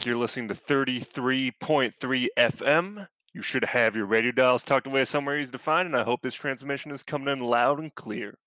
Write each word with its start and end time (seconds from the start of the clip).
Back. 0.00 0.06
You're 0.06 0.16
listening 0.16 0.48
to 0.48 0.54
33.3 0.54 2.26
FM. 2.38 3.06
You 3.34 3.42
should 3.42 3.66
have 3.66 3.94
your 3.94 4.06
radio 4.06 4.32
dials 4.32 4.62
tucked 4.62 4.86
away 4.86 5.04
somewhere 5.04 5.38
easy 5.38 5.50
to 5.52 5.58
find, 5.58 5.86
and 5.86 5.94
I 5.94 6.04
hope 6.04 6.22
this 6.22 6.34
transmission 6.34 6.90
is 6.90 7.02
coming 7.02 7.28
in 7.28 7.40
loud 7.40 7.78
and 7.78 7.94
clear 7.94 8.38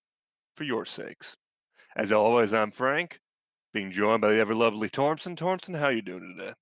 for 0.57 0.63
your 0.63 0.83
sakes. 0.83 1.35
As 1.95 2.11
always, 2.11 2.53
I'm 2.53 2.71
Frank, 2.71 3.19
being 3.71 3.91
joined 3.91 4.21
by 4.21 4.31
the 4.31 4.39
ever 4.39 4.55
lovely 4.55 4.89
Thompson. 4.89 5.35
Thompson, 5.35 5.75
how 5.75 5.91
you 5.91 6.01
doing 6.01 6.35
today? 6.35 6.53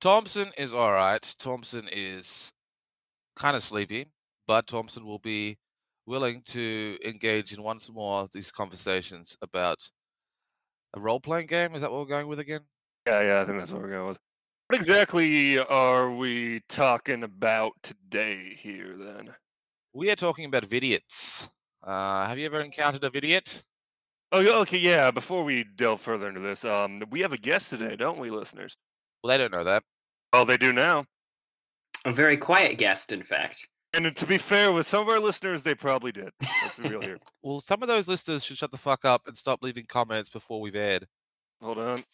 Thompson 0.00 0.50
is 0.56 0.72
all 0.72 0.92
right. 0.92 1.34
Thompson 1.38 1.86
is 1.92 2.50
kind 3.36 3.56
of 3.56 3.62
sleepy, 3.62 4.06
but 4.46 4.66
Thompson 4.66 5.04
will 5.04 5.18
be 5.18 5.58
willing 6.06 6.40
to 6.46 6.96
engage 7.04 7.52
in 7.52 7.62
once 7.62 7.92
more 7.92 8.26
these 8.32 8.50
conversations 8.50 9.36
about 9.42 9.90
a 10.94 11.00
role 11.00 11.20
playing 11.20 11.46
game. 11.46 11.74
Is 11.74 11.82
that 11.82 11.92
what 11.92 12.00
we're 12.00 12.06
going 12.06 12.26
with 12.26 12.38
again? 12.38 12.62
Yeah, 13.06 13.20
yeah, 13.22 13.40
I 13.42 13.44
think 13.44 13.58
that's 13.58 13.70
what 13.70 13.82
we're 13.82 13.90
going 13.90 14.08
with. 14.08 14.18
What 14.70 14.78
exactly 14.78 15.58
are 15.58 16.12
we 16.12 16.60
talking 16.68 17.24
about 17.24 17.72
today 17.82 18.56
here 18.56 18.94
then? 18.96 19.30
We 19.92 20.12
are 20.12 20.14
talking 20.14 20.44
about 20.44 20.62
vidiots. 20.62 21.48
Uh, 21.82 22.24
have 22.24 22.38
you 22.38 22.46
ever 22.46 22.60
encountered 22.60 23.02
a 23.02 23.10
vidiot? 23.10 23.64
Oh, 24.30 24.60
okay, 24.60 24.78
yeah. 24.78 25.10
Before 25.10 25.42
we 25.42 25.64
delve 25.74 26.00
further 26.00 26.28
into 26.28 26.38
this, 26.38 26.64
um, 26.64 27.02
we 27.10 27.18
have 27.18 27.32
a 27.32 27.36
guest 27.36 27.70
today, 27.70 27.96
don't 27.96 28.20
we, 28.20 28.30
listeners? 28.30 28.76
Well, 29.24 29.30
they 29.30 29.38
don't 29.38 29.50
know 29.50 29.64
that. 29.64 29.82
Oh, 30.32 30.44
they 30.44 30.56
do 30.56 30.72
now. 30.72 31.04
A 32.04 32.12
very 32.12 32.36
quiet 32.36 32.78
guest, 32.78 33.10
in 33.10 33.24
fact. 33.24 33.66
And 33.92 34.16
to 34.16 34.24
be 34.24 34.38
fair, 34.38 34.70
with 34.70 34.86
some 34.86 35.02
of 35.02 35.08
our 35.08 35.18
listeners, 35.18 35.64
they 35.64 35.74
probably 35.74 36.12
did. 36.12 36.30
Let's 36.40 36.76
be 36.76 36.90
real 36.90 37.00
here. 37.00 37.18
Well, 37.42 37.60
some 37.60 37.82
of 37.82 37.88
those 37.88 38.06
listeners 38.06 38.44
should 38.44 38.58
shut 38.58 38.70
the 38.70 38.78
fuck 38.78 39.04
up 39.04 39.22
and 39.26 39.36
stop 39.36 39.64
leaving 39.64 39.86
comments 39.86 40.28
before 40.28 40.60
we've 40.60 40.76
aired. 40.76 41.08
Hold 41.60 41.78
on. 41.78 42.04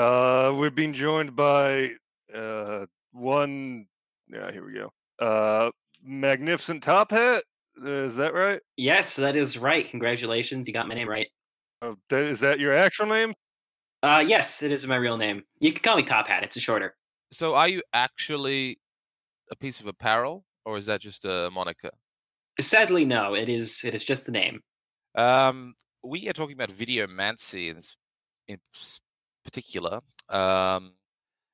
Uh, 0.00 0.54
we're 0.56 0.70
being 0.70 0.94
joined 0.94 1.36
by 1.36 1.90
uh 2.34 2.86
one. 3.12 3.86
Yeah, 4.32 4.50
here 4.50 4.64
we 4.64 4.72
go. 4.72 4.90
Uh, 5.18 5.70
magnificent 6.02 6.82
top 6.82 7.10
hat. 7.10 7.42
Is 7.84 8.16
that 8.16 8.32
right? 8.32 8.60
Yes, 8.78 9.16
that 9.16 9.36
is 9.36 9.58
right. 9.58 9.86
Congratulations, 9.90 10.66
you 10.66 10.72
got 10.72 10.88
my 10.88 10.94
name 10.94 11.08
right. 11.08 11.28
Uh, 11.82 11.94
that, 12.08 12.22
is 12.22 12.40
that 12.40 12.58
your 12.58 12.72
actual 12.72 13.06
name? 13.06 13.34
Uh, 14.02 14.24
yes, 14.26 14.62
it 14.62 14.72
is 14.72 14.86
my 14.86 14.96
real 14.96 15.18
name. 15.18 15.42
You 15.58 15.70
can 15.72 15.82
call 15.82 15.96
me 15.96 16.02
Top 16.02 16.26
Hat. 16.28 16.42
It's 16.44 16.56
a 16.56 16.60
shorter. 16.60 16.96
So, 17.30 17.54
are 17.54 17.68
you 17.68 17.82
actually 17.92 18.78
a 19.50 19.56
piece 19.56 19.80
of 19.80 19.86
apparel, 19.86 20.44
or 20.64 20.78
is 20.78 20.86
that 20.86 21.02
just 21.02 21.26
a 21.26 21.50
moniker? 21.52 21.90
Sadly, 22.58 23.04
no. 23.04 23.34
It 23.34 23.50
is. 23.50 23.82
It 23.84 23.94
is 23.94 24.04
just 24.04 24.24
the 24.24 24.32
name. 24.32 24.62
Um, 25.14 25.74
we 26.02 26.26
are 26.30 26.32
talking 26.32 26.54
about 26.54 26.70
videomancy 26.70 27.68
in, 27.70 27.76
s- 27.76 27.96
in 28.48 28.58
s- 28.74 29.00
particular. 29.44 30.00
Um, 30.28 30.94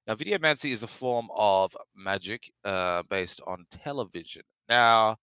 now, 0.07 0.15
videomancy 0.15 0.73
is 0.73 0.83
a 0.83 0.89
form 0.89 1.29
of 1.37 1.77
magic 1.95 2.51
uh, 2.65 3.03
based 3.09 3.41
on 3.47 3.67
television. 3.71 4.43
Now, 4.69 5.17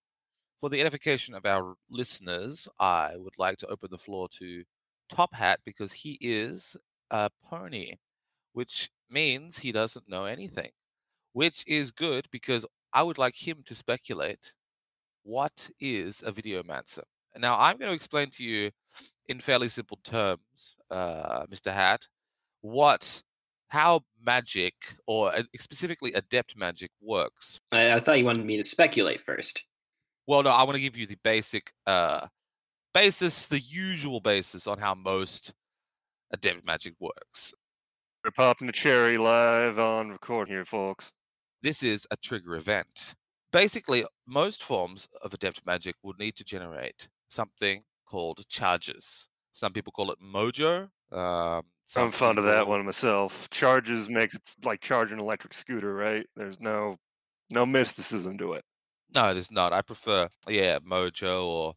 for 0.59 0.69
the 0.69 0.81
edification 0.81 1.36
of 1.36 1.45
our 1.45 1.75
listeners, 1.89 2.67
I 2.80 3.16
would 3.16 3.38
like 3.38 3.58
to 3.59 3.67
open 3.67 3.89
the 3.91 3.97
floor 3.97 4.28
to 4.39 4.64
Top 5.09 5.34
Hat 5.34 5.59
because 5.66 5.94
he 5.94 6.17
is 6.19 6.75
a 7.11 7.30
pony, 7.50 7.95
which 8.53 8.89
means 9.09 9.58
he 9.58 9.72
doesn't 9.72 10.09
know 10.09 10.25
anything, 10.25 10.72
which 11.34 11.64
is 11.67 11.91
good 11.91 12.28
because 12.31 12.66
I 12.91 13.03
would 13.03 13.17
like 13.17 13.36
him 13.36 13.64
to 13.66 13.75
speculate 13.75 14.53
what 15.23 15.69
is 15.79 16.23
a 16.25 16.31
videomancer. 16.31 17.03
Now, 17.38 17.57
I'm 17.59 17.78
going 17.78 17.90
to 17.90 17.96
explain 17.96 18.29
to 18.31 18.44
you 18.44 18.72
in 19.28 19.40
fairly 19.40 19.69
simple 19.69 20.00
terms, 20.03 20.75
uh, 20.91 21.46
Mr. 21.47 21.72
Hat, 21.72 22.07
what 22.63 23.22
how 23.68 24.01
magic 24.24 24.74
or 25.07 25.34
uh, 25.35 25.44
specifically 25.59 26.13
adept 26.13 26.56
magic 26.56 26.91
works. 27.01 27.59
I, 27.72 27.94
I 27.94 28.00
thought 28.00 28.19
you 28.19 28.25
wanted 28.25 28.46
me 28.46 28.57
to 28.57 28.63
speculate 28.63 29.19
first. 29.19 29.66
Well, 30.28 30.44
no, 30.44 30.51
I 30.51 30.63
want 30.63 30.75
to 30.75 30.81
give 30.81 30.96
you 30.96 31.07
the 31.07 31.18
basic 31.23 31.72
uh, 31.85 32.28
basis, 32.94 33.47
the 33.47 33.59
usual 33.59 34.19
basis 34.19 34.68
on 34.68 34.78
how 34.78 34.94
most 34.94 35.53
adept 36.31 36.66
magic 36.66 36.94
works. 37.00 37.53
We're 38.23 38.31
popping 38.31 38.68
the 38.68 38.73
cherry 38.73 39.18
live 39.18 39.79
on 39.79 40.12
record 40.12 40.47
here, 40.47 40.66
folks. 40.66 41.09
This 41.62 41.84
is 41.84 42.07
a 42.12 42.16
trigger 42.18 42.56
event. 42.56 43.16
Basically, 43.52 44.06
most 44.28 44.63
forms 44.63 45.09
of 45.23 45.34
adept 45.34 45.66
magic 45.66 45.96
would 46.03 46.19
need 46.19 46.35
to 46.35 46.44
generate 46.44 47.09
something 47.29 47.84
called 48.07 48.47
charges. 48.47 49.28
Some 49.52 49.73
people 49.73 49.91
call 49.91 50.12
it 50.12 50.19
mojo. 50.23 50.90
Um, 51.12 51.63
some 51.63 51.72
I'm 51.95 52.11
fond 52.11 52.38
of 52.38 52.45
that 52.45 52.67
one 52.67 52.85
myself. 52.85 53.49
Charges 53.49 54.09
makes 54.09 54.35
it 54.35 54.41
like 54.63 54.81
charging 54.81 55.19
an 55.19 55.23
electric 55.23 55.53
scooter, 55.53 55.94
right? 55.94 56.25
There's 56.35 56.59
no 56.59 56.97
no 57.49 57.66
mysticism 57.66 58.38
to 58.39 58.53
it. 58.53 58.63
No, 59.13 59.33
there's 59.33 59.51
not. 59.51 59.73
I 59.73 59.81
prefer, 59.81 60.27
yeah, 60.47 60.79
Mojo 60.79 61.45
or 61.45 61.73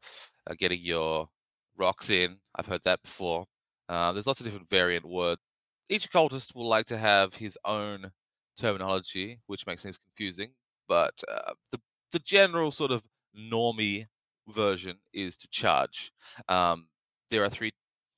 uh, 0.46 0.54
getting 0.58 0.80
your 0.80 1.28
rocks 1.76 2.08
in. 2.08 2.38
I've 2.54 2.66
heard 2.66 2.84
that 2.84 3.02
before. 3.02 3.44
Uh, 3.88 4.12
there's 4.12 4.26
lots 4.26 4.40
of 4.40 4.46
different 4.46 4.70
variant 4.70 5.04
words. 5.04 5.40
Each 5.88 6.06
occultist 6.06 6.54
will 6.54 6.68
like 6.68 6.86
to 6.86 6.96
have 6.96 7.34
his 7.34 7.58
own 7.64 8.10
terminology, 8.56 9.40
which 9.46 9.66
makes 9.66 9.82
things 9.82 9.98
confusing. 9.98 10.52
But 10.88 11.14
uh, 11.30 11.52
the 11.72 11.80
the 12.12 12.18
general 12.20 12.70
sort 12.70 12.90
of 12.90 13.02
normie 13.38 14.06
version 14.48 14.98
is 15.12 15.36
to 15.36 15.48
charge. 15.48 16.12
Um, 16.48 16.88
there 17.30 17.44
are 17.44 17.48
three 17.48 17.72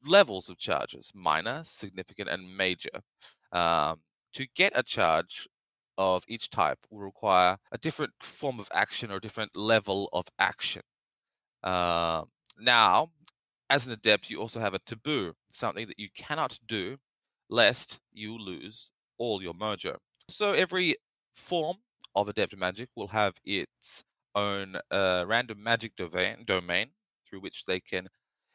levels 0.04 0.48
of 0.48 0.59
charges: 0.59 1.12
minor, 1.14 1.62
significant, 1.64 2.28
and 2.28 2.56
major. 2.56 3.03
Um, 3.53 4.00
to 4.34 4.47
get 4.54 4.72
a 4.75 4.82
charge 4.82 5.48
of 5.97 6.22
each 6.28 6.50
type 6.50 6.78
will 6.91 7.00
require 7.00 7.59
a 7.72 7.78
different 7.78 8.12
form 8.20 8.60
of 8.60 8.69
action 8.72 9.10
or 9.10 9.16
a 9.16 9.20
different 9.20 9.56
level 9.56 10.09
of 10.12 10.26
action. 10.38 10.82
Um, 11.64 12.28
now, 12.59 13.10
as 13.70 13.86
an 13.86 13.92
adept, 13.92 14.31
you 14.31 14.41
also 14.41 14.60
have 14.60 14.75
a 14.75 14.78
taboo, 14.81 15.34
something 15.50 15.86
that 15.88 15.98
you 15.98 16.09
cannot 16.15 16.59
do 16.66 16.98
lest 17.50 18.00
you 18.12 18.38
lose 18.38 18.91
all 19.19 19.42
your 19.42 19.54
mojo. 19.54 19.97
So 20.28 20.53
every 20.53 20.94
form 21.34 21.78
of 22.15 22.28
adept 22.28 22.56
magic 22.56 22.88
will 22.94 23.09
have 23.09 23.34
its 23.44 24.04
own 24.34 24.76
uh, 24.91 25.25
random 25.26 25.62
magic 25.62 25.97
domain, 25.97 26.44
domain 26.47 26.91
through 27.28 27.41
which 27.41 27.65
they 27.65 27.80
can 27.80 28.09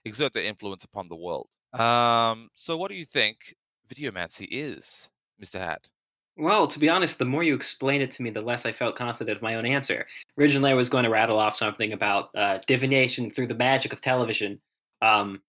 exert 0.05 0.33
their 0.33 0.43
influence 0.43 0.83
upon 0.83 1.07
the 1.07 1.15
world. 1.15 1.47
Um, 1.73 2.49
so, 2.53 2.77
what 2.77 2.91
do 2.91 2.97
you 2.97 3.05
think 3.05 3.55
videomancy 3.87 4.47
is, 4.49 5.09
Mr. 5.43 5.59
Hat? 5.59 5.89
Well, 6.35 6.67
to 6.67 6.79
be 6.79 6.89
honest, 6.89 7.19
the 7.19 7.25
more 7.25 7.43
you 7.43 7.53
explain 7.53 8.01
it 8.01 8.09
to 8.11 8.23
me, 8.23 8.31
the 8.31 8.41
less 8.41 8.65
I 8.65 8.71
felt 8.71 8.95
confident 8.95 9.37
of 9.37 9.43
my 9.43 9.55
own 9.55 9.65
answer. 9.65 10.07
Originally, 10.37 10.71
I 10.71 10.75
was 10.75 10.89
going 10.89 11.03
to 11.03 11.11
rattle 11.11 11.37
off 11.37 11.55
something 11.55 11.93
about 11.93 12.29
uh, 12.35 12.57
divination 12.65 13.29
through 13.29 13.47
the 13.47 13.55
magic 13.55 13.93
of 13.93 14.01
television, 14.01 14.59
um, 15.03 15.41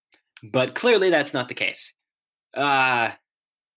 but 0.52 0.74
clearly 0.74 1.08
that's 1.08 1.32
not 1.32 1.48
the 1.48 1.54
case. 1.54 1.94
Uh, 2.54 3.10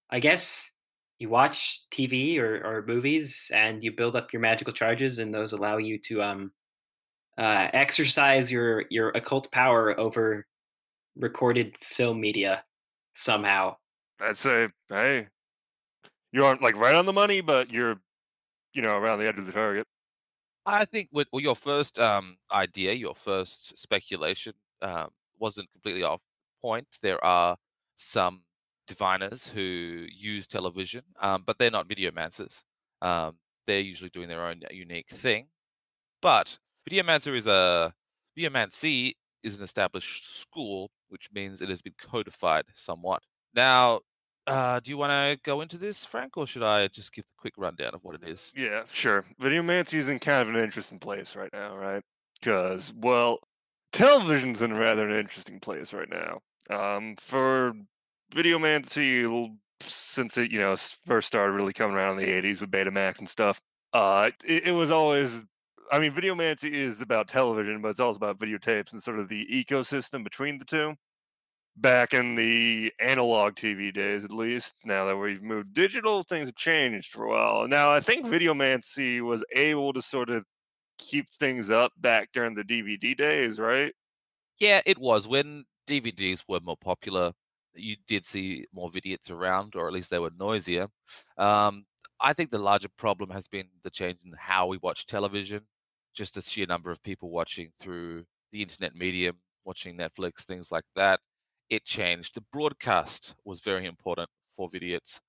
I 0.10 0.20
guess 0.20 0.72
you 1.20 1.30
watch 1.30 1.90
TV 1.92 2.40
or, 2.40 2.62
or 2.66 2.86
movies 2.86 3.52
and 3.54 3.84
you 3.84 3.94
build 3.94 4.18
up 4.18 4.34
your 4.34 4.42
magical 4.42 4.74
charges, 4.74 5.20
and 5.20 5.34
those 5.34 5.54
allow 5.54 5.78
you 5.78 5.98
to 6.00 6.22
um, 6.22 6.52
uh, 7.38 7.70
exercise 7.74 8.52
your 8.52 8.86
your 8.90 9.10
occult 9.10 9.50
power 9.52 9.98
over 9.98 10.46
recorded 11.18 11.78
film 11.78 12.20
media 12.20 12.64
somehow. 13.14 13.76
I'd 14.22 14.38
say, 14.38 14.70
hey, 14.90 15.28
you 16.32 16.46
aren't 16.46 16.62
like 16.62 16.76
right 16.76 16.96
on 16.96 17.06
the 17.06 17.14
money, 17.14 17.42
but 17.42 17.72
you're, 17.72 18.00
you 18.74 18.82
know, 18.82 18.98
around 18.98 19.20
the 19.20 19.28
edge 19.28 19.40
of 19.40 19.46
the 19.46 19.52
target. 19.52 19.86
I 20.66 20.86
think 20.86 21.10
with 21.12 21.28
well, 21.32 21.42
your 21.42 21.56
first 21.56 21.98
um, 21.98 22.38
idea, 22.52 22.94
your 22.94 23.16
first 23.16 23.78
speculation 23.78 24.54
um, 24.82 25.10
wasn't 25.40 25.72
completely 25.72 26.04
off 26.04 26.22
point. 26.62 26.88
There 27.02 27.24
are 27.24 27.58
some 27.96 28.42
diviners 28.86 29.48
who 29.48 30.06
use 30.10 30.48
television, 30.48 31.04
um, 31.22 31.44
but 31.46 31.58
they're 31.58 31.72
not 31.72 31.88
videomancers. 31.88 32.64
Um, 33.02 33.38
they're 33.66 33.80
usually 33.80 34.10
doing 34.10 34.28
their 34.28 34.46
own 34.46 34.62
unique 34.72 35.10
thing. 35.10 35.48
But 36.22 36.58
videomancer 36.90 37.36
is 37.36 37.48
a 37.48 37.94
videomancy 38.38 39.14
is 39.44 39.58
an 39.58 39.64
established 39.64 40.40
school, 40.40 40.90
which 41.10 41.30
means 41.34 41.62
it 41.62 41.70
has 41.70 41.82
been 41.82 41.96
codified 41.98 42.66
somewhat. 42.76 43.24
Now, 43.54 44.02
uh, 44.48 44.80
do 44.80 44.90
you 44.90 44.98
want 44.98 45.12
to 45.12 45.40
go 45.44 45.62
into 45.62 45.78
this, 45.78 46.06
Frank, 46.06 46.38
or 46.38 46.48
should 46.48 46.64
I 46.64 46.88
just 46.88 47.14
give 47.14 47.26
the 47.26 47.34
quick 47.38 47.54
rundown 47.58 47.92
of 47.94 48.04
what 48.04 48.16
it 48.16 48.28
is? 48.28 48.54
Yeah, 48.56 48.84
sure. 48.90 49.26
Videomancy 49.42 49.96
is 49.96 50.08
in 50.08 50.20
kind 50.20 50.48
of 50.48 50.56
an 50.56 50.62
interesting 50.62 51.00
place 51.00 51.36
right 51.36 51.52
now, 51.52 51.76
right? 51.76 52.02
Because, 52.40 52.94
well, 52.96 53.40
television's 53.92 54.62
in 54.62 54.74
rather 54.74 55.08
an 55.08 55.16
interesting 55.18 55.60
place 55.60 55.92
right 55.92 56.10
now. 56.10 56.40
Um, 56.70 57.16
for 57.20 57.74
Videomancy, 58.34 59.50
since 59.82 60.38
it, 60.38 60.52
you 60.52 60.60
know, 60.60 60.76
first 61.06 61.28
started 61.28 61.54
really 61.54 61.74
coming 61.74 61.98
around 61.98 62.20
in 62.20 62.26
the 62.26 62.32
80s 62.32 62.62
with 62.62 62.72
Betamax 62.72 63.20
and 63.20 63.28
stuff, 63.28 63.60
uh, 63.94 64.30
it, 64.46 64.68
it 64.68 64.72
was 64.72 64.92
always, 64.92 65.44
I 65.92 66.00
mean, 66.00 66.12
Videomancy 66.14 66.72
is 66.72 67.02
about 67.02 67.28
television, 67.28 67.82
but 67.82 67.90
it's 67.90 68.00
also 68.00 68.18
about 68.18 68.38
videotapes 68.40 68.92
and 68.92 69.02
sort 69.02 69.20
of 69.20 69.30
the 69.30 69.46
ecosystem 69.48 70.24
between 70.24 70.58
the 70.58 70.66
two. 70.66 70.96
back 71.78 72.14
in 72.14 72.36
the 72.36 72.94
analog 73.00 73.56
TV 73.56 73.92
days, 73.94 74.24
at 74.26 74.32
least. 74.32 74.76
Now 74.86 75.06
that 75.08 75.18
we've 75.18 75.44
moved 75.44 75.74
digital, 75.74 76.24
things 76.24 76.48
have 76.50 76.56
changed 76.56 77.12
for 77.14 77.26
a 77.26 77.30
while. 77.30 77.68
Now, 77.68 77.92
I 77.92 78.02
think 78.02 78.28
Videomancy 78.28 79.22
was 79.22 79.44
able 79.54 79.94
to 79.94 80.02
sort 80.02 80.30
of 80.32 80.46
keep 81.00 81.28
things 81.34 81.72
up 81.72 81.94
back 81.98 82.32
during 82.34 82.56
the 82.56 82.64
DVD 82.64 83.16
days, 83.16 83.60
right? 83.60 83.94
Yeah, 84.60 84.82
it 84.86 84.98
was 84.98 85.28
when 85.28 85.66
DVDs 85.88 86.44
were 86.48 86.60
more 86.60 86.78
popular. 86.78 87.34
You 87.74 87.96
did 88.08 88.26
see 88.26 88.66
more 88.74 88.90
videos 88.90 89.30
around, 89.32 89.76
or 89.76 89.88
at 89.88 89.94
least 89.94 90.10
they 90.10 90.20
were 90.20 90.32
noisier. 90.32 90.88
Um, 91.38 91.86
I 92.20 92.34
think 92.34 92.50
the 92.50 92.58
larger 92.60 92.90
problem 92.90 93.30
has 93.32 93.48
been 93.48 93.70
the 93.84 93.92
change 93.92 94.20
in 94.26 94.34
how 94.38 94.68
we 94.68 94.78
watch 94.78 95.06
television, 95.06 95.68
just 96.18 96.36
the 96.36 96.42
sheer 96.42 96.66
number 96.66 96.90
of 96.92 97.02
people 97.04 97.30
watching 97.30 97.70
through 97.80 98.26
the 98.52 98.62
internet 98.62 98.96
medium, 98.96 99.38
watching 99.66 99.98
Netflix, 99.98 100.44
things 100.44 100.72
like 100.72 100.86
that. 100.96 101.20
It 101.70 101.86
changed. 101.86 102.36
The 102.36 102.44
broadcast 102.52 103.36
was 103.46 103.60
very 103.62 103.86
important 103.86 104.30
for 104.56 104.70
vidiots, 104.70 105.20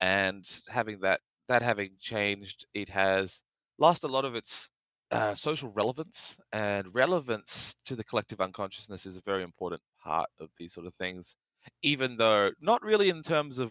and 0.00 0.44
having 0.68 1.00
that 1.00 1.20
that 1.48 1.62
having 1.62 1.92
changed, 2.00 2.66
it 2.74 2.88
has 2.88 3.42
lost 3.78 4.04
a 4.04 4.08
lot 4.08 4.24
of 4.24 4.34
its 4.34 4.68
uh, 5.12 5.34
social 5.34 5.70
relevance 5.70 6.38
and 6.52 6.94
relevance 6.94 7.76
to 7.84 7.94
the 7.94 8.04
collective 8.04 8.40
unconsciousness 8.40 9.04
is 9.06 9.16
a 9.16 9.22
very 9.26 9.42
important 9.42 9.82
part 10.02 10.28
of 10.40 10.48
these 10.58 10.72
sort 10.72 10.86
of 10.86 10.94
things 10.94 11.34
even 11.82 12.16
though 12.16 12.50
not 12.60 12.82
really 12.82 13.10
in 13.10 13.22
terms 13.22 13.58
of 13.58 13.70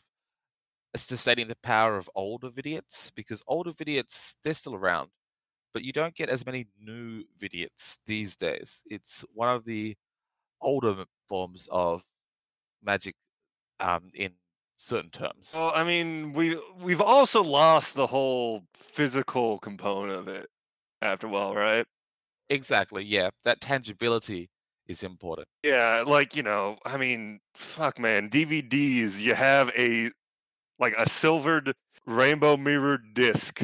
sustaining 0.95 1.47
the 1.47 1.57
power 1.63 1.97
of 1.97 2.09
older 2.15 2.49
vidiots 2.49 3.11
because 3.15 3.41
older 3.47 3.71
vidiots 3.71 4.35
they're 4.43 4.53
still 4.53 4.75
around 4.75 5.09
but 5.73 5.83
you 5.83 5.91
don't 5.93 6.15
get 6.15 6.29
as 6.29 6.45
many 6.45 6.67
new 6.79 7.23
vidiots 7.39 7.97
these 8.05 8.35
days 8.35 8.83
it's 8.89 9.25
one 9.33 9.49
of 9.49 9.65
the 9.65 9.95
older 10.61 11.05
forms 11.27 11.67
of 11.71 12.03
magic 12.83 13.15
um, 13.79 14.11
in 14.13 14.33
certain 14.77 15.09
terms 15.11 15.53
Well, 15.55 15.71
I 15.75 15.83
mean, 15.83 16.33
we 16.33 16.59
we've 16.77 17.01
also 17.01 17.43
lost 17.43 17.95
the 17.95 18.07
whole 18.07 18.63
physical 18.73 19.59
component 19.59 20.19
of 20.19 20.27
it 20.27 20.49
after 21.01 21.27
a 21.27 21.29
while, 21.29 21.55
right? 21.55 21.85
exactly 22.49 23.03
yeah 23.03 23.29
that 23.43 23.61
tangibility 23.61 24.49
is 24.87 25.03
important 25.03 25.47
Yeah, 25.63 26.03
like 26.07 26.35
you 26.35 26.43
know, 26.43 26.77
I 26.85 26.97
mean, 26.97 27.39
fuck, 27.53 27.99
man, 27.99 28.29
DVDs. 28.29 29.19
You 29.21 29.35
have 29.35 29.69
a 29.77 30.09
like 30.79 30.95
a 30.97 31.07
silvered 31.09 31.73
rainbow 32.05 32.57
mirrored 32.57 33.13
disc 33.13 33.63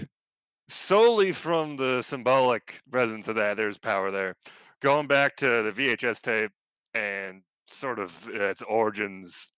solely 0.70 1.32
from 1.32 1.78
the 1.78 2.02
symbolic 2.02 2.82
presence 2.92 3.28
of 3.28 3.36
that. 3.36 3.58
There's 3.58 3.78
power 3.78 4.12
there. 4.12 4.36
Going 4.82 5.08
back 5.08 5.36
to 5.38 5.64
the 5.64 5.72
VHS 5.72 6.22
tape 6.22 6.52
and 6.94 7.42
sort 7.68 8.00
of 8.00 8.28
its 8.32 8.62
origins, 8.62 9.52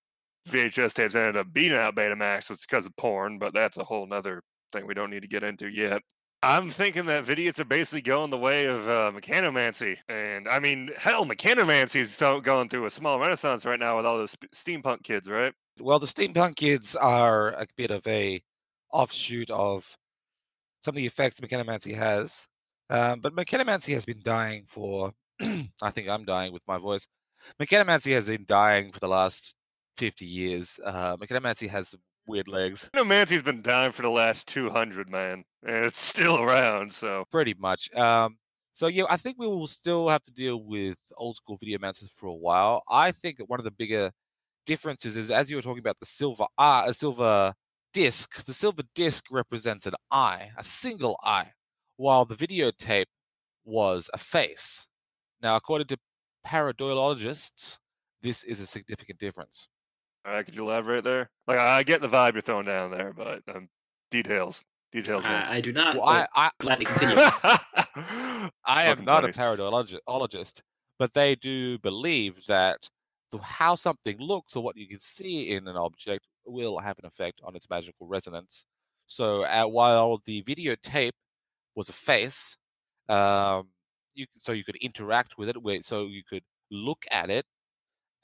VHS 0.48 0.94
tapes 0.94 1.16
ended 1.16 1.38
up 1.38 1.52
beating 1.52 1.78
out 1.78 1.96
Betamax, 1.96 2.50
which 2.50 2.60
is 2.60 2.66
because 2.70 2.86
of 2.86 2.96
porn, 2.96 3.38
but 3.40 3.54
that's 3.54 3.78
a 3.78 3.84
whole 3.84 4.08
nother 4.08 4.42
thing 4.72 4.86
we 4.86 4.94
don't 4.94 5.10
need 5.10 5.22
to 5.22 5.28
get 5.28 5.44
into 5.44 5.68
yet. 5.68 6.02
I'm 6.42 6.70
thinking 6.70 7.06
that 7.08 7.26
vidiots 7.26 7.60
are 7.60 7.66
basically 7.66 8.02
going 8.02 8.30
the 8.30 8.38
way 8.38 8.66
of 8.66 8.88
uh, 8.88 9.12
mechanomancy, 9.14 9.98
and 10.08 10.48
I 10.48 10.60
mean, 10.60 10.90
hell, 10.98 11.26
mechanomancy 11.26 11.98
is 11.98 12.16
going 12.18 12.70
through 12.70 12.86
a 12.86 12.90
small 12.90 13.20
renaissance 13.20 13.66
right 13.66 13.80
now 13.80 13.98
with 13.98 14.06
all 14.06 14.18
those 14.18 14.38
steampunk 14.56 15.04
kids, 15.04 15.28
right? 15.28 15.54
Well, 15.82 16.00
the 16.00 16.08
steampunk 16.08 16.56
kids 16.56 16.96
are 16.96 17.50
a 17.50 17.68
bit 17.76 17.92
of 17.92 18.08
a 18.08 18.42
offshoot 18.92 19.50
of 19.50 19.98
some 20.82 20.94
of 20.94 20.96
the 20.96 21.06
effects 21.06 21.40
mechanomancy 21.40 21.96
has. 21.96 22.48
Um, 22.90 23.20
but 23.20 23.36
mechanomancy 23.36 23.94
has 23.94 24.06
been 24.06 24.22
dying 24.24 24.64
for, 24.68 25.12
I 25.42 25.90
think 25.92 26.10
I'm 26.10 26.26
dying 26.26 26.54
with 26.54 26.64
my 26.68 26.78
voice. 26.78 27.06
Mechanomancy 27.62 28.14
has 28.14 28.28
been 28.28 28.46
dying 28.46 28.92
for 28.92 29.00
the 29.00 29.08
last 29.08 29.56
50 29.98 30.26
years. 30.26 30.80
Uh, 30.84 31.16
mechanomancy 31.18 31.70
has 31.70 31.96
weird 32.28 32.48
legs, 32.48 32.90
Mechanomancy's 32.96 33.44
been 33.44 33.62
dying 33.62 33.92
for 33.92 34.04
the 34.04 34.10
last 34.10 34.48
200, 34.48 35.10
man, 35.10 35.44
and 35.66 35.86
it's 35.86 36.00
still 36.00 36.42
around. 36.42 36.94
So 36.94 37.26
pretty 37.32 37.56
much. 37.58 37.94
Um, 37.96 38.38
so, 38.72 38.88
yeah, 38.88 39.04
I 39.10 39.18
think 39.18 39.38
we 39.38 39.48
will 39.48 39.68
still 39.68 40.08
have 40.08 40.24
to 40.24 40.32
deal 40.32 40.64
with 40.64 40.98
old 41.18 41.36
school 41.36 41.58
video 41.58 41.78
videomancers 41.78 42.10
for 42.12 42.28
a 42.28 42.34
while. 42.34 42.84
I 42.88 43.12
think 43.12 43.40
one 43.48 43.60
of 43.60 43.66
the 43.66 43.72
bigger 43.72 44.12
differences 44.66 45.18
is, 45.18 45.32
as 45.32 45.50
you 45.50 45.58
were 45.58 45.62
talking 45.62 45.80
about 45.80 46.00
the 46.00 46.06
silver 46.06 46.46
eye, 46.58 46.86
a 46.88 46.94
silver 46.94 47.54
disc, 47.94 48.44
the 48.46 48.54
silver 48.54 48.84
disc 48.96 49.26
represents 49.32 49.86
an 49.86 49.94
eye, 50.12 50.52
a 50.58 50.64
single 50.64 51.18
eye, 51.24 51.52
while 51.98 52.26
the 52.26 52.36
videotape 52.36 53.06
was 53.66 54.10
a 54.14 54.18
face. 54.18 54.88
Now, 55.42 55.56
according 55.56 55.88
to 55.88 55.98
pareidontologists, 56.46 57.80
this 58.22 58.44
is 58.44 58.60
a 58.60 58.66
significant 58.66 59.20
difference. 59.20 59.68
all 60.26 60.34
right, 60.34 60.46
could 60.46 60.56
you 60.56 60.64
elaborate 60.64 61.04
there? 61.04 61.30
Like, 61.48 61.60
I 61.60 61.84
get 61.84 62.02
the 62.02 62.10
vibe 62.10 62.34
you're 62.34 62.42
throwing 62.42 62.66
down 62.66 62.92
there, 62.92 63.14
but 63.16 63.42
um, 63.54 63.70
details, 64.12 64.64
details. 64.92 65.24
man. 65.24 65.46
I, 65.46 65.56
I 65.56 65.62
do 65.62 65.72
not. 65.72 65.96
Well, 65.96 66.06
I, 66.06 66.28
I, 66.36 66.50
gladly 66.60 66.86
continue. 66.86 67.16
I 68.66 68.86
am 68.86 68.98
Fucking 68.98 69.06
not 69.06 69.24
a 69.24 69.28
bunnies. 69.28 69.36
but 70.98 71.14
they 71.14 71.36
do 71.36 71.80
believe 71.80 72.46
that 72.48 72.90
the, 73.32 73.38
how 73.40 73.76
something 73.76 74.18
looks 74.20 74.56
or 74.56 74.64
what 74.64 74.76
you 74.76 74.88
can 74.88 75.00
see 75.00 75.52
in 75.52 75.68
an 75.68 75.78
object 75.78 76.28
will 76.52 76.80
have 76.80 76.98
an 77.00 77.06
effect 77.06 77.42
on 77.44 77.56
its 77.56 77.70
magical 77.70 78.08
resonance. 78.08 78.66
So 79.08 79.44
uh, 79.44 79.66
while 79.66 80.22
the 80.26 80.44
videotape 80.44 81.12
was 81.76 81.90
a 81.90 81.94
face, 81.94 82.58
um, 83.10 83.70
you 84.14 84.26
so 84.38 84.52
you 84.52 84.64
could 84.64 84.76
interact 84.78 85.38
with 85.38 85.50
it, 85.50 85.86
so 85.86 86.08
you 86.08 86.24
could 86.28 86.44
look 86.72 87.06
at 87.12 87.30
it, 87.30 87.46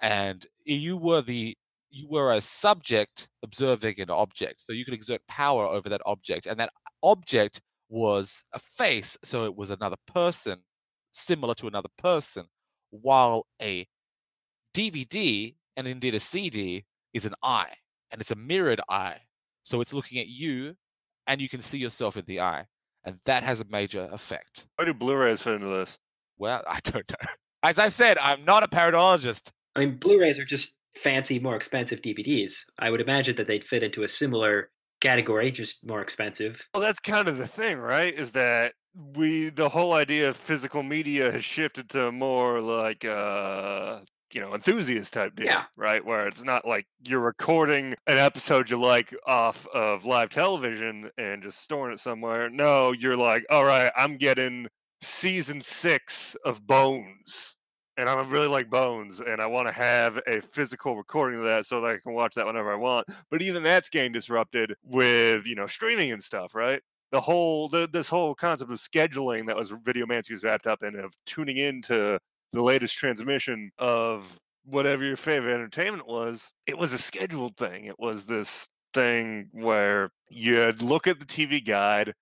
and 0.01 0.45
you 0.65 0.97
were 0.97 1.21
the 1.21 1.57
you 1.91 2.07
were 2.09 2.33
a 2.33 2.41
subject 2.41 3.27
observing 3.43 3.99
an 4.01 4.09
object, 4.09 4.63
so 4.65 4.73
you 4.73 4.85
could 4.85 4.93
exert 4.93 5.21
power 5.27 5.65
over 5.65 5.89
that 5.89 6.01
object, 6.05 6.45
and 6.45 6.59
that 6.59 6.71
object 7.03 7.61
was 7.89 8.43
a 8.53 8.59
face, 8.59 9.17
so 9.23 9.45
it 9.45 9.55
was 9.55 9.69
another 9.69 9.95
person, 10.13 10.59
similar 11.11 11.53
to 11.55 11.67
another 11.67 11.89
person, 11.97 12.45
while 12.91 13.45
a 13.61 13.85
DVD 14.73 15.55
and 15.77 15.87
indeed 15.87 16.15
a 16.15 16.19
CD 16.19 16.85
is 17.13 17.25
an 17.25 17.35
eye, 17.43 17.73
and 18.15 18.21
it's 18.21 18.31
a 18.31 18.35
mirrored 18.35 18.79
eye, 18.87 19.17
so 19.63 19.81
it's 19.81 19.91
looking 19.91 20.19
at 20.19 20.29
you, 20.29 20.77
and 21.27 21.41
you 21.41 21.49
can 21.49 21.61
see 21.61 21.77
yourself 21.77 22.15
in 22.15 22.23
the 22.27 22.39
eye, 22.39 22.65
and 23.03 23.19
that 23.25 23.43
has 23.43 23.59
a 23.59 23.65
major 23.65 24.07
effect. 24.13 24.67
Why 24.77 24.85
do 24.85 24.93
Blu-rays 24.93 25.41
fit 25.41 25.55
into 25.55 25.67
this? 25.67 25.97
Well, 26.37 26.63
I 26.69 26.79
don't 26.85 27.09
know. 27.09 27.29
As 27.61 27.77
I 27.77 27.89
said, 27.89 28.17
I'm 28.21 28.45
not 28.45 28.63
a 28.63 28.69
parodologist. 28.69 29.51
I 29.75 29.81
mean, 29.81 29.97
Blu-rays 29.97 30.39
are 30.39 30.45
just 30.45 30.75
fancy, 30.95 31.39
more 31.39 31.57
expensive 31.57 31.99
DVDs. 31.99 32.59
I 32.79 32.89
would 32.89 33.01
imagine 33.01 33.35
that 33.35 33.47
they'd 33.47 33.65
fit 33.65 33.83
into 33.83 34.03
a 34.03 34.07
similar 34.07 34.69
category, 35.01 35.51
just 35.51 35.85
more 35.85 36.01
expensive. 36.01 36.65
Well, 36.73 36.81
that's 36.81 37.01
kind 37.01 37.27
of 37.27 37.37
the 37.37 37.47
thing, 37.47 37.79
right? 37.79 38.13
Is 38.13 38.31
that 38.31 38.75
we 39.17 39.49
the 39.49 39.67
whole 39.67 39.91
idea 39.91 40.29
of 40.29 40.37
physical 40.37 40.83
media 40.83 41.33
has 41.33 41.43
shifted 41.43 41.89
to 41.89 42.13
more 42.13 42.61
like 42.61 43.03
uh 43.03 43.99
you 44.35 44.41
know 44.41 44.53
enthusiast 44.53 45.13
type 45.13 45.35
deal, 45.35 45.47
Yeah. 45.47 45.65
right? 45.77 46.05
Where 46.05 46.27
it's 46.27 46.43
not 46.43 46.67
like 46.67 46.85
you're 47.07 47.21
recording 47.21 47.95
an 48.05 48.17
episode 48.17 48.69
you 48.69 48.79
like 48.79 49.15
off 49.25 49.65
of 49.73 50.05
live 50.05 50.29
television 50.29 51.09
and 51.17 51.41
just 51.41 51.61
storing 51.61 51.93
it 51.93 51.99
somewhere. 51.99 52.49
No, 52.49 52.91
you're 52.91 53.17
like, 53.17 53.45
all 53.49 53.65
right, 53.65 53.91
I'm 53.97 54.17
getting 54.17 54.67
season 55.01 55.61
six 55.61 56.35
of 56.45 56.67
Bones. 56.67 57.55
And 57.97 58.09
I 58.09 58.21
really 58.23 58.49
like 58.49 58.69
Bones, 58.69 59.21
and 59.21 59.39
I 59.41 59.45
want 59.47 59.67
to 59.67 59.73
have 59.73 60.19
a 60.27 60.41
physical 60.41 60.97
recording 60.97 61.39
of 61.39 61.45
that 61.45 61.65
so 61.65 61.79
that 61.79 61.87
I 61.91 61.97
can 61.99 62.13
watch 62.13 62.35
that 62.35 62.45
whenever 62.45 62.73
I 62.73 62.75
want. 62.75 63.07
But 63.31 63.41
even 63.41 63.63
that's 63.63 63.87
getting 63.87 64.11
disrupted 64.11 64.75
with 64.83 65.47
you 65.47 65.55
know 65.55 65.65
streaming 65.67 66.11
and 66.11 66.21
stuff, 66.23 66.53
right? 66.55 66.81
the 67.11 67.21
whole 67.21 67.69
the, 67.69 67.87
this 67.93 68.09
whole 68.09 68.35
concept 68.35 68.69
of 68.71 68.79
scheduling 68.79 69.47
that 69.47 69.55
was 69.55 69.71
Videomancy 69.71 70.31
was 70.31 70.43
wrapped 70.43 70.67
up 70.67 70.83
in 70.83 70.95
of 70.99 71.13
tuning 71.25 71.55
into 71.57 72.19
the 72.55 72.63
latest 72.63 72.97
transmission 72.97 73.69
of 73.77 74.39
whatever 74.63 75.03
your 75.03 75.17
favorite 75.17 75.53
entertainment 75.53 76.07
was. 76.07 76.51
It 76.65 76.77
was 76.77 76.93
a 76.93 76.97
scheduled 76.97 77.57
thing. 77.57 77.85
It 77.85 77.99
was 77.99 78.25
this 78.25 78.67
thing 78.93 79.49
where 79.51 80.09
you'd 80.29 80.81
look 80.81 81.05
at 81.05 81.19
the 81.19 81.25
TV 81.25 81.63
guide, 81.63 82.13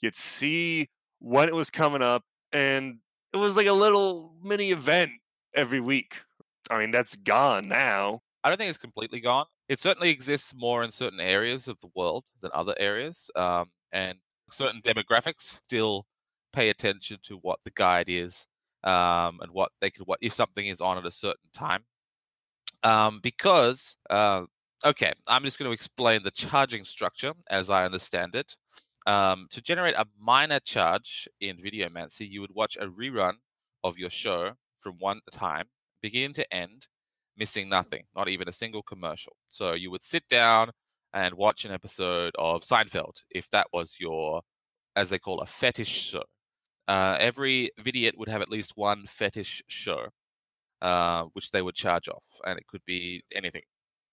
you'd 0.00 0.14
see 0.14 0.88
when 1.20 1.48
it 1.48 1.54
was 1.54 1.70
coming 1.70 2.02
up, 2.02 2.22
and 2.52 2.98
it 3.32 3.38
was 3.38 3.56
like 3.56 3.66
a 3.66 3.72
little 3.72 4.34
mini 4.42 4.70
event 4.70 5.10
every 5.54 5.80
week. 5.80 6.16
I 6.70 6.78
mean, 6.78 6.90
that's 6.90 7.16
gone 7.16 7.66
now. 7.66 8.20
I 8.44 8.50
don't 8.50 8.58
think 8.58 8.68
it's 8.68 8.78
completely 8.78 9.20
gone. 9.20 9.46
It 9.68 9.80
certainly 9.80 10.10
exists 10.10 10.54
more 10.54 10.82
in 10.82 10.90
certain 10.90 11.20
areas 11.20 11.66
of 11.66 11.78
the 11.80 11.88
world 11.94 12.24
than 12.42 12.50
other 12.54 12.74
areas, 12.78 13.30
um, 13.36 13.70
and 13.90 14.18
certain 14.50 14.82
demographics 14.82 15.40
still 15.40 16.06
pay 16.52 16.68
attention 16.68 17.18
to 17.24 17.36
what 17.36 17.58
the 17.64 17.72
guide 17.74 18.08
is 18.08 18.46
um, 18.88 19.38
and 19.42 19.52
what 19.52 19.70
they 19.80 19.90
could 19.90 20.06
what 20.06 20.18
if 20.22 20.32
something 20.32 20.66
is 20.66 20.80
on 20.80 20.98
at 20.98 21.06
a 21.06 21.10
certain 21.10 21.50
time. 21.52 21.84
Um, 22.82 23.20
because 23.22 23.96
uh, 24.10 24.44
okay, 24.84 25.12
I'm 25.26 25.44
just 25.44 25.58
going 25.58 25.68
to 25.68 25.74
explain 25.74 26.22
the 26.22 26.30
charging 26.30 26.84
structure 26.84 27.34
as 27.50 27.70
I 27.70 27.84
understand 27.84 28.34
it. 28.34 28.56
Um, 29.06 29.46
to 29.50 29.62
generate 29.62 29.94
a 29.94 30.06
minor 30.18 30.60
charge 30.60 31.28
in 31.40 31.56
Videomancy, 31.56 32.28
you 32.28 32.40
would 32.40 32.54
watch 32.54 32.76
a 32.76 32.86
rerun 32.86 33.34
of 33.84 33.96
your 33.98 34.10
show 34.10 34.52
from 34.80 34.96
one 34.98 35.20
time, 35.32 35.64
beginning 36.02 36.34
to 36.34 36.54
end, 36.54 36.88
missing 37.36 37.68
nothing, 37.68 38.04
not 38.14 38.28
even 38.28 38.48
a 38.48 38.52
single 38.52 38.82
commercial. 38.82 39.34
So 39.48 39.74
you 39.74 39.90
would 39.90 40.02
sit 40.02 40.28
down 40.28 40.70
and 41.14 41.34
watch 41.34 41.64
an 41.64 41.72
episode 41.72 42.34
of 42.38 42.62
Seinfeld 42.62 43.22
if 43.30 43.48
that 43.50 43.68
was 43.72 43.96
your, 43.98 44.42
as 44.94 45.08
they 45.08 45.18
call 45.18 45.40
a 45.40 45.46
fetish 45.46 45.88
show. 45.88 46.24
Uh, 46.88 47.18
every 47.20 47.70
vidiot 47.78 48.16
would 48.16 48.30
have 48.30 48.40
at 48.40 48.48
least 48.48 48.72
one 48.74 49.04
fetish 49.06 49.62
show, 49.68 50.08
uh, 50.80 51.24
which 51.34 51.50
they 51.50 51.60
would 51.60 51.74
charge 51.74 52.08
off, 52.08 52.24
and 52.46 52.58
it 52.58 52.66
could 52.66 52.80
be 52.86 53.22
anything. 53.34 53.62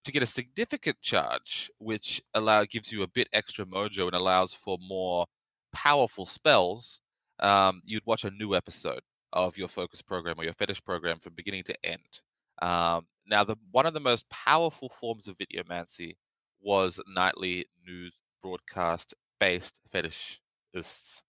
To 0.03 0.11
get 0.11 0.21
a 0.21 0.27
significant 0.27 1.01
charge, 1.01 1.71
which 1.79 2.21
allow 2.33 2.65
gives 2.65 2.91
you 2.91 3.01
a 3.01 3.07
bit 3.07 3.29
extra 3.31 3.65
mojo 3.65 4.07
and 4.07 4.13
allows 4.13 4.53
for 4.53 4.77
more 4.79 5.25
powerful 5.73 6.25
spells, 6.25 6.99
um, 7.39 7.81
you'd 7.85 8.05
watch 8.05 8.25
a 8.25 8.29
new 8.29 8.53
episode 8.53 9.01
of 9.31 9.57
your 9.57 9.69
focus 9.69 10.01
program 10.01 10.35
or 10.37 10.43
your 10.43 10.53
fetish 10.53 10.83
program 10.83 11.19
from 11.19 11.33
beginning 11.33 11.63
to 11.63 11.75
end. 11.85 12.21
Um, 12.61 13.07
now, 13.25 13.45
the 13.45 13.55
one 13.71 13.85
of 13.85 13.93
the 13.93 13.99
most 14.01 14.29
powerful 14.29 14.89
forms 14.89 15.27
of 15.29 15.37
videomancy 15.37 16.17
was 16.61 16.99
nightly 17.07 17.65
news 17.87 18.17
broadcast 18.41 19.13
based 19.39 19.79
fetishists 19.93 21.21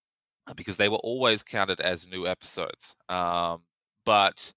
because 0.55 0.77
they 0.77 0.89
were 0.89 0.99
always 0.99 1.43
counted 1.43 1.81
as 1.81 2.07
new 2.07 2.27
episodes. 2.27 2.95
Um, 3.09 3.63
but 4.05 4.53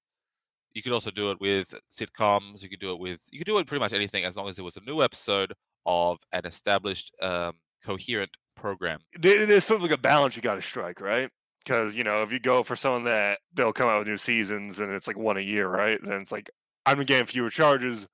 you 0.74 0.84
could 0.84 0.93
also 0.93 1.12
do 1.12 1.31
it 1.31 1.41
with 1.41 1.74
sitcoms. 1.91 2.62
You 2.62 2.69
could 2.69 2.79
do 2.79 2.91
it 2.91 3.00
with 3.00 3.19
you 3.31 3.39
could 3.39 3.48
do 3.48 3.58
it 3.58 3.67
pretty 3.67 3.79
much 3.79 3.93
anything 3.93 4.24
as 4.24 4.38
long 4.38 4.48
as 4.50 4.55
there 4.55 4.65
was 4.65 4.77
a 4.77 4.81
new 4.81 5.01
episode 5.01 5.53
of 5.86 6.19
an 6.31 6.46
established, 6.46 7.13
um, 7.22 7.53
coherent 7.84 8.31
program. 8.55 9.00
There's 9.19 9.65
sort 9.65 9.77
of 9.77 9.84
like 9.84 9.91
a 9.91 9.98
balance 9.98 10.36
you 10.36 10.41
got 10.41 10.55
to 10.55 10.62
strike, 10.62 11.01
right? 11.01 11.29
Because 11.63 11.96
you 11.96 12.03
know, 12.03 12.22
if 12.24 12.31
you 12.31 12.39
go 12.39 12.63
for 12.63 12.75
someone 12.75 13.05
that 13.05 13.39
they'll 13.53 13.74
come 13.74 13.89
out 13.89 14.00
with 14.00 14.08
new 14.08 14.17
seasons 14.17 14.79
and 14.79 14.91
it's 14.91 15.08
like 15.08 15.17
one 15.17 15.38
a 15.38 15.41
year, 15.41 15.67
right? 15.67 16.00
Then 16.03 16.22
it's 16.22 16.31
like 16.31 16.50
I'm 16.86 17.03
getting 17.03 17.25
fewer 17.25 17.50
charges, 17.50 18.05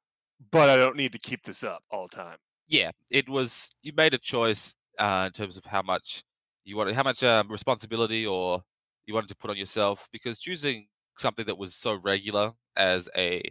but 0.51 0.69
I 0.69 0.77
don't 0.77 0.95
need 0.95 1.11
to 1.11 1.19
keep 1.19 1.43
this 1.43 1.63
up 1.63 1.83
all 1.91 2.07
the 2.09 2.15
time. 2.15 2.37
Yeah, 2.67 2.91
it 3.09 3.29
was. 3.29 3.71
You 3.83 3.93
made 3.95 4.13
a 4.13 4.17
choice 4.17 4.75
uh, 4.97 5.25
in 5.27 5.31
terms 5.33 5.57
of 5.57 5.65
how 5.65 5.81
much 5.81 6.23
you 6.65 6.75
wanted, 6.75 6.95
how 6.95 7.03
much 7.03 7.23
um, 7.23 7.47
responsibility 7.49 8.25
or 8.25 8.61
you 9.05 9.13
wanted 9.13 9.29
to 9.29 9.35
put 9.35 9.51
on 9.51 9.57
yourself, 9.57 10.09
because 10.11 10.39
choosing 10.39 10.87
something 11.17 11.45
that 11.45 11.57
was 11.57 11.75
so 11.75 11.97
regular 12.03 12.51
as 12.75 13.07
a 13.15 13.41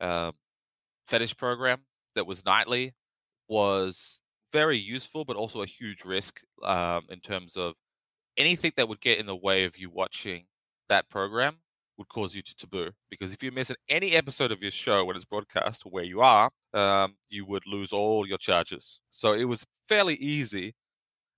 um, 0.00 0.32
fetish 1.06 1.36
program 1.36 1.78
that 2.14 2.26
was 2.26 2.44
nightly 2.44 2.92
was 3.48 4.20
very 4.52 4.76
useful, 4.76 5.24
but 5.24 5.36
also 5.36 5.62
a 5.62 5.66
huge 5.66 6.04
risk 6.04 6.40
um, 6.64 7.02
in 7.08 7.20
terms 7.20 7.56
of 7.56 7.74
anything 8.36 8.72
that 8.76 8.88
would 8.88 9.00
get 9.00 9.18
in 9.18 9.26
the 9.26 9.36
way 9.36 9.64
of 9.64 9.78
you 9.78 9.88
watching 9.88 10.44
that 10.88 11.08
program 11.08 11.58
would 11.98 12.08
cause 12.08 12.34
you 12.34 12.42
to 12.42 12.54
taboo. 12.56 12.90
Because 13.10 13.32
if 13.32 13.42
you 13.42 13.50
miss 13.52 13.72
any 13.88 14.12
episode 14.12 14.52
of 14.52 14.60
your 14.60 14.70
show 14.70 15.04
when 15.04 15.16
it's 15.16 15.24
broadcast 15.24 15.82
where 15.86 16.04
you 16.04 16.20
are, 16.20 16.50
um, 16.74 17.16
you 17.28 17.46
would 17.46 17.66
lose 17.66 17.92
all 17.92 18.26
your 18.26 18.38
charges. 18.38 19.00
So 19.10 19.32
it 19.32 19.44
was 19.44 19.64
fairly 19.88 20.14
easy 20.16 20.74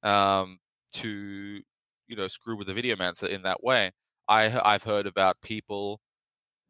um, 0.02 0.58
to, 0.94 1.62
you 2.08 2.16
know, 2.16 2.28
screw 2.28 2.56
with 2.56 2.66
the 2.68 2.74
Videomancer 2.74 3.28
in 3.28 3.42
that 3.42 3.62
way. 3.62 3.92
I 4.28 4.60
I've 4.64 4.82
heard 4.84 5.06
about 5.06 5.40
people 5.42 6.00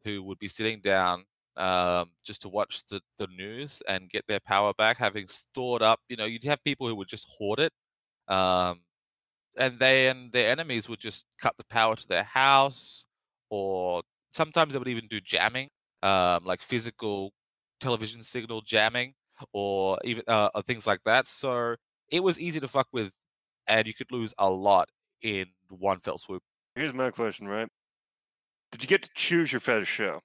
who 0.03 0.23
would 0.23 0.39
be 0.39 0.47
sitting 0.47 0.81
down 0.81 1.25
um, 1.57 2.11
just 2.25 2.41
to 2.43 2.49
watch 2.49 2.83
the, 2.89 3.01
the 3.17 3.27
news 3.27 3.81
and 3.87 4.09
get 4.09 4.25
their 4.27 4.39
power 4.39 4.73
back, 4.73 4.97
having 4.97 5.27
stored 5.27 5.81
up. 5.81 5.99
You 6.09 6.17
know, 6.17 6.25
you'd 6.25 6.43
have 6.45 6.63
people 6.63 6.87
who 6.87 6.95
would 6.95 7.07
just 7.09 7.27
hoard 7.37 7.59
it, 7.59 7.73
um, 8.27 8.81
and 9.57 9.79
then 9.79 10.29
their 10.31 10.51
enemies 10.51 10.87
would 10.89 10.99
just 10.99 11.25
cut 11.41 11.57
the 11.57 11.65
power 11.65 11.95
to 11.95 12.07
their 12.07 12.23
house, 12.23 13.05
or 13.49 14.03
sometimes 14.31 14.73
they 14.73 14.79
would 14.79 14.87
even 14.87 15.07
do 15.07 15.19
jamming, 15.21 15.69
um, 16.03 16.45
like 16.45 16.61
physical 16.61 17.33
television 17.79 18.23
signal 18.23 18.61
jamming, 18.61 19.13
or 19.53 19.97
even 20.03 20.23
uh, 20.27 20.49
things 20.63 20.87
like 20.87 21.01
that. 21.05 21.27
So 21.27 21.75
it 22.09 22.21
was 22.23 22.39
easy 22.39 22.59
to 22.59 22.67
fuck 22.67 22.87
with, 22.93 23.11
and 23.69 23.87
you 23.87 23.93
could 23.93 24.11
lose 24.11 24.33
a 24.37 24.49
lot 24.49 24.89
in 25.21 25.47
one 25.69 25.99
fell 26.01 26.17
swoop. 26.17 26.43
Here's 26.75 26.93
my 26.93 27.11
question, 27.11 27.47
right? 27.47 27.69
Did 28.71 28.81
you 28.81 28.87
get 28.87 29.03
to 29.03 29.09
choose 29.13 29.51
your 29.51 29.59
fetish 29.59 29.87
show? 29.89 30.21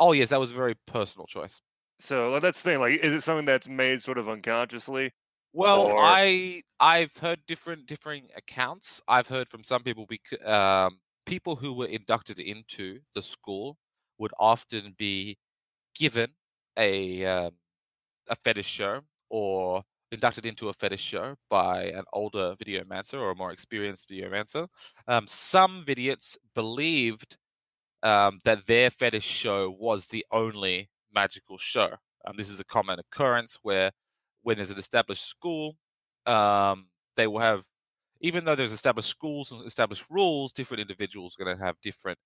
Oh 0.00 0.12
yes, 0.12 0.30
that 0.30 0.40
was 0.40 0.50
a 0.50 0.54
very 0.54 0.74
personal 0.86 1.26
choice. 1.26 1.60
So 2.00 2.40
that's 2.40 2.62
the 2.62 2.70
thing. 2.70 2.80
Like, 2.80 3.00
is 3.00 3.14
it 3.14 3.22
something 3.22 3.44
that's 3.44 3.68
made 3.68 4.02
sort 4.02 4.18
of 4.18 4.28
unconsciously? 4.28 5.12
Well, 5.52 5.88
Or- 5.88 5.98
I 5.98 6.62
I've 6.80 7.16
heard 7.18 7.46
different 7.46 7.86
differing 7.86 8.30
accounts. 8.36 9.00
I've 9.06 9.28
heard 9.28 9.48
from 9.48 9.64
some 9.64 9.82
people 9.82 10.06
bec- 10.06 10.42
um, 10.46 11.00
people 11.26 11.56
who 11.56 11.72
were 11.74 11.86
inducted 11.86 12.38
into 12.38 13.00
the 13.14 13.22
school 13.22 13.78
would 14.18 14.32
often 14.38 14.94
be 14.98 15.36
given 15.94 16.34
a 16.78 17.24
um, 17.26 17.58
a 18.28 18.36
fetish 18.36 18.66
show 18.68 19.02
or 19.30 19.84
inducted 20.12 20.46
into 20.46 20.68
a 20.68 20.72
fetish 20.74 21.00
show 21.00 21.34
by 21.48 21.84
an 21.84 22.04
older 22.12 22.54
videomancer 22.62 23.18
or 23.18 23.30
a 23.30 23.34
more 23.34 23.50
experienced 23.50 24.08
videomancer. 24.08 24.68
Um, 25.08 25.26
some 25.26 25.84
vidiots 25.86 26.36
believed 26.54 27.38
um, 28.02 28.40
that 28.44 28.66
their 28.66 28.90
fetish 28.90 29.24
show 29.24 29.74
was 29.78 30.06
the 30.06 30.24
only 30.30 30.90
magical 31.14 31.58
show. 31.58 31.96
Um, 32.26 32.34
this 32.36 32.50
is 32.50 32.60
a 32.60 32.64
common 32.64 32.98
occurrence 32.98 33.58
where, 33.62 33.90
when 34.42 34.56
there's 34.56 34.70
an 34.70 34.78
established 34.78 35.28
school, 35.28 35.76
um, 36.26 36.88
they 37.16 37.26
will 37.26 37.40
have, 37.40 37.64
even 38.20 38.44
though 38.44 38.54
there's 38.54 38.72
established 38.72 39.08
schools 39.08 39.50
and 39.50 39.66
established 39.66 40.04
rules, 40.10 40.52
different 40.52 40.80
individuals 40.80 41.34
are 41.34 41.44
going 41.44 41.56
to 41.56 41.64
have 41.64 41.76
different 41.82 42.18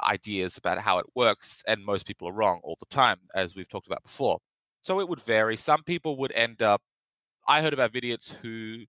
ideas 0.00 0.56
about 0.56 0.78
how 0.78 0.98
it 0.98 1.06
works, 1.14 1.62
and 1.66 1.84
most 1.84 2.06
people 2.06 2.28
are 2.28 2.32
wrong 2.32 2.60
all 2.62 2.76
the 2.78 2.86
time, 2.94 3.18
as 3.34 3.56
we've 3.56 3.68
talked 3.68 3.86
about 3.86 4.02
before. 4.02 4.38
So 4.82 5.00
it 5.00 5.08
would 5.08 5.20
vary. 5.20 5.56
Some 5.56 5.82
people 5.82 6.16
would 6.18 6.32
end 6.32 6.62
up. 6.62 6.80
I 7.48 7.62
heard 7.62 7.74
about 7.74 7.92
vidiots 7.92 8.30
who 8.42 8.84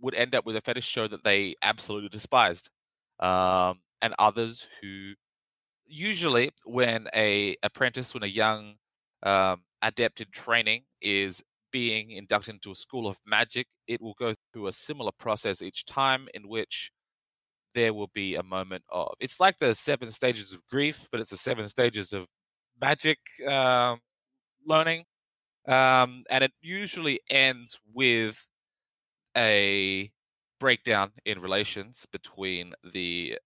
would 0.00 0.14
end 0.14 0.34
up 0.34 0.46
with 0.46 0.56
a 0.56 0.60
fetish 0.60 0.86
show 0.86 1.08
that 1.08 1.24
they 1.24 1.56
absolutely 1.62 2.10
despised, 2.10 2.70
um, 3.20 3.80
and 4.02 4.14
others 4.18 4.68
who 4.82 5.14
usually 5.86 6.50
when 6.64 7.08
a 7.14 7.56
apprentice 7.62 8.14
when 8.14 8.22
a 8.22 8.26
young 8.26 8.74
um, 9.24 9.62
adept 9.82 10.20
in 10.20 10.28
training 10.32 10.84
is 11.02 11.42
being 11.72 12.12
inducted 12.12 12.54
into 12.54 12.70
a 12.70 12.74
school 12.74 13.06
of 13.08 13.18
magic 13.26 13.66
it 13.88 14.00
will 14.00 14.14
go 14.18 14.34
through 14.52 14.66
a 14.68 14.72
similar 14.72 15.12
process 15.18 15.62
each 15.62 15.84
time 15.86 16.28
in 16.34 16.48
which 16.48 16.92
there 17.74 17.94
will 17.94 18.10
be 18.14 18.36
a 18.36 18.42
moment 18.42 18.82
of 18.90 19.14
it's 19.20 19.40
like 19.40 19.56
the 19.58 19.74
seven 19.74 20.10
stages 20.10 20.52
of 20.52 20.64
grief 20.66 21.08
but 21.12 21.20
it's 21.20 21.30
the 21.30 21.36
seven 21.36 21.66
stages 21.68 22.12
of 22.12 22.26
magic 22.80 23.18
um, 23.48 23.98
learning 24.66 25.04
um, 25.66 26.24
and 26.30 26.44
it 26.44 26.52
usually 26.60 27.20
ends 27.30 27.78
with 27.92 28.46
a 29.36 30.12
breakdown 30.60 31.12
in 31.24 31.40
relations 31.40 32.06
between 32.12 32.74
the 32.84 33.38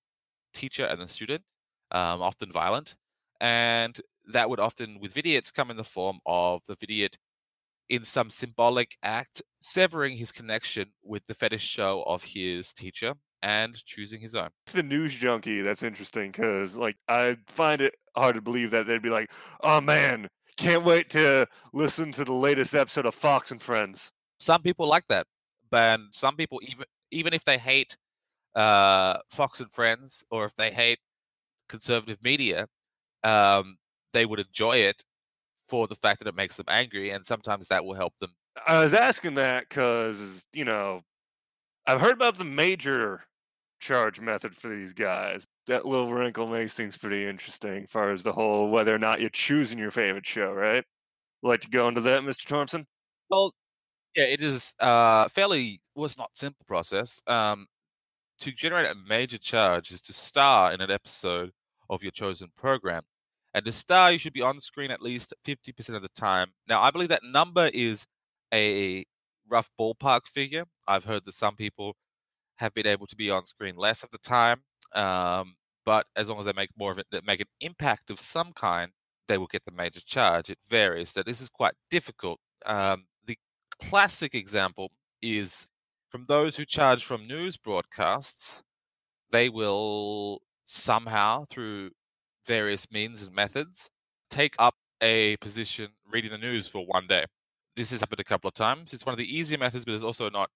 teacher 0.55 0.85
and 0.87 1.01
the 1.01 1.09
student 1.09 1.45
um, 1.91 2.23
often 2.23 2.51
violent. 2.53 2.97
And 3.41 4.01
that 4.33 4.51
would 4.51 4.61
often, 4.61 4.99
with 5.01 5.15
vidiots, 5.15 5.53
come 5.53 5.71
in 5.71 5.77
the 5.77 5.85
form 5.85 6.21
of 6.27 6.63
the 6.67 6.77
vidiot 6.77 7.19
in 7.89 8.05
some 8.05 8.31
symbolic 8.31 8.97
act 9.03 9.43
severing 9.63 10.17
his 10.17 10.33
connection 10.33 10.93
with 11.03 11.27
the 11.27 11.35
fetish 11.35 11.63
show 11.63 12.03
of 12.05 12.25
his 12.25 12.73
teacher 12.73 13.15
and 13.43 13.77
choosing 13.85 14.21
his 14.21 14.35
own. 14.35 14.51
The 14.73 14.83
news 14.83 15.15
junkie, 15.15 15.63
that's 15.63 15.83
interesting 15.83 16.33
because, 16.33 16.77
like, 16.77 16.97
I 17.09 17.37
find 17.47 17.81
it 17.81 17.95
hard 18.17 18.35
to 18.37 18.43
believe 18.43 18.71
that 18.73 18.87
they'd 18.87 19.03
be 19.03 19.11
like, 19.11 19.31
"Oh 19.61 19.81
man, 19.81 20.29
can't 20.57 20.85
wait 20.85 21.11
to 21.11 21.47
listen 21.73 22.13
to 22.13 22.25
the 22.25 22.33
latest 22.33 22.75
episode 22.75 23.07
of 23.07 23.15
Fox 23.15 23.51
and 23.51 23.63
Friends." 23.63 24.13
Some 24.39 24.63
people 24.63 24.89
like 24.89 25.07
that, 25.09 25.27
but 25.71 26.01
some 26.13 26.37
people 26.37 26.61
even 26.63 26.87
even 27.11 27.35
if 27.35 27.45
they 27.45 27.59
hate 27.59 27.97
uh, 28.55 29.19
Fox 29.31 29.61
and 29.61 29.71
Friends 29.71 30.25
or 30.31 30.45
if 30.45 30.55
they 30.57 30.71
hate 30.71 30.99
conservative 31.69 32.23
media, 32.23 32.67
um, 33.23 33.77
they 34.13 34.27
would 34.27 34.41
enjoy 34.41 34.79
it 34.79 35.05
for 35.69 35.87
the 35.87 35.95
fact 35.95 36.21
that 36.21 36.29
it 36.29 36.37
makes 36.37 36.57
them 36.57 36.67
angry, 36.69 37.11
and 37.11 37.27
sometimes 37.27 37.69
that 37.69 37.85
will 37.85 37.95
help 37.95 38.17
them. 38.19 38.31
I 38.67 38.83
was 38.83 38.95
asking 38.95 39.35
that 39.35 39.69
because 39.69 40.45
you 40.53 40.65
know 40.65 41.03
I've 41.87 42.01
heard 42.01 42.15
about 42.15 42.37
the 42.37 42.45
major 42.45 43.25
charge 43.79 44.21
method 44.21 44.55
for 44.55 44.69
these 44.69 44.93
guys. 44.93 45.47
That 45.67 45.85
little 45.85 46.13
wrinkle 46.13 46.47
makes 46.47 46.75
things 46.75 46.97
pretty 46.97 47.27
interesting, 47.27 47.85
as 47.85 47.91
far 47.91 48.13
as 48.13 48.23
the 48.23 48.33
whole 48.33 48.71
whether 48.71 48.95
or 48.95 48.99
not 48.99 49.21
you're 49.21 49.31
choosing 49.31 49.79
your 49.79 49.91
favorite 49.91 50.27
show, 50.27 50.53
right? 50.53 50.85
Like 51.43 51.61
to 51.63 51.69
go 51.69 51.89
into 51.89 52.01
that, 52.03 52.23
Mr. 52.23 52.47
Thompson? 52.47 52.87
Well, 53.31 53.53
yeah, 54.15 54.25
it 54.25 54.41
is 54.41 54.75
uh, 54.81 55.29
fairly 55.29 55.81
well, 55.95 56.11
not 56.19 56.31
simple 56.35 56.65
process. 56.67 57.21
Um, 57.27 57.67
to 58.41 58.53
generate 58.53 58.87
a 58.87 58.95
major 59.09 59.39
charge 59.39 59.91
is 59.91 60.01
to 60.03 60.13
star 60.13 60.73
in 60.73 60.81
an 60.81 60.91
episode 60.91 61.53
of 61.89 62.03
your 62.03 62.13
chosen 62.13 62.49
program. 62.57 63.03
And 63.55 63.65
to 63.65 63.73
star, 63.73 64.13
you 64.13 64.19
should 64.19 64.35
be 64.35 64.43
on 64.43 64.61
screen 64.61 64.91
at 64.91 65.01
least 65.01 65.33
50% 65.47 65.95
of 65.95 66.03
the 66.03 66.09
time. 66.09 66.53
Now, 66.69 66.83
I 66.83 66.91
believe 66.91 67.09
that 67.09 67.23
number 67.25 67.71
is 67.73 68.07
a 68.53 69.05
rough 69.49 69.71
ballpark 69.81 70.27
figure. 70.27 70.65
I've 70.87 71.05
heard 71.05 71.25
that 71.25 71.35
some 71.35 71.57
people 71.57 71.97
have 72.59 72.75
been 72.75 72.87
able 72.87 73.07
to 73.07 73.17
be 73.17 73.31
on 73.31 73.47
screen 73.47 73.77
less 73.77 74.03
of 74.03 74.11
the 74.11 74.19
time, 74.19 74.63
um, 74.97 75.55
but 75.85 76.07
as 76.17 76.29
long 76.29 76.38
as 76.41 76.47
they 76.47 76.53
make 76.53 76.71
more 76.76 76.93
of 76.93 76.99
it, 76.99 77.07
that 77.12 77.26
make 77.26 77.41
an 77.41 77.47
impact 77.61 78.11
of 78.11 78.19
some 78.19 78.53
kind, 78.53 78.91
they 79.29 79.38
will 79.38 79.47
get 79.47 79.65
the 79.65 79.73
major 79.73 80.00
charge. 80.00 80.50
It 80.50 80.59
varies. 80.69 81.12
That 81.12 81.26
this 81.26 81.41
is 81.41 81.49
quite 81.49 81.75
difficult. 81.91 82.41
Um, 82.65 83.07
the 83.26 83.38
classic 83.81 84.35
example 84.35 84.91
is 85.23 85.69
from 86.11 86.25
those 86.29 86.57
who 86.57 86.65
charge 86.65 87.05
from 87.05 87.26
news 87.26 87.57
broadcasts. 87.57 88.65
They 89.31 89.49
will 89.49 90.41
somehow, 90.65 91.45
through 91.50 91.91
various 92.47 92.91
means 92.91 93.23
and 93.23 93.35
methods, 93.35 93.91
take 94.31 94.55
up 94.59 94.75
a 95.03 95.37
position 95.38 95.88
reading 96.11 96.31
the 96.31 96.38
news 96.38 96.69
for 96.69 96.87
one 96.87 97.07
day. 97.07 97.25
This 97.76 97.91
has 97.91 98.00
happened 98.00 98.21
a 98.21 98.25
couple 98.25 98.49
of 98.49 98.55
times. 98.55 98.95
It's 98.95 99.05
one 99.05 99.12
of 99.12 99.19
the 99.19 99.37
easier 99.37 99.59
methods, 99.59 99.85
but 99.85 99.95
it's 99.95 100.05
also 100.05 100.31
not 100.31 100.50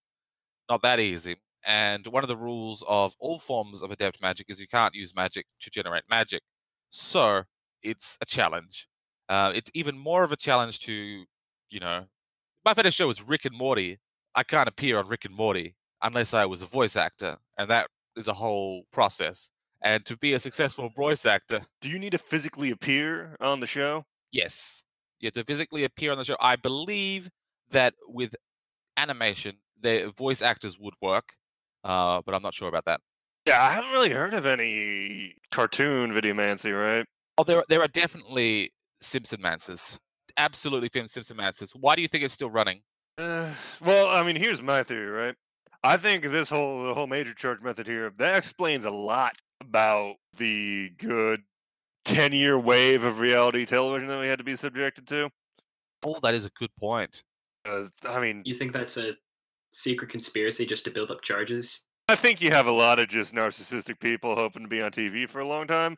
not 0.69 0.83
that 0.83 1.01
easy. 1.01 1.37
And 1.67 2.07
one 2.07 2.25
of 2.25 2.29
the 2.29 2.37
rules 2.37 2.83
of 2.89 3.15
all 3.19 3.39
forms 3.39 3.83
of 3.83 3.91
adept 3.91 4.21
magic 4.23 4.47
is 4.49 4.61
you 4.61 4.69
can't 4.69 4.95
use 4.95 5.15
magic 5.15 5.47
to 5.61 5.71
generate 5.71 6.05
magic. 6.09 6.43
So 6.91 7.45
it's 7.83 8.17
a 8.21 8.27
challenge. 8.27 8.89
Uh, 9.29 9.53
it's 9.55 9.71
even 9.75 9.97
more 9.99 10.23
of 10.25 10.33
a 10.33 10.37
challenge 10.37 10.81
to, 10.81 11.25
you 11.71 11.81
know, 11.81 12.07
my 12.65 12.75
favorite 12.75 12.95
show 12.95 13.11
is 13.11 13.23
Rick 13.23 13.45
and 13.45 13.57
Morty. 13.57 13.99
I 14.35 14.43
can't 14.45 14.69
appear 14.69 14.99
on 14.99 15.09
Rick 15.09 15.25
and 15.25 15.35
Morty 15.35 15.77
unless 16.03 16.35
I 16.35 16.47
was 16.47 16.63
a 16.63 16.67
voice 16.67 16.97
actor, 16.97 17.39
and 17.59 17.69
that 17.71 17.89
is 18.17 18.29
a 18.29 18.35
whole 18.35 18.85
process. 18.93 19.51
And 19.83 20.05
to 20.07 20.17
be 20.17 20.35
a 20.35 20.41
successful 20.41 20.91
voice 20.91 21.27
actor, 21.27 21.67
Do 21.83 21.89
you 21.91 21.99
need 21.99 22.13
to 22.13 22.19
physically 22.19 22.71
appear 22.71 23.37
on 23.41 23.61
the 23.61 23.67
show? 23.67 24.07
yes, 24.33 24.85
you 25.19 25.27
have 25.27 25.35
to 25.35 25.45
physically 25.45 25.85
appear 25.85 26.13
on 26.13 26.19
the 26.19 26.25
show. 26.25 26.37
I 26.41 26.57
believe 26.57 27.31
that 27.71 27.95
with 28.07 28.35
animation, 28.97 29.59
the 29.79 30.13
voice 30.17 30.43
actors 30.43 30.79
would 30.79 30.95
work, 31.03 31.35
uh, 31.85 32.23
but 32.25 32.35
I'm 32.35 32.43
not 32.43 32.55
sure 32.55 32.69
about 32.69 32.85
that. 32.87 33.01
Yeah, 33.47 33.63
I 33.63 33.71
haven't 33.73 33.91
really 33.91 34.11
heard 34.11 34.35
of 34.35 34.47
any 34.47 35.35
cartoon 35.51 36.13
videomancy, 36.13 36.73
right? 36.73 37.07
Oh, 37.39 37.45
there 37.45 37.65
there 37.69 37.81
are 37.83 37.89
definitely 37.89 38.73
Simpson 39.01 39.41
Mancers. 39.41 39.99
Absolutely 40.37 40.89
Fim 40.89 41.07
Simpson 41.07 41.37
Mancers. 41.37 41.73
Why 41.75 41.97
do 41.97 42.03
you 42.03 42.09
think 42.09 42.23
it's 42.25 42.35
still 42.35 42.51
running? 42.51 42.83
Uh, 43.19 43.51
well, 43.81 44.09
I 44.09 44.23
mean, 44.23 44.37
here's 44.37 44.63
my 44.63 44.83
theory, 44.83 45.11
right? 45.11 45.35
I 45.83 45.97
think 45.97 46.25
this 46.25 46.51
whole 46.51 46.85
the 46.85 46.95
whole 46.95 47.07
major 47.07 47.33
charge 47.35 47.61
method 47.63 47.87
here 47.87 48.13
that 48.19 48.37
explains 48.37 48.85
a 48.85 48.91
lot 48.91 49.37
about 49.61 50.17
the 50.37 50.91
good 50.99 51.43
ten 52.05 52.33
year 52.33 52.59
wave 52.59 53.05
of 53.05 53.19
reality 53.19 53.65
television 53.65 54.09
that 54.09 54.21
we 54.21 54.27
had 54.27 54.39
to 54.39 54.45
be 54.45 54.57
subjected 54.57 55.07
to. 55.09 55.31
Oh, 56.03 56.19
that 56.23 56.35
is 56.35 56.45
a 56.45 56.51
good 56.51 56.75
point. 56.77 57.23
'Cause, 57.65 57.91
I 58.05 58.21
mean, 58.21 58.43
You 58.45 58.55
think 58.55 58.73
that's 58.73 58.97
a 58.97 59.17
secret 59.71 60.11
conspiracy 60.11 60.67
just 60.67 60.85
to 60.85 60.91
build 60.91 61.11
up 61.11 61.23
charges? 61.23 61.85
I 62.09 62.17
think 62.17 62.41
you 62.41 62.51
have 62.51 62.67
a 62.67 62.73
lot 62.73 62.99
of 62.99 63.09
just 63.09 63.35
narcissistic 63.35 64.01
people 64.01 64.35
hoping 64.35 64.63
to 64.63 64.69
be 64.69 64.83
on 64.83 64.91
TV 64.91 65.29
for 65.29 65.41
a 65.41 65.47
long 65.47 65.67
time, 65.67 65.97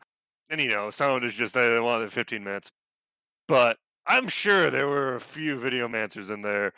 and 0.49 0.61
you 0.61 0.69
know, 0.69 0.89
some 0.89 1.23
is 1.23 1.33
just 1.33 1.53
they 1.53 1.79
want 1.79 2.01
their 2.01 2.09
15 2.09 2.43
minutes. 2.43 2.69
But 3.47 3.77
I'm 4.05 4.27
sure 4.27 4.69
there 4.69 4.87
were 4.87 5.15
a 5.15 5.19
few 5.19 5.57
video 5.57 5.87
videomancers 5.87 6.29
in 6.29 6.41
there 6.41 6.73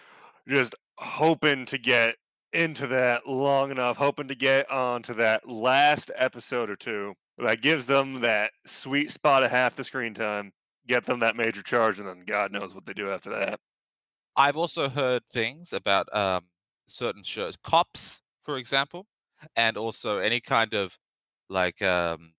just 0.47 0.75
hoping 0.97 1.65
to 1.65 1.77
get 1.77 2.15
into 2.53 2.87
that 2.87 3.27
long 3.27 3.71
enough, 3.71 3.97
hoping 3.97 4.27
to 4.29 4.35
get 4.35 4.69
onto 4.71 5.13
that 5.15 5.47
last 5.47 6.09
episode 6.15 6.69
or 6.69 6.75
two 6.75 7.13
that 7.37 7.61
gives 7.61 7.85
them 7.85 8.21
that 8.21 8.51
sweet 8.65 9.11
spot 9.11 9.43
of 9.43 9.51
half 9.51 9.75
the 9.75 9.83
screen 9.83 10.13
time, 10.13 10.51
get 10.87 11.05
them 11.05 11.19
that 11.19 11.35
major 11.35 11.61
charge, 11.61 11.99
and 11.99 12.07
then 12.07 12.23
God 12.25 12.51
knows 12.51 12.73
what 12.73 12.85
they 12.85 12.93
do 12.93 13.11
after 13.11 13.29
that. 13.31 13.59
I've 14.37 14.55
also 14.55 14.89
heard 14.89 15.23
things 15.31 15.73
about 15.73 16.13
um, 16.15 16.43
certain 16.87 17.23
shows, 17.23 17.57
Cops, 17.63 18.21
for 18.43 18.57
example, 18.57 19.05
and 19.55 19.77
also 19.77 20.19
any 20.19 20.39
kind 20.39 20.73
of 20.73 20.97
like 21.49 21.81
um, 21.81 22.33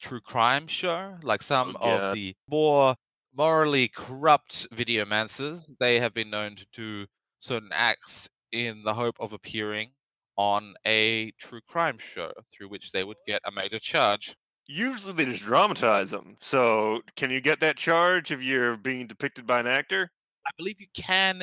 true 0.00 0.20
crime 0.20 0.66
show, 0.66 1.16
like 1.22 1.42
some 1.42 1.76
yeah. 1.80 2.08
of 2.08 2.14
the 2.14 2.34
more 2.48 2.94
morally 3.36 3.88
corrupt 3.88 4.68
videomancers. 4.70 5.70
They 5.80 5.98
have 6.00 6.14
been 6.14 6.30
known 6.30 6.56
to 6.56 6.66
do 6.72 7.06
certain 7.38 7.70
acts 7.72 8.28
in 8.52 8.82
the 8.84 8.94
hope 8.94 9.16
of 9.20 9.32
appearing 9.32 9.90
on 10.36 10.74
a 10.86 11.32
true 11.38 11.60
crime 11.68 11.98
show, 11.98 12.32
through 12.52 12.68
which 12.68 12.92
they 12.92 13.04
would 13.04 13.16
get 13.26 13.42
a 13.44 13.52
major 13.52 13.78
charge. 13.78 14.34
Usually 14.66 15.12
they 15.12 15.26
just 15.26 15.42
dramatize 15.42 16.10
them. 16.10 16.36
So, 16.40 17.02
can 17.16 17.30
you 17.30 17.40
get 17.40 17.60
that 17.60 17.76
charge 17.76 18.30
if 18.30 18.42
you're 18.42 18.76
being 18.76 19.06
depicted 19.06 19.46
by 19.46 19.60
an 19.60 19.66
actor? 19.66 20.10
I 20.46 20.50
believe 20.56 20.80
you 20.80 20.86
can 20.94 21.42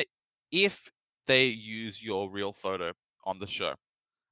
if 0.51 0.89
they 1.27 1.45
use 1.45 2.03
your 2.03 2.29
real 2.29 2.53
photo 2.53 2.91
on 3.23 3.39
the 3.39 3.47
show, 3.47 3.75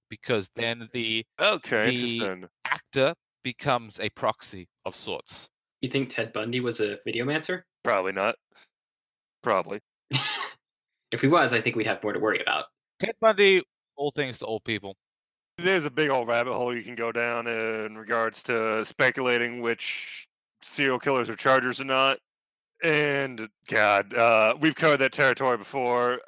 because 0.09 0.49
then 0.55 0.87
the 0.93 1.25
Okay, 1.39 1.89
The- 1.89 2.17
interesting. 2.17 2.49
actor 2.65 3.13
becomes 3.43 3.99
a 3.99 4.09
proxy 4.09 4.67
of 4.85 4.95
sorts. 4.95 5.49
You 5.81 5.89
think 5.89 6.09
Ted 6.09 6.33
Bundy 6.33 6.59
was 6.59 6.79
a 6.79 6.97
videomancer? 7.07 7.63
Probably 7.83 8.11
not. 8.11 8.35
Probably. 9.41 9.79
if 11.11 11.21
he 11.21 11.27
was, 11.27 11.53
I 11.53 11.61
think 11.61 11.75
we'd 11.75 11.85
have 11.85 12.03
more 12.03 12.13
to 12.13 12.19
worry 12.19 12.39
about. 12.39 12.65
Ted 12.99 13.15
Bundy, 13.21 13.63
all 13.95 14.11
things 14.11 14.39
to 14.39 14.45
all 14.45 14.59
people. 14.59 14.95
There's 15.57 15.85
a 15.85 15.89
big 15.91 16.09
old 16.09 16.27
rabbit 16.27 16.53
hole 16.53 16.75
you 16.75 16.83
can 16.83 16.95
go 16.95 17.11
down 17.11 17.47
in 17.47 17.97
regards 17.97 18.43
to 18.43 18.83
speculating 18.85 19.61
which 19.61 20.27
serial 20.61 20.99
killers 20.99 21.29
are 21.29 21.35
chargers 21.35 21.79
or 21.81 21.85
not. 21.85 22.17
And 22.83 23.49
God, 23.67 24.13
uh, 24.13 24.55
we've 24.59 24.75
covered 24.75 24.97
that 24.97 25.11
territory 25.11 25.57
before. 25.57 26.19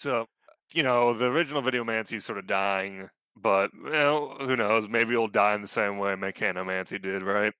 So, 0.00 0.24
you 0.72 0.82
know, 0.82 1.12
the 1.12 1.26
original 1.26 1.60
Videomancy 1.60 2.14
is 2.14 2.24
sort 2.24 2.38
of 2.38 2.46
dying, 2.46 3.10
but 3.36 3.70
well, 3.84 4.34
who 4.40 4.56
knows? 4.56 4.88
Maybe 4.88 5.12
it'll 5.12 5.28
die 5.28 5.54
in 5.54 5.60
the 5.60 5.68
same 5.68 5.98
way 5.98 6.14
Mechanomancy 6.14 7.02
did, 7.02 7.22
right? 7.22 7.52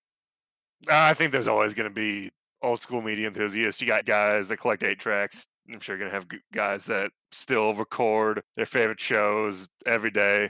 I 0.88 1.12
think 1.12 1.32
there's 1.32 1.48
always 1.48 1.74
going 1.74 1.90
to 1.90 1.94
be 1.94 2.30
old 2.62 2.80
school 2.80 3.02
media 3.02 3.26
enthusiasts. 3.26 3.82
You 3.82 3.86
got 3.86 4.06
guys 4.06 4.48
that 4.48 4.56
collect 4.56 4.82
eight 4.82 4.98
tracks. 4.98 5.46
I'm 5.70 5.80
sure 5.80 5.98
you're 5.98 6.08
going 6.08 6.10
to 6.10 6.16
have 6.16 6.40
guys 6.50 6.86
that 6.86 7.10
still 7.30 7.74
record 7.74 8.40
their 8.56 8.64
favorite 8.64 9.00
shows 9.00 9.68
every 9.84 10.10
day, 10.10 10.48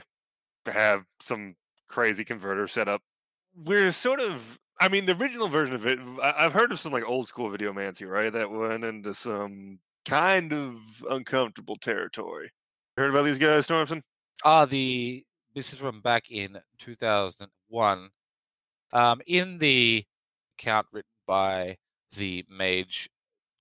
have 0.67 1.03
some 1.21 1.55
crazy 1.89 2.23
converter 2.23 2.67
set 2.67 2.87
up. 2.87 3.01
We're 3.53 3.91
sort 3.91 4.21
of, 4.21 4.57
I 4.79 4.87
mean, 4.87 5.07
the 5.07 5.17
original 5.17 5.49
version 5.49 5.75
of 5.75 5.85
it, 5.85 5.99
I've 6.23 6.53
heard 6.53 6.71
of 6.71 6.79
some 6.79 6.93
like 6.93 7.03
old 7.05 7.27
school 7.27 7.49
Videomancy, 7.49 8.07
right? 8.07 8.31
That 8.31 8.49
went 8.49 8.85
into 8.85 9.13
some 9.13 9.79
kind 10.05 10.53
of 10.53 11.03
uncomfortable 11.09 11.77
territory. 11.77 12.51
Heard 12.97 13.11
about 13.11 13.25
these 13.25 13.37
guys, 13.37 13.67
Stormson? 13.67 14.01
Ah, 14.43 14.65
the 14.65 15.25
this 15.53 15.73
is 15.73 15.79
from 15.79 16.01
back 16.01 16.31
in 16.31 16.59
2001. 16.79 18.09
Um, 18.93 19.21
in 19.25 19.57
the 19.59 20.05
account 20.57 20.87
written 20.91 21.09
by 21.27 21.77
the 22.15 22.45
mage 22.49 23.09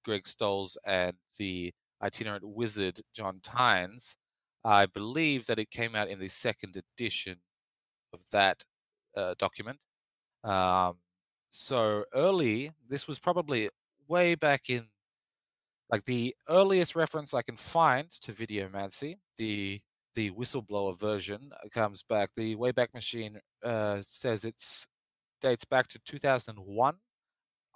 Greg 0.05 0.25
Stolze 0.25 0.77
and 0.85 1.15
the 1.39 1.73
itinerant 2.03 2.49
wizard 2.49 3.01
John 3.15 3.41
Tynes, 3.43 4.17
I 4.65 4.87
believe 4.87 5.47
that 5.47 5.59
it 5.59 5.71
came 5.71 5.95
out 5.95 6.09
in 6.09 6.19
the 6.19 6.29
second 6.29 6.77
edition 6.77 7.39
of 8.13 8.21
that 8.33 8.65
uh, 9.17 9.35
document. 9.39 9.79
Um, 10.45 10.99
so 11.51 12.05
early, 12.15 12.73
this 12.89 13.07
was 13.09 13.19
probably 13.19 13.69
way 14.09 14.35
back 14.35 14.71
in, 14.71 14.87
like 15.91 16.05
the 16.05 16.35
earliest 16.49 16.95
reference 16.95 17.35
I 17.35 17.43
can 17.43 17.57
find 17.57 18.11
to 18.23 18.33
Videomancy, 18.33 19.17
the 19.37 19.81
the 20.15 20.31
whistleblower 20.33 20.99
version 20.99 21.53
comes 21.73 22.03
back. 22.03 22.31
The 22.37 22.57
Wayback 22.57 22.93
Machine 22.95 23.39
uh, 23.63 24.03
says 24.05 24.45
it's 24.45 24.87
dates 25.41 25.65
back 25.65 25.87
to 25.89 25.99
2001. 26.01 26.97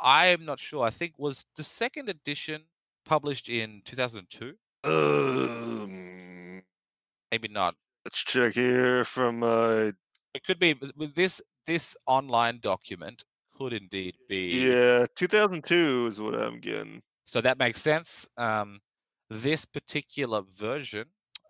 I'm 0.00 0.44
not 0.44 0.58
sure. 0.60 0.84
I 0.84 0.90
think 0.90 1.14
was 1.18 1.46
the 1.56 1.62
second 1.64 2.08
edition 2.08 2.62
published 3.04 3.48
in 3.48 3.82
2002. 3.84 4.54
Um, 4.84 6.62
Maybe 7.30 7.48
not. 7.48 7.74
let's 8.04 8.18
check 8.22 8.54
here 8.54 9.04
from 9.04 9.42
uh, 9.42 9.92
It 10.34 10.44
could 10.44 10.58
be 10.58 10.74
with 10.96 11.14
this 11.14 11.40
this 11.66 11.96
online 12.06 12.58
document 12.60 13.24
could 13.56 13.72
indeed 13.72 14.16
be. 14.28 14.68
yeah, 14.68 15.06
2002 15.16 16.08
is 16.10 16.20
what 16.20 16.34
I'm 16.34 16.60
getting. 16.60 17.02
So 17.24 17.40
that 17.40 17.58
makes 17.58 17.80
sense. 17.80 18.28
Um, 18.36 18.80
this 19.30 19.64
particular 19.64 20.42
version 20.42 21.06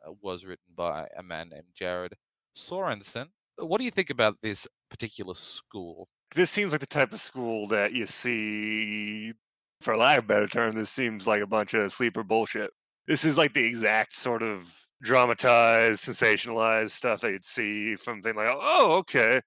uh, 0.06 0.12
was 0.22 0.44
written 0.44 0.74
by 0.74 1.08
a 1.16 1.22
man 1.22 1.50
named 1.50 1.74
Jared 1.74 2.14
Sorensen. 2.56 3.26
What 3.58 3.78
do 3.78 3.84
you 3.84 3.90
think 3.90 4.10
about 4.10 4.36
this 4.42 4.66
particular 4.90 5.34
school? 5.34 6.08
This 6.34 6.50
seems 6.50 6.72
like 6.72 6.80
the 6.80 6.86
type 6.86 7.12
of 7.12 7.20
school 7.20 7.68
that 7.68 7.92
you 7.92 8.06
see, 8.06 9.32
for 9.80 9.96
lack 9.96 10.18
of 10.18 10.24
a 10.24 10.26
better 10.26 10.46
term, 10.46 10.74
this 10.74 10.90
seems 10.90 11.26
like 11.26 11.42
a 11.42 11.46
bunch 11.46 11.74
of 11.74 11.92
sleeper 11.92 12.24
bullshit. 12.24 12.70
This 13.06 13.24
is 13.24 13.36
like 13.36 13.54
the 13.54 13.64
exact 13.64 14.14
sort 14.14 14.42
of 14.42 14.72
dramatized, 15.02 16.02
sensationalized 16.02 16.90
stuff 16.90 17.20
that 17.20 17.32
you'd 17.32 17.44
see 17.44 17.94
from 17.96 18.22
thing 18.22 18.34
like, 18.36 18.48
oh, 18.50 18.96
okay. 19.00 19.40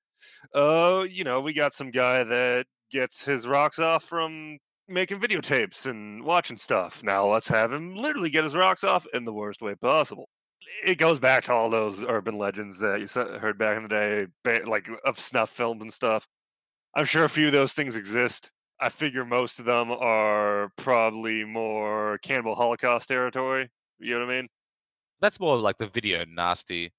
Oh, 0.53 1.03
you 1.03 1.23
know, 1.23 1.41
we 1.41 1.53
got 1.53 1.73
some 1.73 1.91
guy 1.91 2.23
that 2.23 2.65
gets 2.91 3.25
his 3.25 3.47
rocks 3.47 3.79
off 3.79 4.03
from 4.03 4.59
making 4.87 5.19
videotapes 5.19 5.85
and 5.85 6.23
watching 6.23 6.57
stuff. 6.57 7.03
Now 7.03 7.31
let's 7.31 7.47
have 7.47 7.73
him 7.73 7.95
literally 7.95 8.29
get 8.29 8.43
his 8.43 8.55
rocks 8.55 8.83
off 8.83 9.05
in 9.13 9.25
the 9.25 9.33
worst 9.33 9.61
way 9.61 9.75
possible. 9.75 10.29
It 10.85 10.97
goes 10.97 11.19
back 11.19 11.45
to 11.45 11.53
all 11.53 11.69
those 11.69 12.03
urban 12.03 12.37
legends 12.37 12.79
that 12.79 12.99
you 12.99 13.07
heard 13.39 13.57
back 13.57 13.77
in 13.77 13.83
the 13.83 14.27
day, 14.43 14.61
like 14.65 14.89
of 15.05 15.19
snuff 15.19 15.49
films 15.49 15.81
and 15.81 15.93
stuff. 15.93 16.27
I'm 16.95 17.05
sure 17.05 17.23
a 17.23 17.29
few 17.29 17.47
of 17.47 17.53
those 17.53 17.73
things 17.73 17.95
exist. 17.95 18.51
I 18.79 18.89
figure 18.89 19.25
most 19.25 19.59
of 19.59 19.65
them 19.65 19.91
are 19.91 20.69
probably 20.75 21.43
more 21.43 22.19
Cannibal 22.19 22.55
Holocaust 22.55 23.07
territory. 23.07 23.69
You 23.99 24.19
know 24.19 24.25
what 24.25 24.33
I 24.33 24.37
mean? 24.37 24.47
That's 25.19 25.39
more 25.39 25.57
like 25.57 25.77
the 25.77 25.87
video 25.87 26.25
nasty 26.25 26.91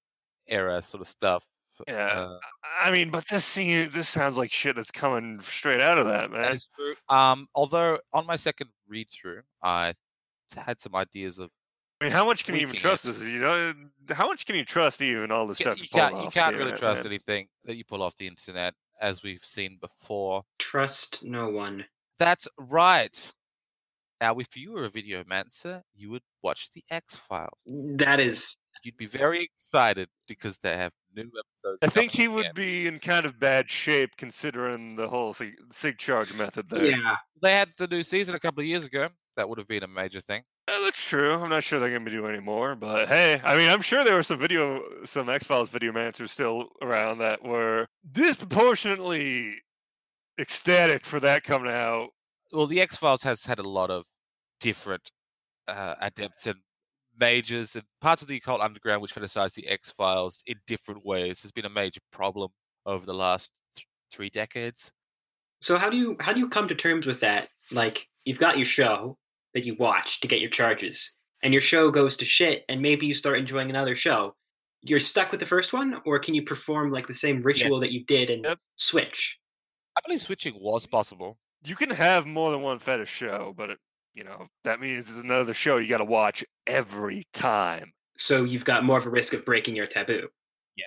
era 0.47 0.81
sort 0.81 1.01
of 1.01 1.07
stuff. 1.07 1.45
Yeah. 1.87 2.27
Uh, 2.27 2.37
I 2.81 2.91
mean, 2.91 3.09
but 3.09 3.27
this 3.27 3.45
scene, 3.45 3.89
this 3.91 4.09
sounds 4.09 4.37
like 4.37 4.51
shit 4.51 4.75
that's 4.75 4.91
coming 4.91 5.39
straight 5.41 5.81
out 5.81 5.97
of 5.97 6.07
that, 6.07 6.31
that 6.31 6.41
man. 6.41 6.53
is 6.53 6.67
true. 6.75 6.95
Um, 7.15 7.47
although 7.55 7.99
on 8.13 8.25
my 8.25 8.35
second 8.35 8.69
read 8.87 9.07
through, 9.11 9.41
I 9.63 9.93
had 10.55 10.79
some 10.79 10.95
ideas 10.95 11.39
of 11.39 11.49
I 12.01 12.05
mean, 12.05 12.13
how 12.13 12.25
much 12.25 12.45
can 12.45 12.55
you 12.55 12.61
even 12.61 12.77
trust 12.77 13.03
it. 13.03 13.09
this? 13.09 13.27
You 13.27 13.39
know, 13.39 13.73
how 14.11 14.27
much 14.27 14.45
can 14.45 14.55
you 14.55 14.63
trust 14.63 15.01
even 15.01 15.31
all 15.31 15.47
the 15.47 15.51
you, 15.51 15.55
stuff 15.55 15.81
you 15.81 15.87
pull 15.91 15.99
can't 15.99 16.23
you 16.23 16.29
can't 16.29 16.55
really 16.55 16.71
internet, 16.71 16.79
trust 16.79 17.03
man? 17.03 17.11
anything 17.11 17.47
that 17.65 17.75
you 17.75 17.83
pull 17.83 18.01
off 18.01 18.15
the 18.15 18.27
internet, 18.27 18.73
as 19.01 19.21
we've 19.21 19.43
seen 19.43 19.77
before. 19.81 20.43
Trust 20.59 21.23
no 21.23 21.49
one. 21.49 21.85
That's 22.17 22.47
right. 22.57 23.33
Now, 24.21 24.37
if 24.39 24.55
you 24.55 24.73
were 24.73 24.85
a 24.85 24.89
videomancer, 24.89 25.81
you 25.95 26.09
would 26.11 26.23
watch 26.41 26.71
the 26.71 26.83
X 26.89 27.15
Files. 27.15 27.57
That 27.65 28.19
is 28.19 28.55
You'd 28.83 28.97
be 28.97 29.05
very 29.05 29.43
excited 29.43 30.09
because 30.27 30.57
they 30.59 30.75
have 30.75 30.91
new 31.15 31.23
episodes. 31.23 31.79
I 31.81 31.87
think 31.87 32.11
coming 32.11 32.21
he 32.21 32.27
would 32.27 32.53
be 32.55 32.87
in 32.87 32.99
kind 32.99 33.25
of 33.25 33.39
bad 33.39 33.69
shape 33.69 34.11
considering 34.17 34.95
the 34.95 35.07
whole 35.07 35.33
sig, 35.33 35.53
sig 35.71 35.97
charge 35.97 36.33
method 36.33 36.69
there. 36.69 36.85
yeah. 36.85 37.17
They 37.41 37.53
had 37.53 37.69
the 37.77 37.87
new 37.87 38.03
season 38.03 38.35
a 38.35 38.39
couple 38.39 38.61
of 38.61 38.67
years 38.67 38.85
ago. 38.85 39.09
That 39.37 39.47
would 39.47 39.57
have 39.57 39.67
been 39.67 39.83
a 39.83 39.87
major 39.87 40.21
thing. 40.21 40.43
Yeah, 40.69 40.81
that's 40.83 41.01
true. 41.01 41.33
I'm 41.33 41.49
not 41.49 41.63
sure 41.63 41.79
they're 41.79 41.89
gonna 41.89 42.05
be 42.05 42.11
doing 42.11 42.33
any 42.33 42.43
more, 42.43 42.75
but 42.75 43.07
hey, 43.07 43.41
I 43.43 43.55
mean, 43.55 43.69
I'm 43.69 43.81
sure 43.81 44.03
there 44.03 44.15
were 44.15 44.23
some 44.23 44.39
video, 44.39 44.81
some 45.03 45.29
X 45.29 45.45
Files 45.45 45.69
video 45.69 45.91
mancers 45.91 46.29
still 46.29 46.67
around 46.81 47.19
that 47.19 47.43
were 47.43 47.87
disproportionately 48.11 49.55
ecstatic 50.39 51.05
for 51.05 51.19
that 51.21 51.43
coming 51.43 51.71
out. 51.71 52.09
Well, 52.51 52.67
the 52.67 52.81
X 52.81 52.97
Files 52.97 53.23
has 53.23 53.45
had 53.45 53.59
a 53.59 53.67
lot 53.67 53.89
of 53.89 54.03
different 54.59 55.09
uh, 55.67 55.95
adepts 56.01 56.45
and 56.47 56.59
majors 57.19 57.75
and 57.75 57.85
parts 58.01 58.21
of 58.21 58.27
the 58.27 58.37
occult 58.37 58.61
underground 58.61 59.01
which 59.01 59.13
fetishize 59.13 59.53
the 59.53 59.67
X 59.67 59.91
Files 59.91 60.43
in 60.47 60.55
different 60.67 61.05
ways. 61.05 61.41
Has 61.41 61.51
been 61.51 61.65
a 61.65 61.69
major 61.69 62.01
problem 62.11 62.51
over 62.85 63.05
the 63.05 63.13
last 63.13 63.51
th- 63.75 63.87
three 64.11 64.29
decades. 64.29 64.91
So 65.61 65.77
how 65.77 65.89
do 65.89 65.97
you 65.97 66.15
how 66.19 66.33
do 66.33 66.39
you 66.39 66.49
come 66.49 66.67
to 66.67 66.75
terms 66.75 67.05
with 67.05 67.19
that? 67.21 67.49
Like 67.71 68.07
you've 68.25 68.39
got 68.39 68.57
your 68.57 68.65
show 68.65 69.17
that 69.53 69.65
you 69.65 69.75
watch 69.79 70.21
to 70.21 70.27
get 70.27 70.41
your 70.41 70.49
charges, 70.49 71.17
and 71.43 71.53
your 71.53 71.61
show 71.61 71.91
goes 71.91 72.15
to 72.17 72.25
shit, 72.25 72.63
and 72.69 72.81
maybe 72.81 73.05
you 73.05 73.13
start 73.13 73.37
enjoying 73.39 73.69
another 73.69 73.95
show. 73.95 74.35
You're 74.81 74.99
stuck 74.99 75.31
with 75.31 75.41
the 75.41 75.45
first 75.45 75.73
one, 75.73 76.01
or 76.05 76.19
can 76.19 76.33
you 76.33 76.43
perform 76.43 76.91
like 76.91 77.07
the 77.07 77.13
same 77.13 77.41
ritual 77.41 77.79
that 77.81 77.91
you 77.91 78.05
did 78.05 78.29
and 78.29 78.45
Yep. 78.45 78.59
switch? 78.77 79.37
I 79.97 80.01
believe 80.05 80.21
switching 80.21 80.53
was 80.57 80.87
possible. 80.87 81.37
You 81.65 81.75
can 81.75 81.89
have 81.89 82.25
more 82.25 82.51
than 82.51 82.61
one 82.61 82.79
fetish 82.79 83.09
show, 83.09 83.53
but 83.57 83.71
it, 83.71 83.79
you 84.13 84.23
know 84.23 84.47
that 84.63 84.79
means 84.79 85.09
it's 85.09 85.19
another 85.19 85.53
show 85.53 85.77
you 85.77 85.87
got 85.87 85.97
to 85.97 86.05
watch 86.05 86.43
every 86.67 87.25
time. 87.33 87.91
So 88.17 88.43
you've 88.43 88.65
got 88.65 88.83
more 88.83 88.97
of 88.97 89.05
a 89.05 89.09
risk 89.09 89.33
of 89.33 89.45
breaking 89.45 89.75
your 89.75 89.87
taboo. 89.87 90.27
Yeah. 90.75 90.85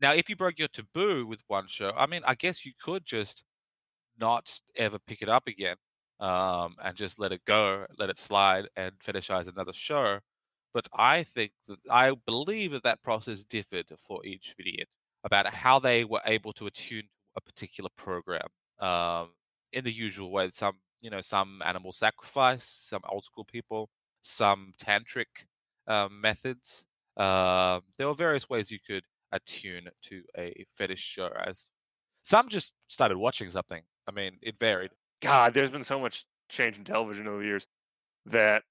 Now, 0.00 0.12
if 0.12 0.28
you 0.28 0.36
broke 0.36 0.58
your 0.58 0.68
taboo 0.68 1.26
with 1.26 1.40
one 1.48 1.66
show, 1.68 1.92
I 1.96 2.06
mean, 2.06 2.20
I 2.26 2.34
guess 2.34 2.66
you 2.66 2.72
could 2.78 3.04
just 3.04 3.44
not 4.18 4.60
ever 4.76 4.98
pick 4.98 5.22
it 5.22 5.28
up 5.28 5.46
again 5.46 5.76
um, 6.20 6.76
and 6.82 6.94
just 6.94 7.18
let 7.18 7.32
it 7.32 7.44
go, 7.46 7.86
let 7.98 8.10
it 8.10 8.18
slide, 8.18 8.66
and 8.76 8.92
fetishize 8.98 9.48
another 9.48 9.72
show. 9.72 10.18
But 10.72 10.88
I 10.92 11.22
think 11.22 11.52
that 11.68 11.78
I 11.90 12.12
believe 12.26 12.72
that 12.72 12.82
that 12.82 13.02
process 13.02 13.44
differed 13.44 13.86
for 14.06 14.24
each 14.24 14.54
video 14.56 14.84
about 15.22 15.46
how 15.46 15.78
they 15.78 16.04
were 16.04 16.20
able 16.26 16.52
to 16.54 16.66
attune 16.66 17.04
a 17.36 17.40
particular 17.40 17.90
program 17.96 18.46
um, 18.80 19.30
in 19.72 19.84
the 19.84 19.92
usual 19.92 20.30
way. 20.30 20.46
that 20.46 20.54
Some, 20.54 20.74
you 21.04 21.10
know, 21.10 21.20
some 21.20 21.60
animal 21.66 21.92
sacrifice, 21.92 22.64
some 22.64 23.02
old 23.10 23.24
school 23.24 23.44
people, 23.44 23.90
some 24.22 24.72
tantric 24.82 25.44
um, 25.86 26.18
methods. 26.18 26.86
Um, 27.18 27.82
there 27.98 28.08
were 28.08 28.14
various 28.14 28.48
ways 28.48 28.70
you 28.70 28.78
could 28.84 29.04
attune 29.30 29.88
to 30.04 30.22
a 30.38 30.64
fetish 30.74 31.00
show. 31.00 31.28
As 31.46 31.68
some 32.22 32.48
just 32.48 32.72
started 32.88 33.18
watching 33.18 33.50
something. 33.50 33.82
I 34.08 34.12
mean, 34.12 34.38
it 34.40 34.58
varied. 34.58 34.92
God, 35.20 35.52
there's 35.52 35.70
been 35.70 35.84
so 35.84 36.00
much 36.00 36.24
change 36.48 36.78
in 36.78 36.84
television 36.84 37.28
over 37.28 37.38
the 37.38 37.44
years 37.44 37.66
that 38.24 38.62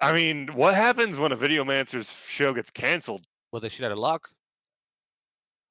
I 0.00 0.12
mean, 0.12 0.48
what 0.48 0.74
happens 0.74 1.18
when 1.20 1.30
a 1.30 1.36
Videomancer's 1.36 2.10
show 2.26 2.52
gets 2.52 2.70
canceled? 2.70 3.26
Well, 3.52 3.60
they 3.60 3.68
should 3.68 3.84
out 3.84 3.92
of 3.92 3.98
luck. 3.98 4.30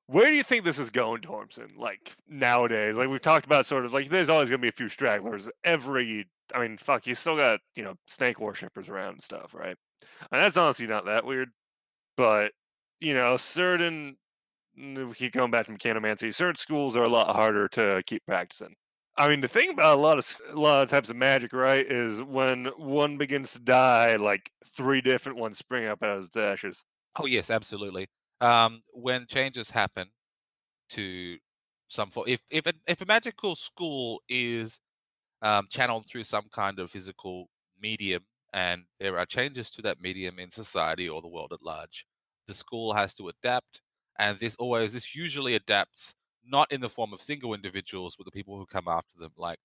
Where 0.09 0.31
do 0.31 0.35
you 0.35 0.43
think 0.43 0.65
this 0.65 0.79
is 0.79 0.89
going, 0.89 1.21
Tormson? 1.21 1.77
Like 1.77 2.15
nowadays, 2.27 2.97
like 2.97 3.09
we've 3.09 3.21
talked 3.21 3.45
about, 3.45 3.67
sort 3.67 3.85
of 3.85 3.93
like 3.93 4.09
there's 4.09 4.27
always 4.27 4.49
gonna 4.49 4.57
be 4.57 4.67
a 4.67 4.71
few 4.71 4.89
stragglers. 4.89 5.47
Every, 5.63 6.27
I 6.51 6.61
mean, 6.61 6.77
fuck, 6.77 7.05
you 7.05 7.13
still 7.13 7.37
got 7.37 7.59
you 7.75 7.83
know 7.83 7.93
snake 8.07 8.39
worshippers 8.39 8.89
around 8.89 9.13
and 9.13 9.21
stuff, 9.23 9.53
right? 9.53 9.75
And 10.31 10.41
that's 10.41 10.57
honestly 10.57 10.87
not 10.87 11.05
that 11.05 11.25
weird, 11.25 11.49
but 12.17 12.53
you 12.99 13.13
know, 13.13 13.37
certain 13.37 14.17
we 14.75 15.13
keep 15.13 15.33
going 15.33 15.51
back 15.51 15.67
to 15.67 15.73
mechanomancy. 15.73 16.33
Certain 16.33 16.55
schools 16.55 16.95
are 16.95 17.03
a 17.03 17.09
lot 17.09 17.35
harder 17.35 17.67
to 17.69 18.01
keep 18.07 18.25
practicing. 18.25 18.73
I 19.15 19.29
mean, 19.29 19.41
the 19.41 19.47
thing 19.47 19.69
about 19.69 19.99
a 19.99 20.01
lot 20.01 20.17
of 20.17 20.37
a 20.51 20.59
lot 20.59 20.81
of 20.81 20.89
types 20.89 21.11
of 21.11 21.17
magic, 21.17 21.53
right, 21.53 21.85
is 21.85 22.19
when 22.23 22.65
one 22.77 23.17
begins 23.19 23.53
to 23.53 23.59
die, 23.59 24.15
like 24.15 24.51
three 24.65 25.01
different 25.01 25.37
ones 25.37 25.59
spring 25.59 25.85
up 25.85 26.01
out 26.01 26.17
of 26.17 26.23
its 26.25 26.37
ashes. 26.37 26.83
Oh 27.19 27.27
yes, 27.27 27.51
absolutely. 27.51 28.07
Um, 28.41 28.83
when 28.93 29.25
changes 29.27 29.69
happen 29.69 30.09
to 30.91 31.37
some 31.89 32.11
form, 32.11 32.27
if 32.29 32.41
if 32.51 32.65
a, 32.67 32.73
if 32.87 33.01
a 33.01 33.05
magical 33.05 33.55
school 33.55 34.21
is 34.29 34.79
um, 35.41 35.67
channeled 35.69 36.05
through 36.09 36.25
some 36.25 36.45
kind 36.53 36.79
of 36.79 36.91
physical 36.91 37.49
medium, 37.81 38.25
and 38.53 38.85
there 38.99 39.17
are 39.19 39.25
changes 39.25 39.71
to 39.71 39.81
that 39.83 40.01
medium 40.01 40.39
in 40.39 40.51
society 40.51 41.09
or 41.09 41.21
the 41.21 41.27
world 41.29 41.53
at 41.53 41.63
large, 41.63 42.05
the 42.47 42.53
school 42.55 42.93
has 42.93 43.13
to 43.15 43.29
adapt, 43.29 43.81
and 44.19 44.39
this 44.39 44.55
always 44.57 44.93
this 44.93 45.15
usually 45.15 45.55
adapts 45.55 46.15
not 46.45 46.71
in 46.71 46.81
the 46.81 46.89
form 46.89 47.13
of 47.13 47.21
single 47.21 47.53
individuals, 47.53 48.15
but 48.17 48.25
the 48.25 48.31
people 48.31 48.57
who 48.57 48.65
come 48.65 48.87
after 48.87 49.13
them. 49.19 49.31
Like 49.37 49.59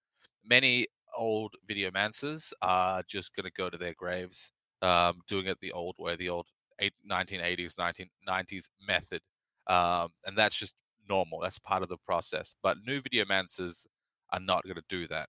many 0.44 0.88
old 1.16 1.54
videomancers 1.68 2.52
are 2.62 3.02
just 3.08 3.34
going 3.34 3.44
to 3.44 3.52
go 3.52 3.70
to 3.70 3.78
their 3.78 3.94
graves 3.94 4.52
um, 4.82 5.20
doing 5.28 5.46
it 5.46 5.58
the 5.60 5.72
old 5.72 5.96
way, 5.98 6.16
the 6.16 6.28
old 6.28 6.46
eight, 6.80 6.94
1980s, 7.10 7.74
1990s 7.74 8.64
method. 8.86 9.20
Um, 9.66 10.08
and 10.26 10.36
that's 10.36 10.54
just 10.54 10.74
normal. 11.08 11.40
That's 11.40 11.58
part 11.58 11.82
of 11.82 11.88
the 11.88 11.96
process. 12.06 12.54
But 12.62 12.78
new 12.86 13.00
video 13.00 13.24
videomancers 13.24 13.86
are 14.32 14.40
not 14.40 14.64
going 14.64 14.76
to 14.76 14.82
do 14.88 15.06
that. 15.08 15.28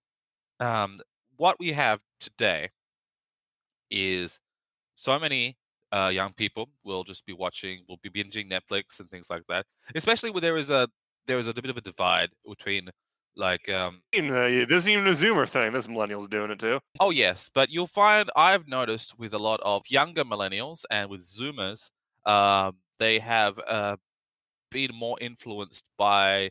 Um, 0.59 0.99
what 1.37 1.57
we 1.59 1.71
have 1.71 1.99
today 2.19 2.69
is 3.91 4.39
so 4.95 5.19
many 5.19 5.57
uh, 5.91 6.11
young 6.13 6.33
people 6.33 6.69
will 6.83 7.03
just 7.03 7.25
be 7.25 7.33
watching, 7.33 7.81
will 7.87 7.99
be 8.01 8.09
binging 8.09 8.49
Netflix 8.49 8.99
and 8.99 9.09
things 9.09 9.29
like 9.29 9.43
that. 9.49 9.65
Especially 9.93 10.31
when 10.31 10.41
there 10.41 10.57
is 10.57 10.69
a 10.69 10.87
there 11.27 11.39
is 11.39 11.47
a 11.47 11.53
bit 11.53 11.69
of 11.69 11.77
a 11.77 11.81
divide 11.81 12.29
between 12.47 12.89
like 13.37 13.69
um, 13.69 14.01
uh, 14.15 14.21
this 14.21 14.69
isn't 14.69 14.91
even 14.91 15.07
a 15.07 15.11
Zoomer 15.11 15.47
thing. 15.47 15.73
This 15.73 15.87
millennials 15.87 16.29
doing 16.29 16.51
it 16.51 16.59
too. 16.59 16.79
Oh 16.99 17.09
yes, 17.09 17.49
but 17.53 17.69
you'll 17.69 17.87
find 17.87 18.29
I've 18.35 18.67
noticed 18.67 19.17
with 19.19 19.33
a 19.33 19.39
lot 19.39 19.59
of 19.63 19.83
younger 19.89 20.23
millennials 20.23 20.83
and 20.89 21.09
with 21.09 21.21
Zoomers, 21.21 21.89
um, 22.25 22.77
they 22.99 23.19
have 23.19 23.59
uh, 23.67 23.97
been 24.71 24.91
more 24.93 25.17
influenced 25.19 25.83
by 25.97 26.49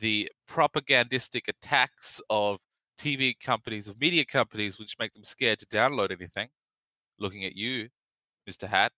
the 0.00 0.30
propagandistic 0.48 1.48
attacks 1.48 2.20
of 2.30 2.58
TV 2.98 3.34
companies, 3.38 3.88
of 3.88 4.00
media 4.00 4.24
companies, 4.24 4.78
which 4.78 4.96
make 4.98 5.12
them 5.12 5.24
scared 5.24 5.58
to 5.58 5.66
download 5.66 6.10
anything. 6.10 6.48
Looking 7.18 7.44
at 7.44 7.56
you, 7.56 7.88
Mr. 8.48 8.68
Hat, 8.68 8.92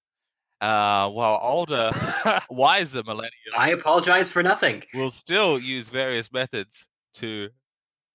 uh, 0.61 1.09
while 1.09 1.39
older, 1.41 1.93
wiser 2.51 3.03
millennials 3.03 3.29
I 3.57 3.71
apologize 3.71 4.31
for 4.31 4.43
nothing. 4.43 4.83
We'll 4.93 5.11
still 5.11 5.59
use 5.59 5.89
various 5.89 6.33
methods 6.33 6.89
to 7.19 7.49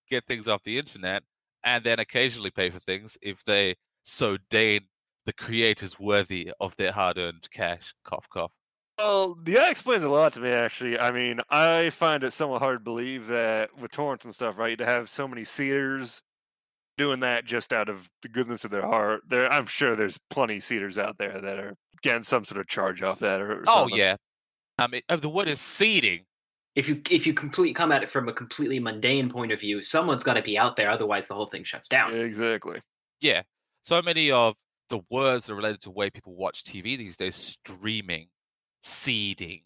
get 0.09 0.25
things 0.25 0.47
off 0.47 0.63
the 0.63 0.77
internet 0.77 1.23
and 1.63 1.83
then 1.83 1.99
occasionally 1.99 2.51
pay 2.51 2.69
for 2.69 2.79
things 2.79 3.17
if 3.21 3.43
they 3.45 3.75
so 4.03 4.37
deign 4.49 4.81
the 5.25 5.33
creators 5.33 5.99
worthy 5.99 6.51
of 6.59 6.75
their 6.75 6.91
hard 6.91 7.17
earned 7.17 7.47
cash. 7.51 7.93
Cough, 8.03 8.27
cough. 8.29 8.51
Well, 8.99 9.37
yeah, 9.47 9.61
that 9.61 9.71
explains 9.71 10.03
a 10.03 10.09
lot 10.09 10.33
to 10.33 10.41
me, 10.41 10.49
actually. 10.49 10.99
I 10.99 11.11
mean, 11.11 11.39
I 11.49 11.89
find 11.89 12.23
it 12.23 12.33
somewhat 12.33 12.61
hard 12.61 12.79
to 12.79 12.83
believe 12.83 13.27
that 13.27 13.75
with 13.79 13.91
torrents 13.91 14.25
and 14.25 14.35
stuff, 14.35 14.57
right, 14.57 14.77
to 14.77 14.85
have 14.85 15.09
so 15.09 15.27
many 15.27 15.43
seeders 15.43 16.21
doing 16.97 17.21
that 17.21 17.45
just 17.45 17.73
out 17.73 17.89
of 17.89 18.07
the 18.21 18.29
goodness 18.29 18.65
of 18.65 18.71
their 18.71 18.85
heart. 18.85 19.21
There, 19.27 19.51
I'm 19.51 19.65
sure 19.65 19.95
there's 19.95 20.19
plenty 20.29 20.57
of 20.57 20.63
seeders 20.63 20.97
out 20.97 21.17
there 21.17 21.41
that 21.41 21.57
are 21.57 21.73
getting 22.03 22.23
some 22.23 22.45
sort 22.45 22.59
of 22.61 22.67
charge 22.67 23.01
off 23.01 23.19
that. 23.19 23.41
Or, 23.41 23.59
or 23.59 23.63
Oh, 23.65 23.87
something. 23.87 23.97
yeah. 23.97 24.15
I 24.77 24.87
mean, 24.87 25.01
the 25.09 25.29
word 25.29 25.47
is 25.47 25.59
seeding. 25.59 26.25
If 26.75 26.89
you 26.89 27.01
if 27.09 27.27
you 27.27 27.33
complete 27.33 27.75
come 27.75 27.91
at 27.91 28.01
it 28.01 28.09
from 28.09 28.27
a 28.29 28.33
completely 28.33 28.79
mundane 28.79 29.29
point 29.29 29.51
of 29.51 29.59
view, 29.59 29.83
someone's 29.83 30.23
got 30.23 30.35
to 30.35 30.41
be 30.41 30.57
out 30.57 30.75
there. 30.75 30.89
Otherwise, 30.89 31.27
the 31.27 31.35
whole 31.35 31.47
thing 31.47 31.63
shuts 31.63 31.87
down. 31.87 32.13
exactly. 32.15 32.81
Yeah. 33.21 33.43
So 33.81 34.01
many 34.01 34.31
of 34.31 34.55
the 34.89 35.01
words 35.11 35.45
that 35.45 35.53
are 35.53 35.55
related 35.55 35.81
to 35.81 35.89
the 35.89 35.93
way 35.93 36.09
people 36.09 36.35
watch 36.35 36.63
TV 36.63 36.97
these 36.97 37.17
days 37.17 37.35
streaming, 37.35 38.27
seeding, 38.81 39.61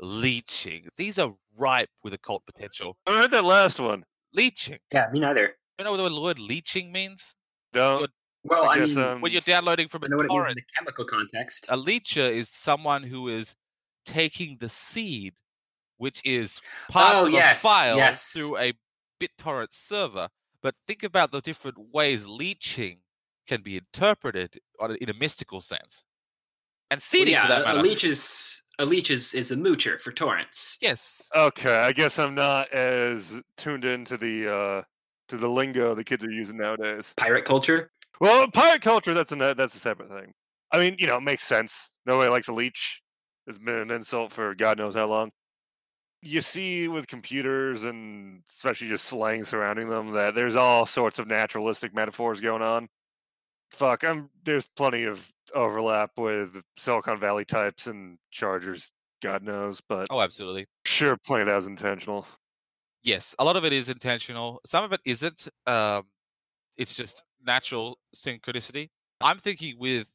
leeching. 0.00 0.88
These 0.96 1.18
are 1.18 1.32
ripe 1.58 1.90
with 2.04 2.14
occult 2.14 2.44
potential. 2.46 2.96
I 3.06 3.20
heard 3.20 3.30
that 3.32 3.44
last 3.44 3.80
one. 3.80 4.04
Leeching. 4.34 4.78
Yeah, 4.92 5.08
me 5.12 5.20
neither. 5.20 5.46
Do 5.46 5.52
you 5.78 5.84
know 5.84 6.02
what 6.02 6.12
the 6.12 6.20
word 6.20 6.38
leeching 6.38 6.92
means? 6.92 7.34
Don't. 7.72 8.00
Good. 8.00 8.10
Well, 8.44 8.68
I, 8.68 8.78
guess, 8.80 8.96
mean, 8.96 9.04
um, 9.04 9.20
When 9.20 9.30
you're 9.32 9.40
downloading 9.40 9.88
from 9.88 10.02
I 10.02 10.06
a 10.06 10.08
know 10.10 10.16
what 10.16 10.26
it 10.26 10.28
means 10.30 10.36
in 10.36 10.42
torrent, 10.42 10.56
the 10.56 10.62
chemical 10.76 11.04
context. 11.04 11.66
a 11.68 11.76
leecher 11.76 12.24
is 12.24 12.48
someone 12.48 13.02
who 13.04 13.28
is 13.28 13.54
taking 14.04 14.56
the 14.58 14.68
seed, 14.68 15.34
which 16.02 16.20
is 16.24 16.60
part 16.88 17.14
Oh, 17.14 17.26
of 17.26 17.32
yes, 17.32 17.58
a 17.58 17.62
file 17.62 17.96
yes. 17.96 18.32
through 18.32 18.58
a 18.58 18.72
BitTorrent 19.20 19.68
server. 19.70 20.28
But 20.60 20.74
think 20.88 21.04
about 21.04 21.30
the 21.30 21.40
different 21.40 21.78
ways 21.92 22.26
leeching 22.26 22.98
can 23.46 23.62
be 23.62 23.76
interpreted 23.76 24.58
on 24.80 24.90
a, 24.90 24.94
in 24.94 25.08
a 25.10 25.14
mystical 25.14 25.60
sense, 25.60 26.04
and 26.90 27.00
Well, 27.12 27.28
yeah, 27.28 27.42
for 27.42 27.48
that 27.48 27.76
a, 27.76 27.80
a 27.80 27.82
leech 27.82 28.04
is 28.04 28.62
a 28.80 28.84
leech 28.84 29.10
is, 29.10 29.32
is 29.34 29.52
a 29.52 29.56
moocher 29.56 30.00
for 30.00 30.12
torrents. 30.12 30.76
Yes, 30.80 31.30
Okay, 31.36 31.76
I 31.76 31.92
guess 31.92 32.18
I'm 32.18 32.34
not 32.34 32.70
as 32.72 33.40
tuned 33.56 33.84
into 33.84 34.16
the 34.16 34.52
uh 34.52 34.82
to 35.28 35.36
the 35.36 35.48
lingo 35.48 35.94
the 35.94 36.04
kids 36.04 36.24
are 36.24 36.30
using 36.30 36.56
nowadays. 36.56 37.14
Pirate 37.16 37.44
culture. 37.44 37.90
Well, 38.20 38.48
pirate 38.50 38.82
culture 38.82 39.14
that's 39.14 39.32
a 39.32 39.36
that's 39.36 39.74
a 39.76 39.80
separate 39.80 40.08
thing. 40.08 40.32
I 40.72 40.80
mean, 40.80 40.96
you 40.98 41.06
know, 41.06 41.18
it 41.18 41.22
makes 41.22 41.44
sense. 41.44 41.90
Nobody 42.06 42.30
likes 42.30 42.48
a 42.48 42.52
leech. 42.52 43.02
It's 43.46 43.58
been 43.58 43.74
an 43.74 43.90
insult 43.90 44.32
for 44.32 44.54
God 44.54 44.78
knows 44.78 44.94
how 44.94 45.06
long. 45.06 45.30
You 46.22 46.40
see 46.40 46.86
with 46.88 47.08
computers 47.08 47.84
and 47.84 48.42
especially 48.48 48.88
just 48.88 49.06
slang 49.06 49.44
surrounding 49.44 49.88
them 49.88 50.12
that 50.12 50.34
there's 50.34 50.54
all 50.54 50.86
sorts 50.86 51.18
of 51.18 51.26
naturalistic 51.26 51.94
metaphors 51.94 52.40
going 52.40 52.62
on. 52.62 52.88
Fuck, 53.72 54.04
I'm 54.04 54.30
there's 54.44 54.66
plenty 54.76 55.04
of 55.04 55.32
overlap 55.54 56.12
with 56.16 56.62
Silicon 56.76 57.18
Valley 57.18 57.44
types 57.44 57.86
and 57.86 58.18
Chargers, 58.30 58.92
God 59.22 59.42
knows, 59.42 59.80
but 59.88 60.06
oh, 60.10 60.20
absolutely. 60.20 60.66
sure, 60.86 61.16
plenty 61.16 61.42
of 61.42 61.48
that 61.48 61.56
was 61.56 61.66
intentional. 61.66 62.26
Yes, 63.02 63.34
a 63.38 63.44
lot 63.44 63.56
of 63.56 63.64
it 63.64 63.72
is 63.72 63.88
intentional. 63.88 64.60
Some 64.64 64.84
of 64.84 64.92
it 64.92 65.00
isn't. 65.04 65.48
Um, 65.66 66.04
it's 66.76 66.94
just 66.94 67.24
natural 67.44 67.98
synchronicity. 68.14 68.90
I'm 69.20 69.38
thinking 69.38 69.76
with 69.78 70.12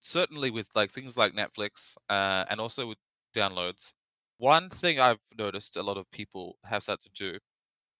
certainly 0.00 0.50
with 0.50 0.66
like 0.74 0.90
things 0.90 1.16
like 1.16 1.34
Netflix 1.34 1.96
uh, 2.08 2.44
and 2.50 2.60
also 2.60 2.86
with 2.86 2.98
downloads. 3.34 3.92
One 4.40 4.70
thing 4.70 4.98
I've 4.98 5.20
noticed 5.36 5.76
a 5.76 5.82
lot 5.82 5.98
of 5.98 6.10
people 6.10 6.56
have 6.64 6.82
started 6.82 7.14
to 7.14 7.40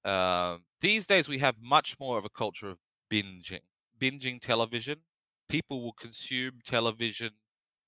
do 0.04 0.10
um, 0.10 0.64
these 0.80 1.06
days. 1.06 1.28
We 1.28 1.38
have 1.38 1.56
much 1.60 1.98
more 2.00 2.18
of 2.18 2.24
a 2.24 2.30
culture 2.30 2.70
of 2.70 2.78
binging, 3.12 3.60
binging 4.00 4.40
television. 4.40 5.02
People 5.50 5.82
will 5.82 5.92
consume 5.92 6.60
television 6.64 7.32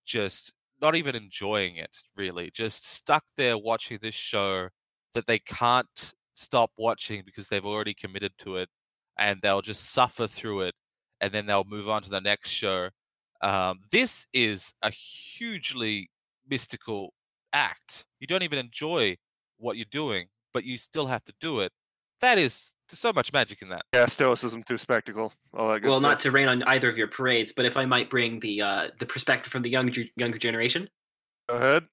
just 0.04 0.52
not 0.82 0.96
even 0.96 1.16
enjoying 1.16 1.76
it 1.76 1.96
really, 2.16 2.50
just 2.52 2.84
stuck 2.84 3.24
there 3.38 3.56
watching 3.56 3.98
this 4.02 4.14
show 4.14 4.68
that 5.14 5.26
they 5.26 5.38
can't 5.38 6.14
stop 6.34 6.72
watching 6.76 7.22
because 7.24 7.48
they've 7.48 7.64
already 7.64 7.94
committed 7.94 8.32
to 8.38 8.56
it 8.56 8.68
and 9.18 9.40
they'll 9.42 9.62
just 9.62 9.90
suffer 9.92 10.26
through 10.26 10.62
it 10.62 10.74
and 11.20 11.32
then 11.32 11.46
they'll 11.46 11.64
move 11.64 11.88
on 11.88 12.02
to 12.02 12.10
the 12.10 12.20
next 12.20 12.50
show. 12.50 12.90
Um, 13.40 13.80
this 13.90 14.26
is 14.34 14.74
a 14.82 14.90
hugely 14.90 16.10
mystical 16.48 17.14
act. 17.52 18.04
You 18.20 18.26
don't 18.26 18.42
even 18.42 18.58
enjoy 18.58 19.16
what 19.58 19.76
you're 19.76 19.86
doing, 19.90 20.26
but 20.52 20.64
you 20.64 20.78
still 20.78 21.06
have 21.06 21.22
to 21.24 21.34
do 21.40 21.60
it. 21.60 21.72
That 22.20 22.38
is 22.38 22.74
there's 22.88 23.00
so 23.00 23.12
much 23.12 23.32
magic 23.32 23.62
in 23.62 23.68
that. 23.70 23.82
Yeah, 23.94 24.06
stoicism 24.06 24.62
through 24.62 24.78
spectacle, 24.78 25.32
all 25.54 25.68
that 25.72 25.80
good 25.80 25.88
Well, 25.90 25.98
stuff. 25.98 26.10
not 26.10 26.20
to 26.20 26.30
rain 26.30 26.48
on 26.48 26.62
either 26.64 26.88
of 26.88 26.96
your 26.98 27.08
parades, 27.08 27.52
but 27.52 27.64
if 27.64 27.76
I 27.76 27.84
might 27.84 28.10
bring 28.10 28.38
the 28.40 28.62
uh, 28.62 28.88
the 28.98 29.06
perspective 29.06 29.50
from 29.52 29.62
the 29.62 29.70
younger 29.70 30.02
younger 30.16 30.38
generation. 30.38 30.88
Go 31.48 31.56
ahead. 31.56 31.84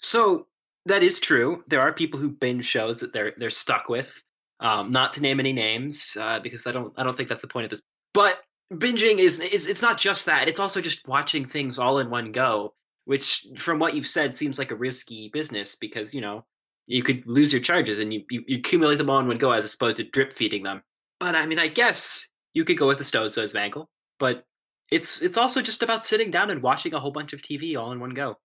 So 0.00 0.46
that 0.86 1.02
is 1.02 1.20
true. 1.20 1.64
There 1.68 1.80
are 1.80 1.92
people 1.92 2.20
who 2.20 2.30
binge 2.30 2.64
shows 2.64 3.00
that 3.00 3.12
they're 3.12 3.32
they're 3.38 3.50
stuck 3.50 3.88
with. 3.88 4.22
Um, 4.60 4.90
not 4.90 5.12
to 5.12 5.22
name 5.22 5.38
any 5.38 5.52
names, 5.52 6.16
uh, 6.20 6.40
because 6.40 6.66
I 6.66 6.72
don't 6.72 6.92
I 6.96 7.04
don't 7.04 7.16
think 7.16 7.28
that's 7.28 7.40
the 7.40 7.46
point 7.48 7.64
of 7.64 7.70
this. 7.70 7.80
But 8.12 8.40
binging 8.72 9.18
is, 9.18 9.38
is 9.40 9.66
it's 9.68 9.82
not 9.82 9.96
just 9.98 10.26
that. 10.26 10.48
It's 10.48 10.58
also 10.60 10.80
just 10.80 11.06
watching 11.06 11.44
things 11.46 11.78
all 11.78 11.98
in 12.00 12.10
one 12.10 12.32
go, 12.32 12.74
which, 13.08 13.46
from 13.56 13.78
what 13.78 13.94
you've 13.94 14.06
said, 14.06 14.36
seems 14.36 14.58
like 14.58 14.70
a 14.70 14.76
risky 14.76 15.30
business 15.32 15.74
because 15.74 16.12
you 16.12 16.20
know 16.20 16.44
you 16.86 17.02
could 17.02 17.26
lose 17.26 17.50
your 17.50 17.62
charges 17.62 18.00
and 18.00 18.12
you, 18.12 18.22
you, 18.28 18.44
you 18.46 18.58
accumulate 18.58 18.96
them 18.96 19.08
all 19.08 19.18
in 19.18 19.26
one 19.26 19.38
go 19.38 19.50
as 19.50 19.72
opposed 19.72 19.96
to 19.96 20.04
drip 20.04 20.30
feeding 20.30 20.62
them. 20.62 20.82
But 21.18 21.34
I 21.34 21.46
mean, 21.46 21.58
I 21.58 21.68
guess 21.68 22.28
you 22.52 22.66
could 22.66 22.76
go 22.76 22.86
with 22.86 22.98
the 22.98 23.04
Stozos 23.04 23.58
angle, 23.58 23.88
but 24.18 24.44
it's 24.92 25.22
it's 25.22 25.38
also 25.38 25.62
just 25.62 25.82
about 25.82 26.04
sitting 26.04 26.30
down 26.30 26.50
and 26.50 26.62
watching 26.62 26.92
a 26.92 27.00
whole 27.00 27.10
bunch 27.10 27.32
of 27.32 27.40
TV 27.40 27.78
all 27.78 27.92
in 27.92 27.98
one 27.98 28.10
go. 28.10 28.36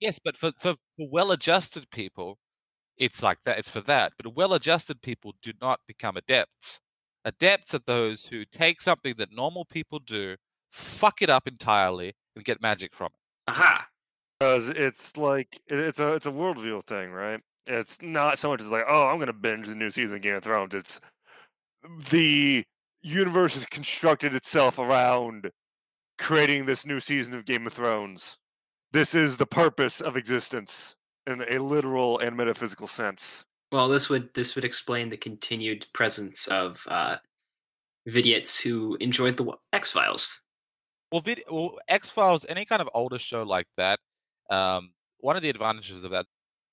Yes, 0.00 0.18
but 0.18 0.36
for, 0.36 0.50
for, 0.58 0.74
for 0.96 1.08
well-adjusted 1.08 1.88
people, 1.92 2.38
it's 2.96 3.22
like 3.22 3.42
that. 3.44 3.56
It's 3.60 3.70
for 3.70 3.82
that. 3.82 4.14
But 4.20 4.34
well-adjusted 4.34 5.00
people 5.00 5.36
do 5.40 5.52
not 5.60 5.78
become 5.86 6.16
adepts. 6.16 6.80
Adepts 7.24 7.72
are 7.72 7.82
those 7.86 8.26
who 8.26 8.44
take 8.44 8.80
something 8.80 9.14
that 9.18 9.28
normal 9.32 9.64
people 9.64 10.00
do, 10.00 10.34
fuck 10.72 11.22
it 11.22 11.30
up 11.30 11.46
entirely, 11.46 12.14
and 12.34 12.44
get 12.44 12.60
magic 12.60 12.92
from 12.96 13.06
it. 13.06 13.52
Aha! 13.52 13.86
Because 14.42 14.68
it's 14.70 15.16
like 15.16 15.60
it- 15.68 15.78
it's 15.78 16.00
a 16.00 16.14
it's 16.14 16.26
a 16.26 16.30
worldview 16.32 16.84
thing, 16.84 17.12
right? 17.12 17.40
It's 17.64 18.02
not 18.02 18.40
so 18.40 18.48
much 18.48 18.60
as 18.60 18.66
like, 18.66 18.84
oh, 18.88 19.06
I'm 19.06 19.20
gonna 19.20 19.32
binge 19.32 19.68
the 19.68 19.74
new 19.76 19.88
season 19.92 20.16
of 20.16 20.22
Game 20.22 20.34
of 20.34 20.42
Thrones. 20.42 20.74
It's 20.74 21.00
the 22.10 22.64
universe 23.02 23.54
has 23.54 23.66
constructed 23.66 24.34
itself 24.34 24.80
around 24.80 25.52
creating 26.18 26.66
this 26.66 26.84
new 26.84 26.98
season 26.98 27.34
of 27.34 27.44
Game 27.44 27.68
of 27.68 27.72
Thrones. 27.72 28.36
This 28.90 29.14
is 29.14 29.36
the 29.36 29.46
purpose 29.46 30.00
of 30.00 30.16
existence 30.16 30.96
in 31.24 31.44
a 31.48 31.58
literal 31.60 32.18
and 32.18 32.36
metaphysical 32.36 32.88
sense. 32.88 33.44
Well, 33.70 33.88
this 33.88 34.08
would 34.08 34.34
this 34.34 34.56
would 34.56 34.64
explain 34.64 35.08
the 35.08 35.16
continued 35.16 35.86
presence 35.94 36.48
of 36.48 36.84
uh, 36.88 37.18
vidiots 38.08 38.60
who 38.60 38.96
enjoyed 38.96 39.36
the 39.36 39.52
X 39.72 39.92
Files. 39.92 40.42
Well, 41.12 41.20
vid- 41.20 41.44
well, 41.48 41.78
X 41.86 42.08
Files, 42.10 42.44
any 42.48 42.64
kind 42.64 42.82
of 42.82 42.88
older 42.92 43.20
show 43.20 43.44
like 43.44 43.68
that, 43.76 44.00
um, 44.52 44.92
one 45.18 45.36
of 45.36 45.42
the 45.42 45.48
advantages 45.48 46.04
of 46.04 46.10
that 46.10 46.26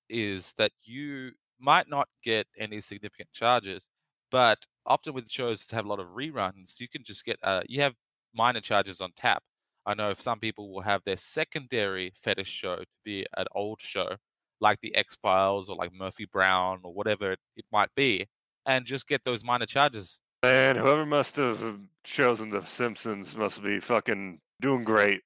is 0.08 0.52
that 0.58 0.72
you 0.82 1.32
might 1.58 1.88
not 1.88 2.08
get 2.22 2.46
any 2.58 2.80
significant 2.80 3.32
charges, 3.32 3.88
but 4.30 4.66
often 4.86 5.14
with 5.14 5.30
shows 5.30 5.64
that 5.64 5.74
have 5.74 5.86
a 5.86 5.88
lot 5.88 6.00
of 6.00 6.08
reruns, 6.08 6.78
you 6.78 6.88
can 6.88 7.02
just 7.02 7.24
get 7.24 7.38
uh, 7.42 7.62
you 7.66 7.80
have 7.80 7.94
minor 8.34 8.60
charges 8.60 9.00
on 9.00 9.10
tap. 9.16 9.42
I 9.86 9.94
know 9.94 10.10
if 10.10 10.20
some 10.20 10.38
people 10.38 10.72
will 10.72 10.82
have 10.82 11.02
their 11.04 11.16
secondary 11.16 12.12
fetish 12.14 12.48
show 12.48 12.76
to 12.76 12.86
be 13.04 13.26
an 13.36 13.46
old 13.52 13.80
show, 13.80 14.16
like 14.60 14.80
the 14.80 14.94
X 14.94 15.16
Files 15.22 15.70
or 15.70 15.76
like 15.76 15.92
Murphy 15.92 16.26
Brown 16.30 16.80
or 16.82 16.92
whatever 16.92 17.32
it, 17.32 17.64
might 17.72 17.88
be, 17.94 18.26
and 18.66 18.84
just 18.84 19.08
get 19.08 19.24
those 19.24 19.42
minor 19.42 19.66
charges. 19.66 20.20
Man, 20.42 20.76
whoever 20.76 21.06
must 21.06 21.36
have 21.36 21.78
chosen 22.04 22.50
The 22.50 22.64
Simpsons 22.64 23.36
must 23.36 23.62
be 23.62 23.80
fucking 23.80 24.40
doing 24.60 24.84
great. 24.84 25.22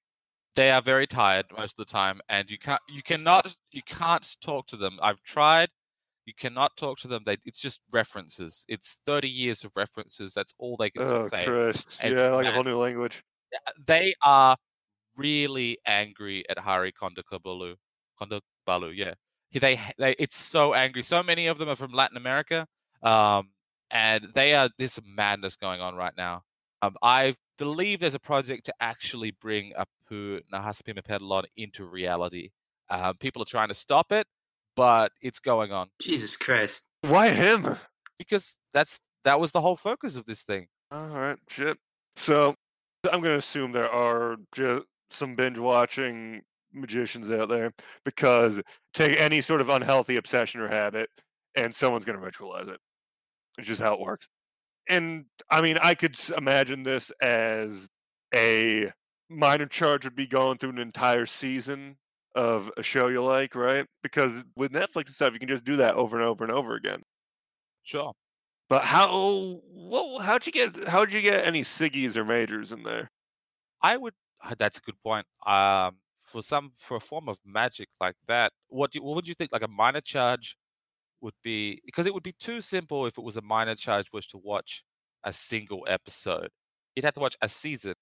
They 0.56 0.70
are 0.70 0.82
very 0.82 1.06
tired 1.06 1.46
most 1.56 1.72
of 1.78 1.86
the 1.86 1.92
time 1.92 2.20
and 2.28 2.48
you 2.48 2.58
can't 2.58 2.80
you 2.88 3.02
cannot 3.02 3.56
you 3.72 3.82
can't 3.82 4.36
talk 4.40 4.66
to 4.68 4.76
them. 4.76 4.98
I've 5.02 5.22
tried 5.22 5.68
you 6.26 6.34
cannot 6.34 6.76
talk 6.76 6.98
to 6.98 7.08
them. 7.08 7.22
They 7.26 7.36
it's 7.44 7.58
just 7.60 7.80
references. 7.92 8.64
It's 8.68 8.98
30 9.04 9.28
years 9.28 9.64
of 9.64 9.72
references. 9.76 10.32
That's 10.34 10.54
all 10.58 10.76
they 10.76 10.90
can 10.90 11.02
Oh 11.02 11.28
say. 11.28 11.44
Christ! 11.44 11.88
It's 12.02 12.22
Yeah, 12.22 12.30
like 12.30 12.46
a 12.46 12.52
whole 12.52 12.64
new 12.64 12.76
language. 12.76 13.22
they 13.86 14.14
are 14.22 14.56
really 15.16 15.78
angry 15.86 16.48
at 16.48 16.58
Hari 16.58 16.92
Kondabolu 16.92 17.76
Kondabolu 18.20 18.96
yeah. 18.96 19.14
They 19.52 19.80
they 19.98 20.12
it's 20.18 20.36
so 20.36 20.74
angry. 20.74 21.02
So 21.02 21.22
many 21.22 21.46
of 21.46 21.58
them 21.58 21.68
are 21.68 21.76
from 21.76 21.92
latin 21.92 22.16
america 22.16 22.66
um 23.02 23.50
and 23.90 24.24
they 24.34 24.54
are 24.54 24.70
this 24.78 24.98
madness 25.04 25.56
going 25.56 25.80
on 25.80 25.94
right 25.94 26.14
now. 26.16 26.42
Um, 26.82 26.96
I 27.02 27.34
believe 27.58 28.00
there's 28.00 28.14
a 28.14 28.20
project 28.20 28.66
to 28.66 28.74
actually 28.80 29.30
bring 29.30 29.72
Apu 29.72 30.40
Nahasapeemapetilon 30.52 31.44
into 31.56 31.84
reality. 31.84 32.50
Um, 32.90 33.16
people 33.16 33.42
are 33.42 33.46
trying 33.46 33.68
to 33.68 33.74
stop 33.74 34.12
it, 34.12 34.26
but 34.76 35.12
it's 35.22 35.40
going 35.40 35.72
on 35.72 35.88
Jesus 36.00 36.36
Christ! 36.36 36.84
Why 37.02 37.30
him? 37.30 37.76
because 38.18 38.58
that's 38.72 39.00
that 39.24 39.40
was 39.40 39.52
the 39.52 39.60
whole 39.60 39.76
focus 39.76 40.16
of 40.16 40.24
this 40.26 40.42
thing. 40.42 40.66
All 40.90 41.08
right, 41.08 41.38
shit. 41.48 41.78
So 42.16 42.54
I'm 43.10 43.22
gonna 43.22 43.38
assume 43.38 43.72
there 43.72 43.90
are 43.90 44.36
just 44.54 44.86
some 45.10 45.34
binge 45.34 45.58
watching 45.58 46.42
magicians 46.72 47.30
out 47.30 47.48
there 47.48 47.72
because 48.04 48.60
take 48.92 49.18
any 49.20 49.40
sort 49.40 49.60
of 49.60 49.68
unhealthy 49.68 50.16
obsession 50.16 50.60
or 50.60 50.68
habit, 50.68 51.08
and 51.54 51.74
someone's 51.74 52.04
gonna 52.04 52.18
ritualize 52.18 52.68
it. 52.68 52.80
It's 53.58 53.68
just 53.68 53.80
how 53.80 53.94
it 53.94 54.00
works. 54.00 54.28
And 54.88 55.24
I 55.50 55.60
mean, 55.62 55.78
I 55.82 55.94
could 55.94 56.16
imagine 56.36 56.82
this 56.82 57.10
as 57.22 57.88
a 58.34 58.92
minor 59.30 59.66
charge 59.66 60.04
would 60.04 60.16
be 60.16 60.26
going 60.26 60.58
through 60.58 60.70
an 60.70 60.78
entire 60.78 61.26
season 61.26 61.96
of 62.34 62.70
a 62.76 62.82
show 62.82 63.08
you 63.08 63.22
like, 63.22 63.54
right? 63.54 63.86
Because 64.02 64.44
with 64.56 64.72
Netflix 64.72 65.06
and 65.06 65.14
stuff, 65.14 65.32
you 65.32 65.38
can 65.38 65.48
just 65.48 65.64
do 65.64 65.76
that 65.76 65.94
over 65.94 66.16
and 66.18 66.26
over 66.26 66.44
and 66.44 66.52
over 66.52 66.74
again. 66.74 67.02
Sure. 67.82 68.12
But 68.68 68.84
how? 68.84 69.60
Well, 69.74 70.18
how'd 70.20 70.46
you 70.46 70.52
get? 70.52 70.88
How'd 70.88 71.12
you 71.12 71.20
get 71.22 71.46
any 71.46 71.62
Siggies 71.62 72.16
or 72.16 72.24
majors 72.24 72.72
in 72.72 72.82
there? 72.82 73.10
I 73.82 73.96
would. 73.96 74.14
uh, 74.42 74.54
That's 74.58 74.78
a 74.78 74.80
good 74.80 75.00
point. 75.04 75.26
Um, 75.46 75.98
for 76.24 76.42
some 76.42 76.72
for 76.76 76.96
a 76.96 77.00
form 77.00 77.28
of 77.28 77.38
magic 77.44 77.88
like 78.00 78.16
that, 78.28 78.52
what 78.68 78.92
do, 78.92 79.02
what 79.02 79.16
would 79.16 79.28
you 79.28 79.34
think? 79.34 79.52
Like 79.52 79.62
a 79.62 79.68
minor 79.68 80.00
charge 80.00 80.56
would 81.24 81.34
be 81.42 81.80
because 81.86 82.06
it 82.06 82.14
would 82.14 82.22
be 82.22 82.34
too 82.38 82.60
simple 82.60 83.06
if 83.06 83.18
it 83.18 83.24
was 83.24 83.36
a 83.36 83.42
minor 83.42 83.74
charge 83.74 84.06
was 84.12 84.26
to 84.28 84.38
watch 84.38 84.84
a 85.24 85.32
single 85.32 85.84
episode. 85.88 86.50
You'd 86.94 87.04
have 87.04 87.14
to 87.14 87.20
watch 87.20 87.36
a 87.40 87.48
season. 87.48 87.94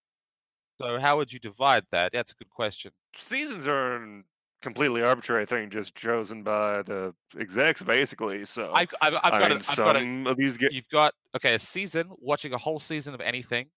So 0.81 0.99
how 0.99 1.17
would 1.17 1.33
you 1.33 1.39
divide 1.39 1.85
that? 1.93 2.13
That's 2.13 2.33
a 2.33 2.35
good 2.35 2.51
question. 2.51 2.91
Seasons 3.15 3.69
are 3.69 3.97
a 3.97 4.23
completely 4.61 5.03
arbitrary 5.03 5.47
thing, 5.47 5.71
just 5.71 5.95
chosen 5.95 6.43
by 6.43 6.83
the 6.83 7.15
execs, 7.39 7.83
basically. 7.85 8.45
So 8.45 8.73
I've, 8.75 8.89
I've, 9.01 9.15
I've 9.15 9.35
I 9.35 9.39
got 9.39 9.49
mean, 9.51 9.59
it. 9.59 9.71
I've 9.71 9.77
got 9.77 9.97
some 9.97 10.27
of 10.27 10.37
these 10.37 10.57
get 10.57 10.73
You've 10.73 10.89
got 10.89 11.15
okay 11.37 11.55
a 11.55 11.59
season. 11.61 12.11
Watching 12.19 12.53
a 12.53 12.59
whole 12.59 12.81
season 12.81 13.15
of 13.15 13.21
anything, 13.21 13.69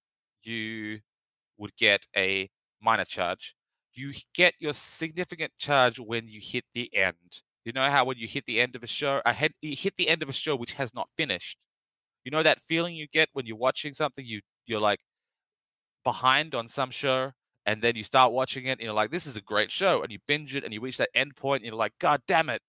you 0.41 0.99
would 1.58 1.75
get 1.77 2.05
a 2.17 2.49
minor 2.81 3.05
charge. 3.05 3.55
You 3.93 4.12
get 4.34 4.55
your 4.60 4.73
significant 4.73 5.51
charge 5.58 5.99
when 5.99 6.27
you 6.27 6.41
hit 6.41 6.65
the 6.73 6.93
end. 6.95 7.43
You 7.65 7.73
know 7.73 7.89
how 7.89 8.06
when 8.06 8.17
you 8.17 8.28
hit 8.28 8.45
the 8.45 8.62
end 8.62 8.75
of 8.75 8.84
a 8.84 8.88
show, 8.88 9.21
I 9.25 9.34
had 9.34 9.51
you 9.62 9.75
hit 9.75 9.95
the 9.97 10.08
end 10.08 10.23
of 10.23 10.30
a 10.30 10.34
show 10.34 10.56
which 10.56 10.73
has 10.73 10.93
not 10.93 11.10
finished. 11.17 11.58
You 12.23 12.32
know 12.32 12.43
that 12.43 12.60
feeling 12.67 12.95
you 12.95 13.08
get 13.12 13.30
when 13.34 13.45
you're 13.45 13.58
watching 13.58 13.93
something 13.93 14.25
you 14.25 14.41
you're 14.65 14.80
like 14.80 14.99
behind 16.04 16.56
on 16.56 16.67
some 16.67 16.91
show 16.91 17.32
and 17.65 17.82
then 17.82 17.95
you 17.95 18.04
start 18.04 18.32
watching 18.32 18.65
it 18.67 18.73
and 18.73 18.82
you're 18.82 18.93
like 18.93 19.12
this 19.12 19.25
is 19.25 19.36
a 19.36 19.41
great 19.41 19.71
show 19.71 20.04
and 20.04 20.12
you 20.12 20.19
binge 20.28 20.56
it 20.56 20.63
and 20.63 20.73
you 20.73 20.80
reach 20.80 20.97
that 20.97 21.10
end 21.15 21.36
point 21.36 21.62
and 21.62 21.67
you're 21.67 21.75
like 21.75 21.93
god 21.99 22.21
damn 22.28 22.49
it 22.49 22.62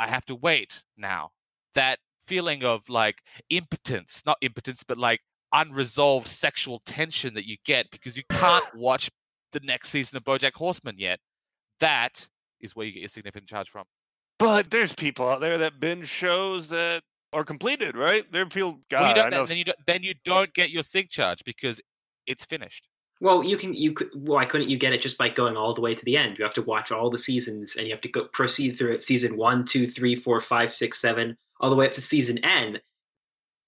I 0.00 0.08
have 0.08 0.24
to 0.26 0.34
wait 0.34 0.82
now. 0.96 1.30
That 1.74 1.98
feeling 2.26 2.64
of 2.64 2.88
like 2.88 3.22
impotence, 3.50 4.22
not 4.24 4.38
impotence 4.40 4.82
but 4.82 4.96
like 4.96 5.20
unresolved 5.52 6.26
sexual 6.26 6.80
tension 6.86 7.34
that 7.34 7.46
you 7.46 7.56
get 7.64 7.90
because 7.90 8.16
you 8.16 8.22
can't 8.30 8.64
watch 8.74 9.10
the 9.52 9.60
next 9.60 9.90
season 9.90 10.16
of 10.16 10.24
BoJack 10.24 10.54
Horseman 10.54 10.96
yet. 10.98 11.18
That 11.80 12.28
is 12.60 12.74
where 12.74 12.86
you 12.86 12.92
get 12.92 13.00
your 13.00 13.08
significant 13.08 13.48
charge 13.48 13.68
from. 13.68 13.84
But 14.40 14.70
there's 14.70 14.94
people 14.94 15.28
out 15.28 15.42
there 15.42 15.58
that 15.58 15.80
binge 15.80 16.08
shows 16.08 16.68
that 16.68 17.02
are 17.34 17.44
completed, 17.44 17.94
right? 17.94 18.24
There 18.32 18.40
are 18.40 18.46
people. 18.46 18.80
Well, 18.90 19.08
you 19.08 19.14
God, 19.14 19.18
I 19.18 19.28
don't, 19.28 19.30
know. 19.30 19.46
then 19.46 19.58
you 19.58 19.64
don't, 19.64 19.78
then 19.86 20.02
you 20.02 20.14
don't 20.24 20.52
get 20.54 20.70
your 20.70 20.82
sig 20.82 21.10
charge 21.10 21.44
because 21.44 21.78
it's 22.26 22.46
finished. 22.46 22.88
Well, 23.20 23.44
you 23.44 23.58
can 23.58 23.74
you 23.74 23.92
could 23.92 24.08
why 24.14 24.46
couldn't 24.46 24.70
you 24.70 24.78
get 24.78 24.94
it 24.94 25.02
just 25.02 25.18
by 25.18 25.28
going 25.28 25.58
all 25.58 25.74
the 25.74 25.82
way 25.82 25.94
to 25.94 26.04
the 26.06 26.16
end? 26.16 26.38
You 26.38 26.44
have 26.44 26.54
to 26.54 26.62
watch 26.62 26.90
all 26.90 27.10
the 27.10 27.18
seasons 27.18 27.76
and 27.76 27.86
you 27.86 27.92
have 27.92 28.00
to 28.00 28.08
go 28.08 28.24
proceed 28.32 28.78
through 28.78 28.92
it 28.94 29.02
season 29.02 29.36
one, 29.36 29.66
two, 29.66 29.86
three, 29.86 30.16
four, 30.16 30.40
five, 30.40 30.72
six, 30.72 30.98
seven, 30.98 31.36
all 31.60 31.68
the 31.68 31.76
way 31.76 31.84
up 31.84 31.92
to 31.92 32.00
season 32.00 32.38
N. 32.38 32.80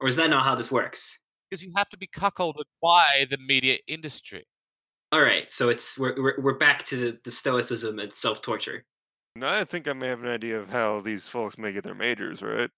Or 0.01 0.09
is 0.09 0.17
that 0.17 0.31
not 0.31 0.43
how 0.43 0.55
this 0.55 0.73
works? 0.73 1.19
Because 1.51 1.63
you 1.63 1.71
have 1.77 1.91
to 1.91 1.99
be 1.99 2.07
cuckolded 2.07 2.65
by 2.83 3.27
the 3.29 3.37
media 3.37 3.77
industry. 3.87 4.47
All 5.13 5.21
right, 5.21 5.51
so 5.51 5.69
it's 5.69 5.99
we're 5.99 6.15
we're, 6.17 6.41
we're 6.41 6.59
back 6.59 6.87
to 6.87 6.97
the, 6.97 7.19
the 7.25 7.31
stoicism 7.31 7.99
and 7.99 8.11
self 8.11 8.41
torture. 8.41 8.87
Now, 9.35 9.55
I 9.55 9.65
think 9.65 9.89
I 9.89 9.95
may 9.95 10.09
have 10.09 10.23
an 10.23 10.29
idea 10.29 10.61
of 10.61 10.69
how 10.69 11.01
these 11.01 11.27
folks 11.27 11.57
may 11.57 11.73
get 11.73 11.85
their 11.85 11.95
majors, 11.95 12.43
right? 12.43 12.71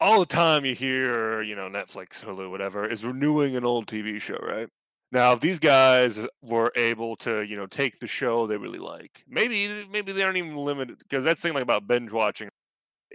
All 0.00 0.20
the 0.20 0.26
time 0.26 0.64
you 0.64 0.74
hear, 0.74 1.42
you 1.42 1.56
know, 1.56 1.68
Netflix, 1.68 2.22
Hulu, 2.22 2.50
whatever, 2.50 2.86
is 2.86 3.04
renewing 3.04 3.56
an 3.56 3.64
old 3.64 3.86
TV 3.86 4.20
show, 4.20 4.38
right? 4.42 4.68
Now, 5.10 5.32
if 5.32 5.40
these 5.40 5.58
guys 5.58 6.18
were 6.42 6.70
able 6.76 7.16
to, 7.16 7.42
you 7.42 7.56
know, 7.56 7.66
take 7.66 7.98
the 7.98 8.06
show 8.06 8.46
they 8.46 8.58
really 8.58 8.78
like, 8.78 9.24
maybe 9.26 9.86
maybe 9.90 10.12
they 10.12 10.22
aren't 10.22 10.36
even 10.36 10.56
limited 10.56 10.98
because 10.98 11.24
that's 11.24 11.40
the 11.40 11.48
thing 11.48 11.54
like 11.54 11.62
about 11.62 11.86
binge 11.88 12.12
watching. 12.12 12.50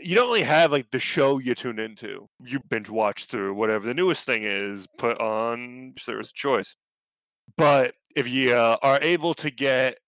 You 0.01 0.15
don't 0.15 0.27
really 0.27 0.41
have 0.43 0.71
like 0.71 0.89
the 0.91 0.99
show 0.99 1.37
you 1.37 1.53
tune 1.53 1.77
into. 1.77 2.27
You 2.43 2.59
binge 2.69 2.89
watch 2.89 3.25
through 3.25 3.53
whatever 3.53 3.85
the 3.85 3.93
newest 3.93 4.25
thing 4.25 4.43
is 4.43 4.87
put 4.97 5.19
on 5.21 5.93
service 5.99 6.31
choice. 6.31 6.75
But 7.57 7.93
if 8.15 8.27
you 8.27 8.53
uh, 8.55 8.77
are 8.81 8.99
able 9.01 9.35
to 9.35 9.51
get 9.51 9.99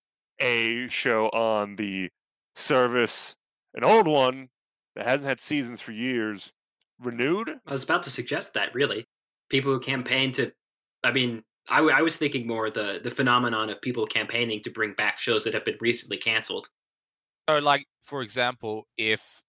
a 0.42 0.88
show 0.90 1.30
on 1.30 1.76
the 1.76 2.10
service, 2.56 3.36
an 3.74 3.84
old 3.84 4.08
one 4.08 4.50
that 4.96 5.08
hasn't 5.08 5.28
had 5.28 5.40
seasons 5.40 5.82
for 5.82 5.92
years, 5.92 6.52
renewed, 7.00 7.50
I 7.66 7.72
was 7.72 7.84
about 7.84 8.04
to 8.04 8.10
suggest 8.10 8.54
that 8.54 8.74
really, 8.74 9.06
people 9.50 9.74
who 9.74 9.80
campaign 9.80 10.32
to, 10.34 10.52
I 11.04 11.12
mean, 11.12 11.44
I 11.68 12.02
was 12.02 12.18
thinking 12.18 12.46
more 12.46 12.70
the 12.70 13.00
the 13.04 13.10
phenomenon 13.12 13.70
of 13.70 13.82
people 13.82 14.06
campaigning 14.06 14.62
to 14.62 14.70
bring 14.70 14.94
back 14.94 15.18
shows 15.18 15.44
that 15.44 15.54
have 15.54 15.66
been 15.66 15.78
recently 15.82 16.18
canceled. 16.18 16.70
So, 17.50 17.58
like 17.60 17.88
for 18.02 18.22
example, 18.22 18.88
if 18.98 19.42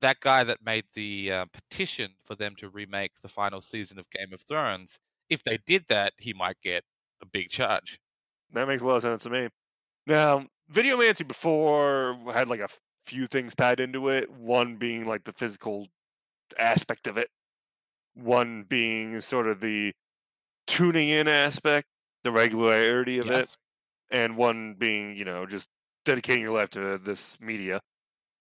that 0.00 0.20
guy 0.20 0.44
that 0.44 0.58
made 0.64 0.84
the 0.94 1.32
uh, 1.32 1.46
petition 1.52 2.14
for 2.24 2.34
them 2.34 2.54
to 2.56 2.68
remake 2.68 3.20
the 3.22 3.28
final 3.28 3.60
season 3.60 3.98
of 3.98 4.10
Game 4.10 4.32
of 4.32 4.42
Thrones, 4.42 4.98
if 5.28 5.42
they 5.44 5.58
did 5.58 5.86
that, 5.88 6.14
he 6.18 6.32
might 6.32 6.60
get 6.62 6.84
a 7.22 7.26
big 7.26 7.48
charge. 7.50 7.98
That 8.52 8.68
makes 8.68 8.82
a 8.82 8.86
lot 8.86 8.96
of 8.96 9.02
sense 9.02 9.22
to 9.24 9.30
me. 9.30 9.48
Now, 10.06 10.46
Videomancy 10.72 11.26
before 11.26 12.16
had 12.32 12.48
like 12.48 12.60
a 12.60 12.68
few 13.04 13.26
things 13.26 13.54
tied 13.54 13.80
into 13.80 14.08
it. 14.08 14.30
One 14.30 14.76
being 14.76 15.06
like 15.06 15.24
the 15.24 15.32
physical 15.32 15.88
aspect 16.58 17.06
of 17.06 17.16
it. 17.16 17.28
One 18.14 18.64
being 18.68 19.20
sort 19.20 19.46
of 19.48 19.60
the 19.60 19.92
tuning 20.66 21.08
in 21.08 21.28
aspect, 21.28 21.88
the 22.22 22.32
regularity 22.32 23.18
of 23.18 23.26
Yes. 23.26 23.56
it, 24.10 24.16
and 24.16 24.36
one 24.36 24.74
being, 24.74 25.16
you 25.16 25.24
know, 25.24 25.46
just 25.46 25.68
dedicating 26.04 26.42
your 26.42 26.52
life 26.52 26.70
to 26.70 26.98
this 26.98 27.36
media. 27.40 27.80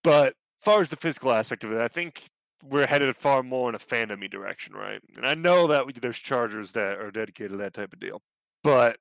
But 0.03 0.27
as 0.27 0.33
far 0.61 0.81
as 0.81 0.89
the 0.89 0.95
physical 0.95 1.31
aspect 1.31 1.63
of 1.63 1.71
it, 1.71 1.81
I 1.81 1.87
think 1.87 2.23
we're 2.63 2.87
headed 2.87 3.13
far 3.15 3.43
more 3.43 3.67
in 3.69 3.75
a 3.75 3.79
fandomy 3.79 4.29
direction, 4.29 4.73
right? 4.73 5.01
And 5.17 5.25
I 5.25 5.33
know 5.33 5.67
that 5.67 5.85
we, 5.85 5.93
there's 5.93 6.19
chargers 6.19 6.71
that 6.73 6.99
are 6.99 7.11
dedicated 7.11 7.51
to 7.51 7.57
that 7.57 7.73
type 7.73 7.93
of 7.93 7.99
deal. 7.99 8.21
But 8.63 8.97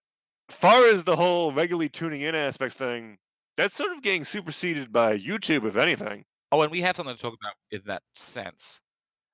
far 0.48 0.84
as 0.86 1.04
the 1.04 1.16
whole 1.16 1.52
regularly 1.52 1.88
tuning 1.88 2.22
in 2.22 2.34
aspect 2.34 2.74
thing, 2.74 3.18
that's 3.56 3.76
sort 3.76 3.92
of 3.92 4.02
getting 4.02 4.24
superseded 4.24 4.92
by 4.92 5.18
YouTube, 5.18 5.66
if 5.66 5.76
anything. 5.76 6.24
Oh, 6.50 6.62
and 6.62 6.70
we 6.70 6.82
have 6.82 6.96
something 6.96 7.14
to 7.14 7.20
talk 7.20 7.34
about 7.40 7.54
in 7.70 7.80
that 7.86 8.02
sense 8.16 8.80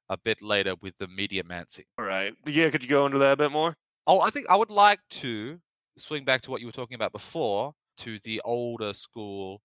a 0.08 0.16
bit 0.16 0.42
later 0.42 0.74
with 0.80 0.96
the 0.98 1.06
Mediamancy. 1.06 1.84
All 1.98 2.04
right. 2.04 2.32
Yeah, 2.46 2.70
could 2.70 2.82
you 2.82 2.88
go 2.88 3.06
into 3.06 3.18
that 3.18 3.32
a 3.32 3.36
bit 3.36 3.52
more? 3.52 3.76
Oh, 4.06 4.20
I 4.20 4.30
think 4.30 4.46
I 4.48 4.56
would 4.56 4.70
like 4.70 5.00
to 5.10 5.60
swing 5.96 6.24
back 6.24 6.42
to 6.42 6.50
what 6.50 6.60
you 6.60 6.66
were 6.66 6.72
talking 6.72 6.94
about 6.94 7.12
before 7.12 7.74
to 7.98 8.18
the 8.20 8.40
older 8.44 8.94
school 8.94 9.60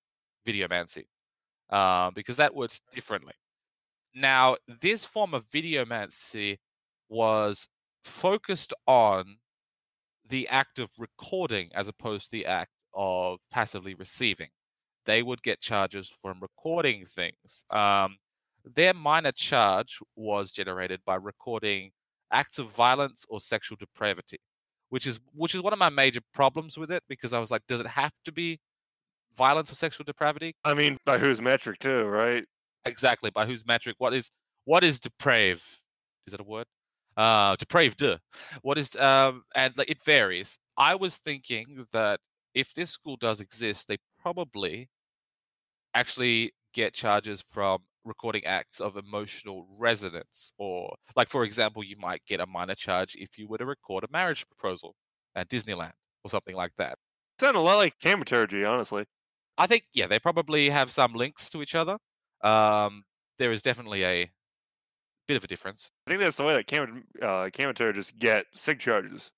Videomancy, 0.45 1.06
uh, 1.69 2.12
because 2.12 2.38
that 2.38 2.53
works 2.53 2.82
differently. 2.91 3.34
Now, 4.15 4.58
this 4.67 5.06
form 5.06 5.34
of 5.34 5.47
Videomancy 5.49 6.58
was 7.10 7.67
focused 8.03 8.73
on 8.88 9.38
the 10.27 10.47
act 10.47 10.79
of 10.79 10.89
recording 10.97 11.69
as 11.73 11.88
opposed 11.88 12.25
to 12.25 12.31
the 12.31 12.45
act 12.45 12.71
of 12.93 13.39
passively 13.51 13.93
receiving. 13.93 14.49
They 15.05 15.21
would 15.21 15.43
get 15.43 15.59
charges 15.59 16.12
from 16.21 16.39
recording 16.39 17.05
things. 17.05 17.65
Um, 17.69 18.17
their 18.63 18.93
minor 18.93 19.31
charge 19.33 19.99
was 20.15 20.51
generated 20.51 21.01
by 21.05 21.15
recording 21.15 21.91
acts 22.31 22.57
of 22.59 22.69
violence 22.69 23.25
or 23.29 23.41
sexual 23.41 23.77
depravity, 23.77 24.38
which 24.89 25.05
is 25.05 25.19
which 25.33 25.53
is 25.53 25.62
one 25.62 25.73
of 25.73 25.79
my 25.79 25.89
major 25.89 26.21
problems 26.33 26.77
with 26.77 26.91
it 26.91 27.03
because 27.09 27.33
I 27.33 27.39
was 27.39 27.51
like, 27.51 27.63
does 27.67 27.81
it 27.81 27.88
have 27.88 28.13
to 28.25 28.31
be 28.31 28.59
violence 29.36 29.71
or 29.71 29.75
sexual 29.75 30.05
depravity? 30.05 30.55
I 30.63 30.73
mean, 30.73 30.97
by 31.05 31.17
whose 31.17 31.41
metric, 31.41 31.79
too, 31.79 32.05
right? 32.05 32.45
Exactly. 32.86 33.29
By 33.29 33.45
whose 33.45 33.65
metric? 33.65 33.95
What 33.97 34.13
is 34.13 34.29
what 34.65 34.83
is 34.83 34.99
deprave? 34.99 35.79
Is 36.25 36.31
that 36.31 36.39
a 36.39 36.43
word? 36.43 36.65
Uh, 37.15 37.56
depraved. 37.58 37.97
duh. 37.97 38.17
What 38.62 38.78
is 38.78 38.95
um? 38.95 39.43
And 39.56 39.78
like, 39.78 39.89
it 39.89 40.04
varies. 40.04 40.58
I 40.78 40.95
was 40.95 41.17
thinking 41.17 41.86
that 41.91 42.19
if 42.54 42.73
this 42.73 42.89
school 42.89 43.17
does 43.17 43.39
exist, 43.41 43.88
they 43.88 43.97
probably 44.19 44.89
actually 45.93 46.54
get 46.73 46.93
charges 46.93 47.41
from 47.41 47.80
recording 48.06 48.43
acts 48.45 48.80
of 48.80 48.97
emotional 48.97 49.67
resonance, 49.78 50.54
or 50.58 50.95
like 51.15 51.30
for 51.30 51.43
example, 51.43 51.84
you 51.84 51.95
might 51.97 52.22
get 52.28 52.39
a 52.39 52.45
minor 52.45 52.76
charge 52.76 53.16
if 53.16 53.38
you 53.38 53.47
were 53.47 53.57
to 53.57 53.66
record 53.66 54.03
a 54.03 54.07
marriage 54.11 54.45
proposal 54.47 54.95
at 55.36 55.49
Disneyland 55.49 55.93
or 56.24 56.30
something 56.30 56.55
like 56.55 56.74
that. 56.78 56.97
Sound 57.39 57.55
a 57.55 57.61
lot 57.61 57.78
like 57.78 57.99
Camaturgy, 57.99 58.64
honestly. 58.66 59.05
I 59.57 59.68
think 59.68 59.84
yeah, 59.93 60.07
they 60.07 60.20
probably 60.20 60.70
have 60.70 60.91
some 60.91 61.14
links 61.14 61.49
to 61.51 61.61
each 61.61 61.76
other. 61.76 61.97
Um, 62.43 63.03
there 63.38 63.51
is 63.51 63.61
definitely 63.61 64.03
a 64.03 64.32
bit 65.28 65.38
of 65.38 65.43
a 65.43 65.47
difference. 65.47 65.91
I 66.07 66.11
think 66.11 66.21
that's 66.21 66.38
the 66.38 66.43
way 66.43 66.55
that 66.55 66.67
Cam- 66.67 67.05
uh, 67.21 67.49
Camaturgists 67.51 68.17
get 68.17 68.45
sig 68.55 68.80
charges. 68.80 69.32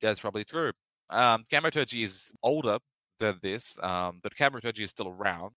That's 0.00 0.20
probably 0.20 0.44
true. 0.44 0.72
Um, 1.10 1.44
Camaturgy 1.50 2.02
is 2.02 2.30
older 2.42 2.78
than 3.18 3.38
this, 3.42 3.78
um, 3.82 4.20
but 4.22 4.36
Camaturgy 4.36 4.84
is 4.84 4.90
still 4.90 5.08
around. 5.08 5.52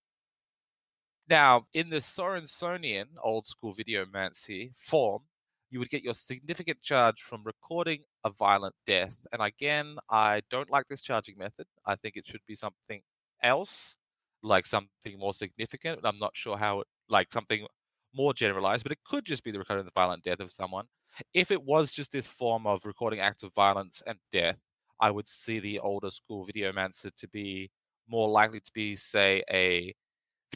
Now, 1.28 1.66
in 1.74 1.90
the 1.90 1.98
Sorensenian 1.98 3.06
old 3.22 3.46
school 3.46 3.74
videomancy 3.74 4.72
form, 4.76 5.22
you 5.70 5.78
would 5.78 5.90
get 5.90 6.02
your 6.02 6.14
significant 6.14 6.82
charge 6.82 7.22
from 7.22 7.44
recording 7.44 8.00
a 8.24 8.30
violent 8.30 8.74
death. 8.86 9.26
And 9.32 9.40
again, 9.40 9.96
I 10.10 10.42
don't 10.50 10.70
like 10.70 10.88
this 10.88 11.00
charging 11.00 11.38
method. 11.38 11.66
I 11.86 11.94
think 11.94 12.16
it 12.16 12.26
should 12.26 12.40
be 12.48 12.56
something 12.56 13.02
else, 13.42 13.94
like 14.42 14.66
something 14.66 15.16
more 15.18 15.32
significant. 15.32 16.00
I'm 16.02 16.18
not 16.18 16.32
sure 16.34 16.56
how 16.56 16.80
it, 16.80 16.88
like 17.08 17.32
something 17.32 17.66
more 18.14 18.34
generalized, 18.34 18.82
but 18.82 18.92
it 18.92 18.98
could 19.04 19.24
just 19.24 19.44
be 19.44 19.50
the 19.50 19.58
recording 19.58 19.80
of 19.80 19.86
the 19.86 20.00
violent 20.00 20.22
death 20.22 20.40
of 20.40 20.50
someone. 20.50 20.86
If 21.34 21.50
it 21.50 21.62
was 21.62 21.92
just 21.92 22.12
this 22.12 22.26
form 22.26 22.66
of 22.66 22.84
recording 22.84 23.20
acts 23.20 23.42
of 23.42 23.52
violence 23.54 24.02
and 24.06 24.18
death, 24.32 24.60
I 25.00 25.10
would 25.10 25.26
see 25.26 25.60
the 25.60 25.80
older 25.80 26.10
school 26.10 26.46
videomancer 26.46 27.14
to 27.16 27.28
be 27.28 27.70
more 28.08 28.28
likely 28.28 28.60
to 28.60 28.70
be, 28.74 28.96
say, 28.96 29.42
a 29.50 29.94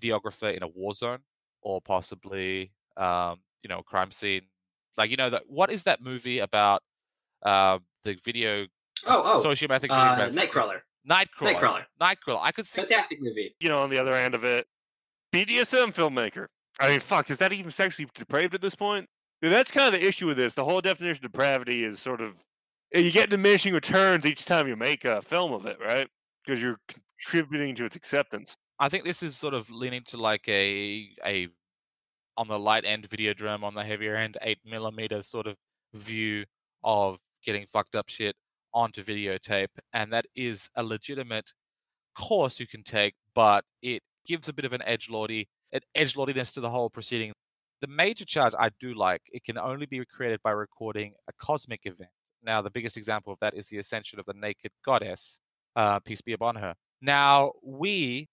videographer 0.00 0.54
in 0.54 0.62
a 0.62 0.68
war 0.68 0.94
zone 0.94 1.20
or 1.62 1.80
possibly, 1.80 2.72
um, 2.96 3.40
you 3.62 3.68
know, 3.68 3.78
a 3.78 3.82
crime 3.82 4.10
scene. 4.10 4.42
Like, 4.96 5.10
you 5.10 5.16
know, 5.16 5.30
that 5.30 5.44
what 5.46 5.70
is 5.70 5.84
that 5.84 6.02
movie 6.02 6.40
about 6.40 6.82
uh, 7.42 7.78
the 8.04 8.14
video 8.24 8.66
Oh, 9.06 9.22
oh, 9.24 9.42
sociopathic 9.44 9.90
uh, 9.90 10.16
Nightcrawler. 10.16 10.80
Nightcrawler. 11.08 11.54
Nightcrawler. 11.54 11.84
Nightcrawler. 12.00 12.38
I 12.40 12.52
could 12.52 12.66
see 12.66 12.80
Fantastic 12.80 13.20
movie. 13.20 13.54
You 13.60 13.68
know, 13.68 13.82
on 13.82 13.90
the 13.90 13.98
other 13.98 14.14
end 14.14 14.34
of 14.34 14.44
it, 14.44 14.66
BDSM 15.32 15.94
filmmaker. 15.94 16.46
I 16.80 16.90
mean, 16.90 17.00
fuck, 17.00 17.30
is 17.30 17.38
that 17.38 17.52
even 17.52 17.70
sexually 17.70 18.08
depraved 18.14 18.54
at 18.54 18.60
this 18.60 18.74
point? 18.74 19.08
That's 19.42 19.70
kind 19.70 19.94
of 19.94 20.00
the 20.00 20.06
issue 20.06 20.26
with 20.26 20.36
this. 20.36 20.54
The 20.54 20.64
whole 20.64 20.80
definition 20.80 21.24
of 21.24 21.32
depravity 21.32 21.84
is 21.84 22.00
sort 22.00 22.20
of 22.20 22.42
eh, 22.92 23.00
you 23.00 23.10
get 23.10 23.30
diminishing 23.30 23.74
returns 23.74 24.24
each 24.24 24.44
time 24.44 24.66
you 24.66 24.76
make 24.76 25.04
a 25.04 25.22
film 25.22 25.52
of 25.52 25.66
it, 25.66 25.78
right? 25.80 26.08
Because 26.44 26.60
you're 26.62 26.78
contributing 26.88 27.74
to 27.76 27.84
its 27.84 27.96
acceptance. 27.96 28.54
I 28.78 28.88
think 28.88 29.04
this 29.04 29.22
is 29.22 29.36
sort 29.36 29.54
of 29.54 29.70
leaning 29.70 30.02
to 30.06 30.16
like 30.16 30.48
a 30.48 31.10
a 31.24 31.48
on 32.36 32.48
the 32.48 32.58
light 32.58 32.84
end 32.84 33.08
Videodrome, 33.08 33.62
on 33.62 33.74
the 33.74 33.84
heavier 33.84 34.16
end 34.16 34.36
eight 34.42 34.58
millimeter 34.64 35.22
sort 35.22 35.46
of 35.46 35.56
view 35.94 36.44
of 36.82 37.18
getting 37.44 37.66
fucked 37.66 37.94
up 37.94 38.08
shit 38.08 38.34
onto 38.72 39.04
videotape, 39.04 39.68
and 39.92 40.12
that 40.12 40.26
is 40.34 40.68
a 40.74 40.82
legitimate 40.82 41.52
course 42.18 42.58
you 42.58 42.66
can 42.66 42.82
take, 42.82 43.14
but 43.34 43.64
it 43.82 44.02
gives 44.26 44.48
a 44.48 44.52
bit 44.52 44.64
of 44.64 44.72
an 44.72 44.82
edge 44.82 45.08
lordy 45.10 45.48
an 45.74 45.80
edge 45.94 46.16
lordiness 46.16 46.52
to 46.52 46.60
the 46.60 46.70
whole 46.70 46.88
proceeding. 46.88 47.32
The 47.82 47.88
major 47.88 48.24
charge 48.24 48.54
I 48.58 48.70
do 48.80 48.94
like, 48.94 49.20
it 49.32 49.44
can 49.44 49.58
only 49.58 49.86
be 49.86 50.02
created 50.06 50.40
by 50.42 50.52
recording 50.52 51.12
a 51.28 51.32
cosmic 51.38 51.80
event. 51.84 52.10
Now, 52.42 52.62
the 52.62 52.70
biggest 52.70 52.96
example 52.96 53.32
of 53.32 53.38
that 53.40 53.54
is 53.54 53.66
the 53.68 53.78
ascension 53.78 54.18
of 54.18 54.24
the 54.24 54.34
naked 54.34 54.70
goddess, 54.84 55.38
uh, 55.76 56.00
peace 56.00 56.22
be 56.22 56.32
upon 56.32 56.56
her. 56.56 56.74
Now, 57.02 57.52
we 57.62 58.28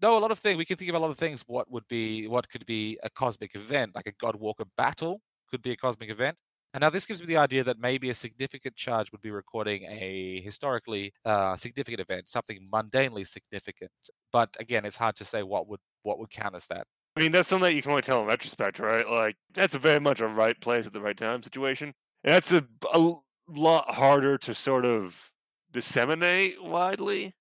know 0.00 0.16
a 0.16 0.20
lot 0.20 0.30
of 0.30 0.38
things. 0.38 0.56
We 0.56 0.64
can 0.64 0.76
think 0.76 0.88
of 0.90 0.94
a 0.94 0.98
lot 0.98 1.10
of 1.10 1.18
things. 1.18 1.42
What 1.46 1.70
would 1.70 1.86
be, 1.88 2.28
what 2.28 2.48
could 2.48 2.64
be 2.66 2.98
a 3.02 3.10
cosmic 3.10 3.54
event, 3.54 3.94
like 3.94 4.06
a 4.06 4.12
Godwalker 4.12 4.66
battle 4.76 5.20
could 5.50 5.62
be 5.62 5.72
a 5.72 5.76
cosmic 5.76 6.10
event. 6.10 6.36
And 6.74 6.82
now 6.82 6.90
this 6.90 7.06
gives 7.06 7.20
me 7.20 7.26
the 7.26 7.38
idea 7.38 7.64
that 7.64 7.78
maybe 7.78 8.10
a 8.10 8.14
significant 8.14 8.76
charge 8.76 9.10
would 9.10 9.22
be 9.22 9.30
recording 9.30 9.84
a 9.84 10.40
historically 10.42 11.12
uh, 11.24 11.56
significant 11.56 12.00
event, 12.00 12.28
something 12.28 12.68
mundanely 12.72 13.26
significant. 13.26 13.90
But 14.32 14.56
again, 14.60 14.84
it's 14.84 14.96
hard 14.96 15.16
to 15.16 15.24
say 15.24 15.42
what 15.42 15.68
would 15.68 15.80
what 16.02 16.18
would 16.18 16.30
count 16.30 16.54
as 16.54 16.66
that. 16.66 16.86
I 17.16 17.20
mean, 17.20 17.32
that's 17.32 17.48
something 17.48 17.64
that 17.64 17.74
you 17.74 17.82
can 17.82 17.90
only 17.90 18.02
tell 18.02 18.20
in 18.20 18.26
retrospect, 18.26 18.78
right? 18.78 19.08
Like, 19.08 19.36
that's 19.52 19.74
very 19.74 19.98
much 19.98 20.20
a 20.20 20.28
right 20.28 20.58
place 20.60 20.86
at 20.86 20.92
the 20.92 21.00
right 21.00 21.16
time 21.16 21.42
situation. 21.42 21.92
And 22.22 22.34
that's 22.34 22.52
a, 22.52 22.64
a 22.92 23.12
lot 23.48 23.92
harder 23.92 24.38
to 24.38 24.54
sort 24.54 24.84
of 24.84 25.30
disseminate 25.72 26.62
widely. 26.62 27.34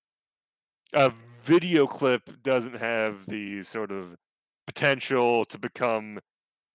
A 0.94 1.12
video 1.44 1.86
clip 1.86 2.24
doesn't 2.44 2.78
have 2.78 3.26
the 3.28 3.62
sort 3.64 3.92
of 3.92 4.16
potential 4.66 5.46
to 5.46 5.60
become 5.60 6.20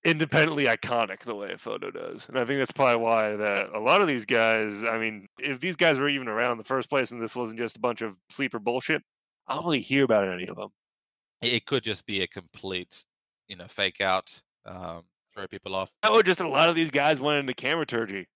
independently 0.05 0.67
iconic 0.67 1.21
the 1.21 1.35
way 1.35 1.53
a 1.53 1.59
photo 1.59 1.91
does. 1.91 2.27
And 2.29 2.39
I 2.39 2.45
think 2.45 2.59
that's 2.59 2.73
probably 2.73 3.03
why 3.03 3.37
that 3.37 3.69
a 3.75 3.79
lot 3.79 4.01
of 4.01 4.09
these 4.09 4.25
guys, 4.25 4.85
I 4.85 4.99
mean, 4.99 5.27
if 5.39 5.61
these 5.61 5.77
guys 5.77 5.99
were 5.99 6.09
even 6.09 6.29
around 6.29 6.53
in 6.53 6.59
the 6.59 6.65
first 6.65 6.89
place 6.89 7.13
and 7.13 7.23
this 7.23 7.37
wasn't 7.37 7.59
just 7.59 7.77
a 7.77 7.81
bunch 7.81 8.03
of 8.03 8.17
sleeper 8.31 8.59
bullshit, 8.59 9.03
I 9.47 9.55
don't 9.55 9.65
really 9.65 9.81
hear 9.81 10.05
about 10.05 10.29
any 10.29 10.47
of 10.47 10.57
them. 10.57 10.69
It 11.41 11.53
it 11.55 11.67
could 11.67 11.83
just 11.83 12.07
be 12.07 12.23
a 12.23 12.27
complete, 12.27 13.05
you 13.49 13.57
know, 13.57 13.67
fake 13.69 14.01
out, 14.01 14.41
um, 14.67 15.03
throw 15.35 15.47
people 15.47 15.75
off. 15.75 15.91
Or 16.11 16.23
just 16.23 16.41
a 16.41 16.49
lot 16.49 16.69
of 16.69 16.75
these 16.75 16.91
guys 16.91 17.21
went 17.21 17.41
into 17.41 17.55
cameraturgy. 17.55 18.29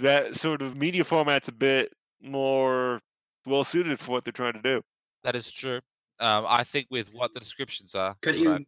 That 0.00 0.36
sort 0.36 0.62
of 0.62 0.76
media 0.76 1.04
format's 1.04 1.48
a 1.48 1.52
bit 1.52 1.92
more 2.22 3.00
well 3.46 3.64
suited 3.64 3.98
for 3.98 4.12
what 4.12 4.24
they're 4.24 4.32
trying 4.32 4.54
to 4.54 4.62
do. 4.62 4.82
That 5.24 5.36
is 5.36 5.50
true. 5.50 5.80
Um, 6.20 6.46
I 6.48 6.64
think 6.64 6.86
with 6.90 7.12
what 7.12 7.34
the 7.34 7.40
descriptions 7.40 7.94
are. 7.94 8.16
Couldn't 8.22 8.44
right. 8.44 8.60
you 8.60 8.66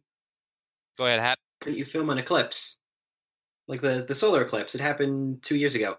Go 0.97 1.05
ahead, 1.05 1.19
Hat. 1.19 1.39
couldn't 1.61 1.77
you 1.77 1.85
film 1.85 2.09
an 2.09 2.17
eclipse? 2.17 2.77
Like 3.67 3.81
the, 3.81 4.05
the 4.07 4.15
solar 4.15 4.41
eclipse. 4.41 4.75
It 4.75 4.81
happened 4.81 5.43
two 5.43 5.57
years 5.57 5.75
ago. 5.75 5.97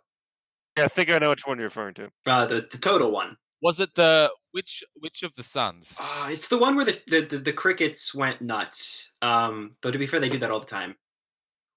Yeah, 0.79 0.85
I 0.85 0.89
think 0.89 1.11
I 1.11 1.19
know 1.19 1.31
which 1.31 1.47
one 1.47 1.59
you're 1.59 1.67
referring 1.67 1.95
to. 1.95 2.11
Uh, 2.27 2.47
the, 2.47 2.67
the 2.71 2.79
total 2.79 3.11
one. 3.11 3.37
Was 3.63 3.81
it 3.81 3.95
the 3.95 4.31
which 4.53 4.85
which 5.01 5.23
of 5.23 5.35
the 5.35 5.43
suns? 5.43 5.97
Uh, 6.01 6.29
it's 6.31 6.49
the 6.49 6.59
one 6.59 6.77
where 6.77 6.85
the, 6.85 7.01
the, 7.09 7.21
the, 7.23 7.39
the 7.39 7.53
crickets 7.53 8.15
went 8.15 8.41
nuts. 8.41 9.13
Um, 9.23 9.77
though 9.83 9.91
to 9.91 9.99
be 9.99 10.07
fair, 10.07 10.21
they 10.21 10.29
do 10.29 10.39
that 10.39 10.51
all 10.51 10.61
the 10.61 10.67
time. 10.67 10.95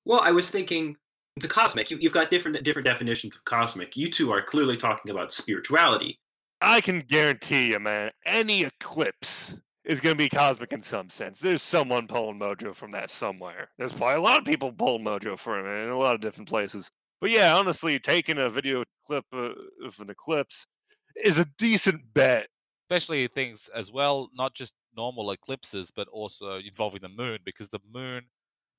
Well, 0.05 0.21
I 0.21 0.31
was 0.31 0.49
thinking 0.49 0.95
it's 1.35 1.45
a 1.45 1.49
cosmic. 1.49 1.89
You, 1.89 1.97
you've 1.99 2.13
got 2.13 2.31
different 2.31 2.61
different 2.63 2.85
definitions 2.85 3.35
of 3.35 3.45
cosmic. 3.45 3.95
You 3.95 4.09
two 4.09 4.31
are 4.31 4.41
clearly 4.41 4.77
talking 4.77 5.11
about 5.11 5.31
spirituality. 5.33 6.19
I 6.61 6.81
can 6.81 6.99
guarantee 6.99 7.71
you, 7.71 7.79
man, 7.79 8.11
any 8.25 8.63
eclipse 8.63 9.55
is 9.85 10.01
going 10.01 10.15
to 10.15 10.17
be 10.17 10.29
cosmic 10.29 10.73
in 10.73 10.81
some 10.81 11.09
sense. 11.09 11.39
There's 11.39 11.61
someone 11.61 12.07
pulling 12.07 12.37
mojo 12.37 12.75
from 12.75 12.91
that 12.91 13.09
somewhere. 13.09 13.69
There's 13.77 13.93
probably 13.93 14.17
a 14.17 14.21
lot 14.21 14.39
of 14.39 14.45
people 14.45 14.71
pulling 14.71 15.05
mojo 15.05 15.37
from 15.37 15.65
it 15.65 15.83
in 15.83 15.89
a 15.89 15.97
lot 15.97 16.15
of 16.15 16.21
different 16.21 16.49
places. 16.49 16.91
But 17.21 17.31
yeah, 17.31 17.55
honestly, 17.55 17.97
taking 17.99 18.37
a 18.37 18.49
video 18.49 18.83
clip 19.05 19.25
uh, 19.33 19.51
of 19.85 19.99
an 19.99 20.09
eclipse 20.09 20.65
is 21.23 21.39
a 21.39 21.45
decent 21.57 22.13
bet. 22.13 22.47
Especially 22.89 23.27
things 23.27 23.67
as 23.69 23.91
well, 23.91 24.29
not 24.33 24.55
just 24.55 24.73
normal 24.95 25.31
eclipses, 25.31 25.91
but 25.91 26.07
also 26.07 26.55
involving 26.57 27.01
the 27.01 27.09
moon, 27.09 27.39
because 27.45 27.69
the 27.69 27.79
moon, 27.87 28.29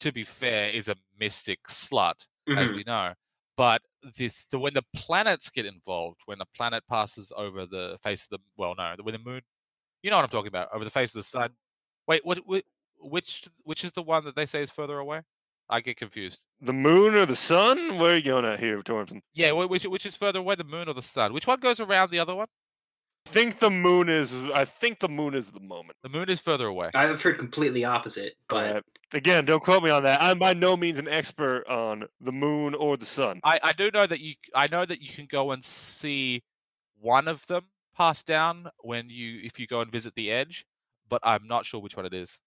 to 0.01 0.11
be 0.13 0.25
fair, 0.25 0.69
is 0.71 0.89
a 0.89 0.97
mystic 1.19 1.63
slut, 1.65 2.27
as 2.57 2.73
Mhm. 2.73 2.75
we 2.75 2.83
know. 2.85 3.15
But 3.57 3.83
this, 4.03 4.47
the, 4.47 4.59
when 4.59 4.75
the 4.75 4.83
planets 4.95 5.51
get 5.51 5.67
involved, 5.67 6.23
when 6.25 6.41
a 6.41 6.47
planet 6.47 6.85
passes 6.89 7.33
over 7.37 7.67
the 7.67 7.99
face 8.03 8.25
of 8.25 8.31
the 8.31 8.39
well, 8.57 8.75
no, 8.75 8.97
when 9.03 9.13
the 9.13 9.19
moon, 9.21 9.43
you 10.03 10.11
know 10.11 10.17
what 10.17 10.25
I'm 10.25 10.31
talking 10.31 10.49
about, 10.49 10.69
over 10.73 10.85
the 10.85 10.91
face 10.91 11.11
of 11.15 11.21
the 11.21 11.25
sun. 11.25 11.57
Wait, 12.09 12.25
what? 12.25 12.39
Which 12.99 13.49
which 13.65 13.85
is 13.85 13.93
the 13.93 14.03
one 14.03 14.25
that 14.25 14.37
they 14.37 14.47
say 14.47 14.63
is 14.63 14.71
further 14.71 14.99
away? 14.99 15.23
I 15.69 15.81
get 15.81 15.97
confused. 15.99 16.43
The 16.61 16.73
moon 16.73 17.15
or 17.15 17.25
the 17.27 17.37
sun? 17.37 17.99
Where 17.99 18.13
are 18.13 18.17
you 18.17 18.23
going 18.23 18.45
at 18.45 18.61
here, 18.61 18.81
Thompson? 18.83 19.23
Yeah, 19.33 19.53
which 19.53 19.85
which 19.85 20.05
is 20.07 20.17
further 20.17 20.41
away, 20.41 20.57
the 20.57 20.65
moon 20.65 20.89
or 20.89 20.95
the 20.95 21.03
sun? 21.03 21.33
Which 21.33 21.47
one 21.47 21.59
goes 21.61 21.81
around 21.81 22.11
the 22.11 22.19
other 22.19 22.35
one? 22.35 22.49
I 23.27 23.31
think 23.31 23.61
the 23.61 23.71
moon 23.71 24.09
is. 24.09 24.33
I 24.55 24.65
think 24.65 24.99
the 25.01 25.09
moon 25.09 25.35
is 25.35 25.47
the 25.51 25.61
moment. 25.61 25.97
The 26.03 26.09
moon 26.09 26.29
is 26.29 26.41
further 26.41 26.67
away. 26.67 26.91
I've 26.95 27.21
heard 27.23 27.39
completely 27.39 27.85
opposite, 27.85 28.35
but 28.49 28.77
Uh, 28.77 28.81
again, 29.13 29.45
don't 29.45 29.63
quote 29.63 29.83
me 29.83 29.91
on 29.91 30.03
that. 30.05 30.23
I'm 30.23 30.39
by 30.39 30.53
no 30.55 30.77
means 30.77 30.99
an 30.99 31.09
expert 31.09 31.65
on 31.69 32.07
the 32.21 32.33
moon 32.33 32.75
or 32.75 32.97
the 32.97 33.07
sun. 33.07 33.41
I, 33.45 33.61
I 33.63 33.73
do 33.73 33.91
know 33.91 34.07
that 34.07 34.21
you 34.21 34.35
I 34.55 34.67
know 34.71 34.85
that 34.85 35.01
you 35.01 35.09
can 35.09 35.27
go 35.27 35.53
and 35.53 35.65
see 35.65 36.43
one 36.99 37.29
of 37.29 37.47
them 37.47 37.67
pass 37.97 38.23
down 38.23 38.71
when 38.81 39.09
you 39.09 39.41
if 39.45 39.59
you 39.59 39.67
go 39.67 39.81
and 39.81 39.91
visit 39.91 40.15
the 40.15 40.31
edge, 40.31 40.67
but 41.09 41.21
I'm 41.23 41.47
not 41.47 41.65
sure 41.65 41.81
which 41.81 41.97
one 41.97 42.07
it 42.07 42.15
is. 42.15 42.41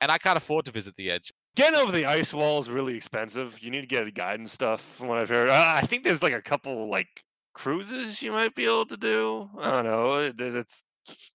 And 0.00 0.12
I 0.12 0.18
can't 0.18 0.36
afford 0.36 0.66
to 0.66 0.70
visit 0.72 0.96
the 0.96 1.10
edge. 1.10 1.32
Getting 1.56 1.80
over 1.80 1.90
the 1.90 2.04
ice 2.06 2.32
wall 2.34 2.60
is 2.60 2.68
really 2.68 2.94
expensive. 2.96 3.58
You 3.62 3.70
need 3.70 3.80
to 3.80 3.86
get 3.86 4.06
a 4.06 4.10
guide 4.10 4.38
and 4.38 4.50
stuff. 4.50 4.80
From 4.82 5.08
what 5.08 5.18
I've 5.18 5.28
heard, 5.30 5.48
I 5.50 5.78
I 5.78 5.80
think 5.82 6.04
there's 6.04 6.22
like 6.22 6.34
a 6.34 6.42
couple 6.42 6.90
like 6.90 7.08
cruises 7.54 8.20
you 8.22 8.30
might 8.30 8.54
be 8.54 8.64
able 8.64 8.86
to 8.86 8.96
do. 8.96 9.48
I 9.58 9.70
don't 9.70 9.84
know. 9.84 10.18
It, 10.18 10.40
it- 10.40 10.54
it's 10.56 10.82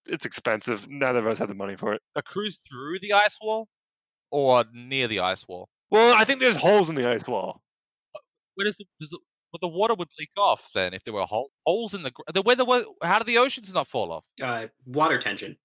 it's 0.08 0.26
expensive. 0.26 0.88
None 0.90 1.16
of 1.16 1.26
us 1.26 1.40
have 1.40 1.48
the 1.48 1.56
money 1.56 1.76
for 1.76 1.94
it. 1.94 2.02
A 2.16 2.22
cruise 2.22 2.60
through 2.70 3.00
the 3.00 3.14
ice 3.14 3.38
wall 3.42 3.68
or 4.30 4.66
near 4.74 5.08
the 5.08 5.22
ice 5.22 5.48
wall. 5.48 5.70
Well, 5.90 6.14
I 6.16 6.24
think 6.26 6.40
there's 6.40 6.58
holes 6.58 6.90
in 6.90 6.96
the 6.96 7.08
ice 7.10 7.26
wall. 7.26 7.62
Where 8.56 8.66
does 8.66 8.76
the, 8.78 8.86
does 9.00 9.10
the 9.10 9.20
well, 9.54 9.60
the 9.62 9.76
water 9.78 9.96
would 9.96 10.08
leak 10.20 10.30
off 10.38 10.70
then 10.76 10.94
if 10.94 11.04
there 11.04 11.14
were 11.14 11.24
hole, 11.24 11.52
holes 11.66 11.94
in 11.94 12.04
the 12.04 12.12
gr- 12.12 12.22
the 12.34 12.42
weather. 12.42 12.64
How 13.02 13.18
do 13.20 13.26
the 13.26 13.38
oceans 13.38 13.74
not 13.74 13.88
fall 13.88 14.12
off? 14.12 14.26
uh, 14.44 14.68
water 14.86 15.18
tension. 15.20 15.58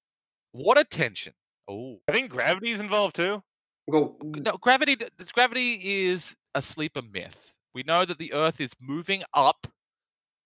Water 0.53 0.85
tension. 0.85 1.35
Oh 1.69 1.99
I 2.09 2.13
think 2.13 2.31
gravity's 2.31 2.79
involved 2.81 3.17
too. 3.17 3.43
Well, 3.87 4.17
no, 4.23 4.53
gravity. 4.61 4.97
d- 4.97 5.07
d- 5.17 5.25
Gravity 5.33 6.07
is 6.09 6.35
a 6.55 6.63
sleeper 6.63 7.03
myth. 7.03 7.57
We 7.75 7.83
know 7.83 8.05
that 8.05 8.19
the 8.19 8.33
Earth 8.33 8.61
is 8.61 8.73
moving 8.81 9.23
up. 9.35 9.67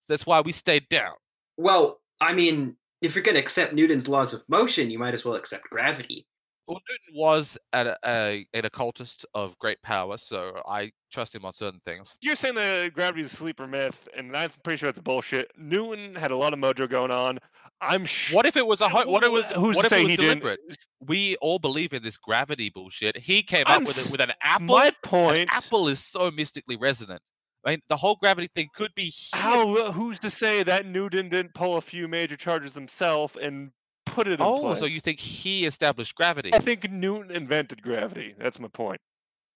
That's 0.07 0.25
why 0.25 0.41
we 0.41 0.51
stayed 0.51 0.87
down. 0.89 1.13
well, 1.57 1.99
I 2.19 2.33
mean, 2.33 2.75
if 3.01 3.15
you're 3.15 3.23
going 3.23 3.33
to 3.35 3.41
accept 3.41 3.73
Newton's 3.73 4.07
laws 4.07 4.31
of 4.33 4.43
motion, 4.47 4.91
you 4.91 4.99
might 4.99 5.15
as 5.15 5.25
well 5.25 5.33
accept 5.35 5.69
gravity. 5.71 6.27
Well, 6.67 6.79
Newton 6.87 7.19
was 7.19 7.57
a, 7.73 7.95
a, 8.05 8.45
an 8.53 8.65
occultist 8.65 9.25
of 9.33 9.57
great 9.57 9.81
power, 9.81 10.17
so 10.19 10.61
I 10.67 10.91
trust 11.11 11.33
him 11.33 11.43
on 11.43 11.53
certain 11.53 11.79
things. 11.83 12.15
You're 12.21 12.35
saying 12.35 12.55
that 12.55 12.93
gravity 12.93 13.23
is 13.23 13.33
a 13.33 13.35
sleeper 13.35 13.65
myth, 13.65 14.07
and 14.15 14.37
I'm 14.37 14.51
pretty 14.63 14.77
sure 14.77 14.91
that's 14.91 15.01
bullshit. 15.01 15.49
Newton 15.57 16.13
had 16.13 16.29
a 16.29 16.37
lot 16.37 16.53
of 16.53 16.59
mojo 16.59 16.87
going 16.87 17.09
on. 17.09 17.39
I'm 17.81 18.05
sure. 18.05 18.35
What 18.37 18.45
if 18.45 18.55
it 18.55 18.65
was 18.65 18.79
a 18.81 18.87
ho- 18.89 19.09
what 19.09 19.23
it 19.23 19.31
was? 19.31 19.43
Who's 19.55 19.75
what 19.75 19.85
if 19.85 19.89
say 19.89 20.01
it 20.01 20.03
was 20.03 20.11
he 20.11 20.15
didn't? 20.17 20.59
We 20.99 21.35
all 21.41 21.57
believe 21.59 21.93
in 21.93 22.03
this 22.03 22.15
gravity 22.17 22.69
bullshit. 22.69 23.17
He 23.17 23.41
came 23.43 23.63
up 23.67 23.77
I'm 23.77 23.83
with 23.83 24.05
it 24.05 24.11
with 24.11 24.21
an 24.21 24.31
apple. 24.41 24.67
My 24.67 24.87
An 24.87 24.93
point. 25.03 25.49
apple 25.51 25.87
is 25.87 25.99
so 25.99 26.29
mystically 26.31 26.75
resonant. 26.77 27.21
I 27.65 27.71
mean, 27.71 27.79
the 27.89 27.97
whole 27.97 28.15
gravity 28.15 28.49
thing 28.55 28.67
could 28.75 28.91
be 28.95 29.05
hidden. 29.33 29.39
How? 29.45 29.75
Uh, 29.75 29.91
who's 29.91 30.19
to 30.19 30.29
say 30.29 30.63
that 30.63 30.85
Newton 30.85 31.29
didn't 31.29 31.53
pull 31.53 31.77
a 31.77 31.81
few 31.81 32.07
major 32.07 32.35
charges 32.37 32.73
himself 32.73 33.35
and 33.35 33.71
put 34.05 34.27
it 34.27 34.33
in 34.33 34.37
Oh, 34.41 34.61
place? 34.61 34.79
so 34.79 34.85
you 34.85 34.99
think 34.99 35.19
he 35.19 35.65
established 35.65 36.15
gravity? 36.15 36.53
I 36.53 36.59
think 36.59 36.89
Newton 36.91 37.31
invented 37.35 37.81
gravity. 37.81 38.33
That's 38.39 38.59
my 38.59 38.67
point. 38.67 38.99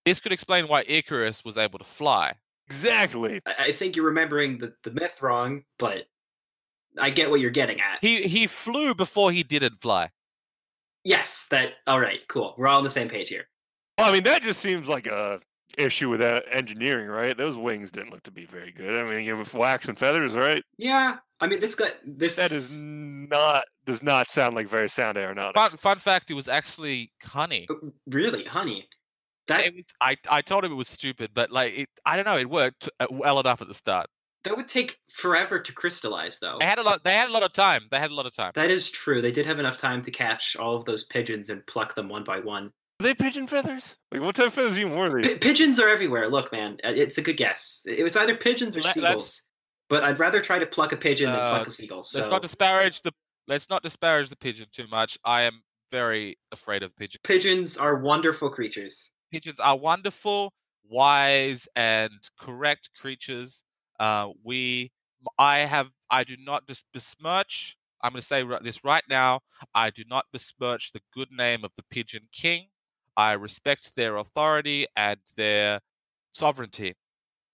This 0.05 0.19
could 0.19 0.31
explain 0.31 0.67
why 0.67 0.83
Icarus 0.87 1.43
was 1.43 1.57
able 1.57 1.79
to 1.79 1.85
fly. 1.85 2.33
Exactly. 2.67 3.41
I, 3.45 3.55
I 3.65 3.71
think 3.71 3.95
you're 3.95 4.05
remembering 4.05 4.59
the, 4.59 4.73
the 4.83 4.91
myth 4.91 5.21
wrong, 5.21 5.63
but 5.79 6.05
I 6.99 7.09
get 7.09 7.29
what 7.29 7.39
you're 7.39 7.51
getting 7.51 7.79
at. 7.81 7.99
He 8.01 8.23
he 8.23 8.47
flew 8.47 8.93
before 8.95 9.31
he 9.31 9.43
didn't 9.43 9.79
fly. 9.81 10.09
yes, 11.03 11.47
that. 11.51 11.73
All 11.87 11.99
right, 11.99 12.19
cool. 12.27 12.55
We're 12.57 12.67
all 12.67 12.77
on 12.79 12.83
the 12.83 12.89
same 12.89 13.09
page 13.09 13.29
here. 13.29 13.47
Well, 13.97 14.09
I 14.09 14.11
mean, 14.11 14.23
that 14.23 14.43
just 14.43 14.59
seems 14.61 14.87
like 14.87 15.07
a 15.07 15.39
issue 15.77 16.09
with 16.09 16.19
that 16.19 16.45
engineering, 16.51 17.07
right? 17.07 17.35
Those 17.37 17.57
wings 17.57 17.91
didn't 17.91 18.11
look 18.11 18.23
to 18.23 18.31
be 18.31 18.45
very 18.45 18.71
good. 18.71 18.99
I 18.99 19.09
mean, 19.09 19.37
with 19.37 19.53
wax 19.53 19.87
and 19.87 19.97
feathers, 19.97 20.35
right? 20.35 20.63
Yeah, 20.77 21.17
I 21.39 21.47
mean, 21.47 21.59
this 21.59 21.75
guy, 21.75 21.91
this 22.05 22.35
That 22.37 22.51
is 22.51 22.81
not 22.81 23.65
does 23.85 24.01
not 24.01 24.27
sound 24.29 24.55
like 24.55 24.67
very 24.67 24.89
sound 24.89 25.17
aeronautics. 25.17 25.59
Fun, 25.71 25.77
fun 25.77 25.97
fact: 25.97 26.31
it 26.31 26.33
was 26.33 26.47
actually 26.47 27.11
honey. 27.23 27.67
uh, 27.69 27.75
really 28.07 28.43
honey. 28.43 28.87
That 29.47 29.65
It 29.65 29.75
was, 29.75 29.87
I 30.01 30.17
I 30.29 30.41
told 30.41 30.65
him 30.65 30.71
it 30.71 30.75
was 30.75 30.87
stupid, 30.87 31.31
but 31.33 31.51
like 31.51 31.77
it, 31.77 31.89
I 32.05 32.15
don't 32.15 32.25
know, 32.25 32.37
it 32.37 32.49
worked 32.49 32.89
uh, 32.99 33.07
well 33.11 33.39
enough 33.39 33.61
at 33.61 33.67
the 33.67 33.73
start. 33.73 34.07
That 34.45 34.55
would 34.55 34.67
take 34.67 34.97
forever 35.11 35.59
to 35.59 35.73
crystallize, 35.73 36.39
though. 36.39 36.57
They 36.59 36.65
had 36.65 36.79
a 36.79 36.83
lot. 36.83 37.03
They 37.03 37.13
had 37.13 37.29
a 37.29 37.33
lot 37.33 37.43
of 37.43 37.51
time. 37.53 37.87
They 37.91 37.99
had 37.99 38.11
a 38.11 38.15
lot 38.15 38.25
of 38.25 38.33
time. 38.33 38.51
That 38.55 38.71
is 38.71 38.89
true. 38.89 39.21
They 39.21 39.31
did 39.31 39.45
have 39.45 39.59
enough 39.59 39.77
time 39.77 40.01
to 40.03 40.11
catch 40.11 40.55
all 40.55 40.75
of 40.75 40.85
those 40.85 41.03
pigeons 41.05 41.49
and 41.49 41.65
pluck 41.67 41.95
them 41.95 42.07
one 42.09 42.23
by 42.23 42.39
one. 42.39 42.71
Are 43.01 43.03
they 43.03 43.13
pigeon 43.13 43.45
feathers? 43.45 43.97
Like 44.11 44.21
what 44.21 44.35
type 44.35 44.47
of 44.47 44.53
feathers 44.53 44.79
even 44.79 44.95
were 44.95 45.21
P- 45.21 45.27
these? 45.27 45.37
pigeons 45.39 45.79
are 45.81 45.89
everywhere. 45.89 46.29
Look, 46.29 46.51
man, 46.53 46.77
uh, 46.83 46.91
it's 46.95 47.17
a 47.17 47.21
good 47.21 47.35
guess. 47.37 47.85
It 47.89 48.03
was 48.03 48.15
either 48.15 48.37
pigeons 48.37 48.77
or 48.77 48.81
Let- 48.81 48.93
seagulls. 48.93 49.13
let's- 49.13 49.47
But 49.89 50.03
I'd 50.03 50.17
rather 50.19 50.41
try 50.41 50.57
to 50.59 50.65
pluck 50.65 50.93
a 50.93 50.97
pigeon 50.97 51.29
than 51.31 51.39
Uh, 51.39 51.49
pluck 51.49 51.67
a 51.67 51.71
seagull. 51.71 52.03
So 52.03 52.19
Let's 52.19 52.31
not 52.31 52.41
disparage 52.41 53.01
the. 53.01 53.11
Let's 53.47 53.69
not 53.69 53.83
disparage 53.83 54.29
the 54.29 54.35
pigeon 54.37 54.67
too 54.71 54.87
much. 54.87 55.17
I 55.25 55.41
am 55.41 55.61
very 55.91 56.37
afraid 56.51 56.81
of 56.83 56.95
pigeons. 56.95 57.21
pigeons 57.23 57.77
are 57.77 57.95
wonderful 57.95 58.49
creatures. 58.49 59.11
Pigeons 59.31 59.59
are 59.59 59.77
wonderful, 59.77 60.51
wise, 60.89 61.67
and 61.75 62.11
correct 62.39 62.89
creatures. 62.97 63.63
Uh, 63.99 64.29
we, 64.43 64.91
I 65.37 65.59
have, 65.59 65.89
I 66.09 66.23
do 66.23 66.35
not 66.39 66.63
besmirch. 66.93 67.77
I'm 68.01 68.11
going 68.11 68.21
to 68.21 68.27
say 68.27 68.43
this 68.61 68.83
right 68.83 69.03
now. 69.09 69.39
I 69.73 69.89
do 69.89 70.03
not 70.09 70.25
besmirch 70.31 70.91
the 70.91 71.01
good 71.13 71.29
name 71.31 71.63
of 71.63 71.71
the 71.75 71.83
Pigeon 71.89 72.27
King. 72.31 72.67
I 73.17 73.33
respect 73.33 73.95
their 73.95 74.17
authority 74.17 74.85
and 74.95 75.19
their 75.37 75.79
sovereignty. 76.33 76.93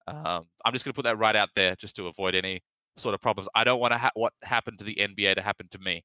Um, 0.07 0.47
I'm 0.65 0.73
just 0.73 0.83
going 0.83 0.93
to 0.93 0.95
put 0.95 1.03
that 1.03 1.17
right 1.17 1.35
out 1.35 1.49
there, 1.55 1.75
just 1.75 1.95
to 1.97 2.07
avoid 2.07 2.35
any 2.35 2.61
sort 2.97 3.13
of 3.13 3.21
problems. 3.21 3.47
I 3.55 3.63
don't 3.63 3.79
want 3.79 3.93
to 3.93 3.97
ha- 3.97 4.11
what 4.15 4.33
happened 4.43 4.79
to 4.79 4.85
the 4.85 4.95
NBA 4.95 5.35
to 5.35 5.41
happen 5.41 5.67
to 5.71 5.79
me. 5.79 6.03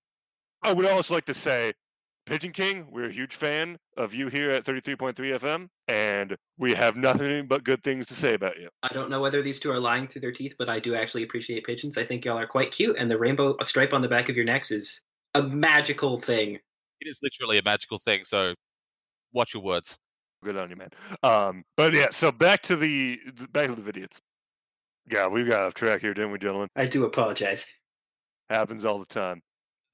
I 0.63 0.73
would 0.73 0.87
also 0.87 1.15
like 1.15 1.25
to 1.27 1.35
say, 1.35 1.73
Pigeon 2.27 2.51
King, 2.51 2.89
we're 2.91 3.09
a 3.09 3.13
huge 3.13 3.37
fan 3.37 3.79
of 3.97 4.13
you 4.13 4.27
here 4.27 4.51
at 4.51 4.65
33.3 4.65 5.15
FM, 5.15 5.69
and 5.87 6.37
we 6.59 6.75
have 6.75 6.97
nothing 6.97 7.47
but 7.47 7.63
good 7.63 7.85
things 7.85 8.05
to 8.09 8.15
say 8.15 8.35
about 8.35 8.59
you. 8.59 8.69
I 8.83 8.93
don't 8.93 9.09
know 9.09 9.21
whether 9.21 9.43
these 9.43 9.61
two 9.61 9.71
are 9.71 9.79
lying 9.79 10.09
through 10.09 10.23
their 10.23 10.33
teeth, 10.33 10.57
but 10.59 10.69
I 10.69 10.81
do 10.81 10.97
actually 10.97 11.23
appreciate 11.23 11.63
pigeons. 11.63 11.97
I 11.97 12.05
think 12.05 12.25
y'all 12.25 12.37
are 12.37 12.47
quite 12.47 12.73
cute, 12.73 12.97
and 12.99 13.09
the 13.09 13.17
rainbow 13.17 13.57
stripe 13.63 13.93
on 13.93 14.03
the 14.03 14.09
back 14.09 14.29
of 14.29 14.35
your 14.35 14.45
necks 14.45 14.73
is 14.73 15.03
a 15.35 15.43
magical 15.45 16.19
thing. 16.19 16.57
It 17.01 17.09
is 17.09 17.21
literally 17.23 17.59
a 17.59 17.63
magical 17.63 18.01
thing. 18.01 18.25
So, 18.25 18.55
watch 19.33 19.55
your 19.55 19.63
words. 19.63 19.97
Good 20.43 20.57
on 20.57 20.69
you, 20.69 20.77
man. 20.77 20.91
Um, 21.23 21.63
but 21.77 21.93
yeah, 21.93 22.09
so 22.11 22.33
back 22.33 22.61
to 22.63 22.75
the 22.75 23.21
th- 23.37 23.53
back 23.53 23.69
to 23.69 23.81
the 23.81 23.93
videos. 23.93 24.19
Yeah, 25.09 25.29
we 25.29 25.45
got 25.45 25.63
off 25.63 25.75
track 25.75 26.01
here, 26.01 26.13
didn't 26.13 26.33
we, 26.33 26.39
gentlemen? 26.41 26.69
I 26.75 26.87
do 26.87 27.05
apologize. 27.05 27.73
Happens 28.51 28.85
all 28.85 28.99
the 28.99 29.07
time. 29.07 29.43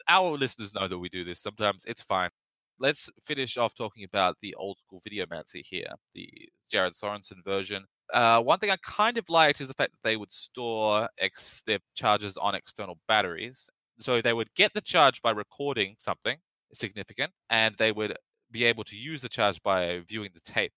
Our 0.09 0.37
listeners 0.37 0.75
know 0.75 0.89
that 0.89 0.99
we 0.99 1.09
do 1.09 1.25
this. 1.25 1.41
Sometimes 1.41 1.85
it's 1.87 2.03
fine. 2.03 2.31
Let's 2.79 3.11
finish 3.23 3.57
off 3.57 3.75
talking 3.75 4.05
about 4.05 4.37
the 4.41 4.55
old 4.55 4.79
school 4.79 5.01
video 5.05 5.27
Videomancy 5.27 5.63
here, 5.65 5.93
the 6.15 6.29
Jared 6.71 6.95
Sorensen 6.95 7.45
version. 7.45 7.85
Uh, 8.13 8.43
one 8.43 8.59
thing 8.59 8.71
I 8.71 8.77
kind 8.83 9.19
of 9.19 9.29
liked 9.29 9.61
is 9.61 9.69
the 9.69 9.75
fact 9.75 9.93
that 9.93 10.09
they 10.09 10.17
would 10.17 10.33
store 10.33 11.09
ex- 11.19 11.63
their 11.67 11.79
charges 11.95 12.37
on 12.37 12.55
external 12.55 12.99
batteries. 13.07 13.71
So 13.99 14.21
they 14.21 14.33
would 14.33 14.53
get 14.55 14.73
the 14.75 14.81
charge 14.81 15.23
by 15.23 15.31
recording 15.31 15.95
something 15.99 16.39
significant, 16.75 17.33
and 17.51 17.75
they 17.79 17.93
would 17.93 18.17
be 18.51 18.65
able 18.65 18.85
to 18.85 18.97
use 18.97 19.21
the 19.21 19.29
charge 19.29 19.63
by 19.63 20.01
viewing 20.09 20.31
the 20.35 20.41
tape. 20.41 20.73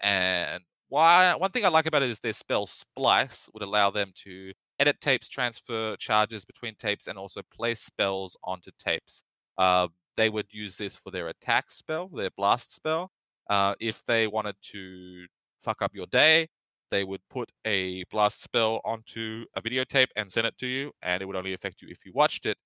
And 0.00 0.62
why, 0.88 1.34
one 1.36 1.50
thing 1.50 1.64
I 1.64 1.68
like 1.68 1.86
about 1.86 2.02
it 2.02 2.10
is 2.10 2.20
their 2.20 2.32
spell 2.32 2.66
Splice 2.66 3.48
would 3.54 3.62
allow 3.62 3.90
them 3.90 4.12
to 4.24 4.52
edit 4.80 5.00
tapes, 5.00 5.28
transfer 5.28 5.96
charges 5.98 6.44
between 6.44 6.74
tapes, 6.76 7.06
and 7.06 7.18
also 7.18 7.42
place 7.54 7.80
spells 7.80 8.36
onto 8.44 8.70
tapes. 8.78 9.24
Uh, 9.58 9.88
they 10.16 10.30
would 10.30 10.46
use 10.50 10.76
this 10.76 10.96
for 10.96 11.10
their 11.10 11.28
attack 11.28 11.70
spell, 11.70 12.08
their 12.08 12.30
blast 12.36 12.74
spell. 12.74 13.10
Uh, 13.48 13.74
if 13.80 14.04
they 14.06 14.26
wanted 14.26 14.56
to 14.62 15.26
fuck 15.62 15.82
up 15.82 15.94
your 15.94 16.06
day, 16.06 16.48
they 16.90 17.04
would 17.04 17.20
put 17.30 17.50
a 17.66 18.04
blast 18.10 18.42
spell 18.42 18.80
onto 18.84 19.44
a 19.56 19.62
videotape 19.62 20.08
and 20.16 20.32
send 20.32 20.46
it 20.46 20.58
to 20.58 20.66
you, 20.66 20.92
and 21.02 21.22
it 21.22 21.26
would 21.26 21.36
only 21.36 21.54
affect 21.54 21.82
you 21.82 21.88
if 21.90 21.98
you 22.04 22.12
watched 22.14 22.46
it. 22.46 22.56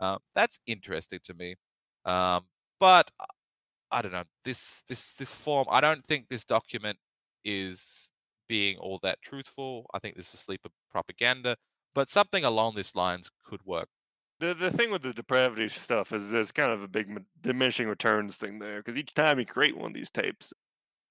Uh, 0.00 0.18
that's 0.34 0.58
interesting 0.66 1.20
to 1.24 1.34
me. 1.34 1.54
Um, 2.04 2.44
but 2.80 3.10
uh, 3.20 3.26
I 3.90 4.02
don't 4.02 4.12
know 4.12 4.24
this 4.44 4.82
this 4.88 5.14
this 5.14 5.30
form. 5.30 5.66
I 5.70 5.80
don't 5.80 6.04
think 6.04 6.28
this 6.28 6.44
document 6.44 6.98
is 7.44 8.10
being 8.48 8.76
all 8.78 8.98
that 9.02 9.22
truthful. 9.22 9.86
I 9.94 9.98
think 9.98 10.16
this 10.16 10.28
is 10.28 10.34
a 10.34 10.38
sleeper 10.38 10.70
propaganda, 10.90 11.56
but 11.94 12.10
something 12.10 12.44
along 12.44 12.74
these 12.74 12.94
lines 12.94 13.30
could 13.44 13.64
work. 13.64 13.88
The 14.40 14.54
the 14.54 14.70
thing 14.70 14.90
with 14.90 15.02
the 15.02 15.12
depravity 15.12 15.68
stuff 15.68 16.12
is 16.12 16.30
there's 16.30 16.50
kind 16.50 16.72
of 16.72 16.82
a 16.82 16.88
big 16.88 17.06
diminishing 17.40 17.88
returns 17.88 18.36
thing 18.36 18.58
there 18.58 18.82
because 18.82 18.98
each 18.98 19.14
time 19.14 19.38
you 19.38 19.46
create 19.46 19.76
one 19.76 19.90
of 19.90 19.94
these 19.94 20.10
tapes, 20.10 20.52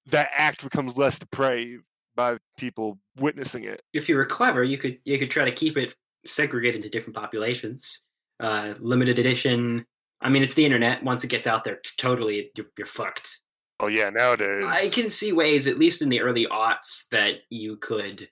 that 0.07 0.29
act 0.35 0.63
becomes 0.63 0.97
less 0.97 1.19
depraved 1.19 1.83
by 2.15 2.37
people 2.57 2.99
witnessing 3.17 3.63
it. 3.63 3.81
If 3.93 4.09
you 4.09 4.15
were 4.15 4.25
clever, 4.25 4.63
you 4.63 4.77
could 4.77 4.99
you 5.05 5.17
could 5.17 5.31
try 5.31 5.45
to 5.45 5.51
keep 5.51 5.77
it 5.77 5.95
segregated 6.25 6.77
into 6.77 6.89
different 6.89 7.15
populations. 7.15 8.01
Uh, 8.39 8.73
limited 8.79 9.19
edition. 9.19 9.85
I 10.21 10.29
mean, 10.29 10.43
it's 10.43 10.53
the 10.53 10.65
internet. 10.65 11.03
Once 11.03 11.23
it 11.23 11.27
gets 11.27 11.47
out 11.47 11.63
there, 11.63 11.79
totally, 11.97 12.49
you're, 12.55 12.65
you're 12.77 12.87
fucked. 12.87 13.39
Oh 13.83 13.87
yeah, 13.87 14.09
nowadays. 14.09 14.63
I 14.65 14.87
can 14.87 15.09
see 15.09 15.33
ways, 15.33 15.67
at 15.67 15.77
least 15.77 16.01
in 16.01 16.07
the 16.07 16.21
early 16.21 16.45
aughts, 16.45 17.09
that 17.09 17.39
you 17.49 17.75
could 17.75 18.29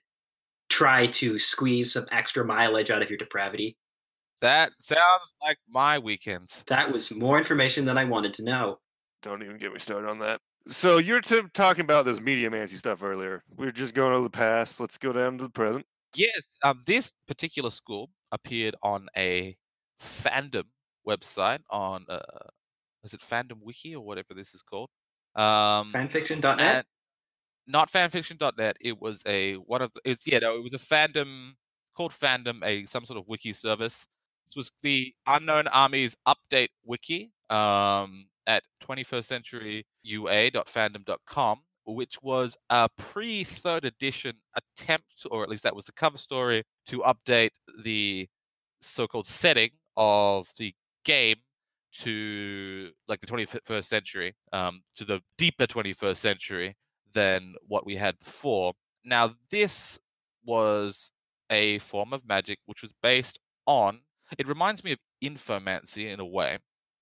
try 0.70 1.06
to 1.08 1.38
squeeze 1.38 1.92
some 1.92 2.06
extra 2.10 2.42
mileage 2.42 2.90
out 2.90 3.02
of 3.02 3.10
your 3.10 3.18
depravity. 3.18 3.76
That 4.40 4.72
sounds 4.80 5.34
like 5.42 5.58
my 5.68 5.98
weekends. 5.98 6.64
That 6.68 6.90
was 6.90 7.14
more 7.14 7.36
information 7.36 7.84
than 7.84 7.98
I 7.98 8.04
wanted 8.04 8.32
to 8.34 8.44
know. 8.44 8.78
Don't 9.20 9.42
even 9.42 9.58
get 9.58 9.74
me 9.74 9.78
started 9.78 10.08
on 10.08 10.18
that. 10.20 10.40
So 10.68 10.96
you're 10.96 11.20
t- 11.20 11.42
talking 11.52 11.84
about 11.84 12.06
this 12.06 12.18
media 12.18 12.50
mancy 12.50 12.76
stuff 12.76 13.02
earlier. 13.02 13.44
We 13.58 13.66
are 13.66 13.72
just 13.72 13.92
going 13.92 14.14
over 14.14 14.22
the 14.22 14.30
past. 14.30 14.80
Let's 14.80 14.96
go 14.96 15.12
down 15.12 15.36
to 15.36 15.44
the 15.44 15.50
present. 15.50 15.84
Yes, 16.14 16.56
um, 16.64 16.82
this 16.86 17.12
particular 17.28 17.70
school 17.70 18.08
appeared 18.32 18.74
on 18.82 19.06
a 19.18 19.54
fandom 20.00 20.64
website 21.06 21.60
on 21.68 22.06
uh, 22.08 22.20
is 23.04 23.12
it 23.12 23.20
Fandom 23.20 23.60
Wiki 23.62 23.94
or 23.94 24.02
whatever 24.02 24.32
this 24.34 24.54
is 24.54 24.62
called? 24.62 24.88
Um, 25.34 25.92
Fanfiction.net? 25.92 26.84
not 27.66 27.90
fanfiction.net. 27.90 28.76
It 28.80 29.00
was 29.00 29.22
a 29.26 29.54
one 29.54 29.82
of 29.82 29.92
the, 29.94 30.00
it's 30.04 30.26
yeah 30.26 30.38
no 30.40 30.56
it 30.56 30.62
was 30.62 30.74
a 30.74 30.78
fandom 30.78 31.52
called 31.96 32.12
fandom 32.12 32.64
a 32.64 32.84
some 32.86 33.04
sort 33.04 33.18
of 33.18 33.28
wiki 33.28 33.52
service. 33.52 34.06
This 34.46 34.56
was 34.56 34.70
the 34.82 35.14
Unknown 35.26 35.68
Armies 35.68 36.16
update 36.26 36.68
wiki 36.84 37.32
um, 37.48 38.26
at 38.46 38.64
21st 38.82 39.24
century 39.24 39.86
ua.fandom.com, 40.02 41.60
which 41.86 42.20
was 42.22 42.56
a 42.70 42.88
pre 42.98 43.44
third 43.44 43.84
edition 43.84 44.36
attempt, 44.56 45.26
or 45.30 45.42
at 45.42 45.48
least 45.48 45.62
that 45.62 45.76
was 45.76 45.86
the 45.86 45.92
cover 45.92 46.18
story, 46.18 46.64
to 46.86 46.98
update 47.00 47.50
the 47.82 48.28
so 48.80 49.06
called 49.06 49.26
setting 49.26 49.70
of 49.96 50.48
the 50.58 50.74
game 51.04 51.36
to 52.00 52.90
like 53.08 53.20
the 53.20 53.26
21st 53.26 53.84
century, 53.84 54.34
um, 54.52 54.82
to 54.96 55.04
the 55.04 55.20
deeper 55.36 55.66
21st 55.66 56.16
century 56.16 56.76
than 57.12 57.54
what 57.66 57.86
we 57.86 57.96
had 57.96 58.18
before. 58.18 58.72
Now, 59.04 59.34
this 59.50 59.98
was 60.44 61.12
a 61.50 61.78
form 61.80 62.12
of 62.12 62.26
magic 62.26 62.58
which 62.66 62.82
was 62.82 62.92
based 63.02 63.38
on, 63.66 64.00
it 64.38 64.48
reminds 64.48 64.82
me 64.82 64.92
of 64.92 64.98
infomancy 65.22 66.12
in 66.12 66.20
a 66.20 66.26
way. 66.26 66.58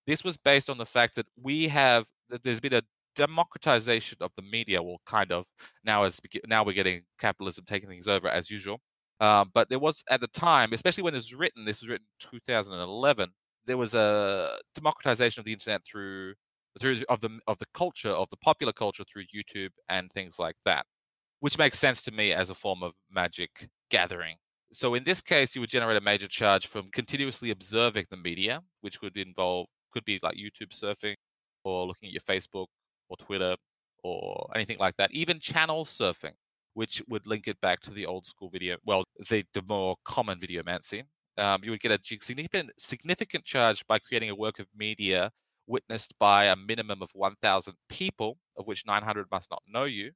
This 0.07 0.25
was 0.25 0.37
based 0.37 0.69
on 0.69 0.79
the 0.79 0.87
fact 0.87 1.15
that 1.15 1.27
we 1.41 1.69
have, 1.69 2.07
that 2.31 2.43
there's 2.43 2.61
been 2.61 2.75
a 2.75 2.83
democratization 3.15 4.19
of 4.21 4.33
the 4.37 4.43
media, 4.43 4.83
well, 4.83 5.01
kind 5.07 5.31
of. 5.33 5.45
Now, 5.85 6.05
as 6.05 6.21
now 6.47 6.65
we're 6.65 6.73
getting 6.73 7.03
capitalism 7.19 7.65
taking 7.67 7.89
things 7.89 8.09
over 8.09 8.29
as 8.29 8.51
usual. 8.51 8.81
Um, 9.21 9.51
but 9.53 9.69
there 9.69 9.79
was 9.79 10.03
at 10.11 10.21
the 10.21 10.29
time, 10.29 10.73
especially 10.73 11.03
when 11.03 11.15
it 11.15 11.19
was 11.19 11.35
written, 11.35 11.65
this 11.65 11.83
was 11.83 11.91
written 11.91 12.07
2011. 12.21 13.29
There 13.67 13.77
was 13.77 13.95
a 13.95 14.59
democratization 14.75 15.41
of 15.41 15.45
the 15.45 15.53
internet 15.53 15.85
through 15.85 16.35
through 16.81 17.03
of 17.09 17.21
the 17.21 17.39
of 17.47 17.59
the 17.59 17.67
culture 17.75 18.11
of 18.11 18.29
the 18.31 18.37
popular 18.37 18.73
culture 18.73 19.05
through 19.11 19.25
YouTube 19.35 19.71
and 19.89 20.11
things 20.13 20.39
like 20.39 20.57
that, 20.65 20.87
which 21.41 21.59
makes 21.59 21.79
sense 21.79 22.03
to 22.03 22.13
me 22.13 22.33
as 22.33 22.51
a 22.51 22.55
form 22.55 22.83
of 22.83 22.93
magic 23.11 23.69
gathering. 23.91 24.37
So 24.73 24.95
in 24.95 25.05
this 25.05 25.21
case, 25.21 25.55
you 25.55 25.61
would 25.61 25.71
generate 25.71 25.97
a 25.97 26.01
major 26.01 26.29
charge 26.29 26.67
from 26.69 26.91
continuously 26.93 27.51
observing 27.51 28.07
the 28.11 28.17
media, 28.17 28.61
which 28.83 29.03
would 29.03 29.17
involve 29.17 29.67
could 29.93 30.05
be 30.05 30.21
like 30.23 30.37
YouTube 30.37 30.71
surfing 30.71 31.15
or 31.65 31.87
looking 31.87 32.09
at 32.09 32.13
your 32.13 32.21
Facebook 32.21 32.67
or 33.09 33.17
Twitter 33.17 33.57
or 34.05 34.49
anything 34.55 34.79
like 34.79 34.97
that. 34.97 35.11
Even 35.13 35.41
channel 35.41 35.85
surfing, 35.85 36.35
which 36.75 37.03
would 37.09 37.27
link 37.27 37.49
it 37.49 37.61
back 37.61 37.81
to 37.81 37.91
the 37.91 38.07
old 38.07 38.27
school 38.27 38.49
video, 38.49 38.77
well, 38.85 39.05
the, 39.29 39.45
the 39.55 39.63
more 39.69 39.97
common 40.05 40.39
videomancy. 40.39 41.03
Um, 41.41 41.65
you 41.65 41.71
would 41.71 41.81
get 41.81 41.91
a 41.93 41.99
significant 42.21 42.71
significant 42.79 43.45
charge 43.45 43.87
by 43.87 43.99
creating 43.99 44.31
a 44.31 44.35
work 44.35 44.59
of 44.59 44.67
media 44.77 45.31
witnessed 45.67 46.15
by 46.19 46.47
a 46.47 46.57
minimum 46.57 47.01
of 47.01 47.11
1,000 47.15 47.75
people, 47.89 48.39
of 48.57 48.67
which 48.67 48.85
900 48.87 49.27
must 49.31 49.51
not 49.51 49.63
know 49.69 49.85
you. 49.85 50.11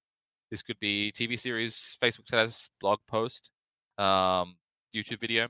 This 0.51 0.63
could 0.63 0.79
be 0.81 1.13
TV 1.17 1.39
series, 1.39 1.97
Facebook 2.03 2.27
status, 2.27 2.69
blog 2.81 2.99
post, 3.09 3.51
um, 3.97 4.57
YouTube 4.95 5.21
video, 5.21 5.49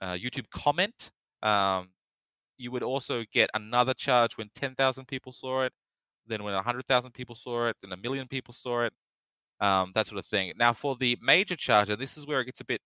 uh, 0.00 0.12
YouTube 0.12 0.50
comment. 0.50 1.10
Um, 1.42 1.90
you 2.58 2.70
would 2.70 2.82
also 2.82 3.24
get 3.32 3.50
another 3.54 3.94
charge 3.94 4.36
when 4.36 4.50
10,000 4.54 5.06
people 5.06 5.32
saw 5.32 5.62
it, 5.62 5.72
then 6.26 6.42
when 6.42 6.54
100,000 6.54 7.12
people 7.12 7.34
saw 7.34 7.68
it, 7.68 7.76
then 7.82 7.92
a 7.92 7.96
million 7.96 8.28
people 8.28 8.54
saw 8.54 8.82
it, 8.82 8.92
um, 9.60 9.92
that 9.94 10.06
sort 10.06 10.18
of 10.18 10.26
thing. 10.26 10.52
Now, 10.56 10.72
for 10.72 10.96
the 10.96 11.16
major 11.22 11.56
charge, 11.56 11.90
and 11.90 12.00
this 12.00 12.16
is 12.16 12.26
where 12.26 12.40
it 12.40 12.46
gets 12.46 12.60
a 12.60 12.64
bit 12.64 12.80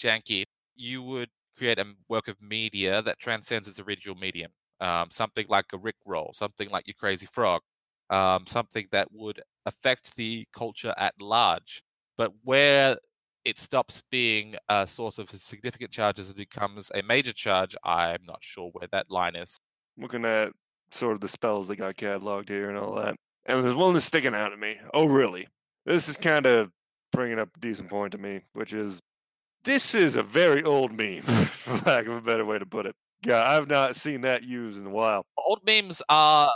janky, 0.00 0.44
you 0.74 1.02
would 1.02 1.28
create 1.60 1.78
a 1.78 1.84
work 2.08 2.26
of 2.28 2.40
media 2.40 3.02
that 3.02 3.18
transcends 3.18 3.68
its 3.68 3.78
original 3.78 4.16
medium. 4.16 4.50
Um, 4.80 5.08
something 5.10 5.44
like 5.50 5.66
a 5.74 5.78
Rick 5.78 5.96
roll, 6.06 6.32
something 6.34 6.70
like 6.70 6.86
your 6.86 6.94
Crazy 6.98 7.26
Frog, 7.30 7.60
um, 8.08 8.46
something 8.46 8.86
that 8.92 9.08
would 9.12 9.42
affect 9.66 10.16
the 10.16 10.46
culture 10.56 10.94
at 10.96 11.12
large. 11.20 11.82
But 12.16 12.32
where 12.44 12.96
it 13.44 13.58
stops 13.58 14.02
being 14.10 14.56
a 14.70 14.86
source 14.86 15.18
of 15.18 15.28
significant 15.30 15.90
charges 15.90 16.28
and 16.28 16.36
becomes 16.36 16.90
a 16.94 17.02
major 17.02 17.34
charge, 17.34 17.76
I'm 17.84 18.22
not 18.26 18.38
sure 18.40 18.70
where 18.72 18.88
that 18.92 19.10
line 19.10 19.36
is. 19.36 19.58
Looking 19.98 20.24
at 20.24 20.52
sort 20.92 21.14
of 21.14 21.20
the 21.20 21.28
spells 21.28 21.68
that 21.68 21.76
got 21.76 21.96
cataloged 21.96 22.48
here 22.48 22.70
and 22.70 22.78
all 22.78 22.94
that. 22.94 23.16
And 23.44 23.62
there's 23.62 23.74
one 23.74 23.92
that's 23.92 24.06
sticking 24.06 24.34
out 24.34 24.52
at 24.52 24.58
me. 24.58 24.78
Oh, 24.94 25.04
really? 25.04 25.46
This 25.84 26.08
is 26.08 26.16
kind 26.16 26.46
of 26.46 26.70
bringing 27.12 27.38
up 27.38 27.50
a 27.54 27.60
decent 27.60 27.90
point 27.90 28.12
to 28.12 28.18
me, 28.18 28.40
which 28.54 28.72
is 28.72 28.98
this 29.64 29.94
is 29.94 30.16
a 30.16 30.22
very 30.22 30.62
old 30.64 30.92
meme, 30.92 31.22
for 31.50 31.74
lack 31.86 32.06
of 32.06 32.14
a 32.14 32.20
better 32.20 32.44
way 32.44 32.58
to 32.58 32.66
put 32.66 32.86
it. 32.86 32.94
Yeah, 33.24 33.44
I've 33.46 33.68
not 33.68 33.96
seen 33.96 34.22
that 34.22 34.44
used 34.44 34.78
in 34.78 34.86
a 34.86 34.90
while. 34.90 35.26
Old 35.36 35.60
memes 35.66 36.00
are 36.08 36.50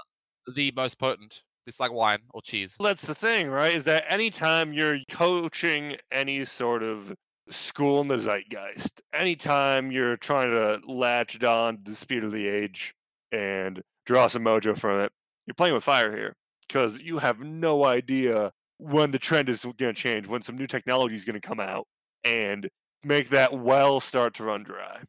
the 0.54 0.72
most 0.76 0.98
potent. 0.98 1.42
It's 1.66 1.80
like 1.80 1.92
wine 1.92 2.20
or 2.32 2.42
cheese. 2.42 2.76
That's 2.80 3.02
the 3.02 3.14
thing, 3.14 3.48
right? 3.48 3.74
Is 3.74 3.84
that 3.84 4.04
anytime 4.08 4.72
you're 4.72 4.98
coaching 5.10 5.96
any 6.12 6.44
sort 6.44 6.82
of 6.82 7.14
school 7.50 8.00
in 8.00 8.08
the 8.08 8.18
zeitgeist, 8.18 9.00
anytime 9.12 9.90
you're 9.90 10.16
trying 10.16 10.50
to 10.50 10.80
latch 10.90 11.42
on 11.42 11.76
to 11.84 11.90
the 11.90 11.96
speed 11.96 12.24
of 12.24 12.32
the 12.32 12.46
age 12.46 12.94
and 13.32 13.82
draw 14.06 14.26
some 14.26 14.44
mojo 14.44 14.76
from 14.76 15.00
it, 15.00 15.12
you're 15.46 15.54
playing 15.54 15.74
with 15.74 15.84
fire 15.84 16.14
here 16.14 16.34
because 16.66 16.98
you 16.98 17.18
have 17.18 17.40
no 17.40 17.84
idea 17.84 18.50
when 18.78 19.10
the 19.10 19.18
trend 19.18 19.48
is 19.48 19.62
going 19.64 19.76
to 19.76 19.92
change, 19.94 20.26
when 20.26 20.42
some 20.42 20.56
new 20.56 20.66
technology 20.66 21.14
is 21.14 21.24
going 21.24 21.40
to 21.40 21.46
come 21.46 21.60
out 21.60 21.86
and 22.24 22.68
make 23.04 23.30
that 23.30 23.52
well 23.52 24.00
start 24.00 24.34
to 24.34 24.44
run 24.44 24.62
dry. 24.62 25.00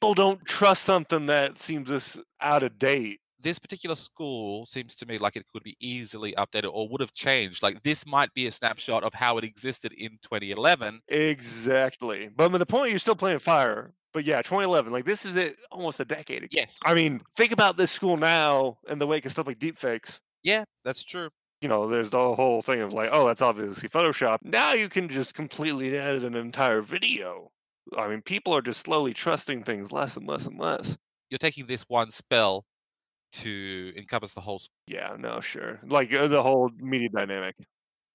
People 0.00 0.14
don't 0.14 0.44
trust 0.44 0.82
something 0.82 1.26
that 1.26 1.58
seems 1.58 1.88
this 1.88 2.18
out 2.40 2.62
of 2.62 2.78
date 2.78 3.20
this 3.42 3.58
particular 3.58 3.96
school 3.96 4.64
seems 4.66 4.94
to 4.96 5.06
me 5.06 5.18
like 5.18 5.36
it 5.36 5.44
could 5.52 5.62
be 5.62 5.76
easily 5.80 6.32
updated 6.32 6.70
or 6.72 6.88
would 6.88 7.00
have 7.00 7.12
changed. 7.12 7.62
Like 7.62 7.82
this 7.82 8.06
might 8.06 8.32
be 8.34 8.46
a 8.46 8.52
snapshot 8.52 9.02
of 9.02 9.12
how 9.12 9.36
it 9.38 9.44
existed 9.44 9.92
in 9.92 10.10
2011. 10.22 11.00
Exactly. 11.08 12.30
But 12.34 12.56
the 12.56 12.66
point 12.66 12.90
you're 12.90 12.98
still 12.98 13.16
playing 13.16 13.40
fire. 13.40 13.92
But 14.14 14.24
yeah, 14.24 14.42
2011, 14.42 14.92
like 14.92 15.04
this 15.04 15.24
is 15.24 15.36
it 15.36 15.56
almost 15.70 15.98
a 16.00 16.04
decade 16.04 16.44
ago. 16.44 16.48
Yes. 16.52 16.78
I 16.84 16.94
mean, 16.94 17.20
think 17.36 17.52
about 17.52 17.76
this 17.76 17.90
school 17.90 18.16
now 18.16 18.78
and 18.88 19.00
the 19.00 19.06
wake 19.06 19.26
of 19.26 19.32
stuff 19.32 19.46
like 19.46 19.58
deepfakes. 19.58 20.18
Yeah, 20.42 20.64
that's 20.84 21.02
true. 21.02 21.30
You 21.62 21.68
know, 21.68 21.88
there's 21.88 22.10
the 22.10 22.34
whole 22.34 22.60
thing 22.60 22.80
of 22.80 22.92
like, 22.92 23.10
oh, 23.12 23.24
that's 23.24 23.40
obviously 23.40 23.88
Photoshop. 23.88 24.38
Now 24.42 24.72
you 24.72 24.88
can 24.88 25.08
just 25.08 25.32
completely 25.34 25.96
edit 25.96 26.24
an 26.24 26.34
entire 26.34 26.82
video. 26.82 27.52
I 27.96 28.08
mean, 28.08 28.20
people 28.20 28.52
are 28.56 28.60
just 28.60 28.80
slowly 28.80 29.14
trusting 29.14 29.62
things 29.62 29.92
less 29.92 30.16
and 30.16 30.26
less 30.26 30.46
and 30.46 30.58
less. 30.58 30.96
You're 31.30 31.38
taking 31.38 31.66
this 31.66 31.82
one 31.82 32.10
spell 32.10 32.64
to 33.34 33.92
encompass 33.96 34.32
the 34.32 34.40
whole. 34.40 34.60
Yeah, 34.88 35.14
no, 35.16 35.40
sure. 35.40 35.78
Like 35.86 36.12
uh, 36.12 36.26
the 36.26 36.42
whole 36.42 36.68
media 36.78 37.08
dynamic. 37.08 37.54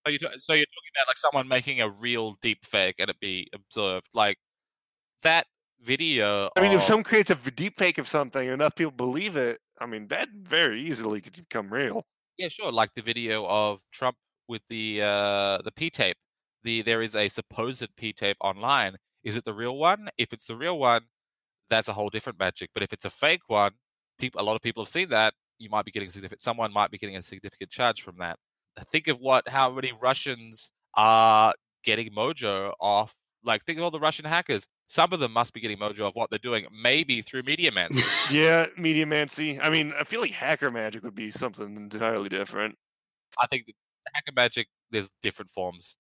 So 0.06 0.12
you're, 0.12 0.20
so 0.20 0.54
you're 0.54 0.66
talking 0.66 0.92
about 0.96 1.08
like 1.08 1.18
someone 1.18 1.48
making 1.48 1.80
a 1.80 1.90
real 1.90 2.38
deep 2.42 2.66
fake 2.66 2.96
and 3.00 3.10
it 3.10 3.20
be 3.22 3.48
observed. 3.54 4.08
Like 4.14 4.38
that 5.22 5.48
video. 5.82 6.50
I 6.58 6.62
mean, 6.62 6.72
of, 6.74 6.80
if 6.80 6.84
someone 6.84 7.06
creates 7.06 7.32
a 7.32 7.36
deep 7.36 7.78
fake 7.78 7.98
of 7.98 8.10
something, 8.10 8.46
enough 8.46 8.76
people 8.76 8.92
believe 8.92 9.38
it. 9.38 9.60
I 9.80 9.86
mean, 9.86 10.08
that 10.08 10.28
very 10.34 10.82
easily 10.82 11.22
could 11.22 11.34
become 11.34 11.72
real. 11.72 12.06
Yeah, 12.38 12.50
sure. 12.50 12.72
Like 12.72 12.94
the 12.94 13.02
video 13.02 13.46
of 13.48 13.80
Trump 13.92 14.18
with 14.48 14.62
the 14.70 15.02
uh, 15.02 15.60
the 15.64 15.72
P 15.76 15.90
tape. 15.90 16.18
The 16.64 16.82
there 16.82 17.02
is 17.02 17.16
a 17.16 17.28
supposed 17.30 17.88
P 17.96 18.14
tape 18.14 18.38
online. 18.42 18.98
Is 19.24 19.36
it 19.36 19.46
the 19.46 19.54
real 19.54 19.78
one? 19.78 20.10
If 20.18 20.34
it's 20.34 20.46
the 20.46 20.56
real 20.56 20.78
one, 20.80 21.02
that's 21.70 21.88
a 21.90 21.94
whole 21.94 22.10
different 22.10 22.40
magic. 22.40 22.72
But 22.74 22.84
if 22.84 22.94
it's 22.94 23.06
a 23.06 23.10
fake 23.10 23.42
one, 23.48 23.74
people, 24.20 24.42
a 24.42 24.44
lot 24.46 24.56
of 24.56 24.62
people 24.62 24.84
have 24.84 24.90
seen 24.90 25.10
that. 25.10 25.34
You 25.60 25.70
might 25.70 25.86
be 25.86 25.92
getting 25.92 26.10
significant. 26.10 26.42
Someone 26.42 26.74
might 26.74 26.92
be 26.92 26.98
getting 27.00 27.18
a 27.18 27.24
significant 27.24 27.72
charge 27.72 28.02
from 28.04 28.18
that. 28.20 28.38
Think 28.92 29.08
of 29.08 29.20
what 29.20 29.48
how 29.50 29.72
many 29.72 29.94
Russians 30.02 30.72
are 30.96 31.54
getting 31.84 32.12
mojo 32.12 32.74
off. 32.82 33.16
Like 33.44 33.64
think 33.66 33.78
of 33.78 33.84
all 33.84 33.92
the 33.92 34.00
Russian 34.00 34.26
hackers. 34.26 34.68
Some 34.88 35.12
of 35.14 35.20
them 35.20 35.34
must 35.34 35.54
be 35.54 35.60
getting 35.60 35.78
mojo 35.78 36.02
of 36.02 36.16
what 36.16 36.30
they're 36.30 36.40
doing, 36.40 36.66
maybe 36.82 37.22
through 37.22 37.44
Mediamancy. 37.44 38.04
yeah, 38.32 38.68
Mediamancy. 38.78 39.60
I 39.62 39.70
mean, 39.70 39.94
I 40.00 40.04
feel 40.04 40.22
like 40.22 40.32
hacker 40.32 40.72
magic 40.72 41.04
would 41.04 41.16
be 41.16 41.32
something 41.32 41.76
entirely 41.76 42.30
different. 42.30 42.76
I 43.40 43.48
think 43.48 43.66
hacker 44.14 44.32
magic. 44.36 44.68
There's 44.90 45.10
different 45.22 45.52
forms 45.52 45.98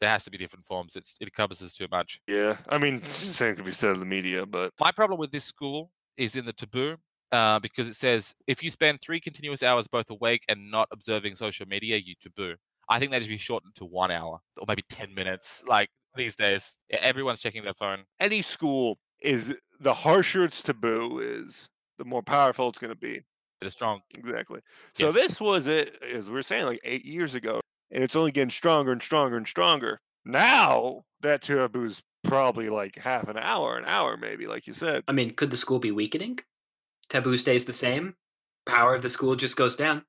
there 0.00 0.10
has 0.10 0.24
to 0.24 0.30
be 0.30 0.36
different 0.36 0.66
forms. 0.66 0.96
It's 0.96 1.16
it 1.20 1.24
encompasses 1.24 1.72
too 1.72 1.86
much. 1.90 2.20
Yeah, 2.26 2.58
I 2.68 2.78
mean, 2.78 3.02
same 3.06 3.56
could 3.56 3.64
be 3.64 3.72
said 3.72 3.90
of 3.90 4.00
the 4.00 4.06
media, 4.06 4.44
but 4.44 4.72
my 4.78 4.92
problem 4.92 5.18
with 5.18 5.30
this 5.30 5.44
school 5.44 5.90
is 6.16 6.36
in 6.36 6.44
the 6.44 6.52
taboo 6.52 6.96
uh, 7.32 7.58
because 7.58 7.88
it 7.88 7.96
says 7.96 8.34
if 8.46 8.62
you 8.62 8.70
spend 8.70 9.00
three 9.00 9.20
continuous 9.20 9.62
hours 9.62 9.88
both 9.88 10.10
awake 10.10 10.42
and 10.48 10.70
not 10.70 10.88
observing 10.92 11.34
social 11.34 11.66
media, 11.66 11.96
you 11.96 12.14
taboo. 12.20 12.54
I 12.88 12.98
think 12.98 13.12
that 13.12 13.22
should 13.22 13.30
be 13.30 13.38
shortened 13.38 13.74
to 13.76 13.86
one 13.86 14.10
hour 14.10 14.38
or 14.58 14.64
maybe 14.68 14.84
10 14.90 15.14
minutes. 15.14 15.64
Like 15.66 15.88
these 16.16 16.34
days, 16.36 16.76
Yeah, 16.90 16.98
everyone's 17.00 17.40
checking 17.40 17.64
their 17.64 17.74
phone. 17.74 18.04
Any 18.20 18.42
school 18.42 18.98
is 19.20 19.52
the 19.80 19.94
harsher 19.94 20.44
its 20.44 20.62
taboo 20.62 21.18
is, 21.20 21.68
the 21.98 22.04
more 22.04 22.22
powerful 22.22 22.68
it's 22.68 22.78
going 22.78 22.92
to 22.92 22.98
be. 22.98 23.22
It's 23.60 23.74
strong. 23.74 24.00
Exactly. 24.16 24.60
So 24.94 25.06
Yes. 25.06 25.14
this 25.14 25.40
was 25.40 25.66
it, 25.66 26.02
as 26.02 26.26
we 26.28 26.34
were 26.34 26.42
saying, 26.42 26.66
like 26.66 26.80
eight 26.84 27.04
years 27.04 27.34
ago, 27.34 27.60
and 27.90 28.02
it's 28.02 28.16
only 28.16 28.32
getting 28.32 28.50
stronger 28.50 28.92
and 28.92 29.02
stronger 29.02 29.36
and 29.36 29.46
stronger. 29.46 30.00
Now 30.24 31.04
that 31.20 31.42
taboo's 31.42 32.00
probably 32.24 32.68
like 32.68 32.96
half 32.96 33.28
an 33.28 33.36
hour, 33.38 33.76
an 33.76 33.84
hour 33.86 34.16
maybe, 34.16 34.46
like 34.46 34.66
you 34.66 34.72
said. 34.72 35.04
I 35.08 35.12
mean, 35.12 35.32
could 35.34 35.50
the 35.50 35.56
school 35.56 35.78
be 35.78 35.92
weakening? 35.92 36.38
Taboo 37.08 37.36
stays 37.36 37.64
the 37.64 37.72
same. 37.74 38.14
Power 38.66 38.94
of 38.94 39.02
the 39.02 39.10
school 39.10 39.36
just 39.36 39.56
goes 39.56 39.76
down. 39.76 40.02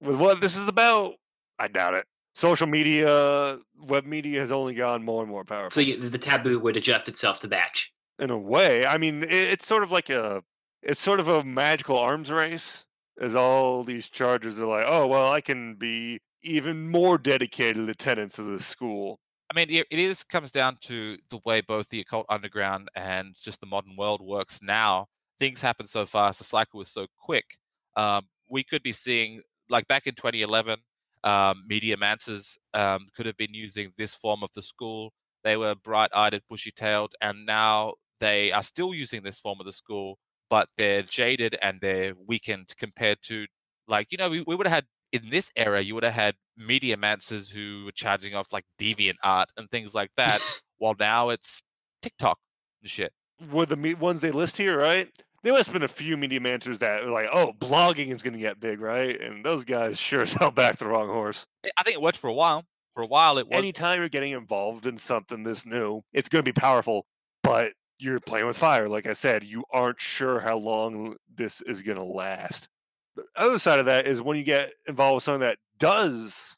With 0.00 0.16
what 0.16 0.40
this 0.40 0.56
is 0.56 0.66
about, 0.68 1.14
I 1.58 1.66
doubt 1.68 1.94
it. 1.94 2.06
Social 2.38 2.68
media, 2.68 3.58
web 3.80 4.06
media 4.06 4.38
has 4.38 4.52
only 4.52 4.72
gotten 4.72 5.04
more 5.04 5.22
and 5.22 5.28
more 5.28 5.42
powerful. 5.44 5.70
So 5.70 5.80
you, 5.80 6.08
the 6.08 6.18
taboo 6.18 6.60
would 6.60 6.76
adjust 6.76 7.08
itself 7.08 7.40
to 7.40 7.48
batch. 7.48 7.92
in 8.20 8.30
a 8.30 8.38
way. 8.38 8.86
I 8.86 8.96
mean, 8.96 9.24
it, 9.24 9.32
it's 9.32 9.66
sort 9.66 9.82
of 9.82 9.90
like 9.90 10.08
a, 10.08 10.44
it's 10.80 11.00
sort 11.00 11.18
of 11.18 11.26
a 11.26 11.42
magical 11.42 11.98
arms 11.98 12.30
race. 12.30 12.84
As 13.20 13.34
all 13.34 13.82
these 13.82 14.08
charges 14.08 14.60
are 14.60 14.66
like, 14.66 14.84
oh 14.86 15.08
well, 15.08 15.32
I 15.32 15.40
can 15.40 15.74
be 15.74 16.20
even 16.44 16.88
more 16.88 17.18
dedicated 17.18 17.74
to 17.74 17.86
the 17.86 17.94
tenants 17.96 18.38
of 18.38 18.46
the 18.46 18.60
school. 18.60 19.18
I 19.50 19.56
mean, 19.56 19.68
it 19.68 19.88
it 19.90 19.98
is 19.98 20.22
comes 20.22 20.52
down 20.52 20.76
to 20.82 21.16
the 21.30 21.40
way 21.44 21.60
both 21.60 21.88
the 21.88 21.98
occult 22.00 22.26
underground 22.28 22.88
and 22.94 23.34
just 23.36 23.60
the 23.60 23.66
modern 23.66 23.96
world 23.96 24.20
works 24.22 24.60
now. 24.62 25.06
Things 25.40 25.60
happen 25.60 25.88
so 25.88 26.06
fast, 26.06 26.38
the 26.38 26.44
cycle 26.44 26.80
is 26.82 26.92
so 26.92 27.08
quick. 27.18 27.58
Um, 27.96 28.28
we 28.48 28.62
could 28.62 28.84
be 28.84 28.92
seeing, 28.92 29.42
like 29.68 29.88
back 29.88 30.06
in 30.06 30.14
2011, 30.14 30.78
um, 31.24 31.64
media 31.66 31.96
mancers 31.96 32.56
um, 32.74 33.08
could 33.14 33.26
have 33.26 33.36
been 33.36 33.54
using 33.54 33.92
this 33.96 34.14
form 34.14 34.42
of 34.42 34.50
the 34.54 34.62
school. 34.62 35.12
They 35.44 35.56
were 35.56 35.74
bright-eyed 35.74 36.34
and 36.34 36.42
bushy-tailed, 36.48 37.14
and 37.20 37.46
now 37.46 37.94
they 38.20 38.52
are 38.52 38.62
still 38.62 38.94
using 38.94 39.22
this 39.22 39.40
form 39.40 39.60
of 39.60 39.66
the 39.66 39.72
school, 39.72 40.18
but 40.50 40.68
they're 40.76 41.02
jaded 41.02 41.56
and 41.62 41.80
they're 41.80 42.14
weakened 42.26 42.74
compared 42.78 43.18
to, 43.22 43.46
like, 43.86 44.08
you 44.10 44.18
know, 44.18 44.30
we, 44.30 44.42
we 44.46 44.56
would 44.56 44.66
have 44.66 44.74
had 44.74 44.86
in 45.12 45.30
this 45.30 45.50
era, 45.56 45.80
you 45.80 45.94
would 45.94 46.04
have 46.04 46.12
had 46.12 46.34
media 46.56 46.96
mancers 46.96 47.50
who 47.50 47.84
were 47.86 47.92
charging 47.92 48.34
off 48.34 48.52
like 48.52 48.64
deviant 48.78 49.16
art 49.22 49.48
and 49.56 49.70
things 49.70 49.94
like 49.94 50.10
that, 50.16 50.42
while 50.78 50.94
now 50.98 51.30
it's 51.30 51.62
TikTok 52.02 52.38
and 52.82 52.90
shit. 52.90 53.12
Were 53.50 53.66
the 53.66 53.76
me- 53.76 53.94
ones 53.94 54.20
they 54.20 54.30
list 54.32 54.56
here, 54.56 54.76
right? 54.76 55.10
There 55.42 55.52
must 55.52 55.68
have 55.68 55.72
been 55.72 55.84
a 55.84 55.88
few 55.88 56.16
media 56.16 56.40
managers 56.40 56.78
that 56.80 57.04
were 57.04 57.10
like, 57.10 57.28
oh, 57.32 57.52
blogging 57.58 58.12
is 58.12 58.22
going 58.22 58.34
to 58.34 58.40
get 58.40 58.58
big, 58.58 58.80
right? 58.80 59.20
And 59.20 59.44
those 59.44 59.64
guys 59.64 59.98
sure 59.98 60.22
as 60.22 60.32
hell 60.32 60.50
backed 60.50 60.80
the 60.80 60.86
wrong 60.86 61.08
horse. 61.08 61.46
I- 61.64 61.82
think 61.84 61.96
it 61.96 62.02
worked 62.02 62.18
for 62.18 62.28
a 62.28 62.34
while. 62.34 62.64
For 62.94 63.02
a 63.02 63.06
while, 63.06 63.38
it 63.38 63.46
was. 63.46 63.56
Anytime 63.56 64.00
you're 64.00 64.08
getting 64.08 64.32
involved 64.32 64.86
in 64.86 64.98
something 64.98 65.44
this 65.44 65.64
new, 65.64 66.02
it's 66.12 66.28
going 66.28 66.44
to 66.44 66.48
be 66.48 66.58
powerful, 66.58 67.06
but 67.44 67.72
you're 68.00 68.18
playing 68.18 68.46
with 68.46 68.56
fire. 68.56 68.88
Like 68.88 69.06
I 69.06 69.12
said, 69.12 69.44
you 69.44 69.62
aren't 69.72 70.00
sure 70.00 70.40
how 70.40 70.58
long 70.58 71.16
this 71.36 71.60
is 71.60 71.82
going 71.82 71.98
to 71.98 72.04
last. 72.04 72.68
The 73.14 73.24
other 73.36 73.58
side 73.58 73.78
of 73.78 73.86
that 73.86 74.06
is 74.06 74.20
when 74.20 74.36
you 74.36 74.44
get 74.44 74.72
involved 74.88 75.14
with 75.16 75.24
something 75.24 75.40
that 75.40 75.58
does 75.78 76.56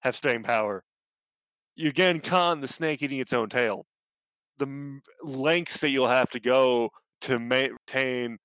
have 0.00 0.16
staying 0.16 0.42
power, 0.42 0.82
you're 1.74 1.90
again 1.90 2.20
caught 2.20 2.52
in 2.52 2.56
mm-hmm. 2.56 2.62
the 2.62 2.68
snake 2.68 3.02
eating 3.02 3.18
its 3.18 3.32
own 3.32 3.48
tail. 3.48 3.86
The 4.58 5.00
lengths 5.22 5.80
that 5.80 5.90
you'll 5.90 6.08
have 6.08 6.30
to 6.30 6.40
go 6.40 6.90
to 7.22 7.38
maintain 7.38 8.38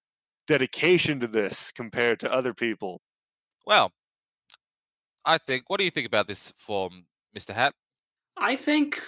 dedication 0.47 1.19
to 1.19 1.27
this 1.27 1.71
compared 1.71 2.19
to 2.21 2.31
other 2.31 2.53
people. 2.53 3.01
Well, 3.65 3.91
I 5.25 5.37
think. 5.37 5.65
What 5.67 5.79
do 5.79 5.85
you 5.85 5.91
think 5.91 6.07
about 6.07 6.27
this 6.27 6.53
form, 6.57 7.05
Mr. 7.37 7.53
Hat? 7.53 7.73
I 8.37 8.55
think, 8.55 9.01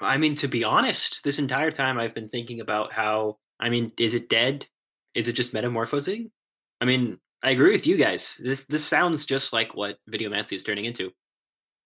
I 0.00 0.16
mean, 0.16 0.34
to 0.36 0.48
be 0.48 0.64
honest, 0.64 1.24
this 1.24 1.38
entire 1.38 1.70
time 1.70 1.98
I've 1.98 2.14
been 2.14 2.28
thinking 2.28 2.60
about 2.60 2.92
how, 2.92 3.38
I 3.60 3.68
mean, 3.68 3.92
is 3.98 4.14
it 4.14 4.28
dead? 4.28 4.66
Is 5.14 5.28
it 5.28 5.32
just 5.32 5.52
metamorphosing? 5.52 6.30
I 6.80 6.84
mean, 6.84 7.18
I 7.42 7.50
agree 7.50 7.72
with 7.72 7.86
you 7.86 7.96
guys. 7.96 8.40
This 8.42 8.64
this 8.66 8.84
sounds 8.84 9.26
just 9.26 9.52
like 9.52 9.74
what 9.74 9.98
Videomancy 10.10 10.54
is 10.54 10.62
turning 10.64 10.84
into. 10.84 11.12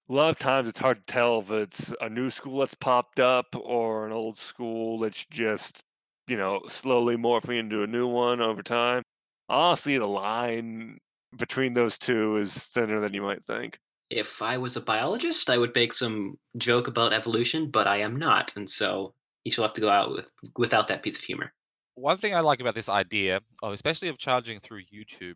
A 0.08 0.12
lot 0.12 0.30
of 0.30 0.38
times 0.38 0.68
it's 0.68 0.78
hard 0.78 1.06
to 1.06 1.12
tell 1.12 1.40
if 1.40 1.50
it's 1.50 1.92
a 2.00 2.08
new 2.08 2.30
school 2.30 2.58
that's 2.60 2.74
popped 2.74 3.20
up 3.20 3.46
or 3.54 4.06
an 4.06 4.12
old 4.12 4.38
school 4.38 4.98
that's 4.98 5.24
just, 5.30 5.84
you 6.30 6.36
know, 6.36 6.60
slowly 6.68 7.16
morphing 7.16 7.58
into 7.58 7.82
a 7.82 7.86
new 7.86 8.06
one 8.06 8.40
over 8.40 8.62
time. 8.62 9.02
Honestly, 9.48 9.98
the 9.98 10.06
line 10.06 10.98
between 11.36 11.74
those 11.74 11.98
two 11.98 12.36
is 12.36 12.54
thinner 12.54 13.00
than 13.00 13.12
you 13.12 13.22
might 13.22 13.44
think. 13.44 13.78
If 14.10 14.42
I 14.42 14.58
was 14.58 14.76
a 14.76 14.80
biologist, 14.80 15.50
I 15.50 15.58
would 15.58 15.74
make 15.74 15.92
some 15.92 16.36
joke 16.56 16.88
about 16.88 17.12
evolution, 17.12 17.70
but 17.70 17.86
I 17.86 17.98
am 17.98 18.16
not, 18.16 18.56
and 18.56 18.68
so 18.68 19.14
you 19.44 19.52
shall 19.52 19.64
have 19.64 19.72
to 19.74 19.80
go 19.80 19.88
out 19.88 20.10
with 20.10 20.30
without 20.56 20.88
that 20.88 21.02
piece 21.02 21.18
of 21.18 21.24
humor. 21.24 21.52
One 21.94 22.18
thing 22.18 22.34
I 22.34 22.40
like 22.40 22.60
about 22.60 22.74
this 22.74 22.88
idea, 22.88 23.40
oh, 23.62 23.72
especially 23.72 24.08
of 24.08 24.18
charging 24.18 24.58
through 24.60 24.82
YouTube, 24.92 25.34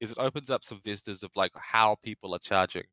is 0.00 0.12
it 0.12 0.18
opens 0.18 0.50
up 0.50 0.64
some 0.64 0.80
vistas 0.84 1.22
of 1.22 1.30
like 1.34 1.52
how 1.56 1.96
people 2.02 2.34
are 2.34 2.38
charging. 2.38 2.84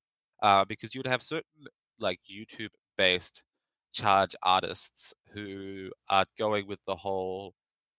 Uh, 0.41 0.65
because 0.65 0.95
you 0.95 0.99
would 0.99 1.07
have 1.07 1.21
certain 1.21 1.67
like 1.99 2.19
YouTube 2.29 2.71
based 2.97 3.43
charge 3.91 4.35
artists 4.43 5.13
who 5.33 5.91
are 6.09 6.25
going 6.37 6.67
with 6.67 6.79
the 6.87 6.95
whole 6.95 7.53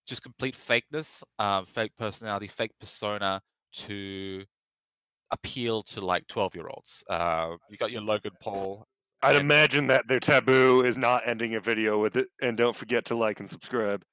just 0.05 0.21
complete 0.21 0.55
fakeness, 0.55 1.23
um, 1.39 1.65
fake 1.65 1.91
personality, 1.97 2.47
fake 2.47 2.71
persona 2.79 3.41
to 3.73 4.43
appeal 5.31 5.81
to 5.83 6.01
like 6.01 6.27
12 6.27 6.55
year 6.55 6.67
olds. 6.67 7.03
Uh, 7.09 7.55
you 7.69 7.77
got 7.77 7.91
your 7.91 8.01
Logan 8.01 8.33
Paul. 8.41 8.85
I'd 9.21 9.35
and- 9.35 9.41
imagine 9.41 9.87
that 9.87 10.07
their 10.07 10.19
taboo 10.19 10.83
is 10.83 10.97
not 10.97 11.23
ending 11.25 11.55
a 11.55 11.59
video 11.59 11.99
with 11.99 12.17
it, 12.17 12.27
and 12.41 12.57
don't 12.57 12.75
forget 12.75 13.05
to 13.05 13.15
like 13.15 13.39
and 13.39 13.49
subscribe. 13.49 14.03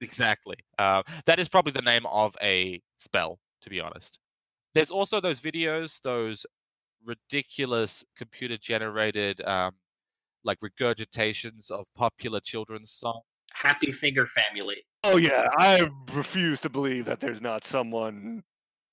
exactly. 0.00 0.56
Uh, 0.78 1.02
that 1.26 1.38
is 1.38 1.48
probably 1.48 1.72
the 1.72 1.82
name 1.82 2.04
of 2.06 2.36
a 2.42 2.80
spell, 2.98 3.38
to 3.62 3.70
be 3.70 3.80
honest. 3.80 4.18
There's 4.74 4.90
also 4.90 5.20
those 5.20 5.40
videos, 5.40 6.00
those 6.02 6.44
ridiculous 7.04 8.04
computer 8.16 8.58
generated, 8.58 9.40
um, 9.46 9.72
like 10.44 10.58
regurgitations 10.60 11.70
of 11.70 11.84
popular 11.96 12.40
children's 12.40 12.90
songs. 12.90 13.24
Happy 13.52 13.92
Finger 13.92 14.26
Family. 14.26 14.76
Oh 15.04 15.16
yeah, 15.16 15.48
I 15.58 15.88
refuse 16.12 16.60
to 16.60 16.68
believe 16.68 17.04
that 17.06 17.20
there's 17.20 17.40
not 17.40 17.64
someone 17.64 18.42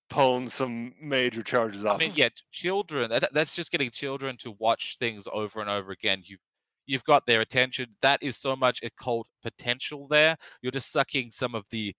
pulling 0.09 0.49
some 0.49 0.93
major 1.01 1.41
charges 1.41 1.83
off. 1.83 1.95
I 1.95 1.97
mean, 1.97 2.11
of- 2.11 2.17
yeah, 2.17 2.29
children. 2.51 3.11
that's 3.31 3.55
just 3.55 3.71
getting 3.71 3.89
children 3.91 4.37
to 4.37 4.55
watch 4.59 4.97
things 4.99 5.27
over 5.31 5.61
and 5.61 5.69
over 5.69 5.91
again. 5.91 6.21
You've 6.25 6.39
you've 6.85 7.03
got 7.03 7.25
their 7.25 7.41
attention. 7.41 7.87
That 8.01 8.21
is 8.21 8.37
so 8.37 8.55
much 8.55 8.81
occult 8.83 9.27
potential 9.43 10.07
there. 10.07 10.37
You're 10.61 10.71
just 10.71 10.91
sucking 10.91 11.31
some 11.31 11.55
of 11.55 11.65
the 11.71 11.93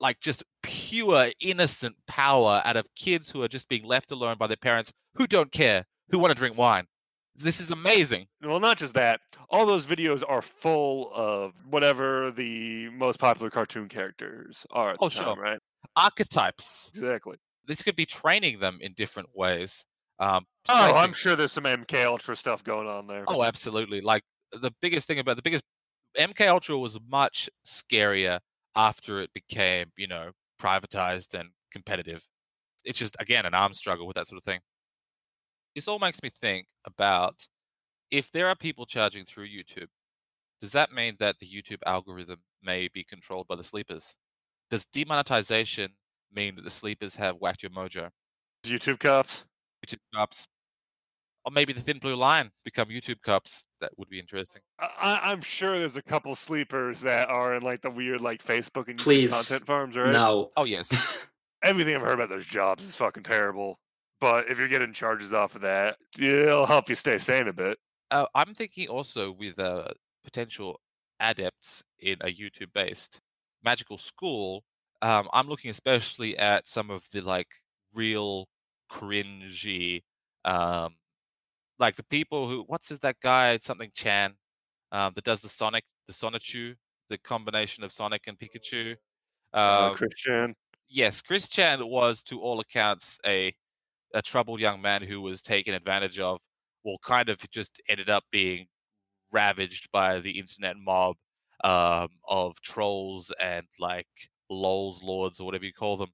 like 0.00 0.20
just 0.20 0.42
pure 0.62 1.28
innocent 1.40 1.94
power 2.06 2.62
out 2.64 2.76
of 2.76 2.86
kids 2.96 3.30
who 3.30 3.42
are 3.42 3.48
just 3.48 3.68
being 3.68 3.84
left 3.84 4.10
alone 4.10 4.36
by 4.38 4.46
their 4.46 4.56
parents 4.56 4.92
who 5.14 5.26
don't 5.26 5.52
care, 5.52 5.84
who 6.10 6.18
want 6.18 6.30
to 6.30 6.34
drink 6.34 6.56
wine. 6.56 6.86
This 7.42 7.60
is 7.60 7.70
amazing. 7.70 8.26
Well, 8.42 8.60
not 8.60 8.78
just 8.78 8.94
that. 8.94 9.20
All 9.48 9.64
those 9.66 9.84
videos 9.86 10.22
are 10.28 10.42
full 10.42 11.10
of 11.14 11.52
whatever 11.68 12.30
the 12.30 12.90
most 12.90 13.18
popular 13.18 13.50
cartoon 13.50 13.88
characters 13.88 14.66
are. 14.70 14.94
Oh, 15.00 15.08
time, 15.08 15.24
sure. 15.24 15.36
right? 15.36 15.58
Archetypes. 15.96 16.90
Exactly. 16.94 17.38
This 17.66 17.82
could 17.82 17.96
be 17.96 18.06
training 18.06 18.60
them 18.60 18.78
in 18.80 18.92
different 18.92 19.30
ways. 19.34 19.84
Um, 20.18 20.44
Oh, 20.68 20.94
I'm 20.96 21.12
sure 21.12 21.34
there's 21.34 21.52
some 21.52 21.64
MK 21.64 22.04
Ultra 22.04 22.36
stuff 22.36 22.62
going 22.62 22.86
on 22.86 23.06
there. 23.06 23.24
Oh, 23.26 23.42
absolutely. 23.42 24.00
Like 24.00 24.22
the 24.52 24.72
biggest 24.82 25.06
thing 25.06 25.18
about 25.18 25.36
the 25.36 25.42
biggest 25.42 25.64
MK 26.18 26.46
Ultra 26.48 26.78
was 26.78 26.98
much 27.10 27.48
scarier 27.64 28.40
after 28.76 29.20
it 29.20 29.32
became, 29.32 29.90
you 29.96 30.06
know, 30.06 30.30
privatized 30.60 31.34
and 31.38 31.50
competitive. 31.72 32.22
It's 32.84 32.98
just 32.98 33.16
again 33.20 33.46
an 33.46 33.54
arms 33.54 33.78
struggle 33.78 34.06
with 34.06 34.16
that 34.16 34.28
sort 34.28 34.38
of 34.38 34.44
thing. 34.44 34.60
This 35.74 35.88
all 35.88 35.98
makes 35.98 36.22
me 36.22 36.30
think 36.40 36.66
about 36.84 37.46
if 38.10 38.30
there 38.32 38.48
are 38.48 38.56
people 38.56 38.86
charging 38.86 39.24
through 39.24 39.46
YouTube, 39.48 39.86
does 40.60 40.72
that 40.72 40.92
mean 40.92 41.16
that 41.20 41.38
the 41.38 41.46
YouTube 41.46 41.78
algorithm 41.86 42.40
may 42.62 42.88
be 42.88 43.04
controlled 43.04 43.46
by 43.46 43.56
the 43.56 43.64
sleepers? 43.64 44.16
Does 44.68 44.84
demonetization 44.86 45.92
mean 46.32 46.56
that 46.56 46.62
the 46.62 46.70
sleepers 46.70 47.14
have 47.16 47.36
whacked 47.36 47.62
your 47.62 47.70
mojo? 47.70 48.10
YouTube 48.64 48.98
cops. 48.98 49.44
YouTube 49.86 49.98
cups, 50.14 50.46
or 51.46 51.52
maybe 51.52 51.72
the 51.72 51.80
thin 51.80 51.98
blue 51.98 52.14
line 52.14 52.50
become 52.64 52.88
YouTube 52.88 53.22
cups. 53.22 53.64
That 53.80 53.90
would 53.96 54.10
be 54.10 54.18
interesting. 54.20 54.60
I, 54.78 54.90
I- 55.00 55.30
I'm 55.30 55.40
sure 55.40 55.78
there's 55.78 55.96
a 55.96 56.02
couple 56.02 56.34
sleepers 56.36 57.00
that 57.00 57.30
are 57.30 57.54
in 57.54 57.62
like 57.62 57.80
the 57.80 57.90
weird 57.90 58.20
like 58.20 58.44
Facebook 58.44 58.88
and 58.88 58.98
YouTube 58.98 59.02
Please, 59.04 59.32
content 59.32 59.66
farms, 59.66 59.96
right? 59.96 60.12
No. 60.12 60.50
Oh 60.56 60.64
yes, 60.64 60.90
Everything 61.62 61.94
I've 61.94 62.02
heard 62.02 62.14
about 62.14 62.28
those 62.28 62.46
jobs 62.46 62.84
is 62.84 62.94
fucking 62.94 63.22
terrible. 63.22 63.78
But 64.20 64.48
if 64.50 64.58
you're 64.58 64.68
getting 64.68 64.92
charges 64.92 65.32
off 65.32 65.54
of 65.54 65.62
that, 65.62 65.98
it'll 66.18 66.66
help 66.66 66.88
you 66.88 66.94
stay 66.94 67.18
sane 67.18 67.48
a 67.48 67.52
bit. 67.52 67.78
uh, 68.10 68.26
I'm 68.34 68.54
thinking 68.54 68.88
also 68.88 69.32
with 69.32 69.58
uh, 69.58 69.88
potential 70.24 70.80
adepts 71.20 71.82
in 71.98 72.16
a 72.22 72.26
YouTube-based 72.32 73.20
magical 73.62 73.98
school. 73.98 74.64
Um, 75.02 75.28
I'm 75.32 75.48
looking 75.48 75.70
especially 75.70 76.36
at 76.38 76.68
some 76.68 76.90
of 76.90 77.08
the 77.12 77.20
like 77.20 77.48
real 77.94 78.48
cringy, 78.90 80.02
um, 80.44 80.96
like 81.78 81.96
the 81.96 82.04
people 82.04 82.48
who 82.48 82.64
what's 82.68 82.88
his 82.90 83.00
that 83.00 83.20
guy 83.20 83.58
something 83.58 83.90
Chan, 83.94 84.36
um, 84.92 85.12
that 85.14 85.24
does 85.24 85.40
the 85.42 85.48
Sonic 85.48 85.84
the 86.08 86.12
Sonichu, 86.14 86.76
the 87.10 87.18
combination 87.18 87.84
of 87.84 87.92
Sonic 87.92 88.26
and 88.28 88.38
Pikachu. 88.38 88.96
Uh, 89.66 89.90
Um, 89.90 89.90
Christian. 89.90 90.54
yes, 90.88 91.20
Chris 91.22 91.48
Chan 91.48 91.86
was 91.86 92.22
to 92.24 92.40
all 92.40 92.60
accounts 92.60 93.18
a 93.26 93.54
a 94.14 94.22
troubled 94.22 94.60
young 94.60 94.80
man 94.80 95.02
who 95.02 95.20
was 95.20 95.42
taken 95.42 95.74
advantage 95.74 96.18
of. 96.18 96.38
Well, 96.84 96.98
kind 97.04 97.28
of 97.28 97.38
just 97.50 97.80
ended 97.88 98.08
up 98.08 98.24
being 98.30 98.66
ravaged 99.32 99.90
by 99.92 100.20
the 100.20 100.38
internet 100.38 100.76
mob 100.76 101.16
um, 101.62 102.08
of 102.28 102.60
trolls 102.62 103.32
and 103.40 103.66
like 103.78 104.06
lols 104.48 105.02
lords 105.02 105.40
or 105.40 105.46
whatever 105.46 105.64
you 105.64 105.72
call 105.72 105.96
them. 105.96 106.10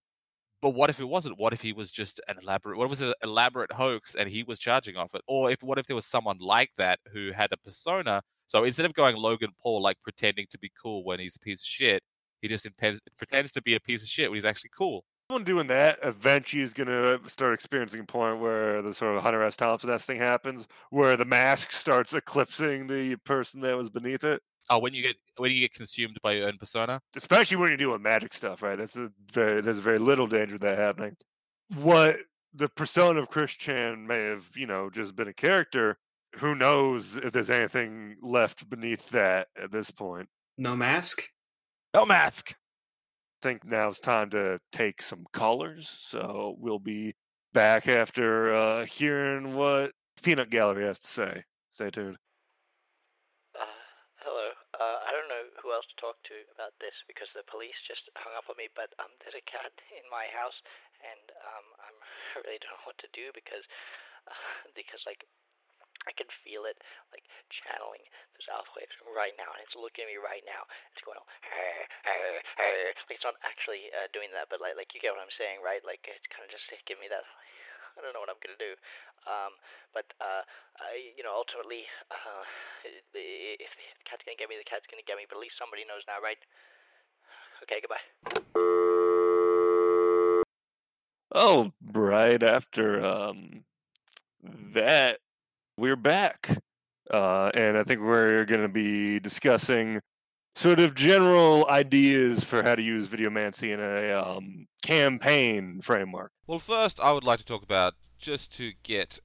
But 0.62 0.70
what 0.70 0.90
if 0.90 1.00
it 1.00 1.04
wasn't? 1.04 1.38
What 1.38 1.52
if 1.52 1.60
he 1.60 1.72
was 1.72 1.92
just 1.92 2.20
an 2.28 2.36
elaborate? 2.42 2.78
What 2.78 2.86
if 2.86 2.88
it 2.88 2.92
was 2.92 3.02
an 3.02 3.14
elaborate 3.22 3.72
hoax 3.72 4.14
and 4.14 4.28
he 4.28 4.42
was 4.42 4.58
charging 4.58 4.96
off 4.96 5.14
it? 5.14 5.22
Or 5.28 5.50
if 5.50 5.62
what 5.62 5.78
if 5.78 5.86
there 5.86 5.96
was 5.96 6.06
someone 6.06 6.38
like 6.40 6.70
that 6.76 6.98
who 7.12 7.32
had 7.32 7.52
a 7.52 7.56
persona? 7.58 8.22
So 8.46 8.64
instead 8.64 8.86
of 8.86 8.94
going 8.94 9.16
Logan 9.16 9.50
Paul 9.62 9.82
like 9.82 9.98
pretending 10.02 10.46
to 10.50 10.58
be 10.58 10.70
cool 10.80 11.04
when 11.04 11.20
he's 11.20 11.36
a 11.36 11.40
piece 11.40 11.62
of 11.62 11.66
shit, 11.66 12.02
he 12.40 12.48
just 12.48 12.66
impens- 12.66 13.00
pretends 13.18 13.52
to 13.52 13.62
be 13.62 13.74
a 13.74 13.80
piece 13.80 14.02
of 14.02 14.08
shit 14.08 14.30
when 14.30 14.36
he's 14.36 14.44
actually 14.44 14.70
cool. 14.76 15.04
Someone 15.28 15.44
doing 15.44 15.66
that 15.66 15.98
eventually 16.04 16.62
is 16.62 16.72
going 16.72 16.86
to 16.86 17.18
start 17.28 17.52
experiencing 17.52 18.00
a 18.00 18.04
point 18.04 18.38
where 18.38 18.80
the 18.80 18.94
sort 18.94 19.16
of 19.16 19.22
Hunter 19.24 19.42
S. 19.42 19.56
Thompson 19.56 19.98
thing 19.98 20.18
happens, 20.18 20.68
where 20.90 21.16
the 21.16 21.24
mask 21.24 21.70
starts 21.72 22.14
eclipsing 22.14 22.86
the 22.86 23.16
person 23.16 23.60
that 23.62 23.76
was 23.76 23.90
beneath 23.90 24.22
it. 24.22 24.40
Oh, 24.70 24.78
when 24.78 24.94
you 24.94 25.02
get 25.02 25.16
when 25.36 25.50
you 25.52 25.60
get 25.60 25.74
consumed 25.74 26.18
by 26.22 26.32
your 26.32 26.48
own 26.48 26.58
persona. 26.58 27.00
especially 27.14 27.56
when 27.56 27.68
you're 27.68 27.76
doing 27.76 28.02
magic 28.02 28.34
stuff, 28.34 28.62
right? 28.62 28.76
That's 28.76 28.96
a 28.96 29.10
very 29.32 29.60
there's 29.60 29.78
very 29.78 29.98
little 29.98 30.26
danger 30.26 30.56
of 30.56 30.60
that 30.62 30.78
happening. 30.78 31.16
What 31.76 32.16
the 32.54 32.68
persona 32.68 33.20
of 33.20 33.28
Chris 33.28 33.52
Chan 33.52 34.06
may 34.06 34.22
have, 34.24 34.48
you 34.56 34.66
know, 34.66 34.90
just 34.90 35.14
been 35.14 35.28
a 35.28 35.34
character. 35.34 35.98
Who 36.36 36.54
knows 36.54 37.16
if 37.16 37.32
there's 37.32 37.50
anything 37.50 38.16
left 38.22 38.68
beneath 38.68 39.10
that 39.10 39.48
at 39.60 39.70
this 39.70 39.90
point? 39.90 40.28
No 40.58 40.74
mask? 40.74 41.22
No 41.94 42.04
mask. 42.04 42.54
Think 43.42 43.64
now's 43.64 44.00
time 44.00 44.30
to 44.30 44.58
take 44.72 45.02
some 45.02 45.26
callers. 45.32 45.90
So 46.00 46.56
we'll 46.58 46.78
be 46.78 47.14
back 47.52 47.86
after 47.88 48.52
uh, 48.54 48.84
hearing 48.86 49.54
what 49.54 49.92
Peanut 50.22 50.50
Gallery 50.50 50.84
has 50.84 50.98
to 51.00 51.06
say. 51.06 51.44
Stay 51.72 51.90
tuned. 51.90 52.16
Uh, 53.52 53.80
hello. 54.24 54.48
Uh, 54.76 54.98
I 55.04 55.12
don't 55.12 55.28
know 55.28 55.44
who 55.60 55.72
else 55.72 55.84
to 55.92 56.00
talk 56.00 56.16
to 56.32 56.36
about 56.56 56.72
this 56.80 56.96
because 57.04 57.28
the 57.36 57.44
police 57.44 57.76
just 57.84 58.08
hung 58.16 58.32
up 58.36 58.48
on 58.48 58.56
me. 58.56 58.72
But 58.72 58.92
um, 58.96 59.12
there's 59.20 59.36
a 59.36 59.44
cat 59.44 59.72
in 59.92 60.04
my 60.08 60.28
house, 60.32 60.56
and 61.04 61.32
um, 61.44 61.66
I'm 61.84 61.96
I 62.36 62.44
really 62.44 62.60
don't 62.60 62.72
know 62.76 62.88
what 62.88 63.00
to 63.04 63.10
do 63.12 63.28
because 63.36 63.64
because 64.78 65.04
like 65.04 65.24
I 66.06 66.14
can 66.14 66.30
feel 66.46 66.70
it 66.70 66.78
like 67.10 67.26
channeling 67.50 68.02
those 68.38 68.46
alpha 68.50 68.70
waves 68.78 68.94
right 69.10 69.34
now, 69.34 69.50
and 69.50 69.60
it's 69.62 69.74
looking 69.74 70.06
at 70.06 70.10
me 70.10 70.18
right 70.22 70.42
now. 70.46 70.62
It's 70.94 71.02
going, 71.02 71.18
"Arr, 71.18 71.82
arr, 72.06 72.38
arr." 72.62 72.86
like 73.10 73.18
it's 73.18 73.26
not 73.26 73.38
actually 73.42 73.90
uh, 73.90 74.06
doing 74.14 74.30
that, 74.34 74.46
but 74.46 74.62
like 74.62 74.78
like 74.78 74.94
you 74.94 75.02
get 75.02 75.10
what 75.14 75.22
I'm 75.22 75.34
saying, 75.34 75.60
right? 75.60 75.82
Like 75.82 76.06
it's 76.06 76.26
kind 76.30 76.46
of 76.46 76.50
just 76.54 76.66
giving 76.86 77.02
me 77.02 77.10
that. 77.10 77.26
I 77.96 78.04
don't 78.04 78.12
know 78.12 78.20
what 78.20 78.28
I'm 78.30 78.38
gonna 78.44 78.60
do. 78.60 78.76
Um, 79.24 79.56
but 79.96 80.06
uh, 80.20 80.44
I, 80.78 81.16
you 81.16 81.24
know, 81.24 81.32
ultimately, 81.32 81.88
uh, 82.12 82.44
if 82.84 83.02
the 83.16 84.04
cat's 84.04 84.22
gonna 84.22 84.38
get 84.38 84.52
me, 84.52 84.60
the 84.60 84.68
cat's 84.68 84.86
gonna 84.86 85.02
get 85.02 85.16
me. 85.16 85.24
But 85.26 85.40
at 85.40 85.42
least 85.42 85.58
somebody 85.58 85.82
knows 85.82 86.04
now, 86.04 86.20
right? 86.20 86.38
Okay, 87.64 87.80
goodbye. 87.80 88.04
Oh, 91.34 91.72
right 91.92 92.42
after 92.42 93.04
um 93.04 93.64
that 94.74 95.18
we're 95.76 95.96
back. 95.96 96.58
Uh, 97.12 97.50
and 97.54 97.76
I 97.76 97.84
think 97.84 98.00
we're 98.00 98.44
going 98.44 98.62
to 98.62 98.68
be 98.68 99.20
discussing 99.20 100.00
sort 100.54 100.80
of 100.80 100.94
general 100.94 101.68
ideas 101.68 102.42
for 102.42 102.62
how 102.62 102.74
to 102.74 102.82
use 102.82 103.08
Videomancy 103.08 103.72
in 103.72 103.80
a 103.80 104.12
um, 104.12 104.66
campaign 104.82 105.80
framework. 105.82 106.32
Well, 106.46 106.58
first, 106.58 106.98
I 106.98 107.12
would 107.12 107.24
like 107.24 107.38
to 107.38 107.44
talk 107.44 107.62
about 107.62 107.94
just 108.18 108.52
to 108.56 108.72
get 108.82 109.20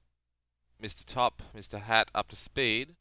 Mr. 0.80 1.04
Top, 1.04 1.42
Mr. 1.56 1.80
Hat 1.80 2.10
up 2.14 2.28
to 2.28 2.36
speed. 2.36 2.94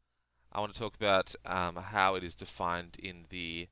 I 0.52 0.60
want 0.60 0.74
to 0.74 0.80
talk 0.80 0.96
about 0.96 1.36
um, 1.46 1.76
how 1.76 2.16
it 2.16 2.24
is 2.24 2.36
defined 2.36 2.98
in 3.02 3.26
the 3.30 3.68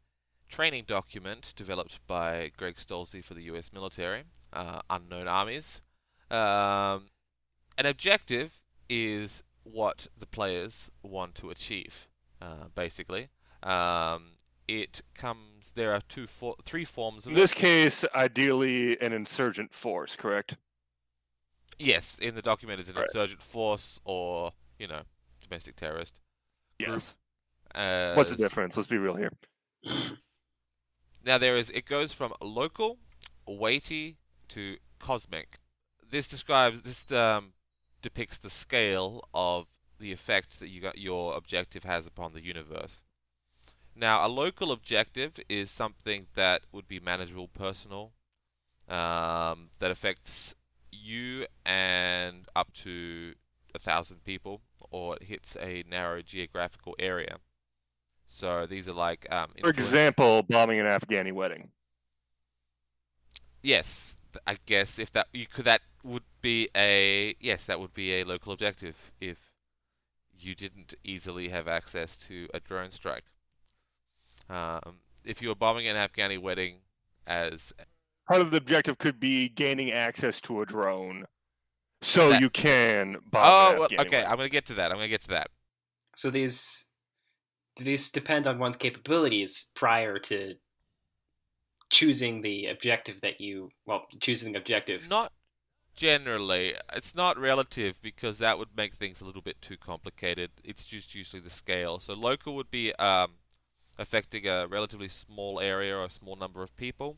training 0.50 0.84
document 0.88 1.54
developed 1.56 2.00
by 2.08 2.52
Greg 2.58 2.76
Stolze 2.76 3.24
for 3.24 3.34
the 3.34 3.44
U.S. 3.44 3.72
military, 3.74 4.24
uh, 4.52 4.82
Unknown 4.90 5.28
Armies. 5.28 5.82
Um, 6.30 7.08
an 7.78 7.86
objective 7.86 8.60
is 8.90 9.44
what 9.72 10.08
the 10.18 10.26
players 10.26 10.90
want 11.04 11.36
to 11.36 11.50
achieve, 11.50 12.08
uh, 12.42 12.68
basically. 12.76 13.30
Um, 13.64 14.38
it 14.68 15.02
comes. 15.16 15.72
There 15.74 15.94
are 15.94 16.02
two, 16.08 16.28
for, 16.28 16.56
three 16.64 16.86
forms 16.86 17.26
of 17.26 17.32
In 17.32 17.38
this 17.38 17.54
case, 17.54 18.06
ideally 18.14 19.00
an 19.02 19.14
insurgent 19.14 19.74
force, 19.74 20.16
correct? 20.16 20.56
Yes, 21.78 22.20
in 22.20 22.36
the 22.36 22.42
document 22.42 22.80
is 22.80 22.90
an 22.90 22.96
Right. 22.96 23.04
insurgent 23.04 23.42
force 23.42 24.00
or 24.04 24.54
you 24.78 24.88
know 24.88 25.04
domestic 25.42 25.76
terrorist. 25.76 26.20
Group. 26.80 27.02
Yes. 27.76 28.16
What's 28.16 28.30
the 28.32 28.36
difference? 28.36 28.76
Let's 28.76 28.88
be 28.88 28.98
real 28.98 29.16
here. 29.16 29.32
Now 31.26 31.38
there 31.38 31.58
is 31.58 31.70
it 31.72 31.86
goes 31.86 32.14
from 32.14 32.34
local, 32.42 32.98
weighty 33.46 34.18
to 34.50 34.78
cosmic. 35.00 35.58
This 36.10 36.28
describes 36.28 36.82
this 36.82 37.12
um, 37.12 37.54
depicts 38.02 38.38
the 38.38 38.50
scale 38.50 39.24
of 39.34 39.68
the 40.00 40.12
effect 40.12 40.60
that 40.60 40.70
you 40.70 40.82
got 40.82 40.98
your 40.98 41.36
objective 41.36 41.84
has 41.84 42.08
upon 42.08 42.34
the 42.34 42.42
universe. 42.42 43.04
Now 43.96 44.26
a 44.26 44.30
local 44.30 44.72
objective 44.72 45.40
is 45.50 45.70
something 45.70 46.28
that 46.34 46.62
would 46.72 46.88
be 46.88 47.00
manageable, 47.00 47.50
personal, 47.50 48.14
um, 48.88 49.70
that 49.80 49.92
affects 49.92 50.56
you 50.92 51.46
and 51.66 52.46
up 52.56 52.74
to 52.74 53.34
a 53.76 53.80
thousand 53.80 54.24
people, 54.24 54.62
or 54.90 55.18
it 55.18 55.24
hits 55.24 55.58
a 55.62 55.84
narrow 55.90 56.22
geographical 56.22 56.96
area. 56.98 57.38
So 58.26 58.66
these 58.66 58.88
are 58.88 58.94
like 58.94 59.28
um, 59.32 59.50
For 59.60 59.70
example, 59.70 60.44
bombing 60.44 60.80
an 60.80 60.86
Afghani 60.86 61.34
wedding. 61.34 61.70
Yes, 63.62 64.16
I 64.48 64.58
guess 64.66 65.00
if 65.00 65.12
that 65.12 65.28
you 65.34 65.46
could 65.46 65.66
that 65.66 65.82
be 66.42 66.70
a 66.76 67.36
yes, 67.40 67.66
that 67.66 67.80
would 67.80 67.94
be 67.94 68.14
a 68.20 68.24
local 68.24 68.54
objective 68.54 69.12
if 69.20 69.52
you 70.38 70.56
didn't 70.56 70.94
easily 71.04 71.50
have 71.50 71.68
access 71.68 72.16
to 72.18 72.48
a 72.54 72.60
drone 72.60 72.92
strike. 72.92 73.26
Um, 74.50 75.00
if 75.26 75.42
you 75.42 75.50
were 75.50 75.56
bombing 75.56 75.88
an 75.88 75.96
Afghani 75.96 76.40
wedding 76.40 76.78
as 77.28 77.74
Part 78.28 78.42
of 78.42 78.52
the 78.52 78.58
objective 78.58 78.98
could 79.00 79.20
be 79.20 79.50
gaining 79.50 79.92
access 79.92 80.40
to 80.42 80.62
a 80.62 80.66
drone, 80.66 81.26
so 82.02 82.30
That- 82.30 82.42
you 82.42 82.50
can 82.50 83.18
bomb. 83.32 83.44
oh 83.44 83.72
an 83.74 83.80
well, 83.80 83.86
okay, 83.86 83.96
wedding. 83.98 84.26
I'm 84.26 84.38
gonna 84.38 84.50
get 84.50 84.66
to 84.68 84.74
that. 84.76 84.92
I'm 84.92 84.98
gonna 84.98 85.08
get 85.08 85.22
to 85.22 85.28
that. 85.30 85.50
So 86.16 86.30
these 86.30 86.86
these 87.76 88.12
depend 88.12 88.46
on 88.46 88.60
one's 88.60 88.76
capabilities 88.78 89.70
prior 89.74 90.20
to 90.20 90.56
choosing 91.90 92.42
the 92.42 92.68
objective 92.68 93.20
that 93.22 93.42
you 93.42 93.72
well 93.86 94.06
choosing 94.22 94.52
the 94.54 94.60
objective. 94.60 95.08
Not 95.10 95.34
generally. 96.00 96.74
It's 96.94 97.14
not 97.14 97.38
relative 97.38 98.02
because 98.02 98.38
that 98.40 98.58
would 98.58 98.70
make 98.76 98.94
things 98.94 99.20
a 99.22 99.26
little 99.26 99.42
bit 99.42 99.62
too 99.62 99.78
complicated. 99.78 100.52
It's 100.64 100.86
just 100.86 101.14
usually 101.14 101.42
the 101.42 101.50
scale. 101.50 102.00
So 102.00 102.14
local 102.14 102.56
would 102.56 102.72
be 102.72 102.94
um, 102.96 103.32
affecting 103.98 104.48
a 104.48 104.66
relatively 104.68 105.10
small 105.10 105.60
area 105.60 105.98
or 105.98 106.06
a 106.06 106.10
small 106.10 106.36
number 106.38 106.64
of 106.64 106.76
people, 106.78 107.18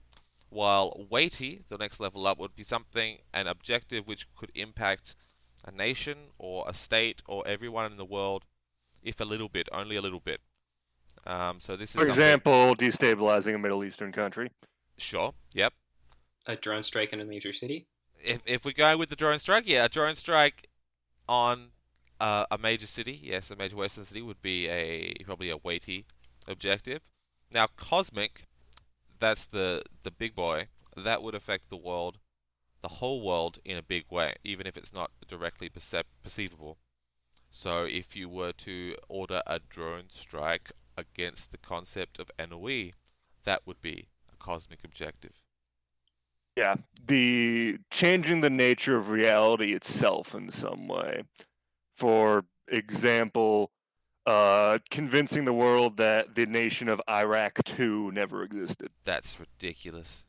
while 0.49 1.05
weighty, 1.09 1.61
the 1.69 1.77
next 1.77 1.99
level 1.99 2.25
up, 2.27 2.39
would 2.39 2.55
be 2.55 2.63
something 2.63 3.19
an 3.33 3.47
objective 3.47 4.07
which 4.07 4.25
could 4.35 4.51
impact 4.55 5.15
a 5.63 5.71
nation 5.71 6.17
or 6.39 6.65
a 6.67 6.73
state 6.73 7.21
or 7.27 7.47
everyone 7.47 7.85
in 7.85 7.97
the 7.97 8.05
world, 8.05 8.45
if 9.03 9.21
a 9.21 9.25
little 9.25 9.47
bit, 9.49 9.69
only 9.71 9.95
a 9.95 10.01
little 10.01 10.19
bit. 10.19 10.41
Um, 11.25 11.59
so 11.59 11.75
this 11.75 11.91
is 11.91 11.93
For 11.95 11.99
something- 12.07 12.11
example, 12.13 12.75
destabilizing 12.75 13.53
a 13.53 13.59
Middle 13.59 13.83
Eastern 13.83 14.11
country. 14.11 14.49
sure, 14.97 15.35
yep. 15.53 15.73
A 16.47 16.55
drone 16.55 16.81
strike 16.81 17.13
in 17.13 17.19
a 17.19 17.25
major 17.25 17.53
city. 17.53 17.85
If 18.23 18.41
if 18.45 18.65
we 18.65 18.73
go 18.73 18.97
with 18.97 19.09
the 19.09 19.15
drone 19.15 19.39
strike, 19.39 19.67
yeah, 19.67 19.85
a 19.85 19.89
drone 19.89 20.15
strike 20.15 20.67
on 21.27 21.69
uh, 22.19 22.45
a 22.51 22.57
major 22.57 22.85
city, 22.85 23.19
yes, 23.21 23.51
a 23.51 23.55
major 23.55 23.75
western 23.75 24.03
city 24.03 24.21
would 24.21 24.41
be 24.41 24.67
a 24.67 25.13
probably 25.25 25.49
a 25.49 25.57
weighty 25.57 26.05
objective. 26.47 27.01
Now, 27.53 27.67
cosmic, 27.75 28.47
that's 29.19 29.45
the 29.45 29.83
the 30.03 30.11
big 30.11 30.35
boy. 30.35 30.67
That 30.95 31.23
would 31.23 31.35
affect 31.35 31.69
the 31.69 31.77
world, 31.77 32.19
the 32.81 32.95
whole 32.99 33.21
world, 33.21 33.59
in 33.63 33.77
a 33.77 33.83
big 33.83 34.05
way, 34.09 34.35
even 34.43 34.67
if 34.67 34.77
it's 34.77 34.93
not 34.93 35.11
directly 35.27 35.69
percep- 35.69 36.03
perceivable. 36.23 36.77
So, 37.49 37.85
if 37.85 38.15
you 38.15 38.29
were 38.29 38.53
to 38.53 38.95
order 39.09 39.41
a 39.47 39.59
drone 39.59 40.09
strike 40.09 40.71
against 40.97 41.51
the 41.51 41.57
concept 41.57 42.19
of 42.19 42.31
NOE, 42.39 42.91
that 43.43 43.65
would 43.65 43.81
be 43.81 44.07
a 44.31 44.37
cosmic 44.37 44.83
objective. 44.83 45.41
Yeah, 46.61 46.75
the 47.07 47.79
changing 47.89 48.41
the 48.41 48.49
nature 48.51 48.95
of 48.95 49.09
reality 49.09 49.73
itself 49.73 50.35
in 50.35 50.51
some 50.51 50.87
way. 50.87 51.23
For 51.95 52.45
example, 52.67 53.71
uh, 54.27 54.77
convincing 54.91 55.45
the 55.45 55.53
world 55.53 55.97
that 55.97 56.35
the 56.35 56.45
nation 56.45 56.87
of 56.87 57.01
Iraq 57.09 57.63
2 57.65 58.11
never 58.11 58.43
existed. 58.43 58.89
That's 59.05 59.39
ridiculous. 59.39 60.23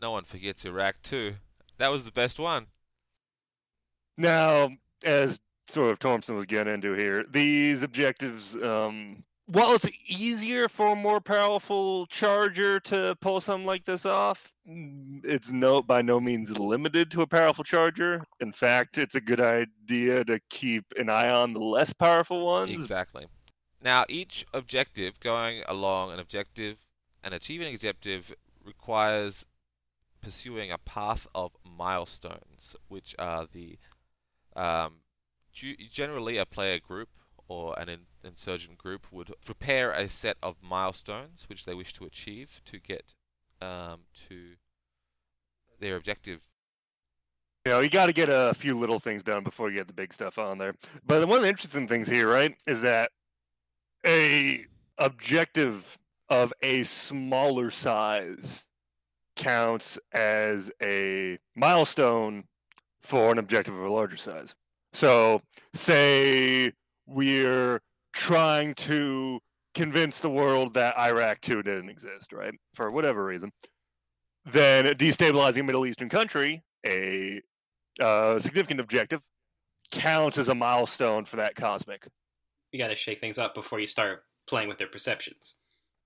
No 0.00 0.12
one 0.12 0.22
forgets 0.22 0.64
Iraq 0.64 1.02
2. 1.02 1.34
That 1.78 1.90
was 1.90 2.04
the 2.04 2.12
best 2.12 2.38
one. 2.38 2.68
Now, 4.16 4.68
as 5.02 5.40
sort 5.66 5.90
of 5.90 5.98
Thompson 5.98 6.36
was 6.36 6.46
getting 6.46 6.74
into 6.74 6.92
here, 6.92 7.24
these 7.28 7.82
objectives, 7.82 8.54
um, 8.54 9.24
while 9.46 9.74
it's 9.74 9.88
easier 10.06 10.68
for 10.68 10.92
a 10.92 10.96
more 10.96 11.20
powerful 11.20 12.06
charger 12.06 12.80
to 12.80 13.16
pull 13.20 13.40
something 13.40 13.66
like 13.66 13.84
this 13.84 14.06
off, 14.06 14.52
mm, 14.68 15.20
it's 15.24 15.50
no 15.50 15.82
by 15.82 16.02
no 16.02 16.20
means 16.20 16.58
limited 16.58 17.10
to 17.10 17.22
a 17.22 17.26
powerful 17.26 17.64
charger. 17.64 18.24
In 18.40 18.52
fact, 18.52 18.98
it's 18.98 19.14
a 19.14 19.20
good 19.20 19.40
idea 19.40 20.24
to 20.24 20.40
keep 20.48 20.84
an 20.96 21.10
eye 21.10 21.30
on 21.30 21.52
the 21.52 21.60
less 21.60 21.92
powerful 21.92 22.44
ones. 22.46 22.70
Exactly. 22.70 23.26
Now, 23.82 24.04
each 24.08 24.46
objective, 24.54 25.18
going 25.18 25.62
along 25.66 26.12
an 26.12 26.20
objective 26.20 26.78
and 27.24 27.34
achieving 27.34 27.68
an 27.68 27.74
objective, 27.74 28.32
requires 28.64 29.44
pursuing 30.20 30.70
a 30.70 30.78
path 30.78 31.26
of 31.34 31.50
milestones, 31.64 32.76
which 32.86 33.16
are 33.18 33.46
the 33.52 33.78
um, 34.54 35.00
generally 35.52 36.38
a 36.38 36.46
player 36.46 36.78
group 36.78 37.08
or 37.48 37.78
an 37.78 37.88
in- 37.88 38.06
insurgent 38.24 38.78
group 38.78 39.06
would 39.12 39.32
prepare 39.44 39.90
a 39.90 40.08
set 40.08 40.36
of 40.42 40.56
milestones 40.62 41.48
which 41.48 41.64
they 41.64 41.74
wish 41.74 41.92
to 41.94 42.04
achieve 42.04 42.60
to 42.64 42.78
get 42.78 43.14
um, 43.60 44.00
to 44.28 44.56
their 45.80 45.96
objective 45.96 46.40
You 47.64 47.72
know, 47.72 47.80
you 47.80 47.90
got 47.90 48.06
to 48.06 48.12
get 48.12 48.28
a 48.28 48.54
few 48.54 48.78
little 48.78 48.98
things 48.98 49.22
done 49.22 49.44
before 49.44 49.70
you 49.70 49.76
get 49.76 49.86
the 49.86 49.92
big 49.92 50.12
stuff 50.12 50.38
on 50.38 50.58
there. 50.58 50.74
But 51.06 51.26
one 51.28 51.38
of 51.38 51.42
the 51.42 51.48
interesting 51.48 51.86
things 51.86 52.08
here, 52.08 52.28
right, 52.28 52.56
is 52.66 52.82
that 52.82 53.10
a 54.06 54.66
objective 54.98 55.98
of 56.28 56.52
a 56.62 56.84
smaller 56.84 57.70
size 57.70 58.64
counts 59.36 59.98
as 60.12 60.70
a 60.82 61.38
milestone 61.54 62.44
for 63.00 63.32
an 63.32 63.38
objective 63.38 63.74
of 63.74 63.84
a 63.84 63.92
larger 63.92 64.16
size. 64.16 64.54
So, 64.92 65.42
say 65.72 66.72
we're 67.06 67.80
trying 68.12 68.74
to 68.74 69.40
convince 69.74 70.20
the 70.20 70.30
world 70.30 70.74
that 70.74 70.96
Iraq 70.98 71.40
2 71.40 71.62
didn't 71.62 71.88
exist, 71.88 72.32
right? 72.32 72.52
For 72.74 72.90
whatever 72.90 73.24
reason. 73.24 73.52
Then 74.44 74.86
destabilizing 74.86 75.60
a 75.60 75.62
Middle 75.62 75.86
Eastern 75.86 76.08
country, 76.08 76.62
a 76.86 77.40
uh, 78.00 78.38
significant 78.38 78.80
objective, 78.80 79.20
counts 79.90 80.38
as 80.38 80.48
a 80.48 80.54
milestone 80.54 81.24
for 81.24 81.36
that 81.36 81.54
cosmic. 81.54 82.08
You 82.72 82.78
got 82.78 82.88
to 82.88 82.94
shake 82.94 83.20
things 83.20 83.38
up 83.38 83.54
before 83.54 83.78
you 83.78 83.86
start 83.86 84.24
playing 84.46 84.68
with 84.68 84.78
their 84.78 84.88
perceptions. 84.88 85.56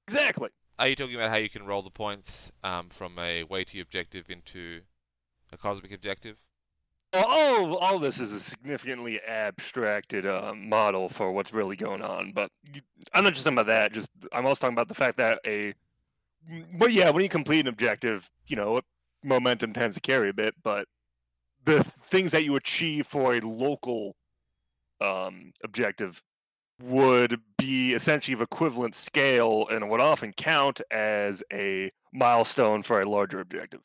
Exactly. 0.09 0.51
Are 0.79 0.89
you 0.89 0.97
talking 0.97 1.15
about 1.15 1.31
how 1.31 1.37
you 1.37 1.49
can 1.49 1.65
roll 1.65 1.83
the 1.83 1.91
points 1.91 2.53
um, 2.63 2.91
from 2.91 3.19
a 3.19 3.45
weighty 3.45 3.81
objective 3.81 4.29
into 4.29 4.83
a 5.53 5.57
cosmic 5.57 5.93
objective? 5.93 6.37
All 7.13 7.77
all 7.77 7.99
this 7.99 8.21
is 8.21 8.33
a 8.33 8.41
significantly 8.41 9.21
abstracted 9.23 10.27
uh, 10.27 10.53
model 10.55 11.09
for 11.09 11.33
what's 11.33 11.53
really 11.53 11.77
going 11.77 12.03
on. 12.03 12.33
But 12.33 12.51
I'm 13.15 13.25
not 13.25 13.33
just 13.33 13.45
talking 13.45 13.59
about 13.59 13.69
that. 13.69 13.93
Just 13.93 14.11
I'm 14.33 14.45
also 14.47 14.61
talking 14.61 14.75
about 14.75 14.89
the 14.89 14.95
fact 14.95 15.17
that 15.17 15.41
a, 15.47 15.73
but 16.79 16.93
yeah, 16.93 17.11
when 17.11 17.23
you 17.23 17.29
complete 17.29 17.61
an 17.61 17.69
objective, 17.69 18.31
you 18.47 18.57
know, 18.57 18.81
momentum 19.25 19.73
tends 19.73 19.95
to 19.95 20.01
carry 20.01 20.29
a 20.29 20.35
bit. 20.35 20.55
But 20.63 20.87
the 21.65 21.85
things 22.05 22.33
that 22.33 22.45
you 22.45 22.57
achieve 22.57 23.07
for 23.07 23.35
a 23.35 23.41
local 23.41 24.17
um, 25.01 25.53
objective 25.65 26.23
would 26.83 27.41
be 27.57 27.95
essentially 27.95 28.35
of 28.35 28.41
equivalent 28.41 28.95
scale 28.95 29.67
and 29.71 29.89
would 29.89 30.01
often 30.01 30.33
count 30.33 30.81
as 30.91 31.43
a 31.53 31.91
milestone 32.13 32.83
for 32.83 33.01
a 33.01 33.09
larger 33.09 33.41
objective. 33.41 33.81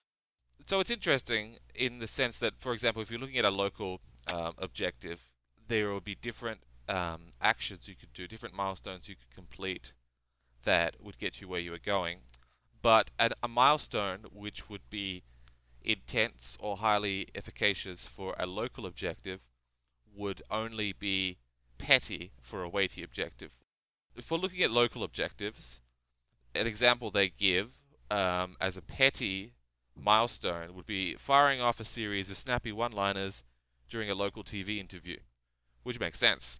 So 0.66 0.80
it's 0.80 0.91
interesting 0.91 1.57
in 1.76 1.99
the 1.99 2.07
sense 2.07 2.39
that, 2.39 2.53
for 2.57 2.72
example, 2.72 3.01
if 3.01 3.12
you're 3.12 3.20
looking 3.20 3.38
at 3.38 3.45
a 3.45 3.49
local 3.49 3.99
um, 4.28 4.53
objective, 4.57 5.30
there 5.68 5.91
will 5.91 6.01
be 6.01 6.16
different 6.16 6.62
um, 6.88 7.34
actions 7.41 7.88
you 7.88 7.95
could 7.95 8.14
do, 8.14 8.28
different 8.28 8.55
milestones 8.55 9.09
you 9.09 9.16
could 9.16 9.34
complete 9.34 9.93
that 10.64 10.95
would 11.01 11.18
get 11.18 11.41
you 11.41 11.47
where 11.47 11.59
you 11.59 11.72
were 11.72 11.80
going. 11.80 12.20
But 12.82 13.12
at 13.20 13.34
a 13.41 13.47
milestone 13.47 14.26
which 14.32 14.70
would 14.70 14.89
be 14.89 15.24
intense 15.84 16.57
or 16.59 16.78
highly 16.78 17.28
efficacious 17.34 18.07
for 18.07 18.36
a 18.38 18.45
local 18.45 18.86
objective 18.86 19.41
would 20.16 20.41
only 20.51 20.93
be 20.93 21.38
petty 21.78 22.32
for 22.41 22.64
a 22.64 22.70
weighty 22.70 23.03
objective. 23.03 23.51
If 24.16 24.30
we're 24.30 24.38
looking 24.38 24.64
at 24.64 24.72
local 24.72 25.03
objectives, 25.03 25.82
an 26.53 26.68
example 26.68 27.09
they 27.09 27.30
give 27.30 27.72
um, 28.09 28.57
as 28.59 28.78
a 28.78 28.82
petty 28.82 29.53
milestone 29.95 30.73
would 30.75 30.85
be 30.85 31.15
firing 31.15 31.61
off 31.61 31.79
a 31.79 31.85
series 31.85 32.29
of 32.29 32.37
snappy 32.37 32.71
one 32.71 32.91
liners 32.91 33.43
during 33.89 34.09
a 34.09 34.15
local 34.15 34.43
TV 34.43 34.77
interview, 34.77 35.17
which 35.83 35.99
makes 35.99 36.19
sense. 36.19 36.59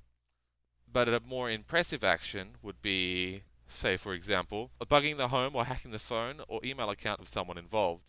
But 0.92 1.08
a 1.08 1.22
more 1.22 1.50
impressive 1.50 2.04
action 2.04 2.52
would 2.62 2.82
be, 2.82 3.44
say, 3.68 3.96
for 3.98 4.14
example, 4.14 4.72
bugging 4.82 5.18
the 5.18 5.30
home 5.30 5.56
or 5.56 5.66
hacking 5.66 5.92
the 5.92 6.00
phone 6.00 6.42
or 6.48 6.60
email 6.64 6.90
account 6.90 7.22
of 7.22 7.30
someone 7.30 7.58
involved. 7.58 8.04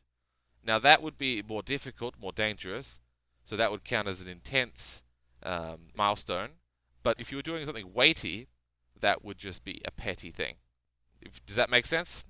Now, 0.65 0.79
that 0.79 1.03
would 1.03 1.19
be 1.19 1.43
more 1.43 1.63
difficult, 1.63 2.15
more 2.21 2.33
dangerous, 2.33 3.01
so 3.45 3.57
that 3.57 3.71
would 3.71 3.85
count 3.85 4.09
as 4.09 4.21
an 4.21 4.29
intense 4.29 5.03
um, 5.43 5.89
milestone. 5.97 6.51
But 7.03 7.17
if 7.19 7.31
you 7.31 7.39
were 7.39 7.43
doing 7.43 7.65
something 7.67 7.93
weighty, 7.93 8.49
that 9.01 9.25
would 9.25 9.39
just 9.39 9.65
be 9.65 9.83
a 9.85 9.91
petty 9.91 10.31
thing. 10.31 10.57
If, 11.21 11.45
does 11.47 11.57
that 11.57 11.71
make 11.71 11.87
sense? 11.87 12.25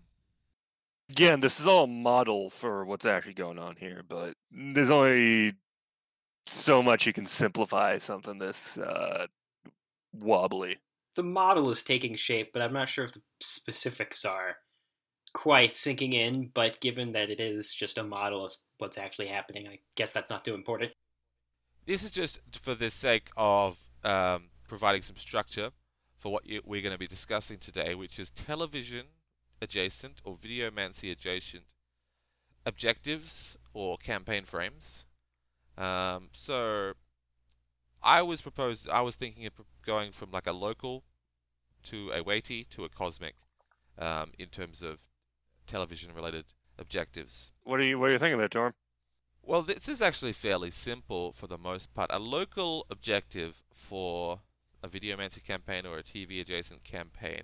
Again, 1.11 1.41
this 1.41 1.61
is 1.61 1.67
all 1.67 1.85
a 1.85 1.89
model 1.89 2.49
for 2.49 2.85
what's 2.85 3.05
actually 3.05 3.35
going 3.35 3.59
on 3.59 3.77
here, 3.77 4.03
but 4.09 4.35
there's 4.51 4.91
only 4.91 5.55
so 6.47 6.83
much 6.83 7.07
you 7.07 7.13
can 7.13 7.27
simplify 7.27 7.99
something 7.99 8.39
this 8.39 8.79
uh, 8.79 9.27
wobbly. 10.13 10.79
The 11.15 11.23
model 11.23 11.71
is 11.71 11.83
taking 11.83 12.17
shape, 12.17 12.53
but 12.53 12.63
I'm 12.63 12.73
not 12.73 12.89
sure 12.89 13.05
if 13.05 13.13
the 13.13 13.23
specifics 13.41 14.25
are 14.25 14.57
quite 15.35 15.77
sinking 15.77 16.13
in. 16.13 16.51
But 16.55 16.81
given 16.81 17.13
that 17.13 17.31
it 17.31 17.41
is 17.41 17.75
just 17.75 17.99
a 17.99 18.03
model 18.03 18.45
of 18.45 18.55
what's 18.79 18.99
actually 18.99 19.29
happening, 19.29 19.69
I 19.69 19.81
guess 19.95 20.11
that's 20.11 20.31
not 20.31 20.45
too 20.45 20.55
important. 20.55 20.93
This 21.85 22.05
is 22.05 22.11
just 22.11 22.41
for 22.53 22.75
the 22.75 22.91
sake 22.91 23.29
of 23.37 23.79
um, 24.05 24.45
providing 24.69 25.03
some 25.03 25.17
structure 25.17 25.71
for 26.17 26.33
what 26.33 26.47
you, 26.47 26.63
we're 26.65 26.83
going 26.83 26.95
to 26.95 26.99
be 26.99 27.09
discussing 27.09 27.59
today, 27.59 27.95
which 27.95 28.19
is 28.19 28.31
television 28.31 29.07
adjacent 29.63 30.21
or 30.25 30.37
videomancy 30.37 31.11
adjacent 31.11 31.65
objectives 32.67 33.57
or 33.73 33.97
campaign 33.97 34.45
frames. 34.45 35.07
Um, 35.79 36.29
so 36.33 36.95
I 38.03 38.21
was 38.23 38.43
proposed. 38.43 38.89
I 38.89 39.01
was 39.01 39.17
thinking 39.17 39.47
of 39.47 39.53
going 39.87 40.13
from 40.13 40.31
like 40.31 40.47
a 40.47 40.53
local 40.53 41.05
to 41.85 42.11
a 42.13 42.23
weighty 42.23 42.65
to 42.65 42.85
a 42.85 42.89
cosmic 42.89 43.35
um, 43.99 44.33
in 44.39 44.49
terms 44.49 44.83
of 44.83 44.99
television 45.67 46.13
related 46.15 46.45
objectives. 46.79 47.53
What 47.65 47.81
are 47.81 47.85
you 47.85 47.99
What 47.99 48.11
are 48.11 48.13
you 48.13 48.19
thinking 48.19 48.39
there, 48.39 48.49
Torm? 48.49 48.75
Well, 49.45 49.63
this 49.63 49.89
is 49.89 50.01
actually 50.01 50.35
fairly 50.35 50.71
simple 50.71 51.33
for 51.33 51.49
the 51.49 51.59
most 51.59 51.93
part. 51.95 52.11
A 52.13 52.21
local 52.21 52.87
objective 52.91 53.65
for 53.75 54.41
a 54.85 54.89
Videomancy 54.89 55.43
campaign 55.43 55.85
or 55.85 55.99
a 55.99 56.03
TV 56.03 56.41
adjacent 56.41 56.85
campaign 56.85 57.43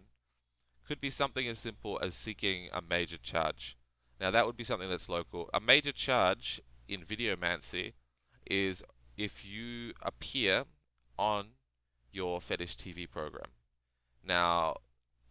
could 0.88 1.00
be 1.00 1.10
something 1.10 1.46
as 1.46 1.58
simple 1.58 2.00
as 2.02 2.14
seeking 2.14 2.70
a 2.72 2.80
major 2.80 3.18
charge. 3.18 3.76
Now, 4.18 4.30
that 4.30 4.46
would 4.46 4.56
be 4.56 4.64
something 4.64 4.88
that's 4.88 5.08
local. 5.08 5.50
A 5.52 5.60
major 5.60 5.92
charge 5.92 6.60
in 6.88 7.02
Videomancy 7.02 7.92
is 8.50 8.82
if 9.18 9.44
you 9.44 9.92
appear 10.00 10.64
on 11.18 11.48
your 12.10 12.40
fetish 12.40 12.78
TV 12.78 13.08
program. 13.08 13.50
Now, 14.24 14.76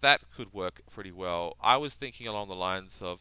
that 0.01 0.30
could 0.30 0.53
work 0.53 0.82
pretty 0.91 1.12
well. 1.12 1.58
I 1.60 1.78
was 1.78 1.95
thinking 1.95 2.28
along 2.28 2.49
the 2.49 2.55
lines 2.55 3.01
of 3.01 3.20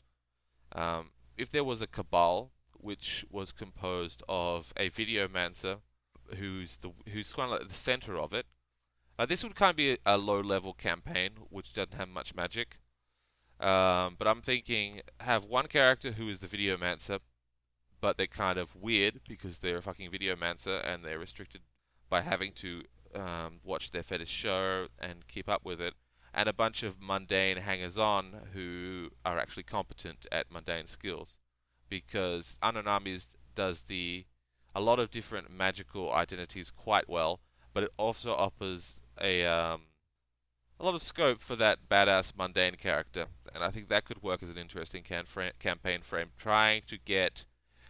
um, 0.72 1.10
if 1.38 1.50
there 1.50 1.64
was 1.64 1.80
a 1.80 1.86
cabal 1.86 2.52
which 2.72 3.24
was 3.30 3.50
composed 3.50 4.22
of 4.28 4.74
a 4.76 4.90
videomancer 4.90 5.78
who's 6.36 6.76
the 6.78 6.90
who's 7.12 7.32
kind 7.32 7.50
of 7.50 7.60
like 7.60 7.68
the 7.68 7.74
center 7.74 8.18
of 8.18 8.34
it, 8.34 8.46
uh, 9.18 9.26
this 9.26 9.42
would 9.42 9.54
kind 9.54 9.70
of 9.70 9.76
be 9.76 9.92
a, 9.92 9.98
a 10.06 10.18
low 10.18 10.40
level 10.40 10.72
campaign, 10.72 11.30
which 11.50 11.72
doesn't 11.72 11.94
have 11.94 12.08
much 12.08 12.34
magic. 12.34 12.78
Um, 13.58 14.16
but 14.18 14.28
I'm 14.28 14.42
thinking 14.42 15.00
have 15.20 15.46
one 15.46 15.66
character 15.66 16.12
who 16.12 16.28
is 16.28 16.40
the 16.40 16.46
Videomancer, 16.46 17.20
but 18.00 18.18
they're 18.18 18.26
kind 18.26 18.58
of 18.58 18.76
weird 18.76 19.20
because 19.26 19.58
they're 19.58 19.78
a 19.78 19.82
fucking 19.82 20.10
Videomancer 20.10 20.86
and 20.86 21.02
they're 21.02 21.18
restricted 21.18 21.62
by 22.10 22.20
having 22.20 22.52
to 22.52 22.82
um, 23.14 23.60
watch 23.64 23.90
their 23.90 24.02
fetish 24.02 24.28
show 24.28 24.88
and 24.98 25.26
keep 25.26 25.48
up 25.48 25.64
with 25.64 25.80
it. 25.80 25.94
And 26.34 26.50
a 26.50 26.52
bunch 26.52 26.82
of 26.82 27.00
mundane 27.00 27.56
hangers 27.56 27.96
on 27.96 28.48
who 28.52 29.08
are 29.24 29.38
actually 29.38 29.62
competent 29.62 30.26
at 30.30 30.52
mundane 30.52 30.86
skills. 30.86 31.38
Because 31.88 32.58
Unknown 32.62 33.00
does 33.54 33.82
the 33.82 34.26
a 34.74 34.80
lot 34.80 34.98
of 34.98 35.10
different 35.10 35.50
magical 35.50 36.12
identities 36.12 36.70
quite 36.70 37.08
well, 37.08 37.40
but 37.72 37.82
it 37.82 37.90
also 37.96 38.34
offers 38.34 39.00
a 39.20 39.46
um, 39.46 39.82
a 40.78 40.84
lot 40.84 40.94
of 40.94 41.02
scope 41.02 41.40
for 41.40 41.56
that 41.56 41.88
badass 41.88 42.36
mundane 42.36 42.74
character, 42.74 43.26
and 43.54 43.64
I 43.64 43.70
think 43.70 43.88
that 43.88 44.04
could 44.04 44.22
work 44.22 44.42
as 44.42 44.50
an 44.50 44.58
interesting 44.58 45.02
can- 45.02 45.52
campaign 45.58 46.00
frame. 46.02 46.28
Trying 46.36 46.82
to 46.88 46.98
get 46.98 47.44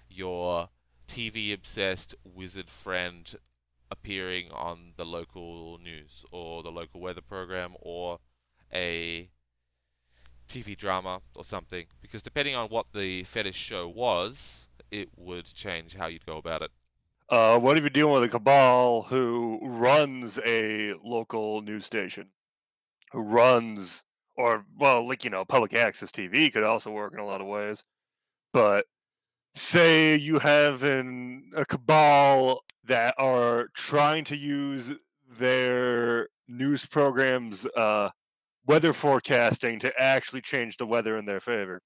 your 0.08 0.68
TV 1.08 1.52
obsessed 1.52 2.14
wizard 2.24 2.70
friend 2.70 3.34
appearing 3.90 4.50
on 4.52 4.92
the 4.96 5.04
local 5.04 5.78
news 5.82 6.24
or 6.30 6.62
the 6.62 6.72
local 6.72 7.00
weather 7.00 7.20
program 7.20 7.74
or 7.80 8.18
a 8.72 9.28
TV 10.48 10.76
drama 10.76 11.20
or 11.34 11.44
something, 11.44 11.86
because 12.00 12.22
depending 12.22 12.54
on 12.54 12.68
what 12.68 12.86
the 12.92 13.24
fetish 13.24 13.56
show 13.56 13.88
was, 13.88 14.68
it 14.90 15.08
would 15.16 15.46
change 15.46 15.96
how 15.96 16.06
you'd 16.06 16.26
go 16.26 16.36
about 16.36 16.62
it. 16.62 16.70
Uh, 17.28 17.58
what 17.58 17.76
if 17.76 17.82
you're 17.82 17.90
dealing 17.90 18.12
with 18.14 18.22
a 18.22 18.28
cabal 18.28 19.02
who 19.02 19.58
runs 19.62 20.38
a 20.44 20.94
local 21.04 21.60
news 21.62 21.84
station? 21.84 22.28
Who 23.12 23.20
runs, 23.20 24.02
or, 24.36 24.64
well, 24.78 25.06
like, 25.06 25.24
you 25.24 25.30
know, 25.30 25.44
public 25.44 25.74
access 25.74 26.10
TV 26.10 26.52
could 26.52 26.62
also 26.62 26.90
work 26.90 27.12
in 27.12 27.18
a 27.18 27.26
lot 27.26 27.40
of 27.40 27.46
ways. 27.46 27.84
But 28.52 28.86
say 29.54 30.16
you 30.16 30.38
have 30.38 30.84
an, 30.84 31.50
a 31.56 31.64
cabal 31.64 32.60
that 32.84 33.14
are 33.18 33.68
trying 33.74 34.24
to 34.26 34.36
use 34.36 34.92
their 35.38 36.28
news 36.46 36.86
programs 36.86 37.66
uh, 37.76 38.10
weather 38.66 38.92
forecasting 38.92 39.78
to 39.80 39.92
actually 40.00 40.40
change 40.40 40.76
the 40.76 40.86
weather 40.86 41.16
in 41.18 41.24
their 41.24 41.40
favor. 41.40 41.82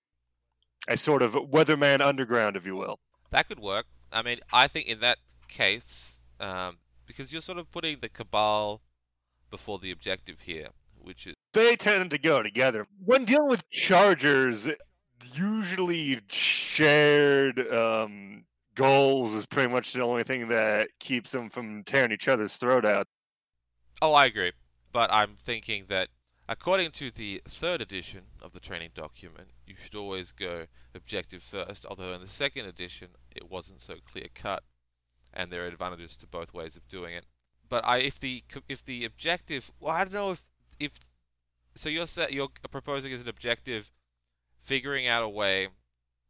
A 0.88 0.96
sort 0.96 1.22
of 1.22 1.32
weatherman 1.32 2.00
underground, 2.00 2.56
if 2.56 2.66
you 2.66 2.76
will. 2.76 2.98
That 3.30 3.48
could 3.48 3.60
work. 3.60 3.86
I 4.12 4.22
mean, 4.22 4.40
I 4.52 4.66
think 4.66 4.86
in 4.86 5.00
that 5.00 5.18
case, 5.50 6.20
um, 6.38 6.78
because 7.06 7.32
you're 7.32 7.42
sort 7.42 7.58
of 7.58 7.70
putting 7.70 7.98
the 8.00 8.08
cabal 8.08 8.80
before 9.50 9.78
the 9.78 9.90
objective 9.90 10.42
here, 10.42 10.68
which 10.98 11.26
is 11.26 11.34
They 11.52 11.76
tend 11.76 12.10
to 12.10 12.18
go 12.18 12.42
together. 12.42 12.86
When 13.04 13.24
dealing 13.24 13.48
with 13.48 13.68
chargers, 13.70 14.68
usually 15.34 16.20
shared 16.28 17.58
um, 17.72 18.44
goals 18.74 19.34
is 19.34 19.46
pretty 19.46 19.70
much 19.70 19.92
the 19.92 20.02
only 20.02 20.22
thing 20.22 20.48
that 20.48 20.88
keeps 21.00 21.32
them 21.32 21.50
from 21.50 21.84
tearing 21.84 22.12
each 22.12 22.28
other's 22.28 22.54
throat 22.54 22.84
out. 22.84 23.06
Oh, 24.00 24.14
I 24.14 24.26
agree. 24.26 24.52
But 24.92 25.12
I'm 25.12 25.36
thinking 25.36 25.84
that 25.88 26.08
according 26.48 26.92
to 26.92 27.10
the 27.10 27.42
third 27.46 27.80
edition 27.80 28.22
of 28.40 28.52
the 28.52 28.60
training 28.60 28.90
document, 28.94 29.48
you 29.66 29.74
should 29.80 29.94
always 29.94 30.32
go 30.32 30.66
objective 30.94 31.42
first, 31.42 31.84
although 31.86 32.12
in 32.12 32.20
the 32.20 32.26
second 32.26 32.66
edition 32.66 33.08
it 33.34 33.50
wasn't 33.50 33.80
so 33.80 33.96
clear 34.04 34.26
cut 34.34 34.62
and 35.32 35.50
there 35.50 35.64
are 35.64 35.68
advantages 35.68 36.16
to 36.18 36.26
both 36.26 36.54
ways 36.54 36.76
of 36.76 36.86
doing 36.88 37.14
it. 37.14 37.26
But 37.68 37.86
I 37.86 37.98
if 37.98 38.18
the 38.18 38.42
if 38.68 38.84
the 38.84 39.04
objective, 39.04 39.70
well, 39.80 39.94
I 39.94 40.04
don't 40.04 40.12
know 40.12 40.30
if 40.32 40.44
if 40.78 40.92
so 41.74 41.88
you're 41.88 42.06
set, 42.06 42.32
you're 42.32 42.48
proposing 42.70 43.12
as 43.12 43.22
an 43.22 43.28
objective 43.28 43.90
figuring 44.62 45.06
out 45.06 45.22
a 45.22 45.28
way 45.28 45.68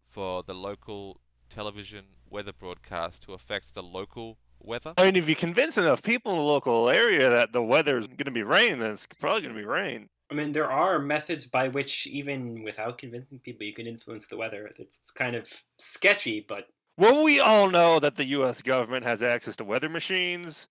for 0.04 0.42
the 0.42 0.54
local 0.54 1.20
television 1.48 2.04
weather 2.28 2.52
broadcast 2.52 3.22
to 3.22 3.32
affect 3.32 3.74
the 3.74 3.82
local 3.82 4.38
weather. 4.60 4.94
I 4.96 5.04
mean, 5.04 5.16
if 5.16 5.28
you 5.28 5.36
convince 5.36 5.78
enough 5.78 6.02
people 6.02 6.32
in 6.32 6.38
the 6.38 6.44
local 6.44 6.88
area 6.88 7.28
that 7.30 7.52
the 7.52 7.62
weather 7.62 7.98
is 7.98 8.06
going 8.06 8.26
to 8.26 8.30
be 8.30 8.42
rain, 8.42 8.78
then 8.78 8.92
it's 8.92 9.06
probably 9.18 9.42
going 9.42 9.54
to 9.54 9.60
be 9.60 9.66
rain. 9.66 10.08
I 10.30 10.34
mean, 10.34 10.52
there 10.52 10.70
are 10.70 11.00
methods 11.00 11.46
by 11.46 11.68
which, 11.68 12.06
even 12.06 12.62
without 12.62 12.98
convincing 12.98 13.40
people, 13.40 13.66
you 13.66 13.74
can 13.74 13.88
influence 13.88 14.28
the 14.28 14.36
weather. 14.36 14.70
It's 14.78 15.10
kind 15.10 15.34
of 15.34 15.48
sketchy, 15.78 16.44
but 16.46 16.68
Well, 16.96 17.24
we 17.24 17.40
all 17.40 17.70
know 17.70 17.98
that 17.98 18.16
the 18.16 18.26
U.S. 18.26 18.62
government 18.62 19.04
has 19.04 19.22
access 19.22 19.56
to 19.56 19.64
weather 19.64 19.88
machines, 19.88 20.68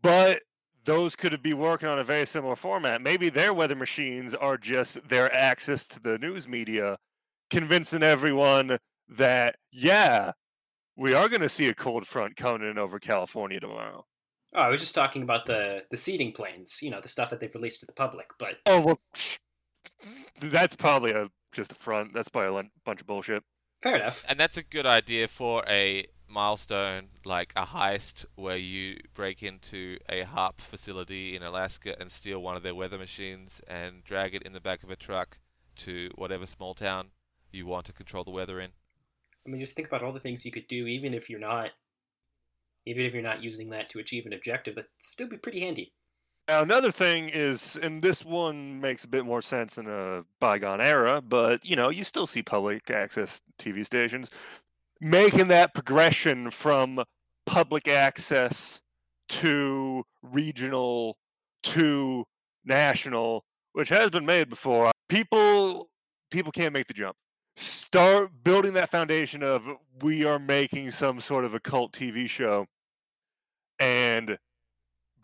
but 0.00 0.42
those 0.84 1.16
could 1.16 1.42
be 1.42 1.54
working 1.54 1.88
on 1.88 1.98
a 1.98 2.04
very 2.04 2.26
similar 2.26 2.56
format. 2.56 3.00
Maybe 3.00 3.28
their 3.28 3.52
weather 3.52 3.74
machines 3.74 4.34
are 4.34 4.56
just 4.56 5.06
their 5.08 5.34
access 5.34 5.86
to 5.88 6.00
the 6.00 6.18
news 6.18 6.46
media, 6.46 6.98
convincing 7.50 8.02
everyone 8.02 8.78
that 9.08 9.56
yeah, 9.70 10.32
we 10.96 11.14
are 11.14 11.28
going 11.28 11.40
to 11.40 11.48
see 11.48 11.68
a 11.68 11.74
cold 11.74 12.06
front 12.06 12.36
coming 12.36 12.68
in 12.68 12.78
over 12.78 12.98
California 12.98 13.60
tomorrow. 13.60 14.04
Oh, 14.54 14.60
I 14.60 14.68
was 14.68 14.80
just 14.80 14.94
talking 14.94 15.22
about 15.22 15.46
the 15.46 15.84
the 15.90 15.96
seeding 15.96 16.32
planes, 16.32 16.80
you 16.80 16.90
know, 16.90 17.00
the 17.00 17.08
stuff 17.08 17.30
that 17.30 17.40
they've 17.40 17.54
released 17.54 17.80
to 17.80 17.86
the 17.86 17.92
public. 17.92 18.30
But 18.38 18.58
Oh 18.66 18.80
well, 18.80 19.00
that's 20.40 20.76
probably 20.76 21.12
a 21.12 21.28
just 21.52 21.72
a 21.72 21.74
front. 21.74 22.14
That's 22.14 22.28
probably 22.28 22.60
a 22.60 22.64
bunch 22.84 23.00
of 23.00 23.06
bullshit. 23.06 23.42
Fair 23.84 23.96
enough. 23.96 24.24
And 24.26 24.40
that's 24.40 24.56
a 24.56 24.62
good 24.62 24.86
idea 24.86 25.28
for 25.28 25.62
a 25.68 26.06
milestone 26.26 27.08
like 27.22 27.52
a 27.54 27.66
heist 27.66 28.24
where 28.34 28.56
you 28.56 28.96
break 29.12 29.42
into 29.42 29.98
a 30.08 30.22
HAARP 30.22 30.62
facility 30.62 31.36
in 31.36 31.42
Alaska 31.42 31.94
and 32.00 32.10
steal 32.10 32.40
one 32.40 32.56
of 32.56 32.62
their 32.62 32.74
weather 32.74 32.96
machines 32.96 33.60
and 33.68 34.02
drag 34.02 34.34
it 34.34 34.42
in 34.42 34.54
the 34.54 34.60
back 34.60 34.84
of 34.84 34.90
a 34.90 34.96
truck 34.96 35.36
to 35.76 36.10
whatever 36.14 36.46
small 36.46 36.72
town 36.72 37.08
you 37.52 37.66
want 37.66 37.84
to 37.84 37.92
control 37.92 38.24
the 38.24 38.30
weather 38.30 38.58
in. 38.58 38.70
I 39.46 39.50
mean, 39.50 39.60
just 39.60 39.76
think 39.76 39.88
about 39.88 40.02
all 40.02 40.14
the 40.14 40.18
things 40.18 40.46
you 40.46 40.50
could 40.50 40.66
do, 40.66 40.86
even 40.86 41.12
if 41.12 41.28
you're 41.28 41.38
not, 41.38 41.68
even 42.86 43.04
if 43.04 43.12
you're 43.12 43.22
not 43.22 43.44
using 43.44 43.68
that 43.68 43.90
to 43.90 43.98
achieve 43.98 44.24
an 44.24 44.32
objective. 44.32 44.76
That'd 44.76 44.88
still 44.98 45.28
be 45.28 45.36
pretty 45.36 45.60
handy. 45.60 45.92
Now, 46.46 46.60
another 46.60 46.90
thing 46.90 47.30
is, 47.30 47.78
and 47.82 48.02
this 48.02 48.22
one 48.22 48.78
makes 48.78 49.04
a 49.04 49.08
bit 49.08 49.24
more 49.24 49.40
sense 49.40 49.78
in 49.78 49.86
a 49.86 50.24
bygone 50.40 50.82
era, 50.82 51.22
but 51.22 51.64
you 51.64 51.74
know, 51.74 51.88
you 51.88 52.04
still 52.04 52.26
see 52.26 52.42
public 52.42 52.90
access 52.90 53.40
TV 53.58 53.84
stations 53.84 54.28
making 55.00 55.48
that 55.48 55.74
progression 55.74 56.50
from 56.50 57.02
public 57.46 57.88
access 57.88 58.80
to 59.28 60.04
regional 60.22 61.16
to 61.62 62.24
national, 62.64 63.44
which 63.72 63.88
has 63.88 64.10
been 64.10 64.26
made 64.26 64.48
before. 64.48 64.90
People 65.08 65.88
people 66.30 66.52
can't 66.52 66.72
make 66.72 66.86
the 66.86 66.94
jump. 66.94 67.16
Start 67.56 68.30
building 68.42 68.72
that 68.74 68.90
foundation 68.90 69.42
of 69.42 69.62
we 70.02 70.24
are 70.24 70.38
making 70.38 70.90
some 70.90 71.20
sort 71.20 71.44
of 71.44 71.54
a 71.54 71.60
cult 71.60 71.92
TV 71.92 72.28
show 72.28 72.66
and 73.78 74.36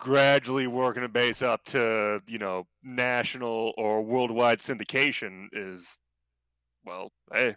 gradually 0.01 0.65
working 0.65 1.03
a 1.03 1.07
base 1.07 1.43
up 1.43 1.63
to, 1.63 2.19
you 2.27 2.39
know, 2.39 2.65
national 2.83 3.71
or 3.77 4.01
worldwide 4.01 4.57
syndication 4.57 5.47
is 5.53 5.99
well, 6.83 7.11
hey. 7.31 7.55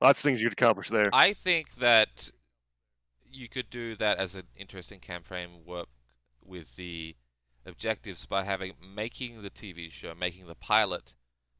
Lots 0.00 0.20
of 0.20 0.22
things 0.22 0.40
you 0.40 0.48
could 0.48 0.58
accomplish 0.58 0.88
there. 0.88 1.10
I 1.12 1.34
think 1.34 1.74
that 1.74 2.30
you 3.30 3.48
could 3.48 3.68
do 3.68 3.94
that 3.96 4.16
as 4.16 4.34
an 4.34 4.44
interesting 4.56 5.00
campaign 5.00 5.48
work 5.66 5.88
with 6.42 6.76
the 6.76 7.14
objectives 7.66 8.24
by 8.24 8.44
having 8.44 8.72
making 8.94 9.42
the 9.42 9.50
TV 9.50 9.92
show, 9.92 10.14
making 10.14 10.46
the 10.46 10.54
pilot 10.54 11.14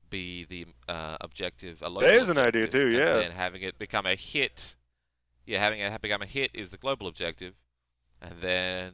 be 0.09 0.47
the 0.47 0.65
uh, 0.89 1.19
objective. 1.21 1.83
A 1.83 1.91
local 1.91 2.09
There's 2.09 2.31
an 2.31 2.39
idea 2.39 2.69
too, 2.69 2.87
and 2.87 2.97
yeah. 2.97 3.17
then 3.17 3.33
having 3.33 3.61
it 3.61 3.79
become 3.79 4.07
a 4.07 4.15
hit. 4.15 4.77
Yeah, 5.45 5.59
having 5.59 5.81
it 5.81 6.01
become 6.01 6.23
a 6.23 6.27
hit 6.27 6.53
is 6.55 6.71
the 6.71 6.79
global 6.79 7.07
objective, 7.07 7.55
and 8.23 8.41
then 8.41 8.93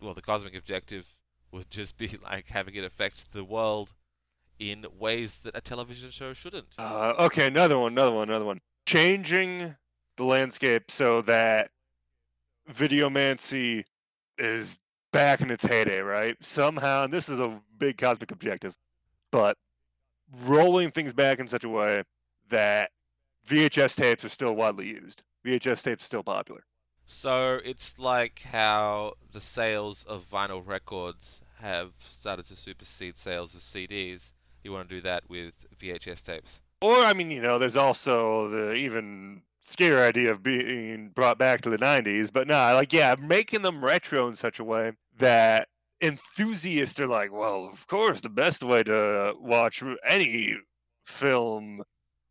well, 0.00 0.14
the 0.14 0.22
cosmic 0.22 0.56
objective 0.56 1.16
would 1.52 1.70
just 1.70 1.96
be 1.96 2.08
like 2.22 2.48
having 2.48 2.74
it 2.74 2.84
affect 2.84 3.32
the 3.32 3.44
world 3.44 3.92
in 4.58 4.84
ways 4.98 5.40
that 5.40 5.56
a 5.56 5.60
television 5.60 6.10
show 6.10 6.32
shouldn't. 6.32 6.74
Uh, 6.78 7.14
okay, 7.18 7.46
another 7.46 7.78
one, 7.78 7.92
another 7.92 8.12
one, 8.12 8.28
another 8.28 8.44
one. 8.44 8.60
Changing 8.86 9.76
the 10.16 10.24
landscape 10.24 10.90
so 10.90 11.22
that 11.22 11.70
videomancy 12.72 13.84
is 14.36 14.78
back 15.12 15.40
in 15.40 15.50
its 15.50 15.64
heyday, 15.64 16.00
right? 16.00 16.36
Somehow, 16.40 17.04
and 17.04 17.12
this 17.12 17.28
is 17.28 17.38
a 17.38 17.60
big 17.78 17.98
cosmic 17.98 18.30
objective, 18.30 18.74
but 19.30 19.56
rolling 20.44 20.90
things 20.90 21.12
back 21.12 21.38
in 21.38 21.46
such 21.46 21.64
a 21.64 21.68
way 21.68 22.02
that 22.50 22.90
VHS 23.48 23.96
tapes 23.96 24.24
are 24.24 24.28
still 24.28 24.54
widely 24.54 24.86
used. 24.86 25.22
VHS 25.44 25.82
tapes 25.82 26.02
are 26.02 26.06
still 26.06 26.22
popular. 26.22 26.64
So 27.10 27.58
it's 27.64 27.98
like 27.98 28.42
how 28.52 29.14
the 29.32 29.40
sales 29.40 30.04
of 30.04 30.28
vinyl 30.30 30.62
records 30.64 31.40
have 31.60 31.92
started 31.98 32.46
to 32.48 32.54
supersede 32.54 33.16
sales 33.16 33.54
of 33.54 33.62
CDs. 33.62 34.34
You 34.62 34.72
want 34.72 34.90
to 34.90 34.94
do 34.94 35.00
that 35.00 35.22
with 35.26 35.66
VHS 35.80 36.22
tapes. 36.22 36.60
Or, 36.82 36.96
I 36.96 37.14
mean, 37.14 37.30
you 37.30 37.40
know, 37.40 37.58
there's 37.58 37.76
also 37.76 38.50
the 38.50 38.74
even 38.74 39.40
scarier 39.66 40.06
idea 40.06 40.30
of 40.30 40.42
being 40.42 41.08
brought 41.08 41.38
back 41.38 41.62
to 41.62 41.70
the 41.70 41.78
90s. 41.78 42.30
But 42.30 42.46
nah, 42.46 42.74
like, 42.74 42.92
yeah, 42.92 43.14
making 43.18 43.62
them 43.62 43.82
retro 43.82 44.28
in 44.28 44.36
such 44.36 44.58
a 44.58 44.64
way 44.64 44.92
that 45.16 45.68
enthusiasts 46.02 47.00
are 47.00 47.08
like, 47.08 47.32
well, 47.32 47.70
of 47.72 47.86
course, 47.86 48.20
the 48.20 48.28
best 48.28 48.62
way 48.62 48.82
to 48.82 49.32
watch 49.40 49.82
any 50.06 50.58
film 51.06 51.82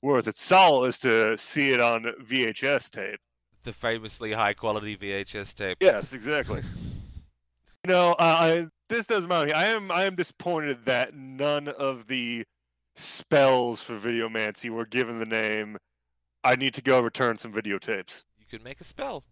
worth 0.04 0.28
its 0.28 0.44
salt 0.44 0.88
is 0.88 1.00
to 1.00 1.36
see 1.36 1.72
it 1.72 1.82
on 1.82 2.04
VHS 2.24 2.92
tape. 2.92 3.20
The 3.64 3.74
famously 3.74 4.32
high 4.32 4.54
quality 4.54 4.96
VHS 4.96 5.54
tape. 5.54 5.78
Yes, 5.82 6.14
exactly. 6.14 6.62
you 7.86 7.92
know, 7.92 8.12
uh, 8.12 8.16
I, 8.20 8.68
this 8.90 9.06
doesn't 9.06 9.28
matter. 9.28 9.54
I 9.54 9.66
am 9.68 9.92
I 9.92 10.06
am 10.06 10.16
disappointed 10.16 10.86
that 10.86 11.14
none 11.14 11.68
of 11.68 12.08
the 12.08 12.46
spells 12.96 13.82
for 13.82 13.98
videomancy 13.98 14.70
were 14.70 14.86
given 14.86 15.20
the 15.20 15.26
name. 15.26 15.78
I 16.44 16.56
need 16.56 16.74
to 16.76 16.82
go 16.82 17.02
return 17.02 17.38
some 17.38 17.54
videotapes. 17.54 18.24
You 18.40 18.46
could 18.50 18.64
make 18.64 18.80
a 18.80 18.84
spell. 18.84 19.24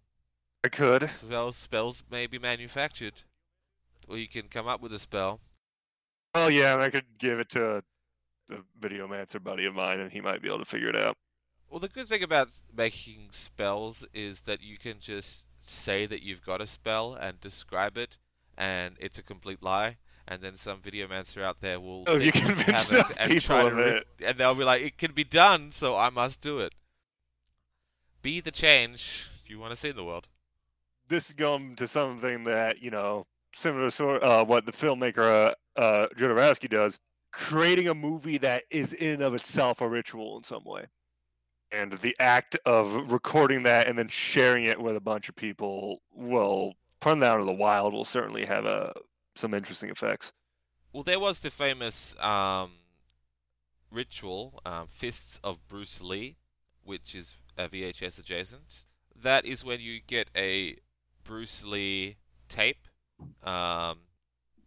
I 0.64 0.70
could. 0.70 1.10
Spells, 1.12 1.56
spells 1.56 2.04
may 2.10 2.28
be 2.28 2.40
manufactured. 2.40 3.24
Or 4.10 4.18
you 4.18 4.28
can 4.28 4.48
come 4.48 4.68
up 4.68 4.82
with 4.82 4.94
a 4.94 5.00
spell. 5.00 5.40
Oh 6.34 6.48
yeah, 6.48 6.74
and 6.74 6.84
I 6.84 6.90
could 6.90 7.06
give 7.18 7.40
it 7.40 7.50
to 7.50 7.78
a, 7.78 7.78
a 8.52 8.58
videomancer 8.80 9.42
buddy 9.42 9.66
of 9.66 9.74
mine, 9.74 10.00
and 10.00 10.12
he 10.12 10.22
might 10.22 10.42
be 10.42 10.48
able 10.48 10.60
to 10.60 10.66
figure 10.66 10.90
it 10.90 10.96
out. 10.96 11.16
Well, 11.70 11.80
the 11.80 11.90
good 11.90 12.08
thing 12.08 12.24
about 12.24 12.50
making 12.76 13.28
spells 13.32 14.06
is 14.14 14.42
that 14.42 14.62
you 14.62 14.78
can 14.78 15.00
just 15.00 15.46
say 15.62 16.06
that 16.06 16.22
you've 16.24 16.46
got 16.46 16.62
a 16.62 16.68
spell 16.68 17.16
and 17.16 17.42
describe 17.42 17.98
it, 17.98 18.18
and 18.58 18.96
it's 19.00 19.18
a 19.20 19.24
complete 19.24 19.62
lie. 19.62 19.98
And 20.28 20.42
then 20.42 20.56
some 20.56 20.80
videomancer 20.80 21.44
out 21.44 21.62
there 21.62 21.80
will 21.80 22.04
Oh, 22.08 22.16
you 22.16 22.32
convince 22.32 22.90
have 22.90 23.12
it 23.12 23.18
and 23.20 23.40
try 23.42 23.62
to 23.64 23.68
of 23.70 23.78
it. 23.80 24.08
and 24.24 24.38
they'll 24.40 24.56
be 24.56 24.64
like, 24.64 24.82
"It 24.82 24.98
can 24.98 25.12
be 25.12 25.24
done, 25.24 25.72
so 25.72 25.96
I 25.96 26.10
must 26.10 26.42
do 26.42 26.60
it." 26.60 26.74
Be 28.24 28.40
the 28.42 28.50
change 28.52 29.30
you 29.46 29.60
want 29.60 29.72
to 29.72 29.76
see 29.76 29.90
in 29.90 29.96
the 29.96 30.04
world. 30.04 30.28
This 31.08 31.28
is 31.28 31.34
going 31.34 31.76
to 31.76 31.88
something 31.88 32.44
that 32.46 32.82
you 32.82 32.90
know, 32.90 33.28
similar 33.54 33.86
to 33.86 33.92
sort 33.92 34.24
uh, 34.24 34.44
what 34.44 34.66
the 34.66 34.72
filmmaker 34.72 35.52
uh, 35.78 35.80
uh, 35.80 36.08
Jodorowsky 36.18 36.70
does, 36.70 36.98
creating 37.32 37.88
a 37.88 37.94
movie 37.94 38.40
that 38.40 38.64
is 38.72 38.94
in 38.94 39.14
and 39.16 39.22
of 39.24 39.36
itself 39.36 39.80
a 39.82 39.88
ritual 39.88 40.38
in 40.38 40.44
some 40.44 40.64
way. 40.64 40.86
And 41.76 41.92
the 41.94 42.16
act 42.20 42.58
of 42.66 43.12
recording 43.12 43.64
that 43.64 43.88
and 43.88 43.98
then 43.98 44.08
sharing 44.08 44.66
it 44.66 44.80
with 44.80 44.96
a 44.96 45.00
bunch 45.02 45.28
of 45.30 45.36
people 45.36 46.02
will 46.14 46.74
put 47.02 47.20
that 47.20 47.26
out 47.26 47.40
of 47.42 47.46
the 47.46 47.52
wild 47.54 47.94
will 47.94 48.06
certainly 48.06 48.46
have 48.46 48.66
a 48.66 48.94
some 49.36 49.54
interesting 49.54 49.90
effects. 49.90 50.32
Well, 50.94 51.04
there 51.04 51.20
was 51.20 51.42
the 51.42 51.50
famous 51.52 52.16
um, 52.24 52.72
ritual, 53.92 54.62
um, 54.66 54.88
Fists 54.88 55.40
of 55.44 55.68
Bruce 55.68 56.02
Lee, 56.02 56.38
which 56.84 57.14
is 57.14 57.36
a 57.58 57.68
VHS 57.68 58.18
adjacent. 58.20 58.86
That 59.22 59.46
is 59.46 59.64
when 59.66 59.80
you 59.82 60.00
get 60.08 60.30
a 60.36 60.78
Bruce 61.24 61.66
Lee 61.66 62.16
tape, 62.48 62.88
um, 63.44 63.98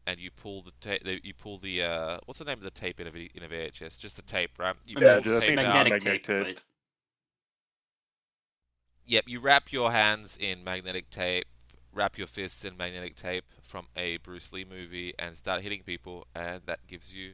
and 0.06 0.18
you 0.18 0.30
pull 0.30 0.62
the 0.62 0.72
tape. 0.80 1.02
You 1.22 1.34
pull 1.34 1.58
the 1.58 1.82
uh, 1.82 2.18
what's 2.26 2.38
the 2.38 2.44
name 2.44 2.58
of 2.58 2.62
the 2.64 2.70
tape 2.70 3.00
in 3.00 3.06
a 3.06 3.10
v- 3.10 3.30
in 3.34 3.42
a 3.42 3.48
VHS? 3.48 3.98
Just 3.98 4.16
the 4.16 4.22
tape, 4.22 4.52
right? 4.58 4.74
You 4.86 4.96
Yeah, 5.00 5.14
pull 5.14 5.22
the 5.22 5.30
just 5.30 5.42
tape 5.46 5.58
out. 5.58 5.64
magnetic, 5.64 5.92
magnetic 5.92 6.24
tape. 6.24 6.46
tape. 6.46 6.60
Yep, 9.08 9.24
you 9.26 9.40
wrap 9.40 9.72
your 9.72 9.90
hands 9.90 10.36
in 10.38 10.62
magnetic 10.62 11.08
tape, 11.08 11.46
wrap 11.94 12.18
your 12.18 12.26
fists 12.26 12.62
in 12.62 12.76
magnetic 12.76 13.16
tape 13.16 13.44
from 13.62 13.86
a 13.96 14.18
Bruce 14.18 14.52
Lee 14.52 14.66
movie, 14.68 15.14
and 15.18 15.34
start 15.34 15.62
hitting 15.62 15.82
people, 15.82 16.26
and 16.34 16.60
that 16.66 16.86
gives 16.86 17.14
you 17.14 17.32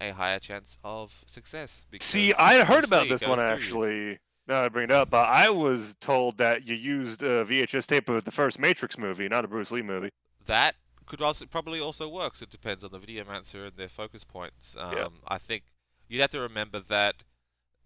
a 0.00 0.10
higher 0.10 0.38
chance 0.38 0.78
of 0.84 1.24
success. 1.26 1.84
See, 2.00 2.32
I 2.34 2.62
heard 2.64 2.82
Bruce 2.82 2.86
about 2.86 3.02
Lee 3.04 3.08
this 3.08 3.22
one 3.22 3.40
actually. 3.40 4.18
Now 4.46 4.62
I 4.62 4.68
bring 4.68 4.84
it 4.84 4.92
up, 4.92 5.10
but 5.10 5.26
I 5.26 5.50
was 5.50 5.96
told 6.00 6.38
that 6.38 6.64
you 6.64 6.76
used 6.76 7.24
uh, 7.24 7.44
VHS 7.44 7.86
tape 7.86 8.08
of 8.08 8.24
the 8.24 8.30
first 8.30 8.60
Matrix 8.60 8.96
movie, 8.96 9.28
not 9.28 9.44
a 9.44 9.48
Bruce 9.48 9.72
Lee 9.72 9.82
movie. 9.82 10.10
That 10.44 10.76
could 11.06 11.20
also 11.20 11.46
probably 11.46 11.80
also 11.80 12.08
works. 12.08 12.40
It 12.40 12.50
depends 12.50 12.84
on 12.84 12.92
the 12.92 13.00
videomancer 13.00 13.66
and 13.66 13.76
their 13.76 13.88
focus 13.88 14.22
points. 14.22 14.76
Um, 14.78 14.92
Yeah. 14.94 15.08
I 15.26 15.38
think 15.38 15.64
you'd 16.06 16.20
have 16.20 16.30
to 16.30 16.40
remember 16.40 16.78
that 16.78 17.24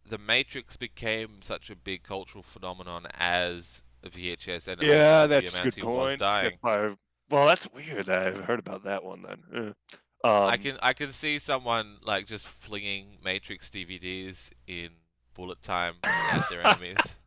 the 0.07 0.19
Matrix 0.19 0.77
became 0.77 1.43
such 1.43 1.71
a 1.71 1.77
big 1.77 2.03
cultural 2.03 2.43
phenomenon 2.43 3.07
as 3.19 3.85
VHS, 4.05 4.69
and 4.69 4.83
Yeah, 4.83 5.27
that's 5.27 5.55
a 5.55 5.63
good 5.65 5.79
point. 5.83 6.19
dying. 6.19 6.59
Well, 6.63 7.47
that's 7.47 7.69
weird 7.73 8.07
that 8.07 8.27
I've 8.27 8.41
heard 8.45 8.59
about 8.59 8.85
that 8.85 9.05
one 9.05 9.23
then. 9.23 9.75
Um, 10.23 10.33
I 10.49 10.57
can 10.57 10.77
I 10.83 10.93
can 10.93 11.13
see 11.13 11.39
someone 11.39 11.99
like 12.05 12.27
just 12.27 12.47
flinging 12.49 13.19
Matrix 13.25 13.71
DVDs 13.71 14.51
in 14.67 14.91
bullet 15.35 15.63
time 15.63 15.95
at 16.05 16.49
their 16.51 16.67
enemies. 16.67 17.17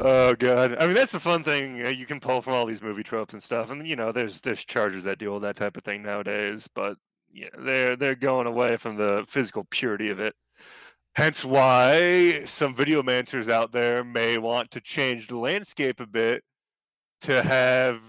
Oh 0.00 0.34
god! 0.34 0.76
I 0.78 0.86
mean, 0.86 0.94
that's 0.94 1.12
the 1.12 1.18
fun 1.18 1.42
thing 1.42 1.84
uh, 1.84 1.88
you 1.88 2.04
can 2.06 2.20
pull 2.20 2.42
from 2.42 2.52
all 2.52 2.66
these 2.66 2.82
movie 2.82 3.02
tropes 3.02 3.32
and 3.32 3.42
stuff, 3.42 3.70
and 3.70 3.86
you 3.86 3.96
know, 3.96 4.12
there's 4.12 4.40
there's 4.42 4.62
chargers 4.64 5.02
that 5.04 5.18
deal 5.18 5.32
with 5.32 5.42
that 5.42 5.56
type 5.56 5.76
of 5.78 5.82
thing 5.82 6.02
nowadays. 6.02 6.68
But 6.72 6.96
yeah, 7.32 7.48
they're 7.58 7.96
they're 7.96 8.14
going 8.14 8.46
away 8.46 8.76
from 8.76 8.96
the 8.96 9.24
physical 9.26 9.66
purity 9.70 10.10
of 10.10 10.20
it. 10.20 10.34
Hence, 11.18 11.44
why 11.44 12.44
some 12.44 12.76
videomancers 12.76 13.48
out 13.48 13.72
there 13.72 14.04
may 14.04 14.38
want 14.38 14.70
to 14.70 14.80
change 14.80 15.26
the 15.26 15.36
landscape 15.36 15.98
a 15.98 16.06
bit 16.06 16.44
to 17.22 17.42
have. 17.42 18.00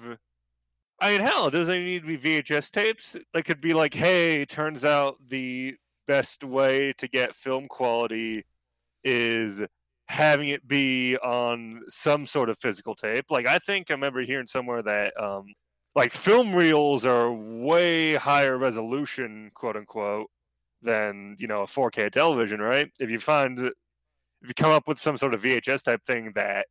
I 1.01 1.13
mean, 1.13 1.21
hell, 1.21 1.47
it 1.47 1.51
doesn't 1.51 1.73
even 1.73 1.85
need 1.87 2.03
to 2.03 2.19
be 2.19 2.43
VHS 2.43 2.69
tapes. 2.69 3.15
It 3.33 3.45
could 3.45 3.61
be 3.61 3.73
like, 3.73 3.95
hey, 3.95 4.45
turns 4.45 4.85
out 4.85 5.17
the 5.27 5.75
best 6.07 6.43
way 6.43 6.93
to 6.99 7.07
get 7.07 7.33
film 7.33 7.67
quality 7.67 8.45
is 9.03 9.63
having 10.07 10.49
it 10.49 10.67
be 10.67 11.17
on 11.17 11.81
some 11.87 12.27
sort 12.27 12.47
of 12.47 12.59
physical 12.59 12.93
tape. 12.93 13.25
Like 13.31 13.47
I 13.47 13.57
think 13.57 13.89
I 13.89 13.95
remember 13.95 14.21
hearing 14.21 14.45
somewhere 14.45 14.83
that 14.83 15.19
um 15.19 15.47
like 15.95 16.13
film 16.13 16.55
reels 16.55 17.05
are 17.05 17.33
way 17.33 18.13
higher 18.13 18.59
resolution, 18.59 19.49
quote 19.55 19.77
unquote, 19.77 20.29
than, 20.81 21.35
you 21.39 21.47
know, 21.47 21.63
a 21.63 21.67
4K 21.67 22.09
television, 22.09 22.59
right? 22.61 22.91
If 22.99 23.09
you 23.09 23.19
find 23.19 23.59
if 23.59 23.73
you 24.47 24.53
come 24.55 24.71
up 24.71 24.87
with 24.87 24.99
some 24.99 25.17
sort 25.17 25.33
of 25.33 25.41
VHS 25.43 25.83
type 25.83 26.01
thing 26.05 26.31
that 26.35 26.67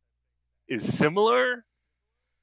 is 0.67 0.97
similar 0.97 1.65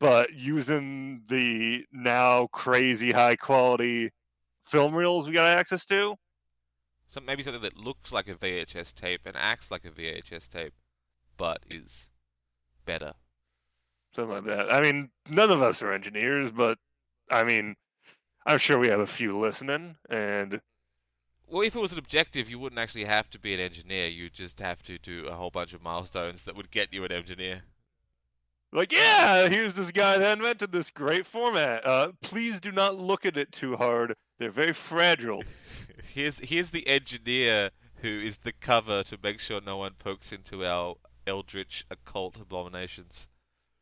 but 0.01 0.32
using 0.34 1.22
the 1.28 1.84
now 1.93 2.47
crazy 2.48 3.12
high 3.12 3.36
quality 3.36 4.10
film 4.64 4.94
reels 4.94 5.28
we 5.28 5.34
got 5.34 5.59
access 5.59 5.86
to, 5.86 6.16
So 7.09 7.20
maybe 7.20 7.43
something 7.43 7.62
that 7.62 7.76
looks 7.76 8.12
like 8.12 8.28
a 8.28 8.34
VHS 8.36 8.93
tape 8.94 9.22
and 9.26 9.36
acts 9.36 9.70
like 9.72 9.84
a 9.84 9.90
VHS 9.90 10.48
tape, 10.48 10.74
but 11.36 11.64
is 11.68 12.10
better. 12.84 13.14
something 14.14 14.34
like 14.34 14.44
that. 14.44 14.72
I 14.72 14.80
mean, 14.80 15.10
none 15.28 15.51
of 15.51 15.62
us 15.62 15.82
are 15.82 15.93
engineers, 15.93 16.51
but 16.51 16.78
I 17.30 17.44
mean, 17.44 17.76
I'm 18.47 18.59
sure 18.59 18.78
we 18.78 18.88
have 18.88 19.01
a 19.01 19.06
few 19.06 19.38
listening, 19.38 19.97
and 20.10 20.60
Well, 21.48 21.62
if 21.62 21.77
it 21.77 21.81
was 21.81 21.93
an 21.93 21.98
objective, 21.98 22.51
you 22.51 22.59
wouldn't 22.59 22.81
actually 22.81 23.05
have 23.05 23.31
to 23.31 23.39
be 23.39 23.55
an 23.55 23.60
engineer. 23.60 24.09
You'd 24.09 24.35
just 24.35 24.59
have 24.60 24.82
to 24.85 24.98
do 24.98 25.27
a 25.27 25.35
whole 25.35 25.51
bunch 25.51 25.73
of 25.73 25.82
milestones 25.82 26.43
that 26.44 26.56
would 26.56 26.73
get 26.73 26.93
you 26.93 27.05
an 27.05 27.12
engineer. 27.12 27.62
like, 28.73 28.93
yeah, 28.93 29.48
here's 29.48 29.74
this 29.74 29.93
guy 29.93 30.18
that 30.18 30.39
invented 30.39 30.73
this 30.73 30.90
great 30.90 31.24
format. 31.24 31.86
Uh, 31.86 32.12
please 32.20 32.60
do 32.60 32.73
not 32.73 32.98
look 32.98 33.24
at 33.24 33.36
it 33.36 33.52
too 33.52 33.77
hard; 33.77 34.14
they're 34.39 34.51
very 34.51 34.73
fragile. 34.73 35.44
here's 36.12 36.40
here's 36.40 36.70
the 36.70 36.86
engineer 36.89 37.70
who 37.97 38.09
is 38.09 38.39
the 38.39 38.52
cover 38.52 39.05
to 39.05 39.18
make 39.23 39.39
sure 39.39 39.60
no 39.60 39.77
one 39.77 39.93
pokes 39.98 40.32
into 40.32 40.64
our 40.66 40.97
eldritch 41.28 41.86
occult 41.90 42.40
abominations. 42.40 43.28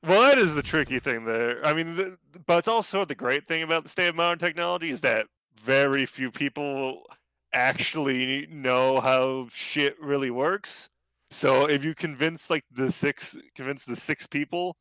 Well, 0.06 0.20
that 0.20 0.36
is 0.36 0.54
the 0.54 0.62
tricky 0.62 0.98
thing 0.98 1.24
there. 1.24 1.64
I 1.64 1.72
mean, 1.72 1.96
the, 1.96 2.18
but 2.46 2.58
it's 2.58 2.68
also 2.68 3.06
the 3.06 3.14
great 3.14 3.48
thing 3.48 3.62
about 3.62 3.84
the 3.84 3.88
state 3.88 4.08
of 4.08 4.14
modern 4.14 4.38
technology 4.38 4.90
is 4.90 5.00
that 5.00 5.26
very 5.58 6.04
few 6.04 6.30
people 6.30 7.06
actually 7.54 8.46
know 8.50 9.00
how 9.00 9.48
shit 9.50 9.98
really 10.00 10.30
works. 10.30 10.90
So 11.30 11.68
if 11.68 11.84
you 11.84 11.94
convince 11.94 12.50
like 12.50 12.64
the 12.70 12.90
six, 12.90 13.36
convince 13.54 13.84
the 13.84 13.96
six 13.96 14.26
people 14.26 14.76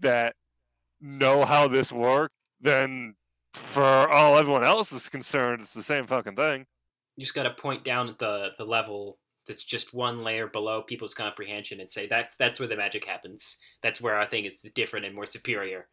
that 0.00 0.34
know 1.00 1.44
how 1.44 1.68
this 1.68 1.90
works, 1.90 2.34
then 2.60 3.14
for 3.52 3.82
all 3.82 4.36
everyone 4.36 4.64
else 4.64 4.92
is 4.92 5.08
concerned, 5.08 5.62
it's 5.62 5.74
the 5.74 5.82
same 5.82 6.06
fucking 6.06 6.36
thing. 6.36 6.66
You 7.16 7.24
just 7.24 7.34
got 7.34 7.44
to 7.44 7.50
point 7.50 7.84
down 7.84 8.08
at 8.08 8.18
the 8.18 8.50
the 8.58 8.64
level 8.64 9.18
that's 9.46 9.64
just 9.64 9.94
one 9.94 10.22
layer 10.22 10.46
below 10.46 10.82
people's 10.82 11.14
comprehension 11.14 11.80
and 11.80 11.90
say 11.90 12.06
that's 12.06 12.36
that's 12.36 12.60
where 12.60 12.68
the 12.68 12.76
magic 12.76 13.04
happens. 13.04 13.56
That's 13.82 14.00
where 14.00 14.14
our 14.14 14.28
thing 14.28 14.44
is 14.44 14.60
different 14.74 15.06
and 15.06 15.14
more 15.14 15.26
superior. 15.26 15.88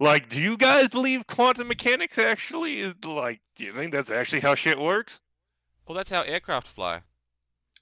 Like, 0.00 0.28
do 0.28 0.40
you 0.40 0.56
guys 0.56 0.88
believe 0.88 1.26
quantum 1.26 1.68
mechanics 1.68 2.18
actually 2.18 2.80
is 2.80 2.94
like? 3.04 3.40
Do 3.56 3.64
you 3.64 3.72
think 3.72 3.92
that's 3.92 4.10
actually 4.10 4.40
how 4.40 4.54
shit 4.54 4.78
works? 4.78 5.20
Well, 5.86 5.96
that's 5.96 6.10
how 6.10 6.22
aircraft 6.22 6.66
fly. 6.66 7.02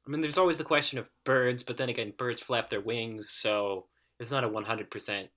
I 0.07 0.11
mean, 0.11 0.21
there's 0.21 0.39
always 0.39 0.57
the 0.57 0.65
question 0.65 0.99
of 0.99 1.11
birds, 1.25 1.63
but 1.63 1.77
then 1.77 1.89
again, 1.89 2.13
birds 2.17 2.41
flap 2.41 2.71
their 2.71 2.81
wings, 2.81 3.31
so 3.31 3.87
it's 4.19 4.31
not 4.31 4.45
a 4.45 4.49
100% 4.49 5.29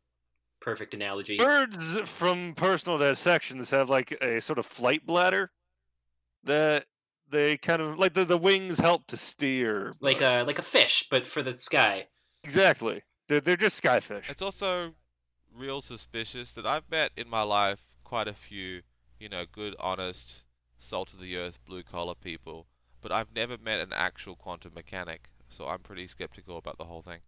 perfect 0.61 0.93
analogy. 0.93 1.37
Birds 1.37 1.99
from 2.09 2.53
personal 2.55 2.97
dissections 2.97 3.69
have 3.69 3.89
like 3.89 4.11
a 4.21 4.41
sort 4.41 4.59
of 4.59 4.65
flight 4.65 5.05
bladder 5.05 5.51
that 6.45 6.85
they 7.29 7.57
kind 7.57 7.81
of 7.81 7.99
like 7.99 8.13
the, 8.13 8.25
the 8.25 8.37
wings 8.37 8.79
help 8.79 9.05
to 9.07 9.17
steer. 9.17 9.93
Like 9.99 10.19
but- 10.19 10.41
a 10.41 10.43
like 10.43 10.59
a 10.59 10.63
fish, 10.63 11.07
but 11.11 11.27
for 11.27 11.43
the 11.43 11.53
sky. 11.53 12.07
exactly. 12.43 13.03
They're, 13.27 13.41
they're 13.41 13.57
just 13.57 13.81
skyfish. 13.81 14.29
It's 14.29 14.41
also 14.41 14.93
real 15.57 15.81
suspicious 15.81 16.53
that 16.53 16.65
I've 16.65 16.89
met 16.89 17.11
in 17.15 17.29
my 17.29 17.41
life 17.41 17.85
quite 18.03 18.27
a 18.27 18.33
few, 18.33 18.81
you 19.19 19.29
know, 19.29 19.45
good, 19.51 19.75
honest, 19.79 20.45
salt 20.77 21.13
of 21.13 21.19
the 21.19 21.37
earth, 21.37 21.59
blue 21.65 21.83
collar 21.83 22.15
people, 22.15 22.67
but 23.01 23.11
I've 23.11 23.33
never 23.35 23.57
met 23.57 23.79
an 23.79 23.93
actual 23.93 24.35
quantum 24.35 24.73
mechanic, 24.73 25.29
so 25.49 25.67
I'm 25.67 25.79
pretty 25.79 26.07
skeptical 26.07 26.57
about 26.57 26.77
the 26.77 26.85
whole 26.85 27.01
thing. 27.01 27.19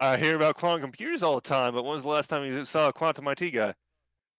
I 0.00 0.16
hear 0.16 0.36
about 0.36 0.56
quantum 0.56 0.80
computers 0.82 1.22
all 1.22 1.36
the 1.36 1.40
time, 1.40 1.74
but 1.74 1.84
when 1.84 1.94
was 1.94 2.02
the 2.02 2.08
last 2.08 2.28
time 2.28 2.44
you 2.44 2.64
saw 2.64 2.88
a 2.88 2.92
quantum 2.92 3.28
IT 3.28 3.50
guy? 3.50 3.74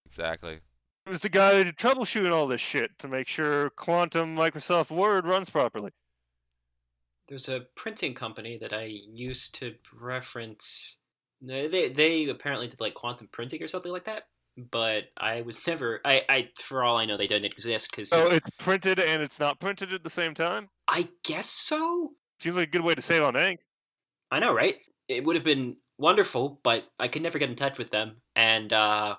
Exactly. 0.06 0.60
It 1.06 1.10
was 1.10 1.20
the 1.20 1.30
guy 1.30 1.54
that 1.54 1.64
did 1.66 1.78
troubleshooting 1.78 2.34
all 2.34 2.48
this 2.48 2.62
shit 2.62 2.98
to 3.00 3.08
make 3.08 3.28
sure 3.28 3.70
quantum 3.70 4.36
Microsoft 4.36 4.90
Word 4.90 5.26
runs 5.26 5.50
properly. 5.50 5.92
There's 7.28 7.50
a 7.50 7.68
printing 7.76 8.14
company 8.14 8.58
that 8.58 8.74
I 8.74 8.86
used 8.86 9.56
to 9.56 9.76
reference. 9.94 10.98
They 11.46 11.68
they, 11.68 11.90
they 11.90 12.26
apparently 12.26 12.68
did 12.68 12.80
like 12.80 12.94
quantum 12.94 13.30
printing 13.32 13.62
or 13.62 13.68
something 13.68 13.92
like 13.92 14.06
that. 14.06 14.24
But 14.58 15.06
I 15.18 15.42
was 15.42 15.66
never. 15.68 16.00
I, 16.06 16.22
I 16.30 16.50
for 16.58 16.84
all 16.84 16.98
I 16.98 17.06
know, 17.06 17.18
they 17.18 17.28
didn't 17.28 17.52
exist 17.52 17.92
because 17.92 18.10
So 18.10 18.32
it's 18.32 18.50
printed 18.58 19.00
and 19.00 19.22
it's 19.22 19.40
not 19.40 19.60
printed 19.60 19.94
at 19.94 20.04
the 20.04 20.10
same 20.10 20.34
time. 20.34 20.70
I 20.88 21.10
guess 21.24 21.50
so. 21.50 22.12
Seems 22.40 22.56
like 22.56 22.70
a 22.70 22.72
good 22.72 22.84
way 22.84 22.96
to 22.96 23.02
save 23.02 23.22
on 23.22 23.38
ink. 23.38 23.60
I 24.32 24.40
know, 24.40 24.54
right? 24.54 24.76
It 25.08 25.24
would 25.24 25.36
have 25.36 25.46
been 25.46 25.78
wonderful, 25.98 26.60
but 26.64 26.86
I 27.00 27.08
could 27.08 27.22
never 27.22 27.40
get 27.40 27.50
in 27.50 27.56
touch 27.56 27.78
with 27.78 27.92
them. 27.92 28.18
And 28.36 28.72
uh, 28.74 29.16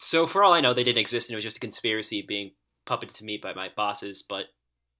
so, 0.00 0.26
for 0.26 0.42
all 0.42 0.52
I 0.52 0.60
know, 0.60 0.74
they 0.74 0.84
didn't 0.84 1.00
exist, 1.00 1.28
and 1.28 1.34
it 1.34 1.36
was 1.36 1.44
just 1.44 1.58
a 1.58 1.60
conspiracy 1.60 2.24
being 2.26 2.52
puppeted 2.86 3.16
to 3.16 3.24
me 3.24 3.38
by 3.42 3.54
my 3.54 3.68
bosses. 3.76 4.22
But 4.22 4.46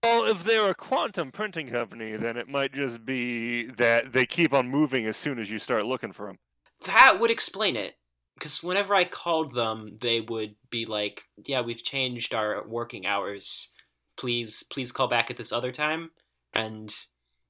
Well, 0.02 0.24
if 0.30 0.44
they're 0.44 0.70
a 0.70 0.74
quantum 0.74 1.32
printing 1.32 1.68
company, 1.70 2.16
then 2.16 2.36
it 2.36 2.48
might 2.48 2.72
just 2.72 3.04
be 3.04 3.66
that 3.72 4.12
they 4.12 4.26
keep 4.26 4.52
on 4.52 4.68
moving 4.68 5.06
as 5.06 5.16
soon 5.16 5.38
as 5.38 5.50
you 5.50 5.58
start 5.58 5.86
looking 5.86 6.12
for 6.12 6.26
them. 6.26 6.38
that 6.86 7.18
would 7.18 7.30
explain 7.30 7.76
it. 7.76 7.94
Because 8.34 8.62
whenever 8.62 8.94
I 8.94 9.04
called 9.04 9.52
them, 9.52 9.98
they 10.00 10.20
would 10.20 10.54
be 10.70 10.86
like, 10.86 11.24
"Yeah, 11.44 11.60
we've 11.62 11.82
changed 11.82 12.32
our 12.34 12.64
working 12.68 13.04
hours. 13.04 13.72
Please, 14.16 14.62
please 14.62 14.92
call 14.92 15.08
back 15.08 15.28
at 15.30 15.36
this 15.36 15.50
other 15.52 15.72
time." 15.72 16.12
And 16.54 16.94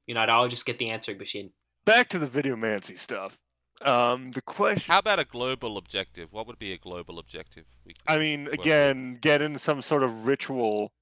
you 0.07 0.15
know, 0.15 0.21
I'd 0.21 0.31
always 0.31 0.51
just 0.53 0.65
get 0.65 0.79
the 0.79 0.89
answering 0.89 1.19
machine. 1.19 1.53
Back 1.85 2.09
to 2.09 2.19
the 2.19 2.27
videomancy 2.27 2.99
stuff. 2.99 3.37
Um, 3.83 4.33
the 4.33 4.41
question. 4.41 4.91
How 4.91 5.01
about 5.01 5.19
a 5.21 5.25
global 5.27 5.77
objective? 5.77 6.33
What 6.33 6.47
would 6.47 6.59
be 6.59 6.73
a 6.73 6.79
global 6.79 7.19
objective? 7.19 7.67
We 7.85 7.93
could 7.93 8.03
I 8.07 8.19
mean, 8.19 8.45
work 8.45 8.53
with? 8.53 8.61
again, 8.61 9.19
getting 9.21 9.59
some 9.59 9.83
sort 9.83 10.03
of 10.03 10.27
ritual 10.27 10.93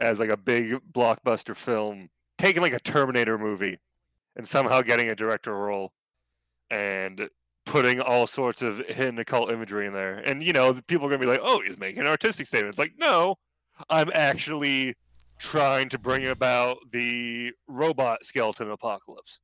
as 0.00 0.18
like 0.18 0.30
a 0.30 0.36
big 0.36 0.80
blockbuster 0.92 1.56
film, 1.56 2.08
taking 2.38 2.62
like 2.62 2.72
a 2.72 2.80
Terminator 2.80 3.38
movie, 3.38 3.78
and 4.36 4.46
somehow 4.46 4.82
getting 4.82 5.08
a 5.08 5.14
director 5.14 5.54
role, 5.54 5.92
and 6.70 7.28
putting 7.66 8.00
all 8.00 8.26
sorts 8.26 8.62
of 8.62 8.78
hidden 8.78 9.18
occult 9.18 9.50
imagery 9.50 9.86
in 9.86 9.92
there. 9.92 10.18
And 10.18 10.42
you 10.42 10.52
know, 10.52 10.74
people 10.86 11.06
are 11.06 11.10
gonna 11.10 11.20
be 11.20 11.26
like, 11.26 11.40
"Oh, 11.42 11.60
he's 11.60 11.78
making 11.78 12.00
an 12.00 12.06
artistic 12.06 12.46
statement." 12.46 12.70
It's 12.70 12.78
like, 12.78 12.94
no, 12.98 13.38
I'm 13.88 14.10
actually 14.14 14.96
trying 15.38 15.88
to 15.88 15.98
bring 15.98 16.26
about 16.26 16.78
the 16.92 17.52
robot 17.66 18.24
skeleton 18.24 18.70
apocalypse. 18.70 19.40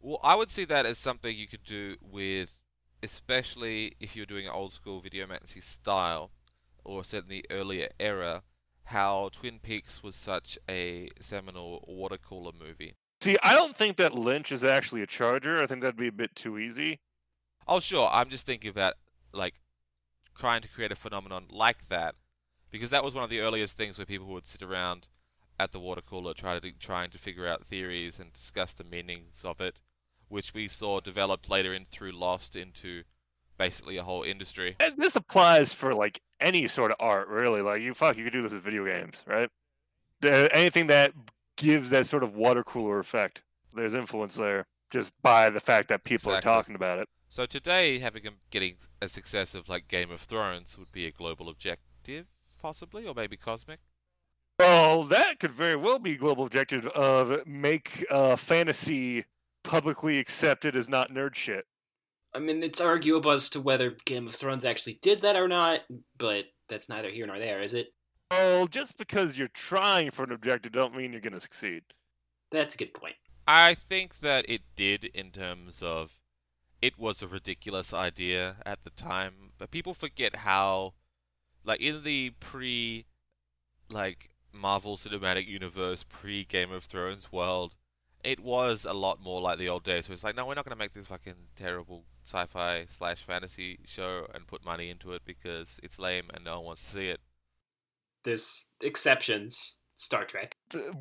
Well, 0.00 0.18
I 0.22 0.34
would 0.34 0.50
see 0.50 0.64
that 0.66 0.86
as 0.86 0.98
something 0.98 1.36
you 1.36 1.46
could 1.46 1.62
do 1.62 1.96
with, 2.00 2.58
especially 3.02 3.94
if 4.00 4.16
you're 4.16 4.26
doing 4.26 4.46
an 4.46 4.52
old 4.52 4.72
school 4.72 5.00
video 5.00 5.26
videomancy 5.26 5.62
style, 5.62 6.30
or 6.84 7.02
the 7.02 7.44
earlier 7.50 7.88
era, 7.98 8.42
how 8.84 9.30
Twin 9.32 9.58
Peaks 9.58 10.02
was 10.02 10.14
such 10.14 10.58
a 10.68 11.10
seminal 11.20 11.84
water 11.88 12.18
cooler 12.18 12.52
movie. 12.58 12.94
See, 13.20 13.36
I 13.42 13.54
don't 13.54 13.76
think 13.76 13.96
that 13.96 14.14
Lynch 14.14 14.52
is 14.52 14.62
actually 14.62 15.02
a 15.02 15.06
charger. 15.06 15.62
I 15.62 15.66
think 15.66 15.80
that'd 15.80 15.96
be 15.96 16.08
a 16.08 16.12
bit 16.12 16.34
too 16.34 16.58
easy. 16.58 17.00
Oh, 17.66 17.80
sure. 17.80 18.08
I'm 18.12 18.28
just 18.28 18.44
thinking 18.44 18.70
about 18.70 18.94
like 19.32 19.54
trying 20.36 20.60
to 20.62 20.68
create 20.68 20.92
a 20.92 20.96
phenomenon 20.96 21.46
like 21.50 21.88
that, 21.88 22.14
because 22.70 22.90
that 22.90 23.04
was 23.04 23.14
one 23.14 23.24
of 23.24 23.30
the 23.30 23.40
earliest 23.40 23.76
things 23.76 23.98
where 23.98 24.04
people 24.04 24.26
would 24.26 24.46
sit 24.46 24.62
around 24.62 25.08
at 25.58 25.72
the 25.72 25.80
water 25.80 26.02
cooler 26.02 26.34
trying 26.34 26.60
to 26.60 26.72
trying 26.72 27.10
to 27.10 27.18
figure 27.18 27.46
out 27.46 27.64
theories 27.64 28.18
and 28.18 28.32
discuss 28.32 28.74
the 28.74 28.84
meanings 28.84 29.44
of 29.44 29.60
it, 29.60 29.80
which 30.28 30.52
we 30.52 30.68
saw 30.68 31.00
developed 31.00 31.48
later 31.48 31.72
in 31.72 31.86
through 31.86 32.12
Lost 32.12 32.56
into 32.56 33.04
basically 33.56 33.96
a 33.96 34.02
whole 34.02 34.24
industry. 34.24 34.74
And 34.80 34.94
this 34.98 35.14
applies 35.16 35.72
for 35.72 35.94
like 35.94 36.20
any 36.44 36.66
sort 36.68 36.90
of 36.92 36.96
art, 37.00 37.28
really. 37.28 37.62
Like 37.62 37.80
you 37.82 37.94
fuck, 37.94 38.16
you 38.16 38.24
could 38.24 38.32
do 38.32 38.42
this 38.42 38.52
with 38.52 38.62
video 38.62 38.84
games, 38.84 39.22
right? 39.26 39.48
Anything 40.22 40.86
that 40.88 41.12
gives 41.56 41.90
that 41.90 42.06
sort 42.06 42.22
of 42.22 42.34
water 42.34 42.62
cooler 42.62 42.98
effect, 42.98 43.42
there's 43.74 43.94
influence 43.94 44.34
there. 44.36 44.66
just 44.90 45.12
by 45.22 45.50
the 45.50 45.58
fact 45.60 45.88
that 45.88 46.04
people 46.04 46.30
Exactly. 46.30 46.50
are 46.50 46.54
talking 46.54 46.74
about 46.76 46.98
it. 47.00 47.08
So 47.28 47.46
today, 47.46 47.98
having 47.98 48.22
getting 48.50 48.76
a 49.02 49.08
success 49.08 49.54
of 49.56 49.68
like 49.68 49.88
Game 49.88 50.10
of 50.12 50.20
Thrones 50.20 50.78
would 50.78 50.92
be 50.92 51.06
a 51.06 51.10
global 51.10 51.48
objective, 51.48 52.26
possibly, 52.62 53.04
or 53.06 53.12
maybe 53.14 53.36
cosmic. 53.36 53.80
Oh, 54.60 55.04
that 55.08 55.40
could 55.40 55.50
very 55.50 55.74
well 55.74 55.98
be 55.98 56.14
global 56.16 56.44
objective 56.46 56.86
of 56.88 57.44
make 57.44 58.06
uh, 58.08 58.36
fantasy 58.36 59.24
publicly 59.64 60.20
accepted 60.20 60.76
as 60.76 60.88
not 60.88 61.10
nerd 61.10 61.34
shit. 61.34 61.66
I 62.34 62.40
mean, 62.40 62.62
it's 62.62 62.80
arguable 62.80 63.30
as 63.30 63.48
to 63.50 63.60
whether 63.60 63.96
Game 64.04 64.26
of 64.26 64.34
Thrones 64.34 64.64
actually 64.64 64.98
did 65.02 65.22
that 65.22 65.36
or 65.36 65.46
not, 65.46 65.82
but 66.18 66.46
that's 66.68 66.88
neither 66.88 67.10
here 67.10 67.26
nor 67.26 67.38
there, 67.38 67.62
is 67.62 67.74
it? 67.74 67.94
Well, 68.30 68.66
just 68.66 68.98
because 68.98 69.38
you're 69.38 69.48
trying 69.48 70.10
for 70.10 70.24
an 70.24 70.32
objective 70.32 70.72
don't 70.72 70.96
mean 70.96 71.12
you're 71.12 71.20
going 71.20 71.34
to 71.34 71.40
succeed. 71.40 71.82
That's 72.50 72.74
a 72.74 72.78
good 72.78 72.92
point. 72.94 73.14
I 73.46 73.74
think 73.74 74.18
that 74.20 74.46
it 74.48 74.62
did 74.74 75.04
in 75.04 75.30
terms 75.30 75.82
of 75.82 76.18
it 76.82 76.98
was 76.98 77.22
a 77.22 77.28
ridiculous 77.28 77.94
idea 77.94 78.56
at 78.66 78.82
the 78.82 78.90
time, 78.90 79.52
but 79.58 79.70
people 79.70 79.94
forget 79.94 80.36
how, 80.36 80.94
like 81.64 81.80
in 81.80 82.02
the 82.02 82.30
pre, 82.40 83.06
like 83.90 84.30
Marvel 84.52 84.96
Cinematic 84.96 85.46
Universe 85.46 86.04
pre 86.04 86.44
Game 86.44 86.72
of 86.72 86.84
Thrones 86.84 87.30
world, 87.30 87.76
it 88.24 88.40
was 88.40 88.84
a 88.84 88.92
lot 88.92 89.20
more 89.20 89.40
like 89.40 89.58
the 89.58 89.68
old 89.68 89.84
days. 89.84 90.08
Where 90.08 90.14
it's 90.14 90.24
like, 90.24 90.34
no, 90.34 90.46
we're 90.46 90.54
not 90.54 90.64
gonna 90.64 90.76
make 90.76 90.94
this 90.94 91.06
fucking 91.06 91.34
terrible 91.54 92.04
sci-fi 92.24 92.86
slash 92.88 93.22
fantasy 93.22 93.78
show 93.84 94.26
and 94.34 94.46
put 94.46 94.64
money 94.64 94.90
into 94.90 95.12
it 95.12 95.22
because 95.24 95.78
it's 95.82 95.98
lame 95.98 96.30
and 96.32 96.44
no 96.44 96.56
one 96.56 96.66
wants 96.66 96.84
to 96.84 96.90
see 96.90 97.08
it. 97.08 97.20
There's 98.24 98.68
exceptions. 98.80 99.78
Star 99.96 100.24
Trek. 100.24 100.56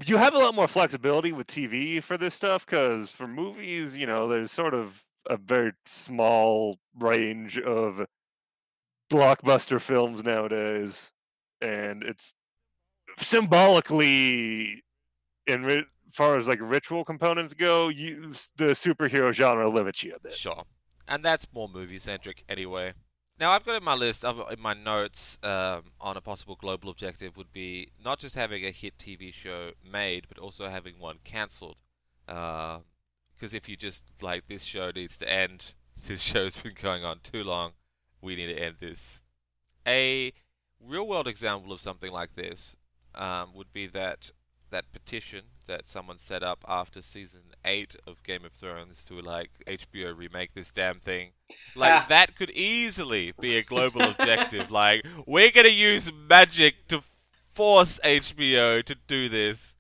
You 0.06 0.18
have 0.18 0.36
a 0.36 0.38
lot 0.38 0.54
more 0.54 0.68
flexibility 0.68 1.32
with 1.32 1.48
TV 1.48 2.02
for 2.02 2.16
this 2.16 2.36
stuff 2.36 2.64
because 2.66 3.10
for 3.10 3.28
movies, 3.28 3.98
you 3.98 4.06
know, 4.06 4.28
there's 4.28 4.52
sort 4.52 4.76
of 4.76 5.04
a 5.28 5.38
very 5.38 5.72
small 5.86 6.78
range 7.00 7.58
of 7.58 8.06
blockbuster 9.10 9.82
films 9.82 10.24
nowadays, 10.24 11.12
and 11.62 12.04
it's 12.04 12.34
symbolically, 13.18 14.84
in 15.48 15.64
ri- 15.64 15.86
far 16.14 16.38
as 16.38 16.48
like 16.48 16.60
ritual 16.62 17.04
components 17.04 17.54
go, 17.54 17.90
you 17.90 18.34
the 18.56 18.74
superhero 18.74 19.32
genre 19.32 19.70
limits 19.70 20.04
you 20.04 20.14
a 20.16 20.20
bit. 20.20 20.34
Sure. 20.34 20.64
And 21.08 21.24
that's 21.24 21.48
more 21.54 21.68
movie 21.68 22.00
centric 22.00 22.44
anyway. 22.48 22.94
Now, 23.40 23.52
I've 23.52 23.66
got 23.66 23.76
in 23.76 23.84
my 23.84 23.96
list, 23.96 24.24
of, 24.24 24.40
in 24.52 24.62
my 24.62 24.74
notes, 24.74 25.40
um, 25.44 25.86
on 26.00 26.16
a 26.16 26.22
possible 26.22 26.56
global 26.56 26.90
objective 26.90 27.36
would 27.36 27.52
be 27.52 27.90
not 28.04 28.20
just 28.20 28.36
having 28.36 28.64
a 28.64 28.70
hit 28.70 28.98
TV 29.00 29.34
show 29.34 29.72
made, 29.84 30.28
but 30.30 30.38
also 30.38 30.70
having 30.70 30.94
one 31.00 31.18
cancelled. 31.24 31.82
Because 32.28 33.54
if 33.54 33.68
you 33.68 33.76
just, 33.76 34.06
like, 34.22 34.48
this 34.48 34.64
show 34.64 34.92
needs 34.92 35.18
to 35.18 35.30
end, 35.30 35.74
this 36.08 36.22
show's 36.22 36.58
been 36.58 36.76
going 36.80 37.04
on 37.04 37.20
too 37.24 37.44
long, 37.44 37.72
we 38.22 38.36
need 38.36 38.54
to 38.54 38.58
end 38.58 38.76
this. 38.80 39.24
A 39.86 40.32
real 40.80 41.08
world 41.08 41.28
example 41.28 41.74
of 41.74 41.82
something 41.82 42.12
like 42.12 42.36
this 42.36 42.78
um, 43.16 43.50
would 43.56 43.74
be 43.74 43.88
that 43.88 44.32
that 44.74 44.92
petition 44.92 45.44
that 45.66 45.88
someone 45.88 46.18
set 46.18 46.44
up 46.44 46.66
after 46.68 47.02
season 47.02 47.42
eight 47.64 47.96
of 48.06 48.22
Game 48.24 48.44
of 48.44 48.52
Thrones 48.52 49.06
to 49.06 49.22
like 49.22 49.50
HBO 49.66 50.16
remake 50.18 50.54
this 50.54 50.72
damn 50.72 51.00
thing. 51.00 51.32
Like 51.76 51.92
Ah. 51.94 52.06
that 52.10 52.36
could 52.36 52.50
easily 52.50 53.32
be 53.40 53.56
a 53.58 53.64
global 53.64 54.02
objective. 54.02 54.70
Like 54.84 55.06
we're 55.26 55.52
gonna 55.52 55.70
use 55.70 56.12
magic 56.30 56.88
to 56.90 57.02
force 57.32 58.00
HBO 58.04 58.84
to 58.84 58.96
do 59.08 59.30
this. 59.30 59.78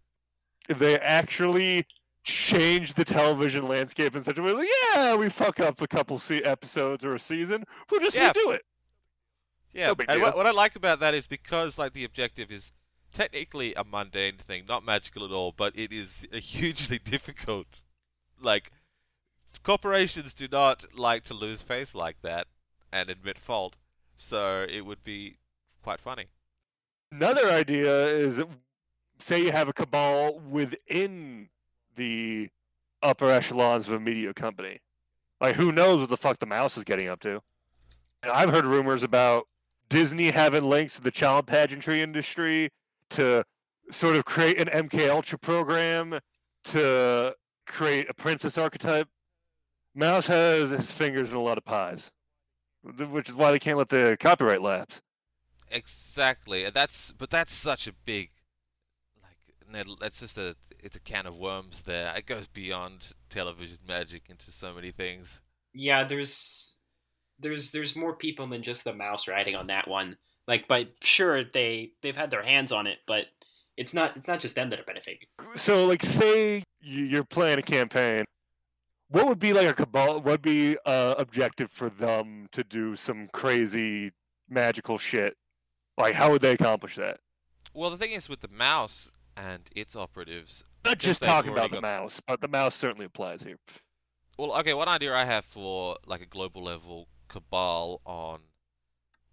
If 0.69 0.79
they 0.79 0.97
actually 0.99 1.85
change 2.23 2.93
the 2.93 3.03
television 3.03 3.67
landscape 3.67 4.15
in 4.15 4.23
such 4.23 4.37
a 4.37 4.41
way, 4.41 4.53
like, 4.53 4.69
yeah, 4.93 5.15
we 5.15 5.27
fuck 5.27 5.59
up 5.59 5.81
a 5.81 5.87
couple 5.87 6.17
se- 6.19 6.43
episodes 6.43 7.03
or 7.03 7.15
a 7.15 7.19
season, 7.19 7.65
we'll 7.91 7.99
just 7.99 8.15
Yeah. 8.15 8.31
redo 8.31 8.55
it. 8.55 8.61
Yeah, 9.73 9.87
No 9.87 9.95
and 10.07 10.21
what, 10.21 10.37
what 10.37 10.45
I 10.45 10.51
like 10.51 10.75
about 10.77 10.99
that 11.01 11.13
is 11.15 11.27
because 11.27 11.77
like 11.77 11.93
the 11.93 12.05
objective 12.05 12.51
is 12.51 12.71
technically 13.13 13.73
a 13.75 13.83
mundane 13.83 14.37
thing, 14.37 14.63
not 14.67 14.83
magical 14.83 15.23
at 15.23 15.31
all, 15.31 15.53
but 15.55 15.77
it 15.77 15.93
is 15.93 16.27
a 16.33 16.39
hugely 16.39 16.99
difficult. 16.99 17.83
Like 18.41 18.71
corporations 19.63 20.33
do 20.33 20.47
not 20.51 20.97
like 20.97 21.23
to 21.25 21.33
lose 21.33 21.61
face 21.61 21.95
like 21.95 22.21
that 22.23 22.47
and 22.91 23.09
admit 23.09 23.37
fault, 23.37 23.77
so 24.17 24.65
it 24.69 24.85
would 24.85 25.03
be 25.03 25.37
quite 25.81 25.99
funny. 25.99 26.25
Another 27.11 27.49
idea 27.49 28.07
is 28.07 28.41
say 29.19 29.43
you 29.45 29.51
have 29.51 29.69
a 29.69 29.73
cabal 29.73 30.39
within 30.39 31.49
the 31.95 32.49
upper 33.01 33.29
echelons 33.29 33.87
of 33.87 33.93
a 33.93 33.99
media 33.99 34.33
company. 34.33 34.79
Like, 35.39 35.55
who 35.55 35.71
knows 35.71 35.99
what 35.99 36.09
the 36.09 36.17
fuck 36.17 36.39
the 36.39 36.45
mouse 36.45 36.77
is 36.77 36.83
getting 36.83 37.07
up 37.07 37.19
to? 37.21 37.41
And 38.23 38.31
I've 38.31 38.49
heard 38.49 38.65
rumors 38.65 39.03
about 39.03 39.47
Disney 39.89 40.31
having 40.31 40.63
links 40.63 40.95
to 40.95 41.01
the 41.01 41.11
child 41.11 41.45
pageantry 41.45 42.01
industry 42.01 42.69
to 43.13 43.43
sort 43.91 44.15
of 44.15 44.25
create 44.25 44.59
an 44.59 44.67
MK 44.67 45.09
Ultra 45.09 45.37
program 45.39 46.19
to 46.65 47.35
create 47.65 48.09
a 48.09 48.13
princess 48.13 48.57
archetype. 48.57 49.07
Mouse 49.95 50.27
has 50.27 50.71
his 50.71 50.91
fingers 50.91 51.31
in 51.31 51.37
a 51.37 51.41
lot 51.41 51.57
of 51.57 51.65
pies, 51.65 52.11
which 52.83 53.29
is 53.29 53.35
why 53.35 53.51
they 53.51 53.59
can't 53.59 53.77
let 53.77 53.89
the 53.89 54.17
copyright 54.19 54.61
lapse. 54.61 55.01
Exactly, 55.71 56.65
and 56.65 56.73
that's 56.73 57.11
but 57.11 57.29
that's 57.29 57.53
such 57.53 57.87
a 57.87 57.93
big 58.05 58.29
like 59.21 59.99
That's 59.99 60.19
just 60.19 60.37
a 60.37 60.55
it's 60.79 60.95
a 60.95 60.99
can 60.99 61.25
of 61.25 61.37
worms 61.37 61.83
there. 61.83 62.13
It 62.15 62.25
goes 62.25 62.47
beyond 62.47 63.13
television 63.29 63.79
magic 63.87 64.23
into 64.29 64.51
so 64.51 64.73
many 64.73 64.91
things. 64.91 65.41
Yeah, 65.73 66.03
there's 66.03 66.75
there's 67.39 67.71
there's 67.71 67.95
more 67.95 68.15
people 68.15 68.47
than 68.47 68.63
just 68.63 68.83
the 68.83 68.93
mouse 68.93 69.27
riding 69.27 69.55
on 69.55 69.67
that 69.67 69.87
one. 69.87 70.17
Like, 70.47 70.67
but 70.67 70.89
sure 71.01 71.43
they 71.43 71.91
they've 72.01 72.15
had 72.15 72.31
their 72.31 72.43
hands 72.43 72.71
on 72.71 72.87
it, 72.87 72.99
but 73.07 73.25
it's 73.77 73.93
not 73.93 74.15
it's 74.17 74.27
not 74.27 74.39
just 74.39 74.55
them 74.55 74.69
that 74.69 74.79
are 74.79 74.83
benefiting. 74.83 75.19
so 75.55 75.85
like 75.85 76.03
say 76.03 76.63
you- 76.81 77.05
you're 77.05 77.23
playing 77.23 77.57
a 77.59 77.63
campaign 77.63 78.23
what 79.09 79.25
would 79.27 79.39
be 79.39 79.53
like 79.53 79.67
a 79.67 79.73
cabal 79.73 80.15
what 80.15 80.25
would 80.25 80.41
be 80.41 80.77
uh 80.85 81.15
objective 81.17 81.71
for 81.71 81.89
them 81.89 82.47
to 82.51 82.63
do 82.63 82.95
some 82.95 83.27
crazy 83.33 84.11
magical 84.49 84.97
shit 84.99 85.35
like 85.97 86.13
how 86.13 86.29
would 86.31 86.41
they 86.41 86.51
accomplish 86.53 86.95
that 86.97 87.19
Well, 87.73 87.89
the 87.89 87.97
thing 87.97 88.11
is 88.11 88.29
with 88.29 88.41
the 88.41 88.47
mouse 88.47 89.11
and 89.35 89.69
its 89.75 89.95
operatives. 89.95 90.63
not 90.85 90.99
just 90.99 91.23
talking 91.23 91.51
about 91.51 91.69
the 91.71 91.77
got- 91.77 91.81
mouse 91.83 92.21
but 92.27 92.41
the 92.41 92.47
mouse 92.47 92.75
certainly 92.75 93.05
applies 93.05 93.41
here 93.43 93.57
Well, 94.37 94.53
okay, 94.59 94.73
one 94.75 94.87
idea 94.87 95.13
I 95.15 95.25
have 95.25 95.45
for 95.45 95.97
like 96.05 96.21
a 96.21 96.25
global 96.27 96.61
level 96.63 97.07
cabal 97.27 98.01
on 98.05 98.41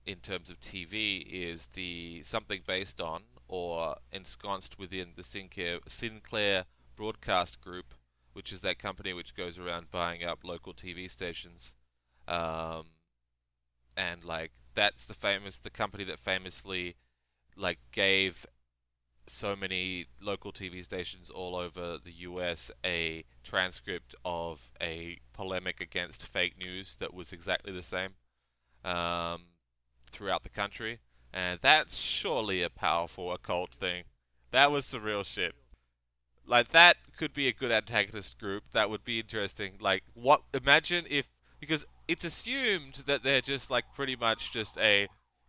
in 0.07 0.17
terms 0.17 0.51
of 0.51 0.61
TV 0.61 1.25
is 1.31 1.69
the 1.75 2.23
something 2.25 2.61
based 2.67 3.01
on 3.01 3.23
or 3.49 3.97
ensconced 4.13 4.79
within 4.79 5.13
the 5.17 5.25
Sinclair, 5.25 5.81
Sinclair 5.87 6.65
Broadcast 6.97 7.61
Group, 7.61 7.95
which 8.33 8.53
is 8.53 8.61
that 8.61 8.79
company 8.79 9.13
which 9.13 9.35
goes 9.35 9.59
around 9.59 9.91
buying 9.91 10.23
up 10.23 10.41
local 10.45 10.73
TV 10.73 11.11
stations. 11.11 11.75
Um, 12.29 12.87
and 13.97 14.25
like 14.25 14.53
that's 14.75 15.05
the 15.05 15.15
famous 15.15 15.59
the 15.59 15.71
company 15.71 16.05
that 16.05 16.19
famously 16.19 16.95
like 17.57 17.79
gave 17.93 18.47
so 19.27 19.55
many 19.55 20.07
local 20.21 20.53
TV 20.53 20.85
stations 20.85 21.31
all 21.31 21.55
over 21.55 21.99
the 22.03 22.13
US 22.13 22.71
a 22.85 23.25
transcript 23.45 24.15
of 24.25 24.71
a 24.81 25.19
polemic 25.33 25.81
against 25.81 26.27
fake 26.27 26.59
news 26.59 26.97
that 26.97 27.15
was 27.15 27.33
exactly 27.33 27.73
the 27.73 27.83
same 27.83 28.11
um, 28.85 29.43
throughout 30.11 30.43
the 30.43 30.49
country. 30.49 30.99
And 31.33 31.59
that's 31.61 31.97
surely 31.97 32.63
a 32.63 32.71
powerful 32.71 33.33
occult 33.33 33.71
thing. 33.71 34.05
That 34.51 34.73
was 34.73 34.85
some 34.85 35.03
real 35.03 35.23
shit. 35.23 35.55
Like, 36.47 36.69
that 36.69 36.97
could 37.17 37.33
be 37.33 37.47
a 37.47 37.53
good 37.53 37.71
antagonist 37.71 38.39
group. 38.39 38.65
That 38.73 38.91
would 38.91 39.05
be 39.05 39.21
interesting. 39.21 39.75
Like, 39.81 40.03
what? 40.15 40.43
Imagine 40.53 41.05
if. 41.09 41.29
Because 41.61 41.85
it's 42.09 42.25
assumed 42.25 43.03
that 43.07 43.23
they're 43.23 43.41
just, 43.43 43.71
like, 43.71 43.85
pretty 43.95 44.17
much 44.17 44.53
just 44.53 44.77
a 44.79 45.07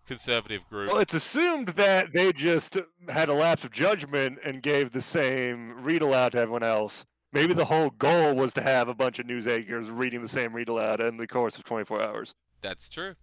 conservative 0.08 0.68
group. 0.68 0.92
well 0.92 1.00
it's 1.00 1.14
assumed 1.14 1.70
that 1.70 2.12
they 2.12 2.34
just 2.34 2.76
had 3.08 3.30
a 3.30 3.34
lapse 3.34 3.64
of 3.64 3.72
judgment 3.72 4.40
and 4.44 4.62
gave 4.62 4.92
the 4.92 5.02
same 5.02 5.82
read 5.84 6.02
aloud 6.02 6.32
to 6.32 6.40
everyone 6.40 6.64
else 6.64 7.06
maybe 7.32 7.54
the 7.54 7.64
whole 7.66 7.92
goal 7.92 8.34
was 8.34 8.52
to 8.52 8.62
have 8.62 8.90
a 8.90 8.96
bunch 8.96 9.20
of 9.20 9.28
news 9.28 9.46
anchors 9.48 9.90
reading 9.90 10.22
the 10.22 10.28
same 10.28 10.54
read 10.54 10.68
aloud 10.68 11.00
in 11.00 11.18
the 11.18 11.28
course 11.28 11.56
of 11.56 11.64
24 11.64 12.02
hours 12.02 12.34
That's 12.62 12.90
true. 12.90 13.14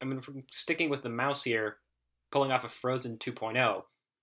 I 0.00 0.04
mean, 0.04 0.22
sticking 0.50 0.90
with 0.90 1.02
the 1.02 1.08
mouse 1.08 1.42
here, 1.42 1.78
pulling 2.30 2.52
off 2.52 2.64
a 2.64 2.68
Frozen 2.68 3.18
2.0, 3.18 3.82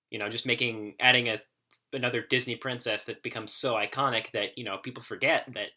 you 0.09 0.19
know, 0.19 0.29
just 0.29 0.45
making 0.45 0.95
adding 0.99 1.29
a 1.29 1.37
another 1.93 2.21
Disney 2.21 2.55
princess 2.55 3.05
that 3.05 3.23
becomes 3.23 3.51
so 3.51 3.73
iconic 3.73 4.31
that 4.31 4.57
you 4.57 4.63
know 4.63 4.77
people 4.77 5.03
forget 5.03 5.45
that 5.53 5.69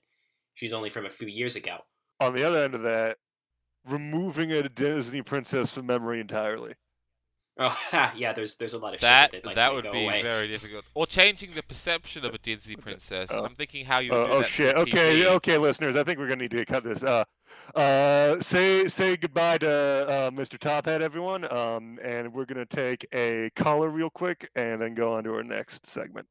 she's 0.54 0.72
only 0.72 0.90
from 0.90 1.06
a 1.06 1.10
few 1.10 1.28
years 1.28 1.56
ago. 1.56 1.78
on 2.20 2.34
the 2.34 2.44
other 2.44 2.62
end 2.62 2.74
of 2.74 2.82
that, 2.82 3.16
removing 3.86 4.52
a 4.52 4.68
Disney 4.68 5.22
princess 5.22 5.72
from 5.72 5.86
memory 5.86 6.20
entirely. 6.20 6.74
Oh, 7.58 7.76
yeah. 8.16 8.32
There's 8.32 8.56
there's 8.56 8.72
a 8.72 8.78
lot 8.78 8.94
of 8.94 9.00
That 9.00 9.30
shit 9.30 9.32
that, 9.32 9.42
they'd 9.42 9.46
like 9.46 9.56
that 9.56 9.74
would 9.74 9.84
go 9.84 9.92
be 9.92 10.04
away. 10.04 10.22
very 10.22 10.48
difficult. 10.48 10.84
Or 10.94 11.06
changing 11.06 11.52
the 11.54 11.62
perception 11.62 12.24
of 12.24 12.34
a 12.34 12.38
Disney 12.38 12.76
princess. 12.86 13.30
Oh. 13.32 13.44
I'm 13.44 13.54
thinking 13.54 13.84
how 13.84 13.98
you. 13.98 14.12
Uh, 14.12 14.26
do 14.26 14.32
oh 14.32 14.38
that 14.40 14.48
shit. 14.48 14.76
Okay, 14.76 15.22
TV. 15.22 15.26
okay, 15.26 15.58
listeners. 15.58 15.96
I 15.96 16.04
think 16.04 16.18
we're 16.18 16.28
gonna 16.28 16.42
need 16.42 16.52
to 16.52 16.64
cut 16.64 16.84
this. 16.84 17.02
Uh, 17.02 17.24
uh, 17.74 18.40
say 18.40 18.86
say 18.86 19.16
goodbye 19.16 19.58
to 19.58 19.68
uh, 19.68 20.30
Mr. 20.30 20.62
Hat, 20.62 21.02
everyone. 21.02 21.50
Um, 21.52 21.98
and 22.02 22.32
we're 22.32 22.46
gonna 22.46 22.66
take 22.66 23.06
a 23.12 23.50
caller 23.56 23.88
real 23.90 24.10
quick, 24.10 24.50
and 24.54 24.80
then 24.80 24.94
go 24.94 25.14
on 25.14 25.24
to 25.24 25.34
our 25.34 25.42
next 25.42 25.86
segment. 25.86 26.26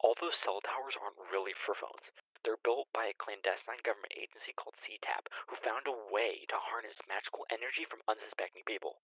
All 0.00 0.14
those 0.20 0.34
cell 0.44 0.60
towers 0.64 0.94
aren't 1.02 1.18
really 1.32 1.52
for 1.66 1.74
phones. 1.74 2.06
They're 2.44 2.62
built 2.64 2.86
by 2.94 3.10
a 3.10 3.18
clandestine 3.18 3.82
government 3.84 4.14
agency 4.16 4.54
called 4.54 4.78
CTAP, 4.86 5.26
who 5.50 5.58
found 5.60 5.84
a 5.90 5.96
way 6.14 6.46
to 6.48 6.56
harness 6.56 6.94
magical 7.10 7.44
energy 7.50 7.84
from 7.84 8.00
unsuspecting 8.08 8.62
people. 8.64 9.02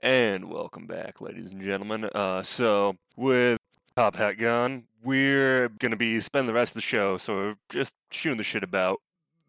And 0.00 0.48
welcome 0.48 0.86
back, 0.86 1.20
ladies 1.20 1.50
and 1.50 1.60
gentlemen. 1.60 2.04
Uh, 2.14 2.42
so 2.42 2.96
with 3.16 3.58
Top 3.96 4.14
Hat 4.14 4.38
Gun, 4.38 4.84
we're 5.02 5.68
gonna 5.68 5.96
be 5.96 6.20
spending 6.20 6.46
the 6.46 6.52
rest 6.52 6.70
of 6.70 6.74
the 6.74 6.80
show 6.80 7.18
sort 7.18 7.48
of 7.48 7.56
just 7.68 7.92
shooting 8.12 8.38
the 8.38 8.44
shit 8.44 8.62
about 8.62 9.00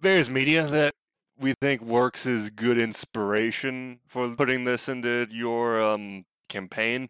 various 0.02 0.28
media 0.28 0.66
that 0.66 0.96
we 1.40 1.54
think 1.62 1.82
works 1.82 2.26
as 2.26 2.50
good 2.50 2.80
inspiration 2.80 4.00
for 4.08 4.36
putting 4.36 4.64
this 4.64 4.90
into 4.90 5.28
your 5.30 5.82
um, 5.82 6.26
campaign. 6.48 7.10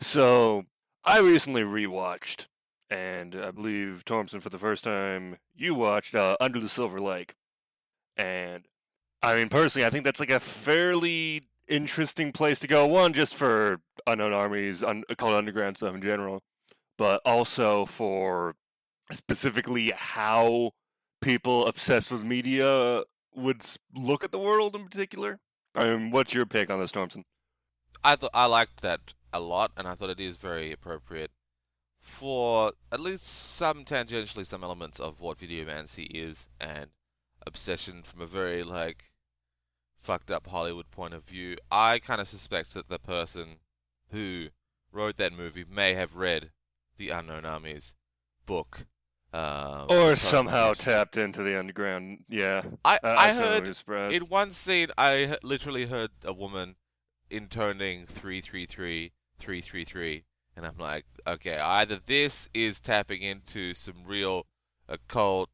So 0.00 0.64
I 1.04 1.20
recently 1.20 1.62
rewatched, 1.62 2.46
and 2.88 3.34
I 3.34 3.50
believe 3.50 4.04
Thompson 4.04 4.40
for 4.40 4.48
the 4.48 4.58
first 4.58 4.82
time 4.82 5.36
you 5.54 5.74
watched 5.74 6.14
uh, 6.14 6.36
Under 6.40 6.58
the 6.58 6.68
Silver 6.68 7.00
Lake, 7.00 7.34
and 8.16 8.64
I 9.22 9.36
mean 9.36 9.48
personally, 9.48 9.86
I 9.86 9.90
think 9.90 10.04
that's 10.04 10.20
like 10.20 10.30
a 10.30 10.40
fairly 10.40 11.42
interesting 11.68 12.32
place 12.32 12.58
to 12.60 12.66
go. 12.68 12.86
One, 12.86 13.12
just 13.12 13.34
for 13.34 13.80
unknown 14.06 14.32
armies, 14.32 14.82
un- 14.82 15.04
called 15.16 15.34
underground 15.34 15.76
stuff 15.76 15.94
in 15.94 16.02
general, 16.02 16.42
but 16.98 17.20
also 17.24 17.86
for 17.86 18.56
specifically 19.12 19.92
how 19.94 20.72
people 21.20 21.66
obsessed 21.66 22.10
with 22.10 22.24
media 22.24 23.02
would 23.34 23.62
look 23.94 24.24
at 24.24 24.32
the 24.32 24.38
world 24.38 24.74
in 24.74 24.84
particular. 24.84 25.38
I 25.74 25.86
mean, 25.86 26.10
what's 26.10 26.34
your 26.34 26.44
pick 26.44 26.68
on 26.70 26.80
this, 26.80 26.92
Thompson? 26.92 27.24
I 28.04 28.16
thought 28.16 28.32
I 28.34 28.46
liked 28.46 28.82
that 28.82 29.14
a 29.32 29.40
lot, 29.40 29.70
and 29.76 29.86
I 29.86 29.94
thought 29.94 30.10
it 30.10 30.20
is 30.20 30.36
very 30.36 30.72
appropriate 30.72 31.30
for 32.00 32.72
at 32.90 32.98
least 32.98 33.22
some 33.22 33.84
tangentially 33.84 34.44
some 34.44 34.64
elements 34.64 34.98
of 34.98 35.20
what 35.20 35.38
videomancy 35.38 36.08
is 36.10 36.50
and 36.60 36.88
obsession 37.46 38.02
from 38.02 38.20
a 38.20 38.26
very 38.26 38.64
like 38.64 39.11
fucked 40.02 40.30
up 40.30 40.48
Hollywood 40.48 40.90
point 40.90 41.14
of 41.14 41.24
view. 41.24 41.56
I 41.70 41.98
kind 41.98 42.20
of 42.20 42.28
suspect 42.28 42.74
that 42.74 42.88
the 42.88 42.98
person 42.98 43.56
who 44.10 44.48
wrote 44.90 45.16
that 45.16 45.32
movie 45.32 45.64
may 45.68 45.94
have 45.94 46.16
read 46.16 46.50
the 46.96 47.10
Unknown 47.10 47.44
Armies 47.44 47.94
book. 48.44 48.86
Um, 49.32 49.86
Or 49.88 50.14
somehow 50.16 50.74
tapped 50.74 51.16
into 51.16 51.42
the 51.42 51.58
underground. 51.58 52.24
Yeah, 52.28 52.62
I, 52.84 52.98
I, 53.02 53.28
I 53.28 53.32
heard 53.32 54.12
in 54.12 54.22
one 54.28 54.50
scene, 54.50 54.88
I 54.98 55.38
literally 55.42 55.86
heard 55.86 56.10
a 56.22 56.34
woman 56.34 56.76
intoning 57.30 58.04
333, 58.04 59.12
333, 59.38 60.24
and 60.54 60.66
I'm 60.66 60.76
like, 60.76 61.06
okay, 61.26 61.58
either 61.58 61.96
this 61.96 62.50
is 62.52 62.78
tapping 62.78 63.22
into 63.22 63.72
some 63.72 64.04
real 64.04 64.46
occult, 64.86 65.48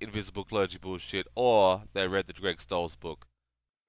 invisible 0.00 0.44
clergy 0.44 0.78
bullshit, 0.78 1.26
or 1.34 1.84
they 1.92 2.06
read 2.08 2.26
the 2.26 2.32
Greg 2.32 2.58
Stolze 2.58 2.98
book. 2.98 3.26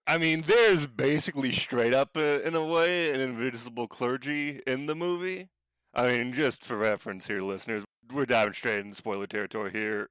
I 0.07 0.17
mean, 0.17 0.43
there's 0.47 0.87
basically 0.87 1.51
straight 1.51 1.93
up, 1.93 2.17
uh, 2.17 2.41
in 2.41 2.55
a 2.55 2.65
way, 2.65 3.13
an 3.13 3.21
invisible 3.21 3.87
clergy 3.87 4.61
in 4.65 4.87
the 4.87 4.95
movie. 4.95 5.49
I 5.93 6.11
mean, 6.11 6.33
just 6.33 6.63
for 6.63 6.77
reference 6.77 7.27
here, 7.27 7.39
listeners, 7.39 7.83
we're 8.11 8.25
diving 8.25 8.53
straight 8.53 8.79
into 8.79 8.95
spoiler 8.95 9.27
territory 9.27 9.71
here. 9.71 10.09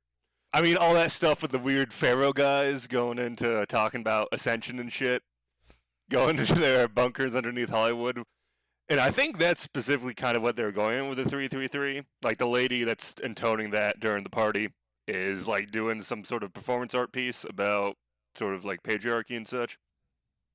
I 0.52 0.62
mean, 0.62 0.77
all 0.77 0.94
that 0.94 1.12
stuff 1.12 1.43
with 1.43 1.51
the 1.51 1.59
weird 1.59 1.93
Pharaoh 1.93 2.32
guys 2.32 2.86
going 2.86 3.18
into 3.18 3.64
talking 3.66 4.01
about 4.01 4.28
ascension 4.32 4.78
and 4.78 4.93
shit, 4.93 5.22
going 6.10 6.39
into 6.39 6.55
their 6.55 6.89
bunkers 6.89 7.35
underneath 7.35 7.70
Hollywood. 7.70 8.22
And 8.89 9.01
I 9.01 9.10
think 9.10 9.39
that's 9.39 9.62
specifically 9.62 10.14
kind 10.14 10.36
of 10.36 10.43
what 10.43 10.56
they're 10.56 10.72
going 10.72 11.09
with 11.09 11.18
the 11.18 11.24
333. 11.24 12.02
Like, 12.22 12.39
the 12.39 12.47
lady 12.47 12.85
that's 12.85 13.14
intoning 13.22 13.70
that 13.70 14.01
during 14.01 14.24
the 14.24 14.31
party 14.31 14.70
is, 15.11 15.47
like, 15.47 15.70
doing 15.70 16.03
some 16.03 16.24
sort 16.24 16.43
of 16.43 16.53
performance 16.53 16.95
art 16.95 17.12
piece 17.12 17.45
about 17.49 17.97
sort 18.37 18.55
of 18.55 18.65
like 18.65 18.82
patriarchy 18.82 19.37
and 19.37 19.49
such. 19.49 19.78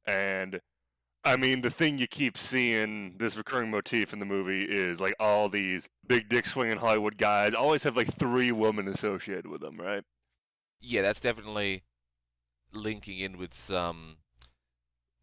And 0.08 0.60
I 1.24 1.38
mean, 1.38 1.62
the 1.62 1.70
thing 1.70 1.98
you 1.98 2.08
keep 2.08 2.38
seeing, 2.38 3.16
this 3.18 3.36
recurring 3.36 3.72
motif 3.72 4.14
in 4.14 4.20
the 4.20 4.26
movie 4.26 4.64
is 4.64 5.00
like 5.00 5.16
all 5.20 5.50
these 5.50 5.88
big 6.06 6.30
dick 6.30 6.46
swinging 6.46 6.78
Hollywood 6.78 7.18
guys 7.18 7.54
always 7.54 7.84
have 7.84 7.98
like 7.98 8.16
three 8.18 8.52
women 8.52 8.88
associated 8.88 9.48
with 9.48 9.62
them, 9.62 9.78
right? 9.78 10.04
Yeah, 10.80 11.02
that's 11.02 11.20
definitely 11.20 11.84
linking 12.72 13.20
in 13.20 13.38
with 13.38 13.54
some 13.54 14.18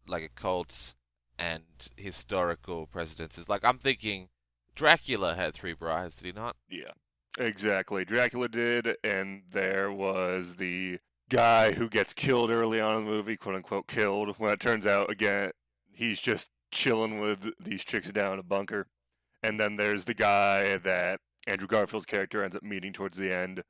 like 0.07 0.33
occults 0.35 0.93
and 1.39 1.63
historical 1.95 2.85
precedences. 2.87 3.47
Like 3.47 3.63
I'm 3.63 3.77
thinking 3.77 4.27
Dracula 4.75 5.35
had 5.35 5.53
three 5.53 5.73
brides, 5.73 6.17
did 6.17 6.25
he 6.25 6.31
not? 6.33 6.57
Yeah, 6.69 6.91
exactly. 7.39 8.05
Dracula 8.05 8.47
did, 8.49 8.97
and 9.03 9.43
there 9.51 9.91
was 9.91 10.55
the 10.55 10.99
guy 11.29 11.71
who 11.73 11.89
gets 11.89 12.13
killed 12.13 12.51
early 12.51 12.79
on 12.79 12.97
in 12.97 13.05
the 13.05 13.11
movie, 13.11 13.37
quote 13.37 13.55
unquote 13.55 13.87
killed, 13.87 14.35
when 14.37 14.51
it 14.51 14.59
turns 14.59 14.85
out 14.85 15.09
again 15.09 15.51
he's 15.91 16.19
just 16.19 16.49
chilling 16.71 17.19
with 17.19 17.51
these 17.59 17.83
chicks 17.83 18.11
down 18.11 18.33
in 18.33 18.39
a 18.39 18.43
bunker. 18.43 18.87
And 19.43 19.59
then 19.59 19.75
there's 19.77 20.05
the 20.05 20.13
guy 20.13 20.77
that 20.77 21.19
Andrew 21.47 21.67
Garfield's 21.67 22.05
character 22.05 22.43
ends 22.43 22.55
up 22.55 22.63
meeting 22.63 22.93
towards 22.93 23.17
the 23.17 23.35
end, 23.35 23.63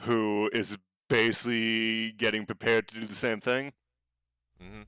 who 0.00 0.50
is 0.52 0.76
basically 1.08 2.12
getting 2.12 2.46
prepared 2.46 2.88
to 2.88 3.00
do 3.00 3.06
the 3.06 3.14
same 3.14 3.40
thing. 3.40 3.72
hmm 4.60 4.82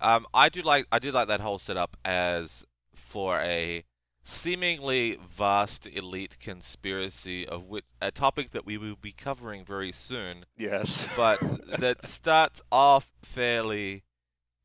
Um, 0.00 0.26
I 0.34 0.48
do 0.48 0.62
like 0.62 0.86
I 0.92 0.98
do 0.98 1.10
like 1.10 1.28
that 1.28 1.40
whole 1.40 1.58
setup 1.58 1.96
as 2.04 2.64
for 2.94 3.40
a 3.40 3.84
seemingly 4.24 5.18
vast 5.24 5.86
elite 5.86 6.38
conspiracy 6.40 7.46
of 7.46 7.66
which 7.66 7.84
a 8.00 8.10
topic 8.10 8.50
that 8.50 8.64
we 8.66 8.78
will 8.78 8.96
be 9.00 9.12
covering 9.12 9.64
very 9.64 9.92
soon, 9.92 10.44
Yes. 10.56 11.06
but 11.16 11.38
that 11.78 12.06
starts 12.06 12.62
off 12.72 13.10
fairly. 13.22 14.02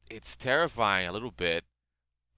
It's 0.10 0.36
terrifying 0.36 1.08
a 1.08 1.12
little 1.12 1.30
bit, 1.32 1.66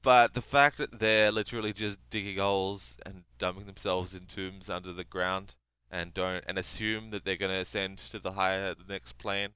but 0.01 0.33
the 0.33 0.41
fact 0.41 0.77
that 0.77 0.99
they're 0.99 1.31
literally 1.31 1.71
just 1.73 1.99
digging 2.09 2.37
holes 2.37 2.97
and 3.05 3.23
dumping 3.37 3.65
themselves 3.65 4.13
in 4.13 4.25
tombs 4.25 4.69
under 4.69 4.91
the 4.91 5.03
ground 5.05 5.55
and 5.89 6.13
don't 6.13 6.43
and 6.47 6.57
assume 6.57 7.11
that 7.11 7.23
they're 7.23 7.37
going 7.37 7.53
to 7.53 7.59
ascend 7.59 7.97
to 7.99 8.19
the 8.19 8.31
higher 8.33 8.73
the 8.73 8.83
next 8.91 9.17
plane. 9.17 9.49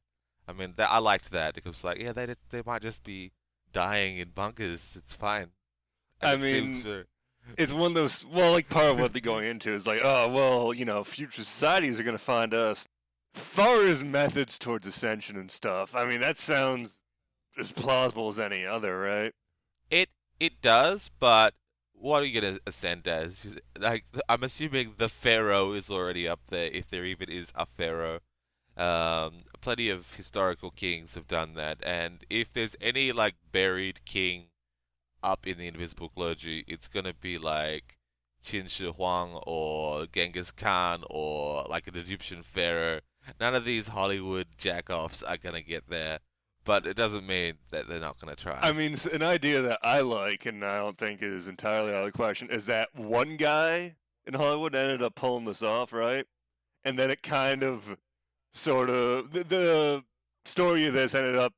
I 0.48 0.54
mean, 0.54 0.74
that, 0.78 0.92
I 0.92 1.00
liked 1.00 1.32
that 1.32 1.56
because 1.56 1.84
like, 1.84 2.00
yeah, 2.00 2.14
they 2.14 2.36
they 2.52 2.62
might 2.66 2.84
just 2.84 3.04
be 3.04 3.32
dying 3.74 4.18
in 4.18 4.30
bunkers. 4.30 4.96
It's 4.98 5.16
fine. 5.16 5.48
I 6.22 6.34
And 6.34 6.44
it 6.44 6.46
seems 6.46 6.86
mean, 6.86 7.04
it's 7.58 7.72
one 7.74 7.92
of 7.92 7.96
those 7.96 8.26
well 8.26 8.52
like 8.52 8.70
part 8.70 8.88
of 8.88 9.00
what 9.00 9.14
they're 9.14 9.22
going 9.22 9.46
into 9.48 9.74
is 9.74 9.86
like 9.88 10.02
oh 10.04 10.30
well 10.30 10.74
you 10.74 10.86
know 10.86 11.04
future 11.04 11.44
societies 11.44 12.00
are 12.00 12.04
going 12.04 12.18
to 12.18 12.24
find 12.24 12.54
us 12.54 12.86
far 13.34 13.86
as 13.86 14.04
methods 14.04 14.58
towards 14.58 14.88
ascension 14.88 15.36
and 15.38 15.52
stuff 15.52 15.94
i 15.96 16.06
mean 16.06 16.22
that 16.22 16.38
sounds 16.38 16.98
as 17.58 17.72
plausible 17.72 18.30
as 18.30 18.40
any 18.40 18.66
other 18.66 19.00
right 19.00 19.34
It 19.90 20.10
it 20.40 20.62
does, 20.62 21.10
but 21.20 21.54
what 21.94 22.22
are 22.22 22.26
you 22.26 22.42
gonna 22.42 22.60
ascend 22.68 23.08
as? 23.08 23.58
Like 23.80 24.06
I'm 24.28 24.44
assuming 24.44 24.94
the 24.98 25.10
pharaoh 25.10 25.72
is 25.74 25.90
already 25.90 26.28
up 26.28 26.48
there, 26.48 26.70
if 26.72 26.90
there 26.90 27.06
even 27.06 27.30
is 27.30 27.52
a 27.56 27.66
pharaoh. 27.66 28.20
Um, 28.78 29.44
plenty 29.62 29.90
of 29.90 30.16
historical 30.16 30.70
kings 30.72 31.16
have 31.16 31.28
done 31.28 31.54
that, 31.54 31.78
and 31.84 32.26
if 32.30 32.52
there's 32.52 32.76
any 32.82 33.12
like 33.14 33.36
buried 33.52 34.04
king 34.06 34.48
up 35.26 35.48
in 35.48 35.58
the 35.58 35.68
invisible 35.68 36.10
clergy, 36.10 36.64
it's 36.68 36.88
gonna 36.88 37.14
be 37.14 37.38
like 37.38 37.98
Qin 38.44 38.70
Shi 38.70 38.86
Huang 38.86 39.40
or 39.48 40.06
Genghis 40.06 40.52
Khan 40.52 41.04
or 41.10 41.66
like 41.68 41.88
an 41.88 41.98
Egyptian 41.98 42.44
pharaoh. 42.44 43.00
None 43.40 43.56
of 43.56 43.66
these 43.66 43.88
Hollywood 43.88 44.48
jackoffs 44.58 45.24
are 45.28 45.38
gonna 45.38 45.64
get 45.64 45.90
there, 45.90 46.20
but 46.64 46.86
it 46.86 46.96
doesn't 46.96 47.26
mean 47.26 47.56
that 47.72 47.88
they're 47.88 48.00
not 48.00 48.20
gonna 48.20 48.36
try. 48.36 48.60
i 48.62 48.72
mean 48.72 48.96
an 49.14 49.22
idea 49.24 49.62
that 49.62 49.80
i 49.84 50.00
like 50.02 50.46
and 50.46 50.64
i 50.66 50.78
don't 50.78 50.98
think 50.98 51.22
is 51.22 51.48
entirely 51.48 51.92
out 51.92 52.06
of 52.06 52.06
the 52.06 52.12
question 52.12 52.50
is 52.50 52.66
that 52.66 52.90
one 52.96 53.38
guy 53.38 53.96
in 54.26 54.34
hollywood 54.34 54.76
ended 54.76 55.02
up 55.02 55.16
pulling 55.16 55.46
this 55.46 55.62
off 55.62 55.94
right 55.94 56.26
and 56.84 56.98
then 57.00 57.10
it 57.10 57.22
kind 57.24 57.64
of 57.64 57.98
sort 58.54 58.90
of 58.90 59.32
the, 59.32 59.44
the 59.44 60.04
story 60.46 60.86
of 60.86 60.94
this 60.94 61.14
ended 61.16 61.36
up 61.36 61.54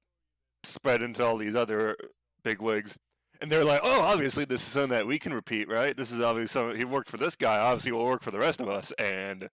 spread 0.64 1.02
into 1.02 1.26
all 1.26 1.38
these 1.38 1.56
other 1.56 1.96
bigwigs 2.44 2.98
and 3.42 3.52
they're 3.52 3.66
like, 3.66 3.82
"Oh, 3.84 4.02
obviously 4.02 4.46
this 4.46 4.62
is 4.62 4.68
something 4.68 4.92
that 4.92 5.08
we 5.08 5.20
can 5.20 5.34
repeat, 5.34 5.68
right? 5.68 5.96
This 5.96 6.12
is 6.12 6.22
obviously 6.22 6.52
something 6.52 6.78
he 6.78 6.86
worked 6.86 7.10
for 7.10 7.18
this 7.18 7.36
guy. 7.36 7.58
Obviously, 7.58 7.92
will 7.92 8.06
work 8.06 8.24
for 8.24 8.32
the 8.32 8.40
rest 8.40 8.60
of 8.62 8.70
us." 8.70 8.92
And 9.00 9.50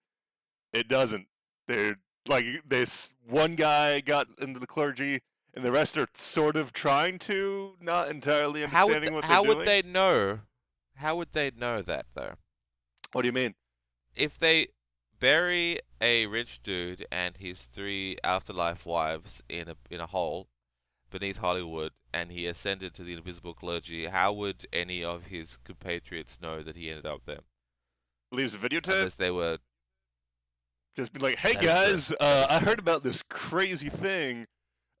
it 0.73 0.87
doesn't. 0.87 1.27
They're 1.67 1.97
like 2.27 2.45
this 2.67 3.13
one 3.27 3.55
guy 3.55 4.01
got 4.01 4.27
into 4.39 4.59
the 4.59 4.67
clergy, 4.67 5.21
and 5.53 5.63
the 5.63 5.71
rest 5.71 5.97
are 5.97 6.07
sort 6.17 6.55
of 6.55 6.73
trying 6.73 7.19
to, 7.19 7.75
not 7.79 8.09
entirely 8.09 8.65
How 8.65 8.87
would 8.87 8.95
understanding 8.95 9.13
what 9.15 9.25
how 9.25 9.41
they're 9.41 9.49
would 9.49 9.65
doing. 9.65 9.83
they 9.83 9.89
know? 9.89 10.39
How 10.95 11.15
would 11.15 11.33
they 11.33 11.51
know 11.55 11.81
that 11.81 12.05
though? 12.13 12.35
What 13.11 13.21
do 13.21 13.27
you 13.27 13.33
mean? 13.33 13.55
If 14.15 14.37
they 14.37 14.67
bury 15.19 15.79
a 16.01 16.25
rich 16.27 16.61
dude 16.61 17.05
and 17.11 17.37
his 17.37 17.63
three 17.63 18.17
afterlife 18.23 18.85
wives 18.85 19.41
in 19.49 19.69
a 19.69 19.75
in 19.89 19.99
a 19.99 20.07
hole 20.07 20.47
beneath 21.09 21.37
Hollywood, 21.37 21.91
and 22.13 22.31
he 22.31 22.45
ascended 22.47 22.93
to 22.95 23.03
the 23.03 23.13
invisible 23.13 23.53
clergy, 23.53 24.05
how 24.05 24.31
would 24.33 24.65
any 24.71 25.03
of 25.03 25.25
his 25.25 25.57
compatriots 25.63 26.39
know 26.41 26.61
that 26.61 26.75
he 26.75 26.89
ended 26.89 27.05
up 27.05 27.21
there? 27.25 27.39
Leaves 28.31 28.55
a 28.55 28.57
videotape. 28.57 28.95
Unless 28.95 29.15
they 29.15 29.31
were 29.31 29.59
Just 30.95 31.13
be 31.13 31.19
like, 31.19 31.37
hey 31.37 31.53
That 31.53 31.63
guys, 31.63 32.11
uh, 32.19 32.47
I 32.49 32.59
heard 32.59 32.79
about 32.79 33.03
this 33.03 33.21
crazy 33.29 33.89
thing. 33.89 34.47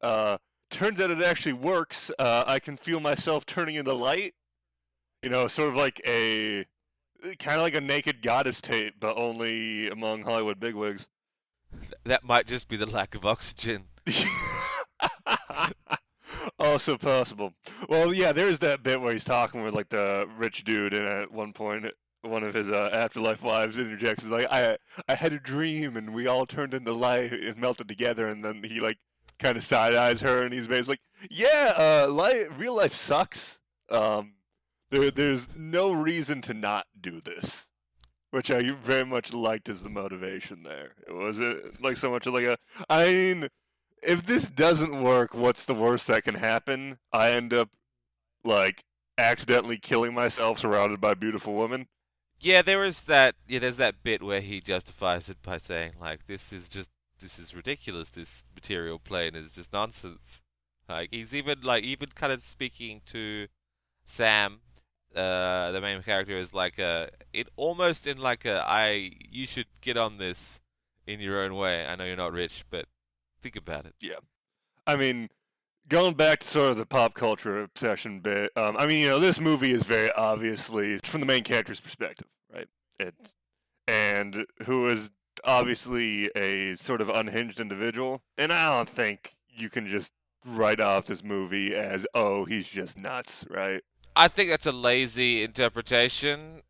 Uh, 0.01 0.37
turns 0.69 0.99
out 0.99 1.11
it 1.11 1.21
actually 1.21 1.53
works. 1.53 2.11
Uh, 2.19 2.43
I 2.45 2.59
can 2.59 2.77
feel 2.77 2.99
myself 2.99 3.45
turning 3.45 3.75
into 3.75 3.93
light. 3.93 4.33
You 5.23 5.29
know, 5.29 5.47
sort 5.47 5.69
of 5.69 5.75
like 5.75 6.01
a 6.05 6.65
kind 7.39 7.57
of 7.57 7.63
like 7.63 7.75
a 7.75 7.81
naked 7.81 8.21
goddess 8.21 8.61
tape, 8.61 8.95
but 8.99 9.17
only 9.17 9.89
among 9.89 10.23
Hollywood 10.23 10.59
bigwigs. 10.59 11.07
that 12.03 12.23
might 12.23 12.45
just 12.45 12.67
be 12.67 12.77
the 12.77 12.85
lack 12.85 13.15
of 13.15 13.25
oxygen. 13.25 13.85
also 16.59 16.97
possible. 16.97 17.53
Well, 17.89 18.13
yeah, 18.13 18.31
there's 18.31 18.59
that 18.59 18.83
bit 18.83 19.01
where 19.01 19.13
he's 19.13 19.23
talking 19.23 19.63
with 19.63 19.73
like 19.73 19.89
the 19.89 20.27
rich 20.37 20.63
dude, 20.63 20.93
and 20.93 21.07
at 21.07 21.31
one 21.31 21.53
point, 21.53 21.85
one 22.21 22.43
of 22.43 22.53
his 22.53 22.69
uh, 22.69 22.89
afterlife 22.93 23.41
wives 23.41 23.77
interjects, 23.77 24.23
"Is 24.23 24.31
like, 24.31 24.47
I, 24.51 24.77
I 25.07 25.15
had 25.15 25.33
a 25.33 25.39
dream, 25.39 25.97
and 25.97 26.13
we 26.13 26.27
all 26.27 26.45
turned 26.45 26.73
into 26.73 26.93
light 26.93 27.33
and 27.33 27.57
melted 27.57 27.87
together." 27.87 28.27
And 28.27 28.41
then 28.41 28.63
he 28.63 28.79
like 28.79 28.97
kind 29.39 29.57
of 29.57 29.63
side 29.63 29.93
eyes 29.93 30.21
her, 30.21 30.43
and 30.43 30.53
he's 30.53 30.67
basically 30.67 30.93
like, 30.93 31.29
"Yeah, 31.31 31.73
uh, 31.77 32.11
life, 32.11 32.47
real 32.57 32.75
life 32.75 32.93
sucks. 32.93 33.59
Um, 33.89 34.33
there, 34.89 35.11
there's 35.11 35.47
no 35.55 35.91
reason 35.91 36.41
to 36.43 36.53
not 36.53 36.87
do 36.99 37.21
this." 37.21 37.67
Which 38.31 38.51
I 38.51 38.71
very 38.71 39.05
much 39.05 39.33
liked 39.33 39.69
as 39.69 39.81
the 39.81 39.89
motivation 39.89 40.63
there. 40.63 40.95
It 41.07 41.13
wasn't 41.13 41.81
like 41.81 41.95
so 41.95 42.11
much 42.11 42.25
like 42.25 42.43
a. 42.43 42.57
I 42.89 43.07
mean, 43.07 43.49
if 44.05 44.25
this 44.25 44.47
doesn't 44.47 45.03
work, 45.03 45.33
what's 45.33 45.65
the 45.65 45.73
worst 45.73 46.07
that 46.07 46.23
can 46.23 46.35
happen? 46.35 46.99
I 47.11 47.31
end 47.31 47.53
up 47.53 47.69
like 48.43 48.83
accidentally 49.17 49.77
killing 49.77 50.13
myself 50.13 50.59
surrounded 50.59 51.01
by 51.01 51.13
beautiful 51.13 51.55
women. 51.55 51.87
Yeah, 52.39 52.61
there 52.61 52.83
is 52.83 53.03
that. 53.03 53.35
Yeah, 53.47 53.59
there's 53.59 53.77
that 53.77 54.03
bit 54.03 54.21
where 54.21 54.41
he 54.41 54.61
justifies 54.61 55.29
it 55.29 55.41
by 55.41 55.57
saying 55.57 55.93
like, 55.99 56.27
"This 56.27 56.51
is 56.51 56.69
just 56.69 56.89
this 57.19 57.39
is 57.39 57.55
ridiculous. 57.55 58.09
This 58.09 58.45
material 58.53 58.99
plane 58.99 59.35
is 59.35 59.55
just 59.55 59.73
nonsense." 59.73 60.41
Like 60.87 61.09
he's 61.11 61.33
even 61.33 61.61
like 61.61 61.83
even 61.83 62.09
kind 62.13 62.33
of 62.33 62.43
speaking 62.43 63.01
to 63.07 63.47
Sam, 64.05 64.59
uh, 65.15 65.71
the 65.71 65.81
main 65.81 66.03
character, 66.03 66.33
is 66.35 66.53
like 66.53 66.77
a 66.77 67.09
it 67.33 67.47
almost 67.55 68.05
in 68.05 68.17
like 68.17 68.45
a 68.45 68.63
I 68.67 69.11
you 69.31 69.47
should 69.47 69.67
get 69.81 69.97
on 69.97 70.17
this 70.17 70.59
in 71.07 71.19
your 71.19 71.41
own 71.41 71.55
way. 71.55 71.85
I 71.85 71.95
know 71.95 72.03
you're 72.05 72.17
not 72.17 72.33
rich, 72.33 72.65
but 72.69 72.85
think 73.45 73.55
about 73.55 73.85
it. 73.85 73.93
Yeah. 74.01 74.15
I 74.87 74.95
mean, 74.95 75.29
going 75.87 76.15
back 76.15 76.39
to 76.39 76.47
sort 76.47 76.71
of 76.71 76.77
the 76.77 76.85
pop 76.85 77.13
culture 77.13 77.61
obsession 77.61 78.19
bit. 78.19 78.51
Um, 78.55 78.75
I 78.75 78.87
mean, 78.87 78.99
you 79.01 79.07
know, 79.07 79.19
this 79.19 79.39
movie 79.39 79.71
is 79.71 79.83
very 79.83 80.11
obviously 80.13 80.97
from 81.03 81.19
the 81.19 81.27
main 81.27 81.43
character's 81.43 81.79
perspective, 81.79 82.27
right? 82.51 82.67
It 82.99 83.13
and 83.87 84.45
who 84.63 84.89
is 84.89 85.11
obviously 85.43 86.31
a 86.35 86.75
sort 86.75 87.01
of 87.01 87.09
unhinged 87.09 87.59
individual, 87.59 88.23
and 88.35 88.51
I 88.51 88.75
don't 88.75 88.89
think 88.89 89.35
you 89.47 89.69
can 89.69 89.87
just 89.87 90.11
write 90.43 90.79
off 90.79 91.05
this 91.05 91.23
movie 91.23 91.75
as 91.75 92.07
oh 92.15 92.45
he's 92.45 92.67
just 92.67 92.97
nuts, 92.97 93.45
right? 93.47 93.83
I 94.15 94.27
think 94.27 94.49
that's 94.49 94.65
a 94.65 94.71
lazy 94.71 95.43
interpretation. 95.43 96.61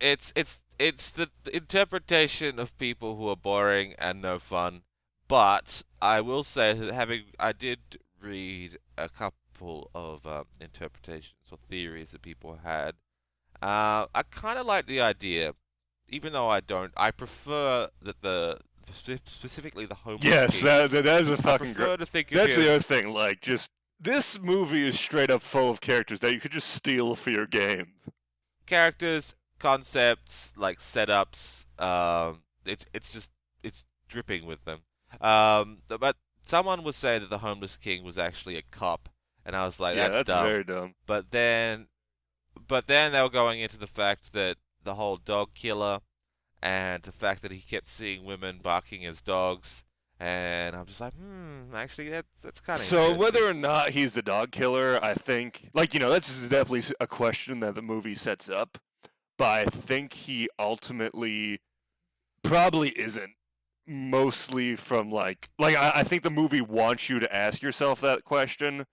It's 0.00 0.32
it's 0.34 0.64
it's 0.80 1.12
the 1.12 1.30
interpretation 1.52 2.58
of 2.58 2.76
people 2.76 3.14
who 3.14 3.28
are 3.28 3.36
boring 3.36 3.94
and 4.00 4.20
no 4.20 4.40
fun. 4.40 4.82
But 5.28 5.82
I 6.02 6.20
will 6.20 6.44
say 6.44 6.72
that 6.74 6.92
having 6.92 7.22
I 7.38 7.52
did 7.52 7.78
read 8.20 8.78
a 8.98 9.08
couple 9.08 9.90
of 9.94 10.26
um, 10.26 10.44
interpretations 10.60 11.34
or 11.50 11.58
theories 11.68 12.10
that 12.10 12.22
people 12.22 12.58
had. 12.62 12.94
Uh, 13.62 14.06
I 14.14 14.22
kind 14.30 14.58
of 14.58 14.66
like 14.66 14.86
the 14.86 15.00
idea, 15.00 15.54
even 16.08 16.32
though 16.32 16.48
I 16.50 16.60
don't. 16.60 16.92
I 16.96 17.10
prefer 17.10 17.88
that 18.02 18.20
the 18.20 18.58
spe- 18.92 19.26
specifically 19.26 19.86
the 19.86 19.94
homeless. 19.94 20.24
Yes, 20.24 20.56
king, 20.56 20.64
that, 20.66 20.90
that 20.90 21.22
is 21.22 21.28
a 21.30 21.32
I 21.32 21.36
fucking 21.36 21.66
prefer 21.72 21.86
great. 21.96 21.98
to 22.00 22.06
think 22.06 22.30
of 22.32 22.36
That's 22.38 22.54
him- 22.56 22.62
the 22.62 22.74
other 22.74 22.82
thing. 22.82 23.12
Like, 23.14 23.40
just 23.40 23.70
this 23.98 24.38
movie 24.38 24.86
is 24.86 25.00
straight 25.00 25.30
up 25.30 25.40
full 25.40 25.70
of 25.70 25.80
characters 25.80 26.18
that 26.20 26.32
you 26.34 26.40
could 26.40 26.52
just 26.52 26.68
steal 26.68 27.14
for 27.14 27.30
your 27.30 27.46
game. 27.46 27.92
characters, 28.66 29.34
concepts, 29.58 30.52
like 30.56 30.78
setups. 30.78 31.64
Um, 31.80 32.42
it's 32.66 32.84
it's 32.92 33.12
just 33.12 33.30
it's 33.62 33.86
dripping 34.08 34.44
with 34.46 34.64
them. 34.64 34.80
Um, 35.20 35.78
but 35.88 36.16
someone 36.42 36.82
was 36.82 36.96
saying 36.96 37.20
that 37.20 37.30
the 37.30 37.38
homeless 37.38 37.76
king 37.76 38.04
was 38.04 38.18
actually 38.18 38.56
a 38.56 38.62
cop, 38.70 39.08
and 39.44 39.56
I 39.56 39.64
was 39.64 39.80
like, 39.80 39.96
yeah, 39.96 40.08
that's, 40.08 40.18
that's 40.18 40.28
dumb. 40.28 40.46
very 40.46 40.64
dumb. 40.64 40.94
But 41.06 41.30
then, 41.30 41.88
but 42.66 42.86
then 42.86 43.12
they 43.12 43.20
were 43.20 43.30
going 43.30 43.60
into 43.60 43.78
the 43.78 43.86
fact 43.86 44.32
that 44.32 44.56
the 44.82 44.94
whole 44.94 45.16
dog 45.16 45.54
killer, 45.54 46.00
and 46.62 47.02
the 47.02 47.12
fact 47.12 47.42
that 47.42 47.52
he 47.52 47.60
kept 47.60 47.86
seeing 47.86 48.24
women 48.24 48.60
barking 48.62 49.04
as 49.04 49.20
dogs. 49.20 49.84
And 50.20 50.76
I'm 50.76 50.86
just 50.86 51.00
like, 51.00 51.12
hmm, 51.14 51.74
actually, 51.74 52.08
that's 52.08 52.42
that's 52.42 52.60
kind 52.60 52.78
of 52.78 52.86
So 52.86 53.12
whether 53.12 53.46
or 53.46 53.52
not 53.52 53.90
he's 53.90 54.12
the 54.12 54.22
dog 54.22 54.52
killer, 54.52 54.98
I 55.02 55.14
think, 55.14 55.70
like 55.74 55.92
you 55.92 56.00
know, 56.00 56.08
that's 56.08 56.40
definitely 56.48 56.94
a 57.00 57.06
question 57.06 57.60
that 57.60 57.74
the 57.74 57.82
movie 57.82 58.14
sets 58.14 58.48
up. 58.48 58.78
But 59.36 59.48
I 59.48 59.64
think 59.64 60.12
he 60.12 60.48
ultimately 60.58 61.60
probably 62.44 62.90
isn't. 62.90 63.32
Mostly 63.86 64.76
from 64.76 65.10
like, 65.10 65.50
like 65.58 65.76
I, 65.76 65.92
I 65.96 66.02
think 66.04 66.22
the 66.22 66.30
movie 66.30 66.60
wants 66.62 67.08
you 67.08 67.18
to 67.18 67.34
ask 67.36 67.60
yourself 67.62 68.00
that 68.00 68.24
question, 68.24 68.86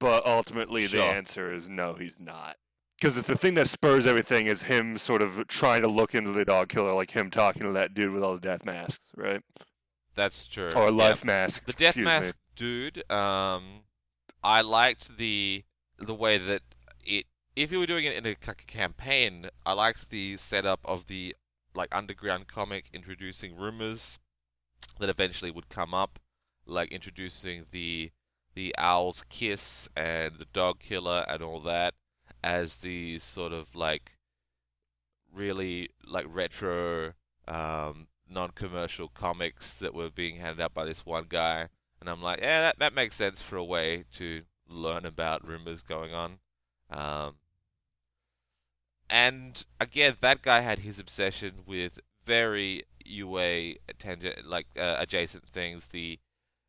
but 0.00 0.26
ultimately 0.26 0.86
the 0.86 1.02
answer 1.02 1.52
is 1.54 1.68
no, 1.68 1.94
he's 1.94 2.16
not. 2.18 2.56
Because 3.00 3.16
it's 3.16 3.28
the 3.28 3.36
thing 3.36 3.54
that 3.54 3.68
spurs 3.68 4.06
everything 4.06 4.46
is 4.46 4.64
him 4.64 4.96
sort 4.98 5.22
of 5.22 5.46
trying 5.48 5.82
to 5.82 5.88
look 5.88 6.14
into 6.14 6.30
the 6.32 6.44
dog 6.44 6.68
killer, 6.68 6.92
like 6.92 7.12
him 7.12 7.30
talking 7.30 7.62
to 7.62 7.72
that 7.72 7.94
dude 7.94 8.12
with 8.12 8.22
all 8.22 8.34
the 8.34 8.40
death 8.40 8.64
masks, 8.64 9.00
right? 9.16 9.42
that's 10.14 10.46
true. 10.46 10.70
Or 10.72 10.84
Yeah. 10.86 10.90
life 10.90 11.24
masks. 11.24 11.62
The 11.64 11.72
death 11.72 11.96
excuse 11.96 12.04
me. 12.06 12.10
mask 12.12 12.36
dude, 12.54 13.10
um, 13.10 13.80
I 14.44 14.60
liked 14.60 15.16
the 15.16 15.64
the 15.98 16.14
way 16.14 16.36
that 16.38 16.62
it. 17.06 17.26
If 17.54 17.70
you 17.72 17.78
were 17.78 17.86
doing 17.86 18.04
it 18.04 18.14
in 18.14 18.26
a 18.26 18.34
ca- 18.34 18.54
campaign, 18.66 19.48
I 19.64 19.72
liked 19.72 20.10
the 20.10 20.36
setup 20.36 20.80
of 20.84 21.06
the 21.06 21.34
like 21.74 21.94
underground 21.94 22.46
comic 22.48 22.86
introducing 22.92 23.56
rumors 23.56 24.18
that 25.02 25.10
eventually 25.10 25.50
would 25.50 25.68
come 25.68 25.92
up, 25.92 26.18
like 26.64 26.90
introducing 26.90 27.66
the 27.70 28.10
the 28.54 28.74
owl's 28.78 29.24
kiss 29.28 29.88
and 29.96 30.34
the 30.38 30.46
dog 30.52 30.78
killer 30.78 31.24
and 31.26 31.42
all 31.42 31.58
that 31.60 31.94
as 32.44 32.78
these 32.78 33.22
sort 33.22 33.50
of 33.52 33.74
like 33.74 34.12
really 35.34 35.88
like 36.06 36.26
retro 36.28 37.14
um, 37.48 38.08
non-commercial 38.28 39.08
comics 39.08 39.74
that 39.74 39.94
were 39.94 40.10
being 40.10 40.36
handed 40.36 40.62
out 40.62 40.74
by 40.74 40.84
this 40.84 41.04
one 41.04 41.26
guy, 41.28 41.68
and 42.00 42.08
I'm 42.08 42.22
like, 42.22 42.40
yeah, 42.40 42.60
that 42.60 42.78
that 42.78 42.94
makes 42.94 43.16
sense 43.16 43.42
for 43.42 43.56
a 43.56 43.64
way 43.64 44.04
to 44.14 44.42
learn 44.68 45.04
about 45.04 45.46
rumors 45.46 45.82
going 45.82 46.14
on. 46.14 46.38
Um, 46.90 47.34
and 49.10 49.64
again, 49.80 50.16
that 50.20 50.42
guy 50.42 50.60
had 50.60 50.80
his 50.80 50.98
obsession 50.98 51.64
with 51.66 52.00
very 52.24 52.82
UA 53.04 53.74
tangent, 53.98 54.46
like 54.46 54.66
uh, 54.78 54.96
adjacent 54.98 55.44
things. 55.44 55.86
The 55.86 56.18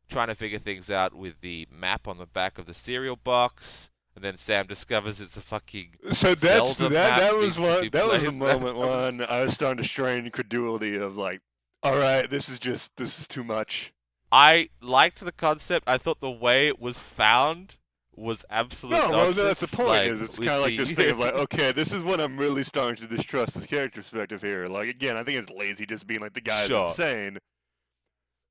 trying 0.08 0.28
to 0.28 0.34
figure 0.34 0.58
things 0.58 0.90
out 0.90 1.14
with 1.14 1.40
the 1.40 1.66
map 1.70 2.06
on 2.06 2.18
the 2.18 2.26
back 2.26 2.58
of 2.58 2.66
the 2.66 2.74
cereal 2.74 3.16
box, 3.16 3.90
and 4.14 4.24
then 4.24 4.36
Sam 4.36 4.66
discovers 4.66 5.20
it's 5.20 5.36
a 5.36 5.40
fucking 5.40 5.94
So 6.12 6.34
that's 6.34 6.40
Zelda 6.40 6.88
that. 6.90 7.20
That 7.20 7.34
was 7.34 7.44
needs 7.44 7.56
to 7.56 7.62
one. 7.62 7.80
be 7.82 7.88
That 7.88 8.06
was 8.06 8.22
the 8.22 8.38
moment 8.38 8.76
when 8.76 9.22
I 9.22 9.44
was 9.44 9.54
starting 9.54 9.82
to 9.82 9.88
strain 9.88 10.30
credulity 10.30 10.96
of 10.96 11.16
like, 11.16 11.40
all 11.82 11.96
right, 11.96 12.28
this 12.28 12.48
is 12.48 12.58
just 12.58 12.96
this 12.96 13.18
is 13.18 13.28
too 13.28 13.44
much. 13.44 13.92
I 14.30 14.70
liked 14.80 15.24
the 15.24 15.32
concept. 15.32 15.88
I 15.88 15.98
thought 15.98 16.20
the 16.20 16.30
way 16.30 16.66
it 16.66 16.80
was 16.80 16.98
found 16.98 17.76
was 18.16 18.44
absolute 18.50 18.92
No, 18.92 19.10
well, 19.10 19.26
nonsense. 19.26 19.36
that's 19.58 19.70
the 19.70 19.76
point. 19.76 19.88
like, 19.88 20.08
is 20.10 20.22
it's 20.22 20.36
kind 20.38 20.48
of 20.50 20.60
like 20.62 20.70
the- 20.76 20.84
this 20.84 20.92
thing 20.92 21.10
of 21.10 21.18
like, 21.18 21.34
okay, 21.44 21.72
this 21.72 21.92
is 21.92 22.02
when 22.02 22.20
I'm 22.20 22.36
really 22.36 22.62
starting 22.62 22.96
to 23.08 23.16
distrust 23.16 23.54
this 23.54 23.66
character 23.66 24.00
perspective 24.02 24.40
here. 24.42 24.66
Like 24.66 24.88
again, 24.88 25.16
I 25.16 25.22
think 25.24 25.38
it's 25.38 25.50
lazy 25.50 25.86
just 25.86 26.06
being 26.06 26.20
like 26.20 26.34
the 26.34 26.40
guy 26.40 26.66
Sure. 26.66 26.88
insane, 26.88 27.38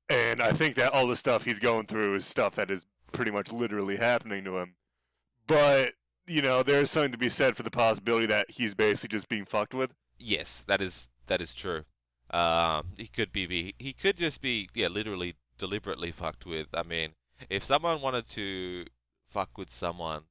and 0.08 0.42
I 0.42 0.52
think 0.52 0.76
that 0.76 0.92
all 0.92 1.06
the 1.06 1.16
stuff 1.16 1.44
he's 1.44 1.58
going 1.58 1.86
through 1.86 2.14
is 2.16 2.26
stuff 2.26 2.54
that 2.56 2.70
is 2.70 2.84
pretty 3.12 3.30
much 3.30 3.50
literally 3.52 3.96
happening 3.96 4.44
to 4.44 4.58
him. 4.58 4.74
But 5.46 5.94
you 6.26 6.40
know, 6.42 6.62
there's 6.62 6.90
something 6.90 7.12
to 7.12 7.18
be 7.18 7.28
said 7.28 7.56
for 7.56 7.62
the 7.62 7.70
possibility 7.70 8.26
that 8.26 8.50
he's 8.50 8.74
basically 8.74 9.16
just 9.16 9.28
being 9.28 9.44
fucked 9.44 9.74
with. 9.74 9.92
Yes, 10.18 10.64
that 10.66 10.80
is 10.80 11.08
that 11.26 11.40
is 11.40 11.54
true. 11.54 11.84
Um, 12.30 12.88
he 12.96 13.06
could 13.06 13.32
be, 13.32 13.46
be 13.46 13.74
he 13.78 13.92
could 13.92 14.16
just 14.16 14.40
be 14.40 14.68
yeah, 14.74 14.88
literally 14.88 15.34
deliberately 15.58 16.10
fucked 16.10 16.46
with. 16.46 16.68
I 16.74 16.82
mean, 16.82 17.10
if 17.50 17.62
someone 17.64 18.00
wanted 18.00 18.28
to 18.30 18.84
fuck 19.34 19.58
with 19.58 19.72
someone, 19.72 20.22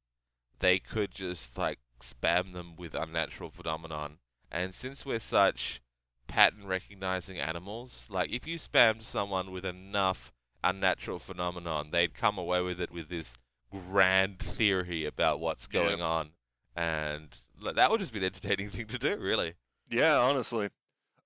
they 0.60 0.80
could 0.80 1.12
just 1.12 1.58
like 1.58 1.80
spam 2.00 2.54
them 2.54 2.76
with 2.78 2.96
unnatural 2.96 3.50
phenomenon. 3.50 4.18
And 4.50 4.74
since 4.74 5.06
we're 5.06 5.20
such 5.20 5.82
pattern 6.28 6.66
recognizing 6.68 7.38
animals, 7.38 8.08
like 8.10 8.32
if 8.32 8.48
you 8.48 8.58
spammed 8.58 9.04
someone 9.04 9.52
with 9.52 9.66
enough 9.66 10.32
unnatural 10.64 11.20
phenomenon, 11.20 11.90
they'd 11.92 12.14
come 12.14 12.38
away 12.38 12.62
with 12.62 12.80
it 12.80 12.92
with 12.92 13.10
this 13.10 13.36
grand 13.70 14.40
theory 14.40 15.06
about 15.06 15.42
what's 15.42 15.68
Yeah. 15.70 15.82
going 15.82 16.02
on. 16.02 16.32
And 16.76 17.38
that 17.76 17.92
would 17.92 18.00
just 18.00 18.14
be 18.14 18.20
an 18.20 18.26
entertaining 18.26 18.70
thing 18.76 18.88
to 18.88 18.98
do, 18.98 19.18
really. 19.18 19.56
Yeah, 19.90 20.18
honestly. 20.20 20.70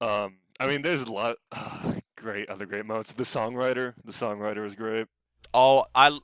Um, 0.02 0.38
I 0.60 0.68
mean, 0.68 0.82
there's 0.82 1.04
a 1.04 1.12
lot 1.12 1.36
great 2.18 2.49
other 2.49 2.66
great 2.66 2.86
moments. 2.88 3.14
The 3.14 3.24
songwriter, 3.24 3.94
the 4.04 4.12
songwriter 4.12 4.66
is 4.66 4.74
great. 4.74 5.06
Oh, 5.54 5.86
I 5.94 6.18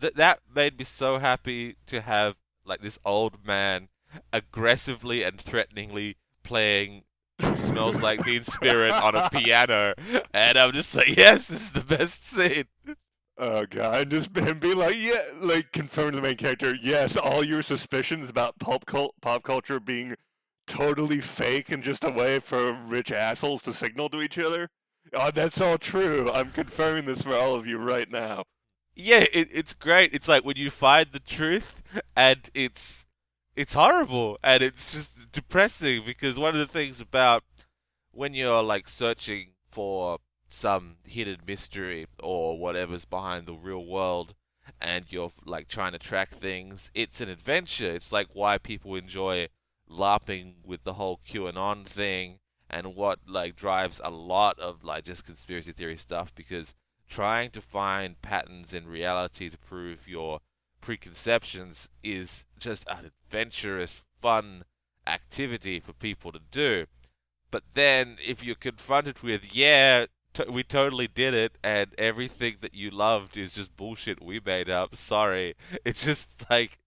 th- 0.00 0.14
that 0.14 0.40
made 0.54 0.78
me 0.78 0.84
so 0.84 1.18
happy 1.18 1.76
to 1.86 2.00
have 2.00 2.36
like 2.64 2.80
this 2.80 2.98
old 3.04 3.46
man 3.46 3.88
aggressively 4.32 5.22
and 5.22 5.40
threateningly 5.40 6.16
playing 6.42 7.04
"Smells 7.56 8.00
Like 8.00 8.24
Teen 8.24 8.44
Spirit" 8.44 8.92
on 8.92 9.14
a 9.14 9.28
piano, 9.30 9.94
and 10.32 10.58
I'm 10.58 10.72
just 10.72 10.94
like, 10.94 11.16
yes, 11.16 11.48
this 11.48 11.62
is 11.62 11.72
the 11.72 11.84
best 11.84 12.26
scene. 12.26 12.64
Oh 13.36 13.66
god, 13.66 14.02
and 14.02 14.10
just 14.10 14.36
him 14.36 14.58
being 14.58 14.76
like, 14.76 14.96
yeah, 14.96 15.22
like 15.40 15.72
confirm 15.72 16.14
the 16.14 16.20
main 16.20 16.36
character, 16.36 16.74
yes, 16.82 17.16
all 17.16 17.44
your 17.44 17.62
suspicions 17.62 18.28
about 18.28 18.58
pop 18.58 18.84
cult, 18.86 19.14
pop 19.22 19.44
culture 19.44 19.78
being 19.78 20.16
totally 20.66 21.20
fake 21.20 21.70
and 21.70 21.82
just 21.82 22.04
a 22.04 22.10
way 22.10 22.40
for 22.40 22.72
rich 22.72 23.12
assholes 23.12 23.62
to 23.62 23.72
signal 23.72 24.08
to 24.10 24.20
each 24.20 24.38
other. 24.38 24.68
Oh, 25.14 25.30
that's 25.30 25.60
all 25.60 25.78
true. 25.78 26.30
I'm 26.32 26.50
confirming 26.50 27.06
this 27.06 27.22
for 27.22 27.34
all 27.34 27.54
of 27.54 27.66
you 27.66 27.78
right 27.78 28.10
now. 28.10 28.44
Yeah, 28.98 29.24
it, 29.32 29.48
it's 29.52 29.74
great. 29.74 30.12
It's 30.12 30.28
like 30.28 30.44
when 30.44 30.56
you 30.56 30.70
find 30.70 31.06
the 31.12 31.20
truth, 31.20 31.82
and 32.16 32.50
it's 32.54 33.06
it's 33.56 33.74
horrible 33.74 34.38
and 34.44 34.62
it's 34.62 34.92
just 34.92 35.32
depressing 35.32 36.02
because 36.06 36.38
one 36.38 36.54
of 36.54 36.60
the 36.60 36.66
things 36.66 37.00
about 37.00 37.42
when 38.12 38.34
you're 38.34 38.62
like 38.62 38.88
searching 38.88 39.52
for 39.70 40.18
some 40.48 40.96
hidden 41.04 41.38
mystery 41.46 42.06
or 42.22 42.58
whatever's 42.58 43.04
behind 43.04 43.46
the 43.46 43.54
real 43.54 43.84
world 43.86 44.34
and 44.80 45.06
you're 45.12 45.32
like 45.44 45.68
trying 45.68 45.92
to 45.92 45.98
track 45.98 46.30
things, 46.30 46.90
it's 46.94 47.20
an 47.20 47.28
adventure. 47.28 47.92
It's 47.92 48.12
like 48.12 48.28
why 48.32 48.58
people 48.58 48.96
enjoy 48.96 49.48
LARPing 49.90 50.54
with 50.64 50.84
the 50.84 50.94
whole 50.94 51.18
QAnon 51.28 51.86
thing 51.86 52.38
and 52.70 52.94
what 52.96 53.20
like 53.26 53.56
drives 53.56 54.00
a 54.04 54.10
lot 54.10 54.58
of 54.60 54.84
like 54.84 55.04
just 55.04 55.26
conspiracy 55.26 55.72
theory 55.72 55.96
stuff 55.96 56.34
because 56.34 56.74
trying 57.08 57.50
to 57.50 57.60
find 57.60 58.20
patterns 58.22 58.74
in 58.74 58.86
reality 58.86 59.48
to 59.48 59.58
prove 59.58 60.08
your 60.08 60.40
preconceptions 60.80 61.88
is 62.02 62.44
just 62.58 62.88
an 62.88 63.10
adventurous, 63.26 64.04
fun 64.20 64.64
activity 65.06 65.80
for 65.80 65.92
people 65.92 66.32
to 66.32 66.40
do. 66.50 66.86
But 67.50 67.62
then, 67.74 68.16
if 68.20 68.44
you're 68.44 68.54
confronted 68.54 69.22
with, 69.22 69.56
yeah, 69.56 70.06
we 70.50 70.62
totally 70.62 71.08
did 71.08 71.34
it, 71.34 71.56
and 71.64 71.94
everything 71.96 72.56
that 72.60 72.74
you 72.74 72.90
loved 72.90 73.36
is 73.36 73.54
just 73.54 73.76
bullshit 73.76 74.22
we 74.22 74.40
made 74.44 74.68
up, 74.68 74.94
sorry. 74.94 75.54
It's 75.84 76.04
just 76.04 76.44
like, 76.50 76.78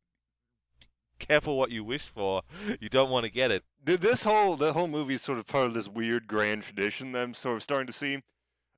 careful 1.20 1.58
what 1.58 1.72
you 1.72 1.84
wish 1.84 2.06
for. 2.06 2.42
You 2.80 2.90
don't 2.90 3.10
want 3.10 3.26
to 3.26 3.32
get 3.32 3.52
it. 3.52 3.64
This 3.84 4.24
whole 4.24 4.56
the 4.58 4.74
whole 4.74 4.88
movie 4.88 5.16
is 5.16 5.22
sort 5.22 5.40
of 5.40 5.48
part 5.48 5.68
of 5.68 5.74
this 5.74 5.88
weird 5.88 6.28
grand 6.28 6.64
tradition 6.64 7.12
that 7.14 7.24
I'm 7.24 7.34
sort 7.34 7.58
of 7.58 7.64
starting 7.64 7.88
to 7.88 7.94
see, 7.94 8.22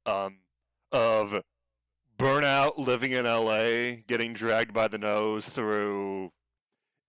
um, 0.06 0.38
of 0.94 1.42
burnout 2.18 2.78
living 2.78 3.12
in 3.12 3.26
L.A., 3.26 4.04
getting 4.08 4.34
dragged 4.34 4.74
by 4.74 4.88
the 4.88 4.98
nose 4.98 5.50
through. 5.50 6.32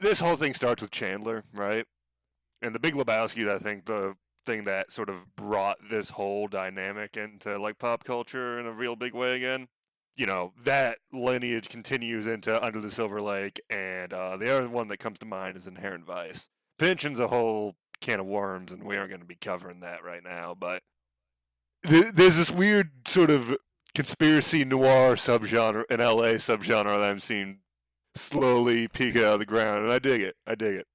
This 0.00 0.20
whole 0.20 0.36
thing 0.36 0.54
starts 0.54 0.82
with 0.82 0.90
Chandler, 0.90 1.44
right? 1.52 1.86
And 2.62 2.74
the 2.74 2.80
Big 2.80 2.94
Lebowski, 2.94 3.48
I 3.48 3.58
think, 3.58 3.84
the 3.84 4.16
thing 4.44 4.64
that 4.64 4.90
sort 4.90 5.08
of 5.08 5.36
brought 5.36 5.78
this 5.90 6.10
whole 6.10 6.48
dynamic 6.48 7.16
into 7.16 7.58
like 7.58 7.78
pop 7.78 8.04
culture 8.04 8.58
in 8.58 8.66
a 8.66 8.72
real 8.72 8.96
big 8.96 9.14
way 9.14 9.36
again. 9.36 9.68
You 10.16 10.26
know 10.26 10.52
that 10.62 10.98
lineage 11.12 11.68
continues 11.68 12.26
into 12.26 12.62
Under 12.64 12.80
the 12.80 12.90
Silver 12.90 13.20
Lake, 13.20 13.60
and 13.68 14.12
uh, 14.12 14.36
the 14.36 14.54
other 14.54 14.68
one 14.68 14.88
that 14.88 14.98
comes 14.98 15.18
to 15.18 15.26
mind 15.26 15.56
is 15.56 15.66
Inherent 15.66 16.06
Vice. 16.06 16.48
Pynchon's 16.78 17.18
a 17.18 17.28
whole 17.28 17.74
can 18.00 18.20
of 18.20 18.26
worms, 18.26 18.70
and 18.70 18.84
we 18.84 18.96
aren't 18.96 19.10
going 19.10 19.20
to 19.20 19.26
be 19.26 19.36
covering 19.40 19.80
that 19.80 20.04
right 20.04 20.22
now. 20.22 20.54
But 20.58 20.82
th- 21.84 22.12
there's 22.14 22.36
this 22.36 22.50
weird 22.50 22.90
sort 23.08 23.30
of 23.30 23.56
conspiracy 23.94 24.64
noir 24.64 25.16
subgenre, 25.16 25.84
an 25.90 26.00
LA 26.00 26.34
subgenre 26.38 26.84
that 26.96 27.02
I'm 27.02 27.20
seeing 27.20 27.58
slowly 28.14 28.88
peek 28.88 29.16
out 29.16 29.34
of 29.34 29.38
the 29.40 29.46
ground, 29.46 29.84
and 29.84 29.92
I 29.92 29.98
dig 29.98 30.20
it. 30.20 30.36
I 30.46 30.54
dig 30.54 30.76
it. 30.76 30.86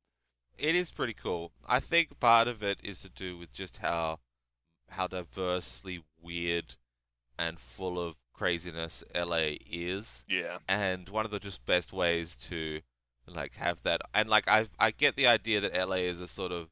It 0.58 0.76
is 0.76 0.92
pretty 0.92 1.14
cool. 1.14 1.52
I 1.68 1.80
think 1.80 2.20
part 2.20 2.48
of 2.48 2.62
it 2.62 2.80
is 2.84 3.02
to 3.02 3.10
do 3.10 3.38
with 3.38 3.52
just 3.54 3.78
how 3.78 4.20
how 4.90 5.08
diversely 5.08 6.04
weird 6.22 6.76
and 7.38 7.60
full 7.60 8.00
of 8.00 8.18
craziness 8.34 9.04
LA 9.16 9.54
is. 9.70 10.26
Yeah. 10.28 10.58
and 10.68 11.08
one 11.10 11.26
of 11.26 11.32
the 11.32 11.40
just 11.40 11.66
best 11.66 11.94
ways 11.94 12.36
to 12.38 12.82
like 13.28 13.54
have 13.56 13.84
that 13.84 14.02
and 14.14 14.28
like 14.28 14.48
I 14.50 14.66
I 14.80 14.90
get 14.92 15.16
the 15.16 15.28
idea 15.28 15.62
that 15.62 15.78
LA 15.88 15.98
is 15.98 16.20
a 16.20 16.28
sort 16.28 16.52
of 16.52 16.70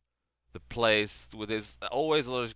the 0.54 0.60
place 0.60 1.30
where 1.36 1.46
there's 1.46 1.78
always 1.92 2.26
a 2.26 2.32
lot 2.32 2.44
of 2.46 2.56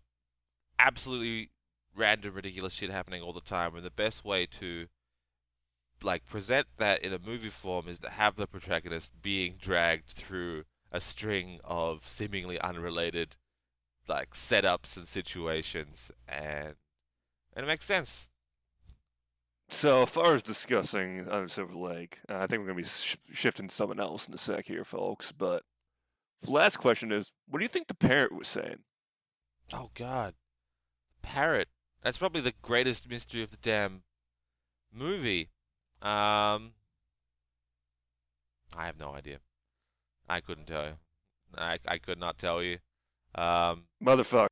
absolutely 0.80 1.49
random 1.95 2.34
ridiculous 2.34 2.73
shit 2.73 2.89
happening 2.89 3.22
all 3.22 3.34
the 3.34 3.41
time 3.41 3.76
and 3.76 3.84
the 3.85 3.91
best 3.91 4.23
way 4.23 4.45
to 4.45 4.88
like 6.03 6.26
present 6.26 6.68
that 6.77 7.03
in 7.03 7.13
a 7.13 7.19
movie 7.19 7.49
form 7.49 7.88
is 7.88 7.99
to 7.99 8.09
have 8.09 8.35
the 8.35 8.47
protagonist 8.47 9.13
being 9.22 9.55
dragged 9.59 10.07
through 10.09 10.63
a 10.91 10.99
string 10.99 11.59
of 11.63 12.07
seemingly 12.07 12.59
unrelated 12.61 13.35
like 14.07 14.31
setups 14.31 14.97
and 14.97 15.07
situations 15.07 16.11
and 16.27 16.76
and 17.53 17.65
it 17.65 17.68
makes 17.68 17.85
sense 17.85 18.30
So, 19.69 20.03
as 20.03 20.09
far 20.09 20.34
as 20.34 20.43
discussing 20.43 21.27
Under 21.30 21.47
Silver 21.47 21.76
Lake, 21.76 22.19
uh, 22.27 22.39
I 22.39 22.47
think 22.47 22.59
we're 22.59 22.73
going 22.73 22.84
to 22.84 22.84
be 22.84 22.88
sh- 22.89 23.18
shifting 23.31 23.69
to 23.69 23.76
something 23.76 23.99
else 24.01 24.27
in 24.27 24.34
a 24.34 24.38
sec 24.38 24.65
here, 24.65 24.84
folks. 24.84 25.31
But 25.31 25.63
the 26.41 26.51
last 26.51 26.77
question 26.77 27.11
is 27.11 27.31
what 27.47 27.59
do 27.59 27.63
you 27.65 27.69
think 27.69 27.88
the 27.88 27.93
parrot 27.93 28.34
was 28.34 28.47
saying? 28.49 28.80
Oh 29.73 29.89
God, 29.93 30.34
parrot. 31.22 31.69
That's 32.03 32.18
probably 32.18 32.41
the 32.41 32.53
greatest 32.61 33.10
mystery 33.10 33.44
of 33.44 33.52
the 33.52 33.57
damn 33.57 34.03
movie. 34.94 35.49
Um, 36.02 36.73
I 38.76 38.86
have 38.86 38.99
no 38.99 39.14
idea. 39.14 39.38
I 40.28 40.40
couldn't 40.40 40.65
tell 40.68 40.86
you. 40.86 40.94
I 41.57 41.78
I 41.88 41.98
could 41.98 42.19
not 42.19 42.38
tell 42.38 42.64
you. 42.64 42.78
Um, 43.36 43.86
Motherfuck. 44.03 44.48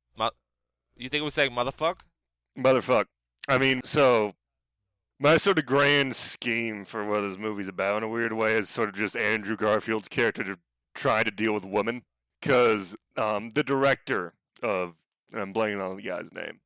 you 0.96 1.08
think 1.08 1.22
it 1.22 1.24
was 1.24 1.34
saying 1.34 1.52
motherfuck? 1.52 2.00
Motherfuck. 2.58 3.06
I 3.48 3.58
mean, 3.58 3.80
so 3.84 4.34
my 5.18 5.36
sort 5.36 5.58
of 5.58 5.66
grand 5.66 6.14
scheme 6.14 6.84
for 6.84 7.04
what 7.04 7.22
this 7.22 7.38
movie's 7.38 7.68
about, 7.68 7.98
in 7.98 8.02
a 8.02 8.08
weird 8.08 8.32
way, 8.32 8.54
is 8.54 8.68
sort 8.68 8.88
of 8.88 8.94
just 8.94 9.16
Andrew 9.16 9.56
Garfield's 9.56 10.08
character 10.08 10.44
to 10.44 10.58
try 10.94 11.22
to 11.22 11.30
deal 11.30 11.52
with 11.52 11.64
women. 11.64 12.02
Because 12.40 12.96
um, 13.18 13.50
the 13.50 13.62
director 13.62 14.32
of, 14.62 14.94
and 15.30 15.42
I'm 15.42 15.52
blanking 15.52 15.86
on 15.86 15.96
the 15.96 16.02
guy's 16.02 16.32
name, 16.32 16.60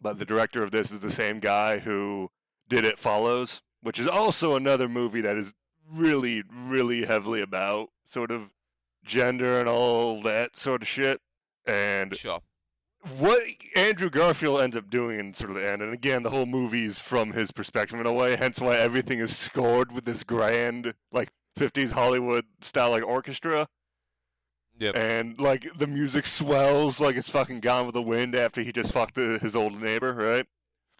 but 0.00 0.18
the 0.18 0.24
director 0.24 0.62
of 0.62 0.70
this 0.70 0.90
is 0.90 1.00
the 1.00 1.10
same 1.10 1.40
guy 1.40 1.78
who 1.78 2.30
did 2.68 2.84
It 2.84 2.98
Follows, 2.98 3.62
which 3.82 3.98
is 3.98 4.06
also 4.06 4.54
another 4.56 4.88
movie 4.88 5.20
that 5.20 5.36
is 5.36 5.52
really, 5.90 6.42
really 6.52 7.06
heavily 7.06 7.40
about 7.40 7.90
sort 8.06 8.30
of 8.30 8.50
gender 9.04 9.58
and 9.58 9.68
all 9.68 10.22
that 10.22 10.56
sort 10.56 10.82
of 10.82 10.88
shit. 10.88 11.20
And 11.66 12.14
Sure. 12.14 12.40
what 13.18 13.40
Andrew 13.74 14.10
Garfield 14.10 14.60
ends 14.60 14.76
up 14.76 14.90
doing 14.90 15.18
in 15.18 15.32
sort 15.34 15.50
of 15.50 15.56
the 15.56 15.66
end, 15.70 15.82
and 15.82 15.92
again, 15.92 16.22
the 16.22 16.30
whole 16.30 16.46
movie's 16.46 16.98
from 16.98 17.32
his 17.32 17.50
perspective 17.50 17.98
in 17.98 18.06
a 18.06 18.12
way, 18.12 18.36
hence 18.36 18.60
why 18.60 18.76
everything 18.76 19.18
is 19.20 19.36
scored 19.36 19.92
with 19.92 20.04
this 20.04 20.24
grand, 20.24 20.94
like 21.12 21.30
50s 21.58 21.92
Hollywood 21.92 22.44
style, 22.60 22.90
like 22.90 23.02
orchestra, 23.04 23.68
Yep. 24.78 24.96
and 24.96 25.40
like 25.40 25.66
the 25.76 25.88
music 25.88 26.24
swells 26.24 27.00
like 27.00 27.16
it's 27.16 27.28
fucking 27.28 27.60
Gone 27.60 27.86
with 27.86 27.94
the 27.94 28.02
Wind 28.02 28.36
after 28.36 28.62
he 28.62 28.70
just 28.70 28.92
fucked 28.92 29.16
his 29.16 29.56
old 29.56 29.80
neighbor, 29.80 30.14
right? 30.14 30.46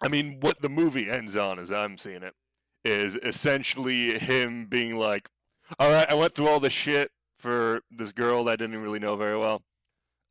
I 0.01 0.09
mean, 0.09 0.37
what 0.41 0.61
the 0.61 0.69
movie 0.69 1.09
ends 1.09 1.35
on, 1.35 1.59
as 1.59 1.71
I'm 1.71 1.97
seeing 1.97 2.23
it, 2.23 2.33
is 2.85 3.15
essentially 3.17 4.17
him 4.17 4.65
being 4.65 4.97
like, 4.97 5.29
all 5.79 5.91
right, 5.91 6.09
I 6.09 6.13
went 6.13 6.35
through 6.35 6.47
all 6.47 6.59
this 6.59 6.73
shit 6.73 7.11
for 7.37 7.81
this 7.91 8.11
girl 8.11 8.43
that 8.45 8.53
I 8.53 8.55
didn't 8.55 8.81
really 8.81 8.99
know 8.99 9.15
very 9.15 9.37
well 9.37 9.61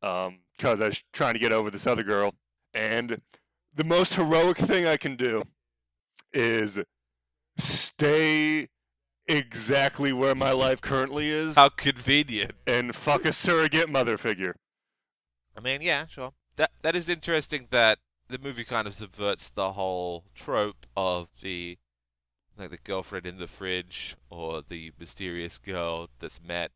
um, 0.01 0.39
because 0.57 0.81
I 0.81 0.87
was 0.87 1.03
trying 1.13 1.33
to 1.33 1.39
get 1.39 1.51
over 1.51 1.71
this 1.71 1.87
other 1.87 2.03
girl. 2.03 2.33
And 2.73 3.21
the 3.73 3.83
most 3.83 4.15
heroic 4.15 4.57
thing 4.57 4.85
I 4.85 4.97
can 4.97 5.15
do 5.15 5.43
is 6.33 6.79
stay 7.57 8.69
exactly 9.29 10.11
where 10.11 10.35
my 10.35 10.51
life 10.51 10.81
currently 10.81 11.29
is 11.29 11.55
How 11.55 11.69
convenient. 11.69 12.51
and 12.67 12.95
fuck 12.95 13.23
a 13.25 13.31
surrogate 13.33 13.89
mother 13.89 14.17
figure. 14.17 14.55
I 15.55 15.61
mean, 15.61 15.81
yeah, 15.81 16.05
sure. 16.07 16.33
That 16.57 16.71
that 16.81 16.95
is 16.95 17.07
interesting 17.09 17.67
that 17.69 17.99
the 18.27 18.37
movie 18.39 18.63
kind 18.63 18.87
of 18.87 18.93
subverts 18.93 19.49
the 19.49 19.73
whole 19.73 20.25
trope 20.35 20.85
of 20.97 21.27
the 21.41 21.77
like 22.57 22.71
the 22.71 22.77
girlfriend 22.77 23.25
in 23.25 23.37
the 23.37 23.47
fridge 23.47 24.15
or 24.29 24.61
the 24.61 24.91
mysterious 24.99 25.57
girl 25.57 26.09
that's 26.19 26.41
met 26.43 26.71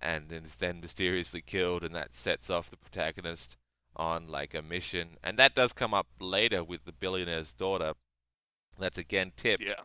and 0.00 0.30
is 0.32 0.56
then 0.56 0.80
mysteriously 0.80 1.40
killed, 1.40 1.84
and 1.84 1.94
that 1.94 2.14
sets 2.14 2.50
off 2.50 2.68
the 2.70 2.76
protagonist 2.76 3.56
on 3.94 4.26
like 4.26 4.52
a 4.52 4.60
mission. 4.62 5.10
And 5.22 5.38
that 5.38 5.54
does 5.54 5.72
come 5.72 5.94
up 5.94 6.08
later 6.20 6.64
with 6.64 6.84
the 6.84 6.92
billionaire's 6.92 7.52
daughter. 7.52 7.92
That's 8.78 8.98
again 8.98 9.32
tipped 9.36 9.62
Yeah. 9.62 9.84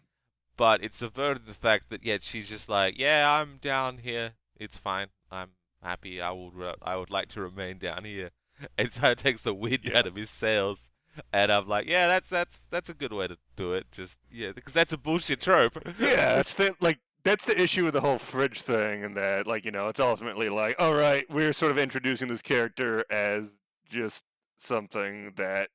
But 0.58 0.84
it 0.84 0.94
subverted 0.96 1.46
the 1.46 1.54
fact 1.54 1.90
that 1.90 2.04
yeah, 2.04 2.18
she's 2.22 2.50
just 2.50 2.68
like, 2.68 3.00
yeah, 3.00 3.40
I'm 3.40 3.58
down 3.58 4.00
here. 4.00 4.34
It's 4.60 4.78
fine. 4.78 5.08
I'm 5.32 5.52
happy. 5.82 6.22
I 6.22 6.32
would 6.32 6.54
re- 6.56 6.74
I 6.82 6.96
would 6.98 7.12
like 7.12 7.28
to 7.30 7.42
remain 7.42 7.78
down 7.78 8.04
here. 8.04 8.32
It 8.78 8.94
kind 8.96 9.12
of 9.12 9.18
takes 9.22 9.44
the 9.44 9.54
wind 9.54 9.82
Yeah. 9.84 10.00
out 10.00 10.08
of 10.08 10.16
his 10.16 10.32
sails, 10.32 10.90
and 11.32 11.52
I'm 11.52 11.68
like, 11.68 11.88
yeah, 11.88 12.08
that's 12.08 12.30
that's 12.30 12.66
that's 12.72 12.90
a 12.90 12.96
good 12.96 13.14
way 13.14 13.28
to 13.28 13.38
do 13.56 13.74
it. 13.74 13.92
Just 13.92 14.18
yeah, 14.32 14.52
because 14.52 14.74
that's 14.74 14.92
a 14.92 14.98
bullshit 14.98 15.42
trope. 15.42 15.78
yeah, 16.00 16.36
that's 16.36 16.56
the 16.56 16.76
like 16.82 16.98
that's 17.24 17.46
the 17.46 17.60
issue 17.62 17.84
with 17.86 17.94
the 17.94 18.02
whole 18.02 18.18
fridge 18.18 18.62
thing, 18.62 19.04
and 19.04 19.16
that 19.16 19.46
like 19.46 19.64
you 19.64 19.70
know 19.72 19.90
it's 19.90 20.00
ultimately 20.00 20.50
like, 20.50 20.76
all 20.80 20.96
right, 20.96 21.26
we're 21.30 21.54
sort 21.54 21.72
of 21.72 21.78
introducing 21.78 22.30
this 22.30 22.42
character 22.42 23.06
as 23.12 23.54
just 23.88 24.24
something 24.58 25.34
that 25.36 25.70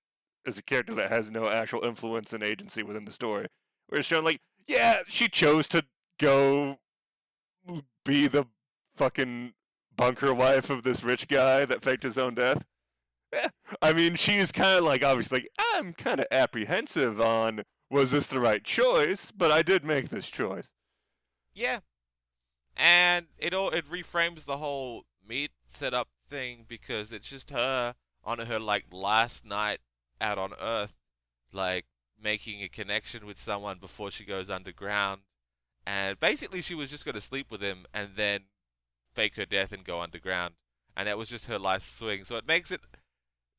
is 0.44 0.58
a 0.58 0.62
character 0.62 0.94
that 0.94 1.08
has 1.10 1.30
no 1.30 1.48
actual 1.48 1.84
influence 1.84 2.32
and 2.32 2.42
agency 2.42 2.82
within 2.82 3.04
the 3.04 3.12
story. 3.12 3.46
We're 3.90 4.02
showing 4.02 4.24
like, 4.24 4.40
yeah, 4.66 4.98
she 5.08 5.28
chose 5.28 5.68
to 5.68 5.84
go 6.18 6.78
be 8.04 8.26
the 8.26 8.46
fucking 8.96 9.52
bunker 9.96 10.34
wife 10.34 10.70
of 10.70 10.82
this 10.82 11.02
rich 11.04 11.28
guy 11.28 11.64
that 11.64 11.82
faked 11.82 12.02
his 12.02 12.18
own 12.18 12.34
death. 12.34 12.64
Yeah, 13.32 13.48
I 13.80 13.92
mean, 13.92 14.16
she's 14.16 14.52
kind 14.52 14.78
of 14.78 14.84
like 14.84 15.04
obviously 15.04 15.48
I'm 15.74 15.92
kind 15.92 16.20
of 16.20 16.26
apprehensive 16.30 17.20
on 17.20 17.62
was 17.90 18.10
this 18.10 18.26
the 18.26 18.40
right 18.40 18.64
choice, 18.64 19.30
but 19.30 19.50
I 19.50 19.62
did 19.62 19.84
make 19.84 20.08
this 20.08 20.28
choice. 20.28 20.68
Yeah, 21.54 21.80
and 22.76 23.26
it 23.38 23.54
all 23.54 23.70
it 23.70 23.86
reframes 23.86 24.44
the 24.44 24.58
whole 24.58 25.04
meet 25.26 25.52
setup 25.66 26.08
thing 26.26 26.64
because 26.68 27.12
it's 27.12 27.28
just 27.28 27.50
her 27.50 27.94
on 28.24 28.38
her 28.38 28.58
like 28.58 28.86
last 28.92 29.44
night 29.44 29.78
out 30.20 30.38
on 30.38 30.52
Earth, 30.60 30.94
like 31.52 31.86
making 32.22 32.62
a 32.62 32.68
connection 32.68 33.26
with 33.26 33.38
someone 33.38 33.78
before 33.78 34.10
she 34.10 34.24
goes 34.24 34.50
underground, 34.50 35.22
and 35.86 36.18
basically 36.20 36.60
she 36.60 36.74
was 36.74 36.90
just 36.90 37.04
going 37.04 37.14
to 37.14 37.20
sleep 37.20 37.50
with 37.50 37.60
him 37.60 37.86
and 37.92 38.10
then 38.16 38.42
fake 39.14 39.36
her 39.36 39.46
death 39.46 39.72
and 39.72 39.84
go 39.84 40.00
underground, 40.00 40.54
and 40.96 41.08
that 41.08 41.18
was 41.18 41.28
just 41.28 41.46
her 41.46 41.58
last 41.58 41.98
swing. 41.98 42.24
So 42.24 42.36
it 42.36 42.46
makes 42.46 42.70
it. 42.70 42.80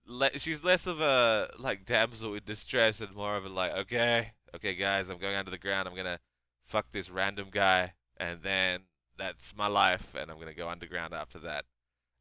Le- 0.05 0.37
she's 0.37 0.63
less 0.63 0.85
of 0.85 0.99
a 0.99 1.49
like 1.57 1.85
damsel 1.85 2.33
in 2.33 2.41
distress 2.45 2.99
and 2.99 3.15
more 3.15 3.37
of 3.37 3.45
a 3.45 3.49
like 3.49 3.71
okay 3.71 4.33
okay 4.53 4.75
guys 4.75 5.09
I'm 5.09 5.17
going 5.17 5.37
under 5.37 5.49
the 5.49 5.57
ground 5.57 5.87
I'm 5.87 5.95
gonna 5.95 6.19
fuck 6.65 6.91
this 6.91 7.09
random 7.09 7.47
guy, 7.51 7.93
and 8.17 8.41
then 8.41 8.81
that's 9.17 9.55
my 9.55 9.67
life, 9.67 10.15
and 10.15 10.29
I'm 10.29 10.39
gonna 10.39 10.53
go 10.53 10.69
underground 10.69 11.13
after 11.13 11.39
that. 11.39 11.65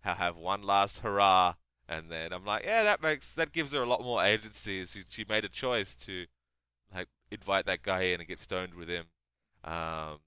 I'll 0.05 0.15
have 0.15 0.37
one 0.37 0.63
last 0.63 1.01
hurrah, 1.01 1.55
and 1.99 2.11
then 2.11 2.33
I'm 2.33 2.45
like, 2.45 2.65
yeah, 2.65 2.83
that 2.83 3.03
makes 3.03 3.35
that 3.35 3.53
gives 3.53 3.73
her 3.73 3.83
a 3.83 3.87
lot 3.87 4.03
more 4.03 4.23
agency. 4.23 4.85
She 4.87 5.03
she 5.09 5.25
made 5.29 5.45
a 5.45 5.49
choice 5.49 5.95
to 5.97 6.27
like 6.95 7.09
invite 7.31 7.67
that 7.67 7.83
guy 7.83 8.03
in 8.03 8.21
and 8.21 8.29
get 8.29 8.41
stoned 8.41 8.75
with 8.75 8.89
him. 8.89 9.07
Um, 9.65 10.21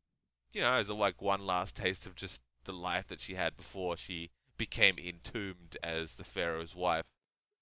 you 0.54 0.62
know, 0.62 0.74
as 0.74 0.90
a 0.90 0.94
like 0.94 1.22
one 1.22 1.46
last 1.46 1.76
taste 1.76 2.06
of 2.06 2.16
just 2.16 2.42
the 2.64 2.72
life 2.72 3.08
that 3.08 3.20
she 3.20 3.36
had 3.36 3.58
before 3.58 3.98
she 3.98 4.30
became 4.58 4.96
entombed 4.98 5.78
as 5.84 6.16
the 6.16 6.24
pharaoh's 6.24 6.76
wife. 6.76 7.06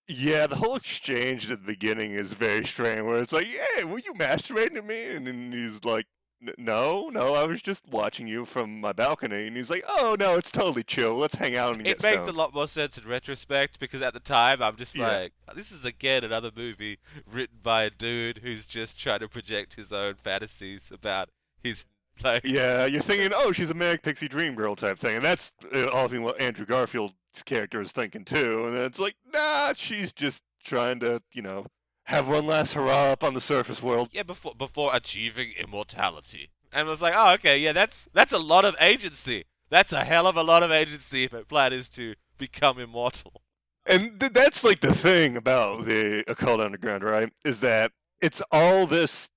Yeah, 0.07 0.47
the 0.47 0.57
whole 0.57 0.75
exchange 0.75 1.49
at 1.49 1.61
the 1.61 1.65
beginning 1.65 2.11
is 2.11 2.33
very 2.33 2.65
strange. 2.65 3.01
Where 3.01 3.21
it's 3.21 3.31
like, 3.31 3.47
"Hey, 3.47 3.83
were 3.85 3.99
you 3.99 4.13
masturbating 4.13 4.75
to 4.75 4.81
me?" 4.81 5.15
And 5.15 5.27
then 5.27 5.51
he's 5.51 5.83
like, 5.85 6.05
"N- 6.05 6.22
"No, 6.57 7.09
no, 7.09 7.33
I 7.35 7.45
was 7.45 7.61
just 7.61 7.87
watching 7.87 8.27
you 8.27 8.45
from 8.45 8.79
my 8.81 8.91
balcony." 8.91 9.47
And 9.47 9.55
he's 9.57 9.69
like, 9.69 9.83
"Oh 9.87 10.15
no, 10.19 10.35
it's 10.35 10.51
totally 10.51 10.83
chill. 10.83 11.15
Let's 11.15 11.35
hang 11.35 11.55
out 11.55 11.73
and 11.73 11.81
It 11.81 11.99
get 11.99 12.03
makes 12.03 12.27
a 12.27 12.31
lot 12.31 12.53
more 12.53 12.67
sense 12.67 12.97
in 12.97 13.07
retrospect 13.07 13.79
because 13.79 14.01
at 14.01 14.13
the 14.13 14.19
time 14.19 14.61
I'm 14.61 14.75
just 14.75 14.95
Yeah. 14.95 15.07
like, 15.07 15.33
this 15.55 15.71
is 15.71 15.85
again 15.85 16.23
another 16.23 16.51
movie 16.55 16.99
written 17.25 17.59
by 17.63 17.83
a 17.83 17.89
dude 17.89 18.39
who's 18.39 18.65
just 18.65 18.99
trying 18.99 19.19
to 19.19 19.27
project 19.27 19.75
his 19.75 19.91
own 19.91 20.15
fantasies 20.15 20.91
about 20.91 21.29
his 21.63 21.85
like. 22.23 22.43
Yeah, 22.43 22.85
you're 22.85 23.01
thinking, 23.01 23.31
"Oh, 23.35 23.51
she's 23.51 23.69
a 23.69 23.73
manic 23.73 24.03
pixie 24.03 24.27
dream 24.27 24.55
girl 24.55 24.75
type 24.75 24.99
thing," 24.99 25.15
and 25.17 25.25
that's 25.25 25.51
uh, 25.73 25.87
often 25.93 26.21
what 26.23 26.39
Andrew 26.39 26.65
Garfield's 26.65 27.13
character 27.45 27.81
is 27.81 27.91
thinking 27.91 28.23
too. 28.25 28.67
And 28.67 28.77
it's 28.77 28.99
like, 28.99 29.15
nah, 29.33 29.73
she's 29.75 30.11
just 30.13 30.43
trying 30.63 30.99
to, 30.99 31.21
you 31.33 31.41
know, 31.41 31.65
have 32.05 32.27
one 32.27 32.45
last 32.45 32.73
hurrah 32.73 33.11
up 33.11 33.23
on 33.23 33.33
the 33.33 33.41
surface 33.41 33.81
world. 33.81 34.09
Yeah, 34.11 34.23
before 34.23 34.53
before 34.55 34.95
achieving 34.95 35.53
immortality, 35.57 36.49
and 36.71 36.87
I 36.87 36.89
was 36.89 37.01
like, 37.01 37.13
oh, 37.15 37.33
okay, 37.35 37.57
yeah, 37.57 37.71
that's 37.71 38.09
that's 38.13 38.33
a 38.33 38.39
lot 38.39 38.65
of 38.65 38.75
agency. 38.79 39.45
That's 39.69 39.93
a 39.93 40.03
hell 40.03 40.27
of 40.27 40.37
a 40.37 40.43
lot 40.43 40.63
of 40.63 40.71
agency 40.71 41.23
if 41.23 41.31
her 41.31 41.43
plan 41.43 41.73
is 41.73 41.89
to 41.89 42.15
become 42.37 42.79
immortal. 42.79 43.41
And 43.85 44.19
th- 44.19 44.33
that's 44.33 44.63
like 44.63 44.81
the 44.81 44.93
thing 44.93 45.35
about 45.35 45.85
the 45.85 46.23
occult 46.29 46.61
underground, 46.61 47.03
right? 47.03 47.31
Is 47.43 47.59
that 47.61 47.91
it's 48.21 48.41
all 48.51 48.85
this. 48.85 49.29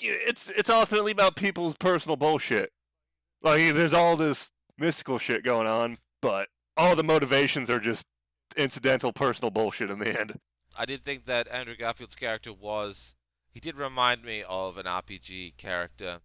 It's 0.00 0.50
it's 0.50 0.70
ultimately 0.70 1.12
about 1.12 1.36
people's 1.36 1.76
personal 1.76 2.16
bullshit. 2.16 2.70
Like 3.42 3.74
there's 3.74 3.94
all 3.94 4.16
this 4.16 4.50
mystical 4.78 5.18
shit 5.18 5.44
going 5.44 5.66
on, 5.66 5.98
but 6.20 6.48
all 6.76 6.96
the 6.96 7.04
motivations 7.04 7.70
are 7.70 7.80
just 7.80 8.06
incidental 8.56 9.12
personal 9.12 9.50
bullshit 9.50 9.90
in 9.90 9.98
the 9.98 10.18
end. 10.18 10.38
I 10.78 10.84
did 10.86 11.02
think 11.02 11.24
that 11.26 11.48
Andrew 11.48 11.76
Garfield's 11.76 12.14
character 12.14 12.52
was. 12.52 13.14
He 13.50 13.60
did 13.60 13.76
remind 13.76 14.22
me 14.24 14.44
of 14.48 14.76
an 14.78 14.84
RPG 14.86 15.56
character 15.56 16.20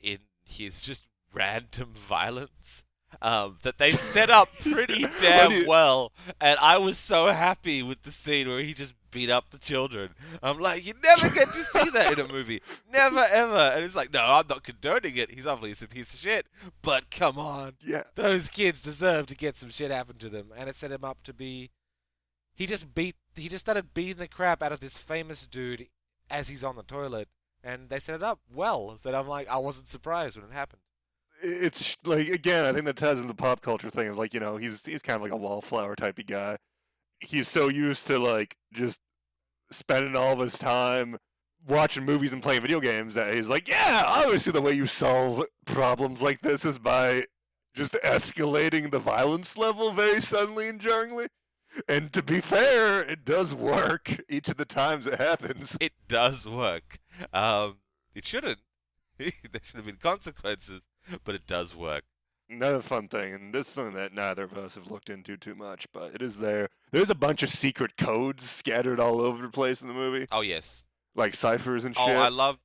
in 0.00 0.18
his 0.44 0.82
just 0.88 1.06
random 1.32 1.90
violence 1.94 2.84
um, 3.22 3.56
that 3.62 3.78
they 3.78 3.90
set 3.90 4.30
up 4.30 4.48
pretty 4.60 5.04
damn 5.20 5.50
you- 5.52 5.66
well. 5.66 6.12
And 6.40 6.58
I 6.60 6.78
was 6.78 6.96
so 6.98 7.26
happy 7.28 7.82
with 7.82 8.02
the 8.02 8.10
scene 8.12 8.48
where 8.48 8.60
he 8.60 8.72
just 8.72 8.94
beat 9.10 9.28
up 9.30 9.50
the 9.50 9.58
children. 9.58 10.10
I'm 10.40 10.60
like, 10.60 10.86
you 10.86 10.94
never 11.02 11.28
get 11.30 11.48
to 11.52 11.62
see 11.64 11.90
that 11.90 12.12
in 12.16 12.24
a 12.24 12.28
movie. 12.32 12.62
Never, 12.92 13.24
ever. 13.32 13.56
And 13.74 13.84
it's 13.84 13.96
like, 13.96 14.12
no, 14.12 14.20
I'm 14.24 14.46
not 14.48 14.62
condoning 14.62 15.16
it. 15.16 15.32
He's 15.32 15.46
obviously 15.48 15.86
a 15.86 15.88
piece 15.88 16.14
of 16.14 16.20
shit. 16.20 16.46
But 16.82 17.10
come 17.10 17.36
on 17.36 17.72
Yeah. 17.80 18.04
those 18.14 18.48
kids 18.48 18.80
deserve 18.82 19.26
to 19.26 19.34
get 19.34 19.56
some 19.56 19.70
shit 19.70 19.90
happen 19.90 20.16
to 20.18 20.28
them, 20.28 20.52
and 20.56 20.68
it 20.68 20.76
set 20.76 20.92
him 20.92 21.02
up 21.02 21.24
to 21.24 21.32
be. 21.34 21.70
He 22.60 22.66
just 22.66 22.94
beat. 22.94 23.16
He 23.36 23.48
just 23.48 23.64
started 23.64 23.94
beating 23.94 24.18
the 24.18 24.28
crap 24.28 24.62
out 24.62 24.70
of 24.70 24.80
this 24.80 24.98
famous 24.98 25.46
dude 25.46 25.86
as 26.28 26.48
he's 26.48 26.62
on 26.62 26.76
the 26.76 26.82
toilet, 26.82 27.26
and 27.64 27.88
they 27.88 27.98
set 27.98 28.16
it 28.16 28.22
up 28.22 28.38
well. 28.54 28.98
That 29.02 29.14
I'm 29.14 29.26
like, 29.26 29.48
I 29.48 29.56
wasn't 29.56 29.88
surprised 29.88 30.36
when 30.36 30.50
it 30.50 30.52
happened. 30.52 30.82
It's 31.42 31.96
like 32.04 32.28
again, 32.28 32.66
I 32.66 32.74
think 32.74 32.84
that 32.84 32.96
ties 32.96 33.16
into 33.16 33.28
the 33.28 33.34
pop 33.34 33.62
culture 33.62 33.88
thing 33.88 34.08
of 34.08 34.18
like 34.18 34.34
you 34.34 34.40
know 34.40 34.58
he's 34.58 34.82
he's 34.84 35.00
kind 35.00 35.16
of 35.16 35.22
like 35.22 35.32
a 35.32 35.38
wallflower 35.38 35.96
type 35.96 36.18
of 36.18 36.26
guy. 36.26 36.58
He's 37.20 37.48
so 37.48 37.70
used 37.70 38.06
to 38.08 38.18
like 38.18 38.58
just 38.74 39.00
spending 39.70 40.14
all 40.14 40.34
of 40.34 40.40
his 40.40 40.58
time 40.58 41.16
watching 41.66 42.04
movies 42.04 42.34
and 42.34 42.42
playing 42.42 42.60
video 42.60 42.80
games 42.80 43.14
that 43.14 43.32
he's 43.32 43.48
like, 43.48 43.68
yeah, 43.68 44.02
obviously 44.04 44.52
the 44.52 44.60
way 44.60 44.74
you 44.74 44.86
solve 44.86 45.46
problems 45.64 46.20
like 46.20 46.42
this 46.42 46.66
is 46.66 46.78
by 46.78 47.24
just 47.72 47.94
escalating 48.04 48.90
the 48.90 48.98
violence 48.98 49.56
level 49.56 49.92
very 49.92 50.20
suddenly 50.20 50.68
and 50.68 50.78
jarringly. 50.78 51.28
And 51.88 52.12
to 52.12 52.22
be 52.22 52.40
fair, 52.40 53.00
it 53.02 53.24
does 53.24 53.54
work 53.54 54.20
each 54.28 54.48
of 54.48 54.56
the 54.56 54.64
times 54.64 55.06
it 55.06 55.18
happens. 55.20 55.76
It 55.80 55.92
does 56.08 56.48
work. 56.48 56.98
Um, 57.32 57.76
it 58.14 58.24
shouldn't. 58.26 58.58
there 59.18 59.30
should 59.62 59.76
have 59.76 59.86
been 59.86 59.96
consequences, 59.96 60.80
but 61.24 61.34
it 61.34 61.46
does 61.46 61.76
work. 61.76 62.04
Another 62.48 62.80
fun 62.80 63.06
thing, 63.06 63.32
and 63.32 63.54
this 63.54 63.68
is 63.68 63.74
something 63.74 63.94
that 63.94 64.12
neither 64.12 64.42
of 64.42 64.58
us 64.58 64.74
have 64.74 64.90
looked 64.90 65.08
into 65.08 65.36
too 65.36 65.54
much, 65.54 65.86
but 65.92 66.12
it 66.14 66.20
is 66.22 66.38
there. 66.38 66.68
There's 66.90 67.10
a 67.10 67.14
bunch 67.14 67.44
of 67.44 67.50
secret 67.50 67.96
codes 67.96 68.50
scattered 68.50 68.98
all 68.98 69.20
over 69.20 69.40
the 69.42 69.50
place 69.50 69.80
in 69.80 69.86
the 69.86 69.94
movie, 69.94 70.26
Oh 70.32 70.40
yes. 70.40 70.84
like 71.14 71.34
ciphers 71.34 71.84
and 71.84 71.94
shit. 71.94 72.08
Oh, 72.08 72.16
I 72.20 72.28
love, 72.28 72.58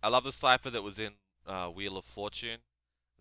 I 0.00 0.08
love 0.08 0.22
the 0.22 0.30
cipher 0.30 0.70
that 0.70 0.84
was 0.84 1.00
in 1.00 1.14
uh, 1.44 1.66
Wheel 1.66 1.96
of 1.96 2.04
Fortune. 2.04 2.58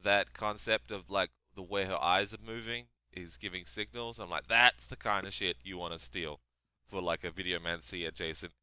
That 0.04 0.34
concept 0.34 0.92
of 0.92 1.10
like 1.10 1.32
the 1.56 1.64
way 1.64 1.86
her 1.86 2.00
eyes 2.00 2.34
are 2.36 2.46
moving 2.46 2.86
is 3.14 3.38
giving 3.38 3.66
signals. 3.66 4.20
I'm 4.20 4.30
like, 4.30 4.48
that's 4.48 4.88
the 4.88 4.96
kind 4.96 5.28
of 5.28 5.34
shit 5.34 5.58
you 5.64 5.78
want 5.78 5.94
to 5.94 6.00
steal 6.00 6.40
for 6.88 7.02
like 7.02 7.24
a 7.24 7.32
Videomancy 7.32 8.08
adjacent 8.08 8.54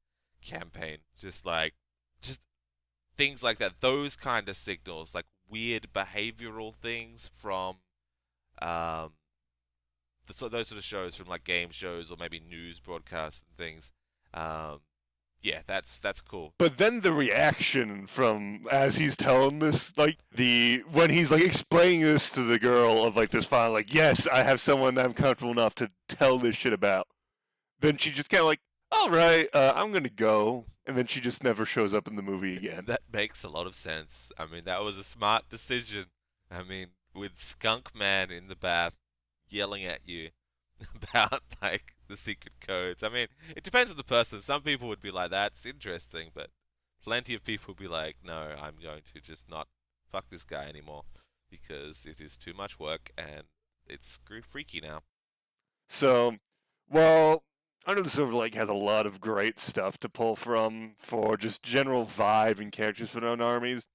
campaign. 0.42 0.98
Just 1.18 1.44
like, 1.44 1.74
just 2.20 2.40
things 3.16 3.42
like 3.42 3.58
that. 3.58 3.80
Those 3.80 4.16
kind 4.16 4.48
of 4.48 4.56
signals, 4.56 5.14
like 5.14 5.26
weird 5.48 5.88
behavioral 5.94 6.74
things 6.74 7.30
from, 7.34 7.76
um, 8.60 9.12
the, 10.26 10.34
so 10.34 10.48
those 10.48 10.68
sort 10.68 10.78
of 10.78 10.84
shows 10.84 11.16
from 11.16 11.28
like 11.28 11.44
game 11.44 11.70
shows 11.70 12.10
or 12.10 12.16
maybe 12.18 12.40
news 12.40 12.80
broadcasts 12.80 13.42
and 13.48 13.56
things. 13.56 13.90
Um, 14.34 14.80
yeah, 15.42 15.60
that's 15.66 15.98
that's 15.98 16.20
cool. 16.20 16.52
But 16.58 16.78
then 16.78 17.00
the 17.00 17.12
reaction 17.12 18.06
from 18.06 18.66
as 18.70 18.96
he's 18.96 19.16
telling 19.16 19.60
this, 19.60 19.96
like 19.96 20.18
the 20.34 20.82
when 20.90 21.10
he's 21.10 21.30
like 21.30 21.42
explaining 21.42 22.02
this 22.02 22.30
to 22.32 22.42
the 22.42 22.58
girl 22.58 23.04
of 23.04 23.16
like 23.16 23.30
this 23.30 23.44
final, 23.44 23.72
like 23.72 23.94
yes, 23.94 24.26
I 24.26 24.42
have 24.42 24.60
someone 24.60 24.94
that 24.94 25.04
I'm 25.04 25.12
comfortable 25.12 25.52
enough 25.52 25.74
to 25.76 25.90
tell 26.08 26.38
this 26.38 26.56
shit 26.56 26.72
about. 26.72 27.06
Then 27.80 27.96
she 27.96 28.10
just 28.10 28.28
kind 28.28 28.40
of 28.40 28.46
like, 28.46 28.60
all 28.90 29.10
right, 29.10 29.48
uh, 29.54 29.72
I'm 29.76 29.92
gonna 29.92 30.08
go, 30.08 30.64
and 30.86 30.96
then 30.96 31.06
she 31.06 31.20
just 31.20 31.44
never 31.44 31.64
shows 31.64 31.94
up 31.94 32.08
in 32.08 32.16
the 32.16 32.22
movie 32.22 32.56
again. 32.56 32.84
That 32.86 33.02
makes 33.12 33.44
a 33.44 33.48
lot 33.48 33.66
of 33.66 33.76
sense. 33.76 34.32
I 34.38 34.46
mean, 34.46 34.64
that 34.64 34.82
was 34.82 34.98
a 34.98 35.04
smart 35.04 35.48
decision. 35.48 36.06
I 36.50 36.64
mean, 36.64 36.88
with 37.14 37.40
Skunk 37.40 37.94
Man 37.94 38.30
in 38.30 38.48
the 38.48 38.56
bath 38.56 38.96
yelling 39.48 39.84
at 39.84 40.00
you 40.04 40.30
about 41.12 41.42
like 41.62 41.94
the 42.08 42.16
secret 42.16 42.54
codes. 42.60 43.02
I 43.02 43.08
mean, 43.08 43.28
it 43.56 43.62
depends 43.62 43.90
on 43.90 43.96
the 43.96 44.04
person. 44.04 44.40
Some 44.40 44.62
people 44.62 44.88
would 44.88 45.00
be 45.00 45.10
like, 45.10 45.30
"That's 45.30 45.66
interesting," 45.66 46.30
but 46.34 46.50
plenty 47.02 47.34
of 47.34 47.44
people 47.44 47.68
would 47.68 47.82
be 47.82 47.88
like, 47.88 48.16
"No, 48.24 48.56
I'm 48.60 48.76
going 48.82 49.02
to 49.14 49.20
just 49.20 49.48
not 49.48 49.68
fuck 50.10 50.30
this 50.30 50.44
guy 50.44 50.64
anymore 50.66 51.04
because 51.50 52.06
it 52.06 52.20
is 52.20 52.36
too 52.36 52.54
much 52.54 52.78
work 52.78 53.10
and 53.16 53.44
it's 53.86 54.18
freaky 54.42 54.80
now." 54.80 55.02
So, 55.88 56.38
well, 56.88 57.44
Under 57.86 58.02
the 58.02 58.10
Silver 58.10 58.34
Lake 58.34 58.54
has 58.54 58.68
a 58.68 58.74
lot 58.74 59.06
of 59.06 59.18
great 59.18 59.58
stuff 59.58 59.98
to 60.00 60.10
pull 60.10 60.36
from 60.36 60.94
for 60.98 61.38
just 61.38 61.62
general 61.62 62.04
vibe 62.04 62.60
and 62.60 62.70
characters 62.70 63.10
for 63.10 63.20
known 63.20 63.40
armies. 63.40 63.86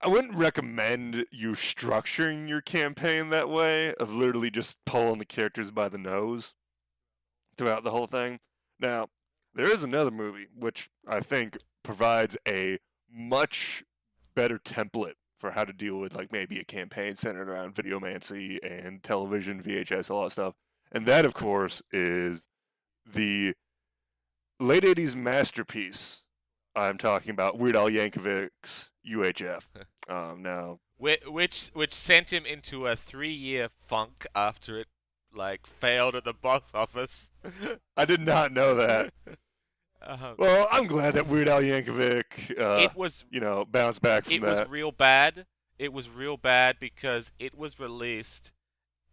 I 0.00 0.08
wouldn't 0.08 0.34
recommend 0.34 1.26
you 1.30 1.52
structuring 1.52 2.48
your 2.48 2.60
campaign 2.60 3.28
that 3.28 3.48
way, 3.48 3.94
of 3.94 4.12
literally 4.12 4.50
just 4.50 4.84
pulling 4.84 5.18
the 5.18 5.24
characters 5.24 5.70
by 5.70 5.88
the 5.88 5.98
nose 5.98 6.54
throughout 7.60 7.84
the 7.84 7.90
whole 7.90 8.06
thing. 8.06 8.38
Now, 8.80 9.08
there 9.52 9.70
is 9.70 9.84
another 9.84 10.10
movie 10.10 10.46
which 10.58 10.88
I 11.06 11.20
think 11.20 11.58
provides 11.82 12.34
a 12.48 12.78
much 13.12 13.84
better 14.34 14.58
template 14.58 15.16
for 15.38 15.50
how 15.50 15.64
to 15.64 15.72
deal 15.74 15.98
with 15.98 16.16
like 16.16 16.32
maybe 16.32 16.58
a 16.58 16.64
campaign 16.64 17.16
centered 17.16 17.50
around 17.50 17.74
videomancy 17.74 18.58
and 18.62 19.02
television, 19.02 19.62
VHS, 19.62 20.10
all 20.10 20.24
that 20.24 20.30
stuff. 20.30 20.54
And 20.90 21.04
that 21.04 21.26
of 21.26 21.34
course 21.34 21.82
is 21.92 22.46
the 23.04 23.52
late 24.58 24.84
80s 24.84 25.14
masterpiece 25.14 26.22
I'm 26.74 26.96
talking 26.96 27.30
about 27.30 27.58
Weird 27.58 27.76
Al 27.76 27.90
Yankovic's 27.90 28.90
UHF. 29.06 29.62
Um, 30.08 30.42
now, 30.42 30.80
Which 30.98 31.68
which 31.72 31.94
sent 31.94 32.32
him 32.32 32.44
into 32.44 32.88
a 32.88 32.96
three-year 32.96 33.68
funk 33.78 34.26
after 34.34 34.76
it 34.80 34.88
like 35.34 35.66
failed 35.66 36.14
at 36.14 36.24
the 36.24 36.32
box 36.34 36.74
office. 36.74 37.30
I 37.96 38.04
did 38.04 38.20
not 38.20 38.52
know 38.52 38.74
that. 38.74 39.12
Um, 40.02 40.34
Well, 40.38 40.66
I'm 40.70 40.86
glad 40.86 41.14
that 41.14 41.26
Weird 41.26 41.48
Al 41.48 41.62
Yankovic, 41.62 42.58
uh, 42.58 42.82
it 42.82 42.96
was 42.96 43.24
you 43.30 43.40
know, 43.40 43.64
bounced 43.70 44.02
back 44.02 44.24
from 44.24 44.34
it 44.34 44.40
that. 44.42 44.64
was 44.64 44.68
real 44.68 44.92
bad. 44.92 45.46
It 45.78 45.92
was 45.92 46.08
real 46.10 46.36
bad 46.36 46.76
because 46.80 47.32
it 47.38 47.56
was 47.56 47.78
released 47.80 48.52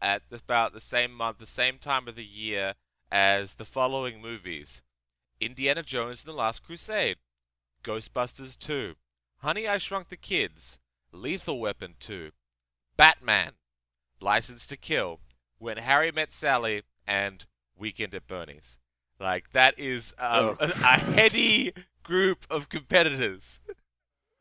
at 0.02 0.24
about 0.32 0.74
the 0.74 0.80
same 0.80 1.14
month, 1.14 1.38
the 1.40 1.46
same 1.48 1.78
time 1.78 2.08
of 2.08 2.16
the 2.16 2.26
year 2.26 2.76
as 3.12 3.56
the 3.56 3.66
following 3.66 4.22
movies: 4.22 4.82
Indiana 5.40 5.84
Jones 5.84 6.24
and 6.24 6.34
the 6.34 6.38
Last 6.38 6.64
Crusade, 6.64 7.18
Ghostbusters 7.84 8.58
2, 8.58 8.96
Honey 9.40 9.68
I 9.68 9.78
Shrunk 9.78 10.10
the 10.10 10.18
Kids, 10.18 10.80
Lethal 11.12 11.60
Weapon 11.60 11.96
2, 12.00 12.32
Batman, 12.98 13.52
License 14.20 14.68
to 14.68 14.78
Kill, 14.78 15.20
When 15.60 15.78
Harry 15.78 16.12
Met 16.12 16.34
Sally, 16.34 16.84
and 17.08 17.46
Weekend 17.78 18.14
at 18.14 18.28
Bernie's. 18.28 18.78
Like 19.20 19.52
that 19.52 19.80
is 19.80 20.14
um, 20.20 20.28
Oh. 20.30 20.58
a, 20.60 20.66
a 20.84 20.98
heady 21.00 21.74
group 22.04 22.46
of 22.50 22.70
competitors. 22.70 23.60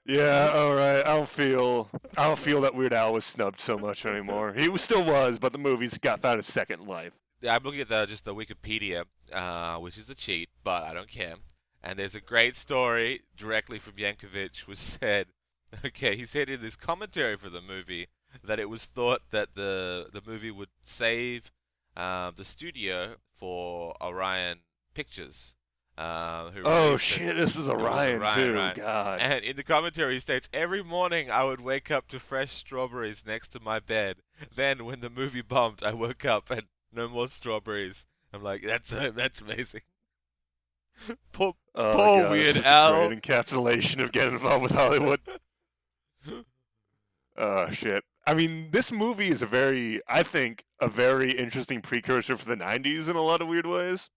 Yeah, 0.04 0.50
all 0.54 0.74
right. 0.74 0.98
I 1.00 1.14
don't 1.16 1.28
feel 1.28 1.88
I 2.16 2.26
don't 2.26 2.38
feel 2.38 2.60
that 2.62 2.74
Weird 2.74 2.92
Al 2.92 3.12
was 3.12 3.24
snubbed 3.24 3.60
so 3.60 3.78
much 3.78 4.04
anymore. 4.04 4.52
He 4.56 4.68
was, 4.68 4.82
still 4.82 5.04
was, 5.04 5.38
but 5.38 5.52
the 5.52 5.58
movies 5.58 5.96
got 5.98 6.20
found 6.20 6.40
a 6.40 6.42
second 6.42 6.86
life. 6.86 7.12
I'm 7.48 7.62
looking 7.62 7.80
at 7.80 7.88
the 7.88 8.06
just 8.06 8.24
the 8.24 8.34
Wikipedia, 8.34 9.04
uh, 9.32 9.76
which 9.78 9.96
is 9.96 10.10
a 10.10 10.14
cheat, 10.14 10.48
but 10.64 10.82
I 10.82 10.92
don't 10.94 11.08
care. 11.08 11.34
And 11.82 11.98
there's 11.98 12.14
a 12.14 12.20
great 12.20 12.56
story 12.56 13.20
directly 13.36 13.78
from 13.78 13.94
Yankovic, 13.94 14.66
was 14.66 14.78
said. 14.78 15.26
Okay, 15.84 16.16
he 16.16 16.24
said 16.24 16.48
in 16.48 16.62
this 16.62 16.76
commentary 16.76 17.36
for 17.36 17.50
the 17.50 17.60
movie 17.60 18.06
that 18.44 18.58
it 18.58 18.68
was 18.68 18.84
thought 18.84 19.22
that 19.30 19.54
the 19.54 20.08
the 20.12 20.22
movie 20.26 20.50
would 20.50 20.68
save 20.84 21.50
uh, 21.96 22.30
the 22.34 22.44
studio 22.44 23.16
for 23.34 23.94
Orion 24.02 24.58
Pictures. 24.94 25.54
Uh, 25.98 26.50
who 26.50 26.60
Oh 26.62 26.84
released 26.88 27.04
it. 27.04 27.06
shit, 27.06 27.36
this 27.36 27.56
was 27.56 27.70
Orion, 27.70 28.20
Orion, 28.20 28.36
too. 28.38 28.52
right. 28.54 28.74
God. 28.76 29.18
And 29.18 29.42
in 29.42 29.56
the 29.56 29.62
commentary, 29.62 30.12
he 30.12 30.20
states, 30.20 30.46
Every 30.52 30.82
morning 30.84 31.30
I 31.30 31.42
would 31.44 31.62
wake 31.62 31.90
up 31.90 32.06
to 32.08 32.20
fresh 32.20 32.52
strawberries 32.52 33.24
next 33.26 33.48
to 33.50 33.60
my 33.60 33.78
bed. 33.80 34.16
Then, 34.54 34.84
when 34.84 35.00
the 35.00 35.08
movie 35.08 35.40
bombed, 35.40 35.82
I 35.82 35.94
woke 35.94 36.26
up 36.26 36.50
and 36.50 36.64
no 36.92 37.08
more 37.08 37.28
strawberries. 37.28 38.06
I'm 38.30 38.42
like, 38.42 38.60
that's 38.60 38.92
uh, 38.92 39.10
that's 39.14 39.40
amazing. 39.40 39.80
Poor, 41.32 41.54
Oh, 41.74 41.92
Poor 41.94 42.22
God, 42.24 42.30
Weird 42.30 42.56
Al. 42.58 43.08
Great 43.08 43.22
encapsulation 43.22 44.02
of 44.04 44.12
getting 44.12 44.34
involved 44.34 44.64
with 44.64 44.72
Hollywood. 44.72 45.20
Oh 47.38 47.70
shit. 47.70 48.02
I 48.26 48.34
mean, 48.34 48.70
this 48.72 48.90
movie 48.90 49.28
is 49.28 49.40
a 49.40 49.46
very, 49.46 50.00
I 50.08 50.24
think, 50.24 50.64
a 50.80 50.88
very 50.88 51.30
interesting 51.30 51.80
precursor 51.80 52.36
for 52.36 52.44
the 52.44 52.56
'90s 52.56 53.08
in 53.08 53.16
a 53.16 53.22
lot 53.22 53.40
of 53.40 53.48
weird 53.48 53.66
ways. 53.66 54.10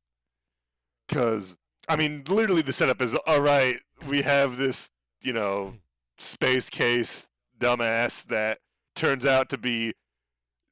Because, 1.07 1.55
I 1.87 1.95
mean, 1.95 2.23
literally 2.27 2.63
the 2.63 2.73
setup 2.73 3.01
is 3.01 3.15
all 3.27 3.41
right. 3.41 3.79
We 4.07 4.23
have 4.23 4.57
this, 4.57 4.89
you 5.21 5.33
know, 5.33 5.73
space 6.17 6.69
case 6.69 7.27
dumbass 7.59 8.25
that 8.25 8.59
turns 8.95 9.25
out 9.25 9.49
to 9.49 9.57
be 9.57 9.93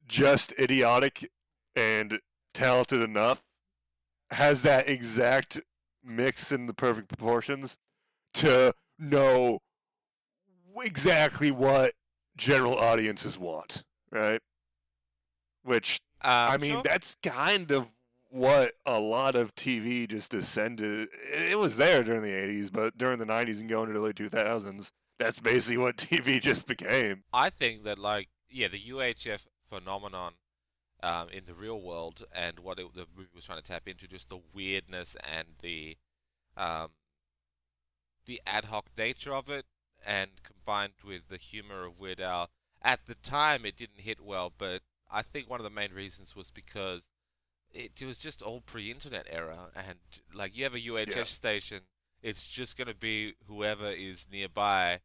just 0.07 0.53
idiotic 0.59 1.29
and 1.75 2.19
talented 2.53 3.01
enough. 3.01 3.43
Has 4.31 4.63
that 4.63 4.89
exact 4.89 5.59
mix 6.03 6.51
in 6.51 6.65
the 6.65 6.73
perfect 6.73 7.07
proportions 7.07 7.77
to 8.33 8.73
know 8.97 9.59
exactly 10.83 11.51
what 11.51 11.93
general 12.37 12.75
audiences 12.75 13.37
want, 13.37 13.83
right? 14.11 14.41
Which 15.63 15.99
um, 16.21 16.31
I 16.31 16.57
mean, 16.57 16.73
sure. 16.73 16.81
that's 16.83 17.17
kind 17.21 17.71
of 17.71 17.87
what 18.29 18.73
a 18.85 18.99
lot 18.99 19.35
of 19.35 19.55
TV 19.55 20.07
just 20.07 20.31
descended. 20.31 21.09
It 21.33 21.57
was 21.57 21.77
there 21.77 22.03
during 22.03 22.21
the 22.21 22.31
'80s, 22.31 22.71
but 22.71 22.97
during 22.97 23.19
the 23.19 23.25
'90s 23.25 23.59
and 23.59 23.69
going 23.69 23.89
into 23.89 23.99
the 23.99 24.05
early 24.05 24.13
2000s, 24.13 24.91
that's 25.19 25.39
basically 25.39 25.77
what 25.77 25.97
TV 25.97 26.41
just 26.41 26.67
became. 26.67 27.23
I 27.33 27.49
think 27.49 27.83
that 27.83 27.99
like 27.99 28.29
yeah, 28.49 28.67
the 28.67 28.79
UHF 28.79 29.45
phenomenon 29.69 30.33
um, 31.03 31.29
in 31.29 31.45
the 31.45 31.53
real 31.53 31.79
world 31.79 32.23
and 32.33 32.59
what 32.59 32.79
it, 32.79 32.93
the 32.93 33.05
movie 33.15 33.29
was 33.35 33.45
trying 33.45 33.61
to 33.61 33.63
tap 33.63 33.87
into, 33.87 34.07
just 34.07 34.29
the 34.29 34.39
weirdness 34.53 35.15
and 35.35 35.47
the 35.61 35.97
um, 36.55 36.89
the 38.25 38.41
ad 38.45 38.65
hoc 38.65 38.87
nature 38.97 39.33
of 39.33 39.49
it, 39.49 39.65
and 40.07 40.31
combined 40.41 40.93
with 41.05 41.27
the 41.27 41.37
humor 41.37 41.83
of 41.83 41.99
Weird 41.99 42.21
Al. 42.21 42.49
At 42.81 43.05
the 43.05 43.15
time, 43.15 43.65
it 43.65 43.75
didn't 43.75 44.01
hit 44.01 44.21
well, 44.21 44.53
but 44.57 44.81
I 45.11 45.21
think 45.21 45.49
one 45.49 45.59
of 45.59 45.65
the 45.65 45.69
main 45.69 45.93
reasons 45.93 46.35
was 46.35 46.49
because 46.49 47.05
it, 47.71 48.01
was 48.01 48.17
just 48.17 48.41
all 48.41 48.61
pre-internet 48.61 49.27
era, 49.29 49.69
and 49.75 49.99
like 50.33 50.55
you 50.55 50.63
have 50.63 50.73
a 50.73 50.79
UHF 50.79 51.15
Yeah. 51.15 51.23
station, 51.25 51.81
it's 52.21 52.47
just 52.47 52.77
gonna 52.77 52.95
be 52.95 53.35
whoever 53.47 53.91
is 53.91 54.27
nearby 54.31 55.01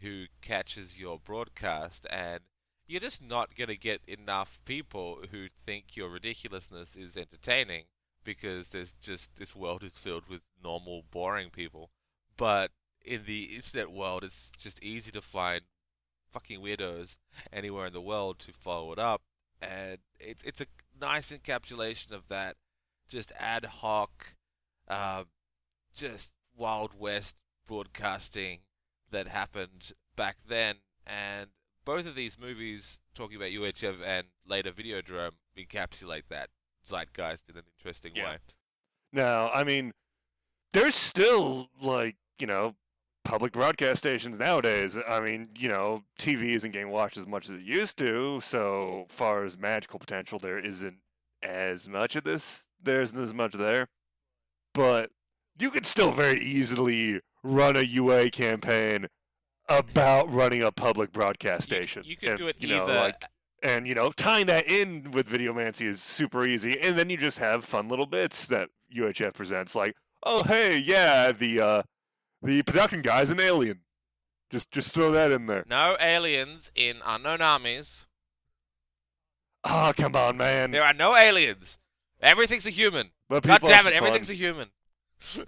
who 0.00 0.26
catches 0.40 0.98
your 0.98 1.18
broadcast, 1.18 2.06
and 2.10 2.40
you're 2.86 3.00
just 3.00 3.22
not 3.22 3.56
going 3.56 3.68
to 3.68 3.76
get 3.76 4.00
enough 4.06 4.60
people 4.64 5.24
who 5.30 5.48
think 5.48 5.96
your 5.96 6.08
ridiculousness 6.08 6.96
is 6.96 7.16
entertaining 7.16 7.84
because 8.22 8.70
there's 8.70 8.92
just 8.92 9.36
this 9.36 9.56
world 9.56 9.82
is 9.82 9.96
filled 9.96 10.28
with 10.28 10.42
normal, 10.62 11.02
boring 11.10 11.50
people. 11.50 11.90
But 12.36 12.70
in 13.06 13.24
the 13.24 13.44
internet 13.56 13.90
world, 13.90 14.24
it's 14.24 14.50
just 14.58 14.82
easy 14.82 15.10
to 15.12 15.20
find 15.22 15.62
fucking 16.30 16.60
weirdos 16.60 17.18
anywhere 17.52 17.86
in 17.86 17.92
the 17.92 18.00
world 18.00 18.38
to 18.40 18.52
follow 18.52 18.92
it 18.92 18.98
up, 18.98 19.22
and 19.60 19.98
it's 20.18 20.42
it's 20.42 20.60
a 20.60 20.66
nice 21.00 21.32
encapsulation 21.32 22.10
of 22.12 22.28
that 22.28 22.56
just 23.08 23.32
ad 23.38 23.64
hoc, 23.64 24.34
uh, 24.88 25.24
just 25.94 26.32
Wild 26.56 26.92
West 26.98 27.36
broadcasting 27.66 28.60
that 29.10 29.28
happened 29.28 29.92
back 30.16 30.36
then, 30.48 30.76
and 31.06 31.50
both 31.84 32.06
of 32.06 32.16
these 32.16 32.38
movies, 32.38 33.00
talking 33.14 33.36
about 33.36 33.50
UHF 33.50 34.02
and 34.04 34.26
later 34.44 34.72
Videodrome, 34.72 35.32
encapsulate 35.56 36.24
that 36.28 36.48
zeitgeist 36.84 37.48
in 37.48 37.56
an 37.56 37.64
interesting 37.78 38.16
Yeah. 38.16 38.24
way. 38.26 38.38
Now, 39.12 39.50
I 39.50 39.62
mean, 39.64 39.92
there's 40.72 40.94
still 40.96 41.70
like 41.80 42.16
you 42.38 42.46
know 42.46 42.74
public 43.26 43.52
broadcast 43.52 43.98
stations 43.98 44.38
nowadays. 44.38 44.96
I 45.08 45.20
mean, 45.20 45.48
you 45.58 45.68
know, 45.68 46.04
TV 46.18 46.54
isn't 46.54 46.70
getting 46.70 46.90
watched 46.90 47.16
as 47.16 47.26
much 47.26 47.48
as 47.48 47.56
it 47.56 47.62
used 47.64 47.96
to. 47.98 48.40
So 48.40 49.06
far 49.08 49.44
as 49.44 49.58
magical 49.58 49.98
potential, 49.98 50.38
there 50.38 50.58
isn't 50.58 50.98
as 51.42 51.88
much 51.88 52.14
of 52.16 52.24
this. 52.24 52.64
There 52.82 53.02
isn't 53.02 53.18
as 53.18 53.34
much 53.34 53.52
there, 53.52 53.88
but 54.74 55.10
you 55.58 55.70
could 55.70 55.86
still 55.86 56.12
very 56.12 56.40
easily 56.40 57.20
run 57.42 57.76
a 57.76 57.80
UA 57.82 58.30
campaign 58.30 59.06
about 59.68 60.32
running 60.32 60.62
a 60.62 60.70
public 60.70 61.12
broadcast 61.12 61.70
You- 61.70 61.76
station. 61.76 62.02
You, 62.06 62.16
could 62.16 62.28
And, 62.30 62.38
do 62.38 62.48
it 62.48 62.56
you 62.60 62.68
know, 62.68 62.84
either. 62.84 62.94
like 62.94 63.24
and 63.62 63.88
you 63.88 63.94
know 63.94 64.12
tying 64.12 64.46
that 64.46 64.68
in 64.68 65.10
with 65.12 65.26
videomancy 65.28 65.86
is 65.88 66.02
super 66.02 66.44
easy 66.46 66.78
and 66.78 66.96
then 66.98 67.08
you 67.08 67.16
just 67.16 67.38
have 67.38 67.64
fun 67.64 67.88
little 67.88 68.04
bits 68.04 68.46
that 68.46 68.68
UHF 68.94 69.32
presents 69.32 69.74
like 69.74 69.94
oh 70.24 70.42
hey, 70.42 70.76
yeah, 70.76 71.32
the 71.32 71.60
uh, 71.60 71.82
the 72.42 72.62
production 72.62 73.02
guy's 73.02 73.30
an 73.30 73.40
alien. 73.40 73.80
Just 74.50 74.70
just 74.70 74.92
throw 74.92 75.10
that 75.12 75.32
in 75.32 75.46
there. 75.46 75.64
No 75.68 75.96
aliens 76.00 76.70
in 76.74 76.98
unknown 77.04 77.40
armies. 77.40 78.06
Oh 79.64 79.92
come 79.96 80.14
on, 80.14 80.36
man. 80.36 80.70
There 80.70 80.84
are 80.84 80.94
no 80.94 81.16
aliens. 81.16 81.78
Everything's 82.20 82.66
a 82.66 82.70
human. 82.70 83.10
But 83.28 83.42
God 83.42 83.60
damn 83.62 83.86
it, 83.86 83.94
fun. 83.94 83.94
everything's 83.94 84.30
a 84.30 84.34
human. 84.34 84.68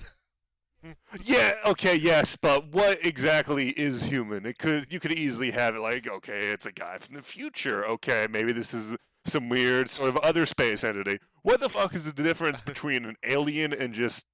Yeah, 1.24 1.55
okay, 1.66 1.97
yes, 1.97 2.36
but 2.36 2.69
what 2.69 3.05
exactly 3.05 3.70
is 3.70 4.05
human? 4.05 4.47
It 4.47 4.59
could 4.59 4.86
you 4.93 5.01
could 5.01 5.12
easily 5.12 5.51
have 5.51 5.74
it 5.74 5.81
like, 5.81 6.06
okay, 6.06 6.39
it's 6.39 6.66
a 6.66 6.73
guy 6.73 6.98
from 6.98 7.16
the 7.16 7.23
future. 7.23 7.85
Okay, 7.85 8.28
maybe 8.31 8.52
this 8.52 8.73
is 8.73 8.94
some 9.24 9.48
weird 9.48 9.90
sort 9.90 10.10
of 10.10 10.16
other 10.19 10.47
space 10.47 10.85
entity. 10.85 11.19
What 11.43 11.60
the 11.60 11.69
fuck 11.69 11.94
is 11.94 12.05
the 12.05 12.12
difference 12.12 12.60
between 12.62 13.05
an 13.05 13.16
alien 13.24 13.73
and 13.73 13.93
just 13.93 14.24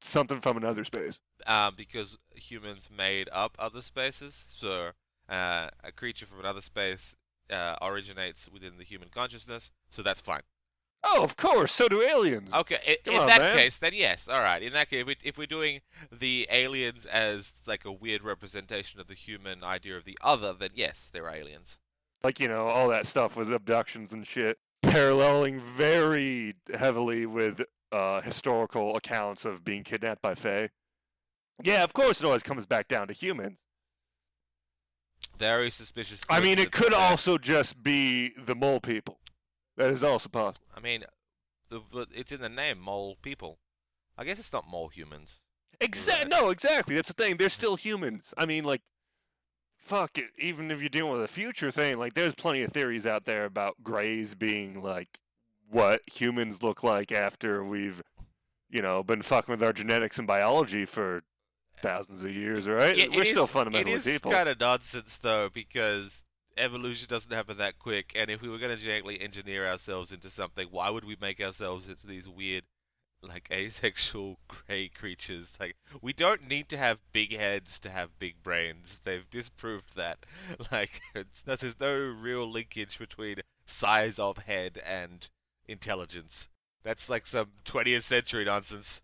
something 0.00 0.40
from 0.40 0.56
another 0.56 0.84
space? 0.84 1.20
Um, 1.46 1.74
because 1.76 2.18
humans 2.34 2.88
made 2.96 3.28
up 3.32 3.56
other 3.58 3.82
spaces. 3.82 4.34
So 4.48 4.90
uh, 5.28 5.68
a 5.82 5.92
creature 5.94 6.26
from 6.26 6.40
another 6.40 6.60
space 6.60 7.16
uh, 7.50 7.76
originates 7.82 8.48
within 8.48 8.78
the 8.78 8.84
human 8.84 9.08
consciousness. 9.08 9.70
So 9.88 10.02
that's 10.02 10.20
fine. 10.20 10.42
Oh, 11.04 11.24
of 11.24 11.36
course, 11.36 11.72
so 11.72 11.88
do 11.88 12.00
aliens. 12.00 12.54
Okay, 12.54 12.78
i- 12.86 13.10
in 13.10 13.16
on, 13.16 13.26
that 13.26 13.40
man. 13.40 13.56
case, 13.56 13.78
then 13.78 13.90
yes. 13.92 14.28
All 14.28 14.40
right. 14.40 14.62
In 14.62 14.72
that 14.74 14.88
case, 14.88 15.00
if, 15.00 15.06
we, 15.08 15.16
if 15.24 15.36
we're 15.36 15.48
doing 15.48 15.80
the 16.12 16.46
aliens 16.48 17.06
as 17.06 17.54
like 17.66 17.84
a 17.84 17.90
weird 17.90 18.22
representation 18.22 19.00
of 19.00 19.08
the 19.08 19.14
human 19.14 19.64
idea 19.64 19.96
of 19.96 20.04
the 20.04 20.16
other, 20.22 20.52
then 20.52 20.70
yes, 20.74 21.10
they're 21.12 21.28
aliens. 21.28 21.80
Like, 22.22 22.38
you 22.38 22.46
know, 22.46 22.68
all 22.68 22.88
that 22.90 23.06
stuff 23.06 23.36
with 23.36 23.52
abductions 23.52 24.12
and 24.12 24.24
shit. 24.24 24.58
Paralleling 24.82 25.60
very 25.60 26.54
heavily 26.72 27.26
with 27.26 27.62
uh, 27.90 28.20
historical 28.20 28.96
accounts 28.96 29.44
of 29.44 29.64
being 29.64 29.82
kidnapped 29.82 30.22
by 30.22 30.36
Fae. 30.36 30.68
Yeah, 31.62 31.84
of 31.84 31.92
course 31.92 32.20
it 32.20 32.24
always 32.26 32.42
comes 32.42 32.66
back 32.66 32.88
down 32.88 33.08
to 33.08 33.12
humans. 33.14 33.58
Very 35.38 35.70
suspicious. 35.70 36.22
I 36.28 36.40
mean, 36.40 36.58
it 36.58 36.72
could 36.72 36.92
also 36.92 37.38
just 37.38 37.82
be 37.82 38.32
the 38.38 38.54
mole 38.54 38.80
people. 38.80 39.18
That 39.76 39.90
is 39.90 40.02
also 40.02 40.28
possible. 40.28 40.66
I 40.76 40.80
mean, 40.80 41.04
the, 41.70 41.80
but 41.92 42.08
it's 42.14 42.32
in 42.32 42.40
the 42.40 42.48
name, 42.48 42.78
mole 42.80 43.16
people. 43.22 43.58
I 44.16 44.24
guess 44.24 44.38
it's 44.38 44.52
not 44.52 44.68
mole 44.68 44.88
humans. 44.88 45.40
Exactly. 45.80 46.28
No, 46.28 46.50
exactly. 46.50 46.94
That's 46.94 47.08
the 47.08 47.14
thing. 47.14 47.36
They're 47.36 47.48
still 47.48 47.76
humans. 47.76 48.24
I 48.36 48.46
mean, 48.46 48.64
like, 48.64 48.82
fuck 49.78 50.18
it. 50.18 50.30
Even 50.38 50.70
if 50.70 50.80
you're 50.80 50.88
dealing 50.88 51.12
with 51.12 51.22
a 51.22 51.28
future 51.28 51.70
thing, 51.70 51.98
like, 51.98 52.14
there's 52.14 52.34
plenty 52.34 52.62
of 52.62 52.72
theories 52.72 53.06
out 53.06 53.24
there 53.24 53.44
about 53.44 53.82
grays 53.82 54.34
being 54.34 54.82
like 54.82 55.18
what 55.68 56.02
humans 56.12 56.62
look 56.62 56.84
like 56.84 57.10
after 57.10 57.64
we've, 57.64 58.02
you 58.70 58.82
know, 58.82 59.02
been 59.02 59.22
fucking 59.22 59.52
with 59.52 59.62
our 59.62 59.72
genetics 59.72 60.18
and 60.18 60.26
biology 60.28 60.84
for 60.84 61.22
thousands 61.76 62.22
of 62.24 62.30
years. 62.34 62.68
Right? 62.68 62.96
It- 62.96 63.10
We're 63.12 63.22
it 63.22 63.28
still 63.28 63.44
is- 63.44 63.50
fundamentally 63.50 63.92
It 63.94 64.06
is 64.06 64.12
people. 64.14 64.32
kind 64.32 64.48
of 64.48 64.58
nonsense 64.60 65.16
though, 65.18 65.48
because 65.52 66.24
evolution 66.56 67.06
doesn't 67.08 67.32
happen 67.32 67.56
that 67.56 67.78
quick. 67.78 68.12
And 68.14 68.30
if 68.30 68.42
we 68.42 68.48
were 68.48 68.58
going 68.58 68.76
to 68.76 68.82
genetically 68.82 69.20
engineer 69.20 69.66
ourselves 69.66 70.12
into 70.12 70.30
something, 70.30 70.68
why 70.70 70.90
would 70.90 71.04
we 71.04 71.16
make 71.20 71.40
ourselves 71.40 71.88
into 71.88 72.06
these 72.06 72.28
weird, 72.28 72.64
like 73.22 73.48
asexual 73.50 74.38
gray 74.48 74.88
creatures? 74.88 75.54
Like 75.58 75.76
we 76.00 76.12
don't 76.12 76.46
need 76.46 76.68
to 76.70 76.76
have 76.76 76.98
big 77.12 77.34
heads 77.36 77.78
to 77.80 77.90
have 77.90 78.18
big 78.18 78.42
brains. 78.42 79.00
They've 79.04 79.28
disproved 79.30 79.96
that. 79.96 80.18
Like 80.70 81.00
it's, 81.14 81.42
there's 81.42 81.80
no 81.80 81.94
real 81.98 82.50
linkage 82.50 82.98
between 82.98 83.36
size 83.66 84.18
of 84.18 84.38
head 84.38 84.80
and 84.86 85.28
intelligence. 85.66 86.48
That's 86.82 87.08
like 87.08 87.26
some 87.26 87.48
20th 87.64 88.02
century 88.02 88.44
nonsense. 88.44 89.00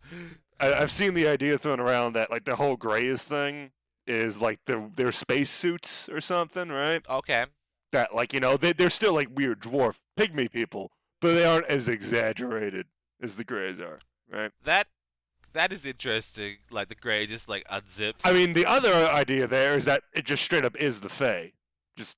I, 0.61 0.73
I've 0.75 0.91
seen 0.91 1.15
the 1.15 1.29
idea 1.29 1.59
thrown 1.59 1.81
around 1.81 2.15
that 2.15 2.31
like 2.31 2.45
the 2.45 2.57
whole 2.57 2.77
grays 2.77 3.23
thing 3.23 3.71
is 4.07 4.41
like 4.41 4.59
their 4.67 4.89
their 4.97 5.13
space 5.13 5.51
suits 5.51 6.09
or 6.09 6.21
something, 6.21 6.69
right? 6.71 7.03
Okay. 7.09 7.47
that 7.93 8.15
like 8.15 8.33
you 8.33 8.41
know 8.41 8.57
they, 8.57 8.73
they're 8.73 8.91
still 8.91 9.15
like 9.15 9.29
weird 9.35 9.61
dwarf 9.61 9.95
pygmy 10.19 10.51
people 10.51 10.91
but 11.21 11.35
they 11.35 11.45
aren't 11.45 11.67
as 11.67 11.89
exaggerated 11.89 12.87
as 13.23 13.37
the 13.37 13.45
grays 13.45 13.79
are 13.81 13.99
right 14.31 14.51
That 14.65 14.89
that 15.55 15.73
is 15.73 15.87
interesting. 15.87 16.59
Like 16.71 16.89
the 16.89 16.95
gray 16.95 17.25
just 17.27 17.49
like 17.49 17.67
unzips. 17.69 18.21
i 18.25 18.33
mean 18.33 18.53
the 18.53 18.67
other 18.67 18.93
idea 18.93 19.47
there 19.47 19.77
is 19.77 19.85
that 19.87 20.03
it 20.15 20.25
just 20.27 20.43
straight 20.45 20.65
up 20.65 20.77
is 20.77 21.01
the 21.01 21.09
fae 21.09 21.53
just 21.97 22.17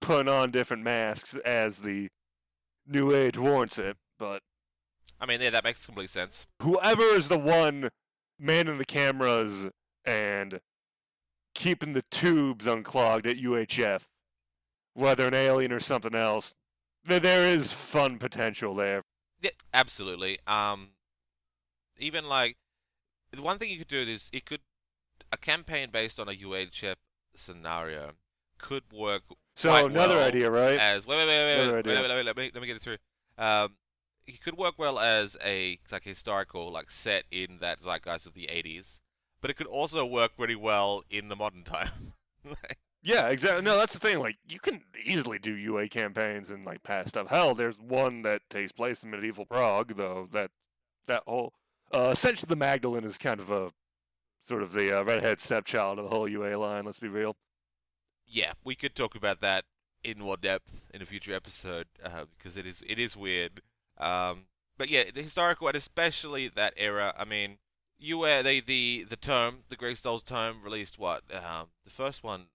putting 0.00 0.28
on 0.32 0.50
different 0.50 0.82
masks 0.82 1.34
as 1.44 1.78
the 1.78 2.08
new 2.86 3.14
age 3.14 3.38
warrants 3.38 3.78
it 3.78 3.96
but 4.18 4.42
I 5.20 5.26
mean, 5.26 5.40
yeah, 5.40 5.50
that 5.50 5.64
makes 5.64 5.86
complete 5.86 6.10
sense. 6.10 6.46
whoever 6.62 7.02
is 7.02 7.28
the 7.28 7.38
one 7.38 7.90
manning 8.38 8.78
the 8.78 8.84
cameras 8.84 9.66
and 10.04 10.60
keeping 11.54 11.94
the 11.94 12.04
tubes 12.10 12.66
unclogged 12.66 13.26
at 13.26 13.38
uhf 13.38 14.02
whether 14.92 15.26
an 15.26 15.34
alien 15.34 15.72
or 15.72 15.80
something 15.80 16.14
else 16.14 16.54
there, 17.04 17.44
is 17.44 17.72
fun 17.72 18.18
potential 18.18 18.74
there 18.74 19.04
Yeah, 19.40 19.50
absolutely. 19.72 20.38
Um, 20.46 20.90
even 21.98 22.28
like 22.28 22.56
the 23.30 23.42
one 23.42 23.58
thing 23.58 23.70
you 23.70 23.78
could 23.78 23.88
do 23.88 24.00
is 24.00 24.30
it 24.32 24.44
could 24.44 24.60
a 25.32 25.36
campaign 25.36 25.88
based 25.90 26.20
on 26.20 26.28
a 26.28 26.32
UHF 26.32 26.96
scenario 27.34 28.12
could 28.58 28.84
work 28.92 29.22
so 29.54 29.86
another 29.86 30.16
well 30.16 30.24
idea 30.24 30.50
right 30.50 30.78
as 30.78 31.06
wait 31.06 31.16
wait 31.16 31.26
wait 31.26 31.44
wait, 31.44 31.58
wait, 31.58 31.72
wait, 31.72 31.78
idea. 31.78 32.02
wait, 32.02 32.08
wait, 32.08 32.24
let 32.24 32.36
me 32.36 32.50
let 32.54 32.60
me 32.60 32.66
get 32.66 32.76
it 32.76 32.82
through. 32.82 32.96
Um, 33.38 33.76
it 34.26 34.40
could 34.40 34.56
work 34.56 34.74
well 34.78 34.98
as 34.98 35.36
a 35.44 35.78
like 35.90 36.04
historical 36.04 36.70
like 36.70 36.90
set 36.90 37.24
in 37.30 37.58
that 37.60 37.82
zeitgeist 37.82 38.26
of 38.26 38.34
the 38.34 38.48
80s, 38.52 39.00
but 39.40 39.50
it 39.50 39.54
could 39.54 39.66
also 39.66 40.04
work 40.04 40.32
really 40.38 40.56
well 40.56 41.02
in 41.10 41.28
the 41.28 41.36
modern 41.36 41.64
time. 41.64 42.12
Like, 42.44 42.78
Yeah, 43.02 43.26
exactly. 43.28 43.62
No, 43.62 43.76
that's 43.76 43.92
the 43.92 43.98
thing. 44.00 44.18
Like, 44.20 44.36
you 44.48 44.58
can 44.58 44.82
easily 45.04 45.38
do 45.38 45.52
UA 45.54 45.88
campaigns 45.88 46.50
and 46.50 46.64
like 46.64 46.82
past 46.82 47.10
stuff. 47.10 47.28
Hell, 47.28 47.54
there's 47.54 47.78
one 47.78 48.22
that 48.22 48.42
takes 48.50 48.72
place 48.72 49.02
in 49.02 49.10
medieval 49.10 49.46
Prague, 49.46 49.96
though. 49.96 50.28
That 50.32 50.50
that 51.06 51.22
whole 51.26 51.52
uh, 51.92 52.10
essentially 52.12 52.48
the 52.48 52.56
Magdalene 52.56 53.04
is 53.04 53.18
kind 53.18 53.40
of 53.40 53.50
a 53.50 53.72
sort 54.42 54.62
of 54.62 54.72
the 54.72 54.98
uh, 54.98 55.02
redhead 55.04 55.40
stepchild 55.40 55.98
of 55.98 56.04
the 56.04 56.10
whole 56.10 56.28
UA 56.28 56.58
line. 56.58 56.84
Let's 56.84 57.00
be 57.00 57.08
real. 57.08 57.36
yeah, 58.26 58.52
we 58.64 58.74
could 58.74 58.94
talk 58.94 59.14
about 59.14 59.40
that 59.40 59.64
in 60.02 60.18
more 60.18 60.36
depth 60.36 60.82
in 60.94 61.02
a 61.02 61.06
future 61.06 61.34
episode 61.34 61.86
uh, 62.04 62.24
because 62.36 62.56
it 62.56 62.66
is 62.66 62.82
it 62.86 62.98
is 62.98 63.16
weird. 63.16 63.60
Um, 63.98 64.46
but 64.78 64.88
yeah, 64.90 65.04
the 65.12 65.22
historical 65.22 65.68
and 65.68 65.76
especially 65.76 66.48
that 66.48 66.74
era. 66.76 67.14
I 67.18 67.24
mean, 67.24 67.58
you 67.98 68.18
were 68.18 68.42
the 68.42 68.60
the 68.60 69.06
the 69.08 69.16
tome, 69.16 69.64
the 69.68 69.76
Greg 69.76 69.96
Stolze 69.96 70.24
tome, 70.24 70.62
released 70.62 70.98
what? 70.98 71.22
Um, 71.34 71.68
the 71.84 71.90
first 71.90 72.22
one, 72.22 72.48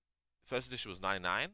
first 0.45 0.67
edition 0.67 0.89
was 0.91 1.01
ninety 1.01 1.23
nine, 1.23 1.49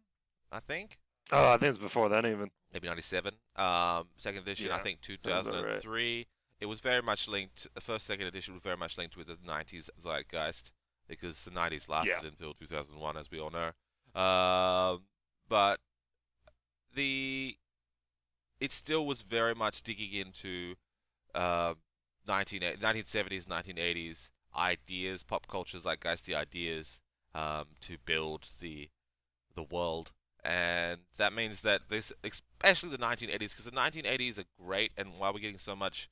I 0.52 0.60
think, 0.60 0.98
Oh, 1.32 1.50
I 1.54 1.58
think 1.58 1.70
it's 1.70 1.78
before 1.78 2.10
then 2.10 2.26
even. 2.26 2.52
maybe 2.74 2.88
ninety 2.88 3.02
seven. 3.02 3.36
Um, 3.56 4.08
second 4.18 4.42
edition, 4.42 4.72
I 4.72 4.80
think 4.80 5.02
two 5.02 5.14
sounds 5.26 5.48
about 5.48 5.64
thousand 5.64 5.90
right. 5.92 6.26
It 6.60 6.66
was 6.66 6.80
very 6.82 7.02
much 7.04 7.28
linked. 7.28 7.68
The 7.76 7.82
first 7.82 8.06
second 8.06 8.26
edition 8.28 8.54
was 8.56 8.64
very 8.64 8.78
much 8.78 8.98
linked 8.98 9.16
with 9.16 9.28
the 9.28 9.38
nineties 9.46 9.90
zeitgeist 10.02 10.72
because 11.08 11.44
the 11.46 11.52
nineties 11.52 11.88
lasted 11.88 12.18
Yeah. 12.24 12.28
until 12.30 12.54
two 12.54 12.66
thousand 12.66 12.98
one, 13.00 13.16
as 13.16 13.30
we 13.32 13.40
all 13.40 13.52
know. 13.52 13.72
Um, 14.20 15.04
but 15.48 15.80
the 16.94 17.56
it 18.60 18.72
still 18.72 19.06
was 19.06 19.22
very 19.22 19.56
much 19.56 19.84
digging 19.84 20.14
into 20.14 20.76
uh, 21.36 21.74
19, 22.28 22.62
1970s, 22.62 23.46
1980s 23.46 24.30
ideas, 24.56 25.24
pop 25.24 25.48
culture 25.48 25.78
zeitgeisty 25.78 26.36
ideas 26.36 27.00
um, 27.36 27.66
to 27.82 27.98
build 28.06 28.50
the 28.60 28.90
the 29.56 29.64
world. 29.64 30.12
And 30.44 31.02
that 31.18 31.34
means 31.34 31.62
that 31.62 31.90
this, 31.90 32.14
especially 32.24 32.90
the 32.90 32.98
1980s, 32.98 33.40
because 33.40 33.66
the 33.66 33.72
1980s 33.72 34.40
are 34.40 34.46
great, 34.64 34.92
and 34.98 35.10
why 35.18 35.30
we're 35.30 35.40
getting 35.40 35.58
so 35.58 35.76
much 35.76 36.10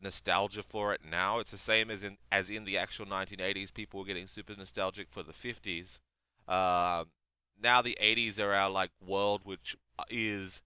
nostalgia 0.00 0.62
for 0.62 0.92
it 0.92 1.00
now, 1.08 1.38
it's 1.38 1.50
the 1.50 1.58
same 1.58 1.90
as 1.90 2.04
in 2.04 2.18
as 2.30 2.50
in 2.50 2.64
the 2.64 2.78
actual 2.78 3.06
1980s. 3.06 3.72
People 3.72 4.00
were 4.00 4.06
getting 4.06 4.26
super 4.26 4.54
nostalgic 4.56 5.08
for 5.10 5.22
the 5.22 5.32
50s. 5.32 6.00
Um, 6.48 7.06
now 7.60 7.82
the 7.82 7.98
80s 8.00 8.38
are 8.38 8.52
our 8.52 8.70
like 8.70 8.90
world, 9.04 9.40
which 9.44 9.76
is 10.10 10.62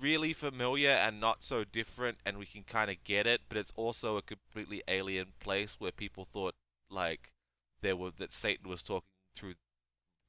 really 0.00 0.32
familiar 0.32 0.90
and 0.90 1.20
not 1.20 1.42
so 1.42 1.64
different, 1.64 2.18
and 2.24 2.38
we 2.38 2.46
can 2.46 2.62
kind 2.62 2.90
of 2.90 3.02
get 3.04 3.26
it. 3.26 3.42
But 3.48 3.58
it's 3.58 3.72
also 3.76 4.16
a 4.16 4.22
completely 4.22 4.82
alien 4.88 5.28
place 5.40 5.76
where 5.78 5.92
people 5.92 6.24
thought 6.24 6.54
like 6.90 7.32
there 7.80 7.96
were 7.96 8.10
that 8.18 8.32
Satan 8.32 8.68
was 8.68 8.82
talking 8.82 9.08
through 9.34 9.54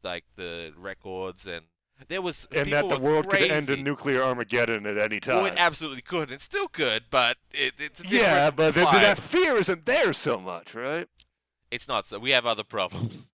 like 0.03 0.25
the 0.35 0.73
records, 0.77 1.47
and 1.47 1.65
there 2.07 2.21
was 2.21 2.47
And 2.53 2.71
that 2.71 2.89
the 2.89 2.99
world 2.99 3.29
could 3.29 3.41
end 3.41 3.69
in 3.69 3.83
nuclear 3.83 4.21
Armageddon 4.21 4.85
at 4.85 5.01
any 5.01 5.19
time. 5.19 5.37
Well, 5.37 5.45
it 5.45 5.55
absolutely 5.57 6.01
could, 6.01 6.29
and 6.29 6.33
it 6.33 6.41
still 6.41 6.67
could, 6.67 7.05
but 7.09 7.37
it, 7.51 7.73
it's 7.79 8.03
yeah, 8.05 8.51
but 8.51 8.73
th- 8.73 8.85
that 8.85 9.19
fear 9.19 9.55
isn't 9.57 9.85
there 9.85 10.13
so 10.13 10.37
much, 10.37 10.75
right? 10.75 11.07
it's 11.71 11.87
not. 11.87 12.05
So 12.07 12.19
we 12.19 12.31
have 12.31 12.45
other 12.45 12.63
problems. 12.63 13.31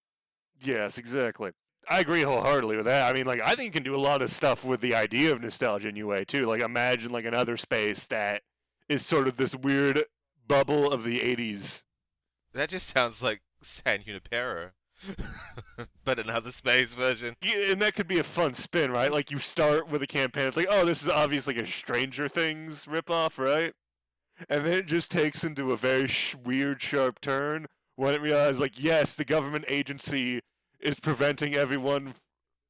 Yes, 0.63 0.97
exactly. 0.97 1.51
I 1.89 1.99
agree 1.99 2.21
wholeheartedly 2.21 2.77
with 2.77 2.85
that. 2.85 3.09
I 3.09 3.13
mean, 3.13 3.25
like, 3.25 3.41
I 3.41 3.55
think 3.55 3.65
you 3.65 3.71
can 3.71 3.83
do 3.83 3.95
a 3.95 3.97
lot 3.97 4.21
of 4.21 4.29
stuff 4.29 4.63
with 4.63 4.81
the 4.81 4.95
idea 4.95 5.31
of 5.31 5.41
nostalgia 5.41 5.89
in 5.89 5.95
UA 5.95 6.25
too. 6.25 6.45
Like, 6.45 6.61
imagine 6.61 7.11
like 7.11 7.25
another 7.25 7.57
space 7.57 8.05
that 8.07 8.43
is 8.87 9.05
sort 9.05 9.27
of 9.27 9.37
this 9.37 9.55
weird 9.55 10.05
bubble 10.47 10.91
of 10.91 11.03
the 11.03 11.19
'80s. 11.19 11.83
That 12.53 12.69
just 12.69 12.87
sounds 12.87 13.23
like 13.23 13.41
San 13.61 14.03
Junipero, 14.03 14.71
but 16.05 16.19
another 16.19 16.51
space 16.51 16.95
version. 16.95 17.35
Yeah, 17.41 17.71
and 17.71 17.81
that 17.81 17.95
could 17.95 18.07
be 18.07 18.19
a 18.19 18.23
fun 18.23 18.53
spin, 18.53 18.91
right? 18.91 19.11
Like 19.11 19.31
you 19.31 19.39
start 19.39 19.89
with 19.89 20.01
a 20.01 20.07
campaign, 20.07 20.47
it's 20.47 20.57
like, 20.57 20.67
oh, 20.69 20.85
this 20.85 21.01
is 21.01 21.09
obviously 21.09 21.55
like 21.55 21.63
a 21.63 21.67
Stranger 21.67 22.27
Things 22.27 22.85
ripoff, 22.85 23.37
right? 23.37 23.73
And 24.49 24.65
then 24.65 24.73
it 24.73 24.87
just 24.87 25.11
takes 25.11 25.43
into 25.43 25.71
a 25.71 25.77
very 25.77 26.07
sh- 26.07 26.35
weird, 26.35 26.81
sharp 26.81 27.21
turn 27.21 27.67
when 27.95 28.13
it 28.13 28.21
realizes, 28.21 28.59
like, 28.59 28.81
yes, 28.81 29.13
the 29.13 29.25
government 29.25 29.65
agency 29.67 30.41
is 30.81 30.99
preventing 30.99 31.55
everyone 31.55 32.15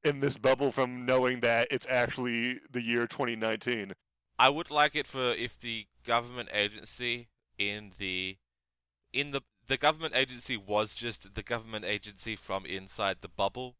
in 0.03 0.19
this 0.19 0.37
bubble 0.37 0.71
from 0.71 1.05
knowing 1.05 1.41
that 1.41 1.67
it's 1.71 1.85
actually 1.89 2.59
the 2.71 2.81
year 2.81 3.07
2019. 3.07 3.93
I 4.39 4.49
would 4.49 4.71
like 4.71 4.95
it 4.95 5.07
for 5.07 5.31
if 5.31 5.59
the 5.59 5.85
government 6.05 6.49
agency 6.53 7.27
in 7.57 7.91
the 7.99 8.37
in 9.13 9.31
the 9.31 9.41
the 9.67 9.77
government 9.77 10.15
agency 10.15 10.57
was 10.57 10.95
just 10.95 11.35
the 11.35 11.43
government 11.43 11.85
agency 11.85 12.35
from 12.35 12.65
inside 12.65 13.17
the 13.21 13.29
bubble 13.29 13.75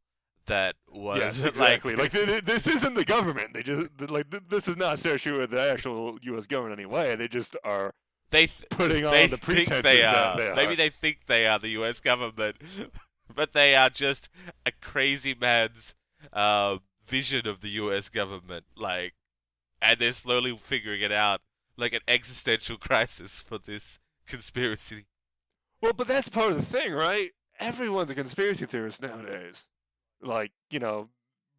that 0.46 0.76
was 0.90 1.20
yes, 1.20 1.44
exactly. 1.46 1.96
like, 1.96 2.12
th- 2.12 2.44
this 2.46 2.68
isn't 2.68 2.94
the 2.94 3.06
government. 3.06 3.54
They 3.54 3.64
just 3.64 3.90
like 4.10 4.28
this 4.50 4.68
is 4.68 4.78
not 4.78 5.04
with 5.04 5.52
the 5.52 5.72
actual 5.72 6.18
U.S. 6.22 6.48
government 6.48 6.80
anyway. 6.80 7.16
They 7.16 7.28
just 7.28 7.56
are 7.64 7.92
they 8.30 8.48
th- 8.48 8.70
putting 8.70 9.06
on 9.06 9.12
they 9.12 9.28
the 9.28 9.38
think 9.38 9.68
pretenses 9.70 9.84
they 9.84 10.04
are. 10.04 10.38
they 10.38 10.50
are. 10.50 10.56
Maybe 10.56 10.76
they 10.76 10.90
think 10.90 11.26
they 11.28 11.48
are 11.48 11.60
the 11.60 11.70
U.S. 11.70 12.00
government, 12.00 12.58
but 13.36 13.54
they 13.54 13.76
are 13.76 13.90
just 13.90 14.30
a 14.66 14.72
crazy 14.72 15.36
man's 15.40 15.96
uh, 16.34 16.78
vision 17.06 17.48
of 17.48 17.62
the 17.62 17.70
U.S. 17.70 18.10
government. 18.10 18.66
Like, 18.76 19.14
and 19.82 20.00
they're 20.00 20.14
slowly 20.14 20.56
figuring 20.58 21.02
it 21.02 21.12
out, 21.12 21.42
like 21.78 21.94
an 21.94 22.02
existential 22.08 22.78
crisis 22.80 23.42
for 23.42 23.58
this 23.58 24.00
conspiracy. 24.28 25.06
Well, 25.82 25.94
but 25.94 26.08
that's 26.08 26.30
part 26.30 26.52
of 26.52 26.58
the 26.58 26.66
thing, 26.66 26.94
right? 26.94 27.32
Everyone's 27.60 28.12
a 28.12 28.16
conspiracy 28.16 28.66
theorist 28.66 29.02
nowadays. 29.02 29.66
Like, 30.22 30.52
you 30.70 30.80
know, 30.80 31.10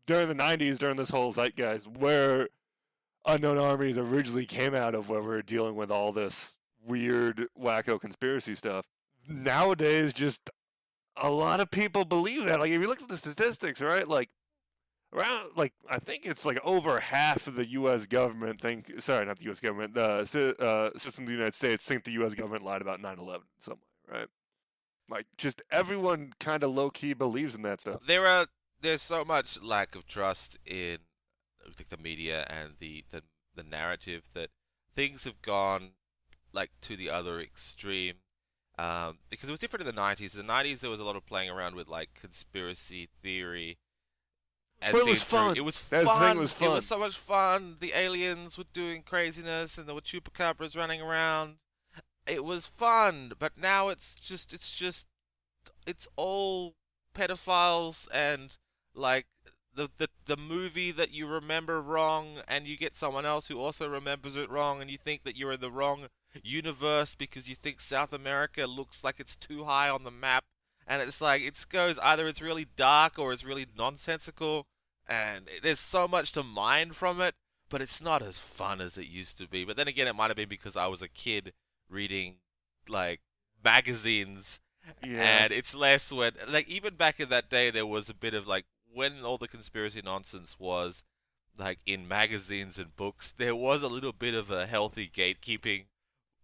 during 0.07 0.29
the 0.29 0.35
90s, 0.35 0.79
during 0.79 0.97
this 0.97 1.11
whole 1.11 1.33
zeitgeist, 1.33 1.87
where 1.87 2.49
Unknown 3.27 3.59
Armies 3.59 3.99
originally 3.99 4.47
came 4.47 4.75
out 4.75 4.95
of, 4.95 5.09
where 5.09 5.23
we 5.23 5.35
are 5.35 5.43
dealing 5.43 5.75
with 5.75 5.91
all 5.91 6.13
this 6.13 6.55
weird, 6.85 7.47
wacko 7.61 8.01
conspiracy 8.01 8.55
stuff. 8.55 8.87
Nowadays, 9.29 10.13
just 10.13 10.51
a 11.17 11.31
lot 11.31 11.61
of 11.61 11.71
people 11.71 12.05
believe 12.05 12.45
that. 12.47 12.61
Like, 12.61 12.71
if 12.71 12.81
you 12.81 12.89
look 12.89 13.03
at 13.03 13.09
the 13.09 13.17
statistics, 13.17 13.81
right? 13.81 14.07
Like, 14.07 14.31
around, 15.13 15.51
like, 15.57 15.73
I 15.89 15.99
think 15.99 16.25
it's 16.25 16.45
like 16.45 16.59
over 16.65 17.01
half 17.01 17.47
of 17.47 17.55
the 17.55 17.69
U.S. 17.71 18.07
government 18.07 18.61
think, 18.61 18.93
sorry, 19.01 19.27
not 19.27 19.39
the 19.39 19.45
U.S. 19.45 19.61
government, 19.61 19.95
the 19.95 20.25
sy- 20.25 20.55
uh, 20.63 20.91
system 20.97 21.25
of 21.25 21.29
the 21.29 21.35
United 21.35 21.55
States 21.55 21.85
think 21.85 22.05
the 22.05 22.13
U.S. 22.13 22.35
government 22.35 22.65
lied 22.65 22.83
about 22.83 23.01
9 23.01 23.19
11 23.19 23.35
in 23.35 23.63
some 23.63 23.75
way, 23.75 24.19
right? 24.19 24.29
Like, 25.09 25.27
just 25.37 25.63
everyone 25.71 26.33
kind 26.41 26.63
of 26.63 26.75
low 26.75 26.91
key 26.91 27.13
believes 27.13 27.55
in 27.55 27.63
that 27.63 27.81
stuff. 27.81 28.01
There 28.07 28.27
are 28.27 28.47
there's 28.81 29.03
so 29.03 29.25
much 29.25 29.63
lack 29.63 29.95
of 29.95 30.07
trust 30.07 30.59
in 30.67 30.99
like 31.79 31.89
the 31.89 31.97
media 31.97 32.47
and 32.51 32.75
the, 32.79 33.05
the 33.11 33.23
the 33.55 33.63
narrative 33.63 34.25
that 34.35 34.51
things 34.95 35.25
have 35.25 35.41
gone 35.43 35.93
like 36.53 36.71
to 36.83 36.97
the 36.97 37.11
other 37.11 37.41
extreme. 37.41 38.15
Um, 38.79 39.19
because 39.29 39.49
it 39.49 39.53
was 39.53 39.61
different 39.61 39.87
in 39.87 39.95
the 39.95 40.01
90s. 40.01 40.39
In 40.39 40.47
the 40.47 40.53
90s, 40.53 40.81
there 40.81 40.91
was 40.91 40.99
a 41.01 41.05
lot 41.05 41.17
of 41.17 41.27
playing 41.27 41.51
around 41.51 41.75
with 41.75 41.89
like 41.89 42.15
conspiracy 42.15 43.09
theory. 43.23 43.79
as 44.81 44.93
But 44.93 45.03
it 45.03 45.09
was 45.11 45.23
through- 45.25 45.39
fun. 45.39 45.57
It 45.57 45.65
was 45.65 45.79
thing, 45.79 46.07
fun. 46.07 46.37
it 46.37 46.41
was 46.41 46.59
was 46.59 46.87
so 46.87 46.99
much 46.99 47.17
fun. 47.17 47.77
The 47.81 47.93
aliens 47.95 48.57
were 48.57 48.65
doing 48.73 49.03
craziness, 49.03 49.79
and 49.79 49.87
there 49.87 49.95
were 49.95 50.01
chupacabras 50.01 50.77
running 50.77 51.03
around. 51.03 51.57
It 52.27 52.45
was 52.45 52.67
fun, 52.67 53.33
but 53.39 53.57
now 53.57 53.89
it's 53.89 54.15
just 54.15 54.53
it's 54.55 54.75
just 54.75 55.07
it's 55.87 56.09
all 56.17 56.75
pedophiles 57.15 58.09
and 58.13 58.57
like 58.95 59.27
the, 59.75 59.91
the 59.99 60.09
the 60.27 60.37
movie 60.37 60.91
that 60.93 61.13
you 61.13 61.27
remember 61.27 61.81
wrong 61.83 62.39
and 62.49 62.67
you 62.67 62.77
get 62.77 62.95
someone 62.97 63.27
else 63.27 63.49
who 63.49 63.61
also 63.61 63.89
remembers 63.89 64.37
it 64.37 64.51
wrong 64.51 64.81
and 64.81 64.91
you 64.91 64.99
think 64.99 65.25
that 65.25 65.37
you're 65.37 65.53
in 65.53 65.61
the 65.61 65.71
wrong 65.71 66.07
universe 66.43 67.15
because 67.15 67.49
you 67.49 67.55
think 67.55 67.81
South 67.81 68.13
America 68.13 68.67
looks 68.67 69.05
like 69.05 69.21
it's 69.21 69.37
too 69.37 69.65
high 69.65 69.89
on 69.91 70.05
the 70.05 70.11
map 70.11 70.45
and 70.87 71.03
it's 71.03 71.21
like 71.21 71.43
it 71.43 71.65
goes 71.71 71.99
either 72.01 72.27
it's 72.27 72.43
really 72.43 72.67
dark 72.77 73.19
or 73.19 73.33
it's 73.33 73.45
really 73.45 73.67
nonsensical 73.77 74.67
and 75.09 75.49
there's 75.63 75.79
so 75.79 76.09
much 76.09 76.33
to 76.33 76.43
mine 76.43 76.93
from 76.93 77.21
it 77.21 77.35
but 77.69 77.83
it's 77.83 78.03
not 78.03 78.23
as 78.23 78.39
fun 78.39 78.81
as 78.81 78.97
it 78.99 79.09
used 79.09 79.37
to 79.39 79.47
be 79.49 79.65
but 79.65 79.77
then 79.77 79.89
again 79.89 80.09
it 80.09 80.15
might 80.17 80.29
have 80.29 80.37
been 80.37 80.49
because 80.49 80.77
I 80.77 80.87
was 80.87 81.03
a 81.03 81.09
kid 81.09 81.53
reading 81.89 82.37
like 82.89 83.21
magazines 83.65 84.59
Yeah. 85.05 85.43
and 85.45 85.53
it's 85.53 85.75
less 85.75 86.13
when 86.13 86.33
like 86.49 86.69
even 86.69 86.95
back 86.97 87.21
in 87.21 87.29
that 87.29 87.49
day 87.51 87.71
there 87.71 87.87
was 87.87 88.09
a 88.09 88.15
bit 88.15 88.35
of 88.35 88.47
like 88.47 88.65
when 88.93 89.23
all 89.25 89.39
the 89.39 89.49
conspiracy 89.49 90.03
nonsense 90.05 90.57
was 90.59 91.05
like 91.59 91.79
in 91.87 92.09
magazines 92.09 92.79
and 92.79 92.97
books 92.97 93.33
there 93.37 93.55
was 93.55 93.83
a 93.83 93.89
little 93.89 94.13
bit 94.13 94.35
of 94.35 94.51
a 94.51 94.67
healthy 94.67 95.09
gatekeeping 95.09 95.85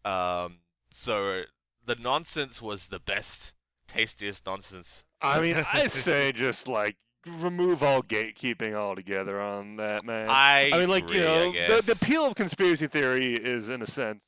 um 0.05 0.59
so 0.91 1.43
the 1.85 1.97
nonsense 1.97 2.61
was 2.63 2.89
the 2.89 3.01
best 3.01 3.55
tastiest 3.87 4.47
nonsense 4.47 5.05
I 5.21 5.41
mean, 5.41 5.57
I 5.73 5.87
say 5.87 6.33
just 6.33 6.69
like 6.69 6.97
remove 7.27 7.83
all 7.83 8.03
gatekeeping 8.03 8.75
altogether 8.75 9.41
on 9.41 9.77
that, 9.77 10.05
man. 10.05 10.29
I, 10.29 10.71
I 10.73 10.79
mean, 10.79 10.89
like 10.89 11.11
you 11.11 11.21
agree, 11.21 11.27
I 11.27 11.67
know, 11.67 11.77
the, 11.77 11.83
the 11.83 11.93
appeal 11.93 12.27
of 12.27 12.35
conspiracy 12.35 12.87
theory 12.87 13.35
is, 13.35 13.69
in 13.69 13.83
a 13.83 13.87
sense, 13.87 14.21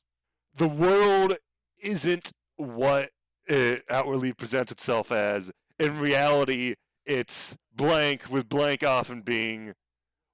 the 0.55 0.67
world 0.67 1.37
isn't 1.79 2.31
what 2.57 3.11
it 3.47 3.83
outwardly 3.89 4.33
presents 4.33 4.71
itself 4.71 5.11
as. 5.11 5.51
In 5.79 5.99
reality, 5.99 6.75
it's 7.05 7.57
blank, 7.73 8.29
with 8.29 8.47
blank 8.47 8.83
often 8.83 9.21
being 9.21 9.73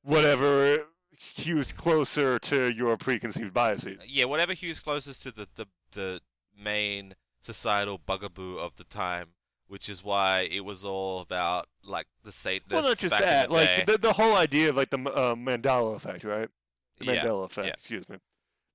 whatever 0.03 0.87
cues 1.19 1.71
closer 1.71 2.37
to 2.39 2.71
your 2.73 2.95
preconceived 2.97 3.53
biases. 3.53 3.97
yeah 4.07 4.25
whatever 4.25 4.53
hews 4.53 4.79
closest 4.79 5.21
to 5.21 5.31
the, 5.31 5.47
the 5.55 5.65
the 5.93 6.21
main 6.59 7.15
societal 7.41 7.97
bugaboo 7.97 8.57
of 8.57 8.75
the 8.75 8.83
time 8.83 9.29
which 9.67 9.89
is 9.89 10.03
why 10.03 10.47
it 10.51 10.63
was 10.63 10.85
all 10.85 11.19
about 11.19 11.67
like 11.83 12.07
the 12.23 12.31
Satanists 12.31 12.73
Well, 12.73 12.83
not 12.83 12.97
just 12.97 13.11
back 13.11 13.23
that, 13.23 13.49
the 13.49 13.53
like 13.53 13.85
the, 13.85 13.97
the 13.97 14.13
whole 14.13 14.35
idea 14.35 14.69
of 14.69 14.77
like 14.77 14.89
the 14.89 14.99
uh, 14.99 15.35
Mandela 15.35 15.95
effect, 15.95 16.23
right? 16.23 16.49
The 16.99 17.05
yeah. 17.05 17.23
Mandela 17.23 17.45
effect, 17.45 17.67
yeah. 17.67 17.73
excuse 17.73 18.07
me. 18.09 18.17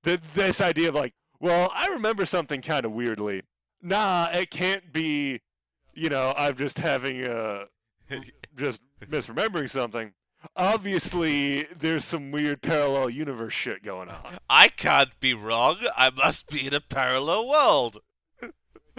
The, 0.03 0.19
this 0.35 0.61
idea 0.61 0.89
of 0.89 0.95
like, 0.95 1.13
well, 1.39 1.71
I 1.73 1.87
remember 1.87 2.25
something 2.25 2.61
kind 2.61 2.85
of 2.85 2.91
weirdly. 2.91 3.43
Nah, 3.81 4.29
it 4.31 4.49
can't 4.49 4.93
be, 4.93 5.41
you 5.93 6.09
know, 6.09 6.33
I'm 6.37 6.55
just 6.55 6.79
having 6.79 7.23
a, 7.23 7.65
just 8.55 8.81
misremembering 9.01 9.69
something. 9.69 10.13
Obviously, 10.55 11.63
there's 11.75 12.05
some 12.05 12.31
weird 12.31 12.61
parallel 12.61 13.09
universe 13.09 13.53
shit 13.53 13.83
going 13.83 14.09
on. 14.09 14.37
I 14.49 14.67
can't 14.69 15.17
be 15.19 15.33
wrong. 15.33 15.77
I 15.97 16.09
must 16.09 16.47
be 16.47 16.65
in 16.67 16.73
a 16.73 16.81
parallel 16.81 17.47
world. 17.47 17.97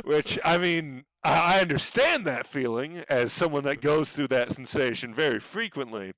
Which, 0.04 0.38
I 0.44 0.58
mean, 0.58 1.04
I 1.22 1.60
understand 1.60 2.26
that 2.26 2.46
feeling 2.46 3.04
as 3.08 3.32
someone 3.32 3.62
that 3.64 3.80
goes 3.80 4.10
through 4.10 4.28
that 4.28 4.52
sensation 4.52 5.14
very 5.14 5.38
frequently. 5.38 6.06
Yeah, 6.06 6.12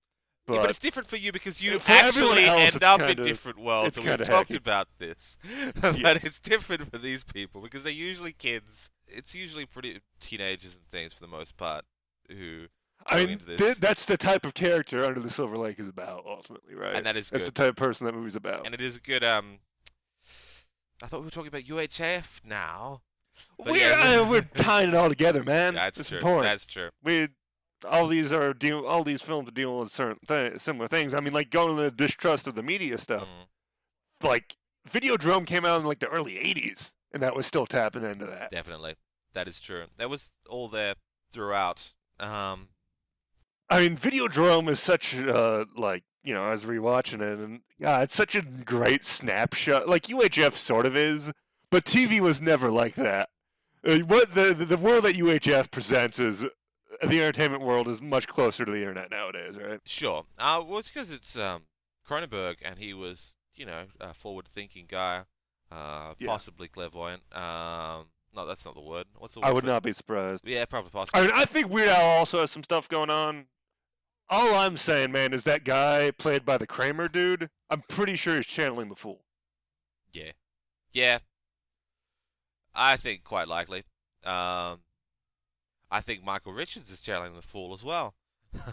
But, 0.46 0.60
but 0.62 0.70
it's 0.70 0.78
different 0.78 1.08
for 1.08 1.16
you 1.16 1.30
because 1.32 1.62
you 1.62 1.78
For 1.80 1.92
actually 1.92 2.46
else, 2.46 2.74
end 2.74 2.84
up 2.84 3.00
in 3.02 3.08
kinda- 3.08 3.24
different 3.24 3.58
worlds, 3.58 3.98
and 3.98 4.06
we've 4.06 4.24
talked 4.24 4.50
hacky. 4.52 4.56
about 4.56 4.88
this. 4.98 5.36
Yes. 5.82 5.98
but 6.02 6.24
it's 6.24 6.40
different 6.40 6.90
for 6.90 6.98
these 6.98 7.24
people 7.24 7.60
because 7.60 7.82
they're 7.82 7.92
usually 7.92 8.32
kids. 8.32 8.88
It's 9.08 9.34
usually 9.34 9.66
pretty 9.66 10.00
teenagers 10.20 10.76
and 10.76 10.86
things 10.90 11.12
for 11.12 11.20
the 11.20 11.28
most 11.28 11.56
part 11.56 11.84
who, 12.30 12.66
I 13.08 13.26
mean, 13.26 13.38
th- 13.38 13.76
that's 13.76 14.04
the 14.06 14.16
type 14.16 14.44
of 14.44 14.54
character 14.54 15.04
Under 15.04 15.20
the 15.20 15.30
Silver 15.30 15.56
Lake 15.56 15.78
is 15.78 15.88
about, 15.88 16.24
ultimately, 16.26 16.74
right? 16.74 16.94
and 16.96 17.06
that 17.06 17.16
is 17.16 17.30
good. 17.30 17.40
That's 17.40 17.48
good. 17.50 17.54
the 17.54 17.58
type 17.62 17.70
of 17.70 17.76
person 17.76 18.06
that 18.06 18.14
movie's 18.14 18.36
about. 18.36 18.66
and 18.66 18.74
it 18.74 18.80
is 18.80 18.96
a 18.96 19.00
good. 19.00 19.22
Um, 19.24 19.58
I 21.02 21.06
thought 21.06 21.20
we 21.20 21.26
were 21.26 21.30
talking 21.30 21.48
about 21.48 21.62
UHF 21.62 22.40
now. 22.44 23.02
but 23.58 23.68
we're, 23.72 23.76
yeah. 23.76 24.20
uh, 24.22 24.28
we're 24.28 24.40
tying 24.54 24.88
it 24.88 24.94
all 24.94 25.08
together, 25.08 25.44
man. 25.44 25.74
That's 25.74 26.00
it's 26.00 26.08
true. 26.08 26.18
important. 26.18 26.44
That's 26.44 26.66
true. 26.66 26.88
we 27.02 27.28
all 27.86 28.06
these 28.06 28.32
are 28.32 28.54
deal 28.54 28.86
all 28.86 29.04
these 29.04 29.20
films 29.20 29.46
are 29.48 29.52
dealing 29.52 29.78
with 29.78 29.92
certain 29.92 30.16
th- 30.26 30.58
similar 30.58 30.88
things. 30.88 31.12
I 31.14 31.20
mean, 31.20 31.32
like 31.34 31.50
going 31.50 31.76
to 31.76 31.82
the 31.82 31.90
distrust 31.90 32.46
of 32.46 32.54
the 32.54 32.62
media 32.62 32.96
stuff. 32.98 33.24
Mm, 34.22 34.26
Like 34.26 34.56
Videodrome 34.90 35.46
came 35.46 35.64
out 35.66 35.80
in 35.80 35.86
like 35.86 35.98
the 35.98 36.08
early 36.08 36.34
'80s, 36.36 36.92
and 37.12 37.22
that 37.22 37.36
was 37.36 37.46
still 37.46 37.66
tapping 37.66 38.04
into 38.04 38.24
that. 38.24 38.50
definitely, 38.50 38.94
that 39.34 39.46
is 39.46 39.60
true. 39.60 39.84
That 39.98 40.08
was 40.08 40.30
all 40.48 40.68
there 40.68 40.94
throughout. 41.30 41.92
Um, 42.18 42.68
I 43.68 43.80
mean, 43.80 43.96
Videodrome 43.96 44.68
is 44.70 44.80
such 44.80 45.16
uh 45.16 45.64
like 45.76 46.04
you 46.22 46.34
know 46.34 46.44
I 46.44 46.50
was 46.52 46.64
rewatching 46.64 47.20
it, 47.20 47.38
and 47.38 47.60
yeah, 47.78 48.00
it's 48.02 48.14
such 48.14 48.34
a 48.34 48.42
great 48.42 49.04
snapshot. 49.04 49.88
Like 49.88 50.04
UHF 50.04 50.52
sort 50.54 50.86
of 50.86 50.96
is, 50.96 51.32
but 51.70 51.84
TV 51.84 52.20
was 52.20 52.40
never 52.40 52.70
like 52.70 52.94
that. 52.96 53.28
Uh, 53.86 53.98
what 54.06 54.34
the, 54.34 54.52
the 54.54 54.76
world 54.76 55.04
that 55.04 55.14
UHF 55.16 55.70
presents 55.70 56.18
is 56.18 56.40
the 56.40 56.50
entertainment 57.22 57.62
world 57.62 57.86
is 57.86 58.00
much 58.00 58.26
closer 58.26 58.64
to 58.64 58.70
the 58.72 58.78
internet 58.78 59.10
nowadays, 59.10 59.56
right? 59.56 59.80
Sure. 59.84 60.24
Uh, 60.38 60.64
well, 60.66 60.78
it's 60.78 60.88
because 60.90 61.12
it's 61.12 61.36
um, 61.36 61.62
Cronenberg, 62.08 62.56
and 62.64 62.78
he 62.78 62.92
was, 62.94 63.36
you 63.54 63.64
know, 63.66 63.84
a 64.00 64.12
forward-thinking 64.14 64.86
guy 64.88 65.22
uh, 65.70 66.14
Yeah. 66.18 66.26
possibly 66.26 66.66
clairvoyant. 66.66 67.22
Um, 67.32 68.06
no, 68.34 68.44
that's 68.46 68.64
not 68.64 68.74
the 68.74 68.80
word. 68.80 69.06
What's 69.18 69.34
the 69.34 69.40
word? 69.40 69.46
I 69.46 69.52
would 69.52 69.64
it? 69.64 69.68
not 69.68 69.82
be 69.84 69.92
surprised. 69.92 70.42
Yeah, 70.44 70.64
probably 70.64 70.90
possible. 70.90 71.18
I 71.18 71.22
mean, 71.22 71.30
I 71.34 71.44
think 71.44 71.68
Weird 71.70 71.88
Al 71.88 72.18
also 72.18 72.40
has 72.40 72.50
some 72.50 72.64
stuff 72.64 72.88
going 72.88 73.10
on. 73.10 73.46
All 74.28 74.54
I'm 74.54 74.76
saying, 74.76 75.12
man, 75.12 75.32
is 75.32 75.44
that 75.44 75.64
guy 75.64 76.10
played 76.10 76.44
by 76.44 76.58
the 76.58 76.66
Kramer 76.66 77.08
dude. 77.08 77.48
I'm 77.70 77.82
pretty 77.88 78.16
sure 78.16 78.36
he's 78.36 78.46
channeling 78.46 78.88
the 78.88 78.96
Fool. 78.96 79.24
Yeah, 80.12 80.32
yeah. 80.92 81.18
I 82.74 82.96
think 82.96 83.22
quite 83.24 83.48
likely. 83.48 83.84
Um, 84.24 84.80
I 85.90 86.00
think 86.00 86.24
Michael 86.24 86.52
Richards 86.52 86.90
is 86.90 87.00
channeling 87.00 87.34
the 87.34 87.42
fool 87.42 87.72
as 87.74 87.84
well. 87.84 88.14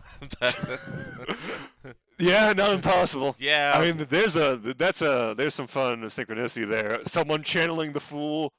Yeah, 2.19 2.53
not 2.53 2.71
impossible. 2.73 3.35
yeah, 3.39 3.73
I 3.75 3.81
mean, 3.81 4.05
there's 4.09 4.35
a 4.35 4.57
that's 4.77 5.01
a 5.01 5.33
there's 5.35 5.55
some 5.55 5.67
fun 5.67 6.01
synchronicity 6.03 6.69
there. 6.69 6.99
Someone 7.05 7.41
channeling 7.43 7.91
the 7.93 7.99
Fool 7.99 8.53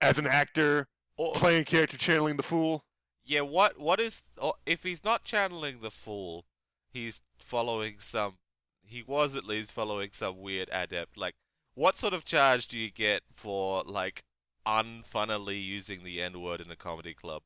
as 0.00 0.18
an 0.18 0.26
actor 0.26 0.88
or- 1.16 1.32
playing 1.34 1.62
a 1.62 1.64
character 1.64 1.96
channeling 1.96 2.36
the 2.36 2.42
Fool. 2.42 2.84
Yeah. 3.26 3.40
What 3.42 3.78
what 3.80 4.00
is 4.00 4.22
oh, 4.40 4.54
if 4.64 4.82
he's 4.82 5.04
not 5.04 5.24
channeling 5.24 5.80
the 5.80 5.90
fool, 5.90 6.44
he's 6.90 7.20
following 7.38 7.96
some. 7.98 8.34
He 8.82 9.02
was 9.02 9.36
at 9.36 9.44
least 9.44 9.72
following 9.72 10.10
some 10.12 10.40
weird 10.40 10.68
adept. 10.72 11.16
Like, 11.18 11.34
what 11.74 11.96
sort 11.96 12.14
of 12.14 12.24
charge 12.24 12.68
do 12.68 12.78
you 12.78 12.90
get 12.90 13.22
for 13.32 13.82
like 13.84 14.22
unfunnily 14.66 15.62
using 15.62 16.04
the 16.04 16.20
N 16.22 16.40
word 16.40 16.60
in 16.60 16.70
a 16.70 16.76
comedy 16.76 17.14
club? 17.14 17.42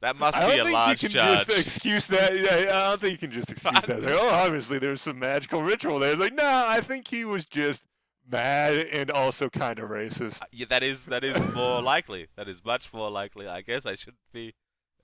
That 0.00 0.16
must 0.16 0.36
I 0.36 0.50
be 0.50 0.56
don't 0.56 0.60
a 0.60 0.64
think 0.64 0.74
large 0.74 1.02
you 1.02 1.08
can 1.08 1.16
charge. 1.16 1.46
just 1.46 1.58
excuse 1.66 2.06
that. 2.08 2.36
Yeah, 2.36 2.50
I 2.58 2.90
don't 2.90 3.00
think 3.00 3.12
you 3.12 3.28
can 3.28 3.30
just 3.30 3.50
excuse 3.50 3.80
that. 3.86 4.02
Like, 4.02 4.14
oh, 4.14 4.28
obviously 4.30 4.78
there's 4.78 5.00
some 5.00 5.18
magical 5.18 5.62
ritual 5.62 5.98
there. 5.98 6.12
It's 6.12 6.20
like, 6.20 6.34
nah, 6.34 6.64
I 6.68 6.80
think 6.82 7.08
he 7.08 7.24
was 7.24 7.46
just 7.46 7.82
mad 8.30 8.76
and 8.92 9.10
also 9.10 9.48
kind 9.48 9.78
of 9.78 9.88
racist. 9.88 10.42
Yeah, 10.52 10.66
that 10.68 10.82
is 10.82 11.06
that 11.06 11.24
is 11.24 11.46
more 11.54 11.80
likely. 11.80 12.26
That 12.36 12.48
is 12.48 12.62
much 12.64 12.92
more 12.92 13.10
likely. 13.10 13.46
I 13.48 13.62
guess 13.62 13.86
I 13.86 13.94
shouldn't 13.94 14.18
be. 14.32 14.54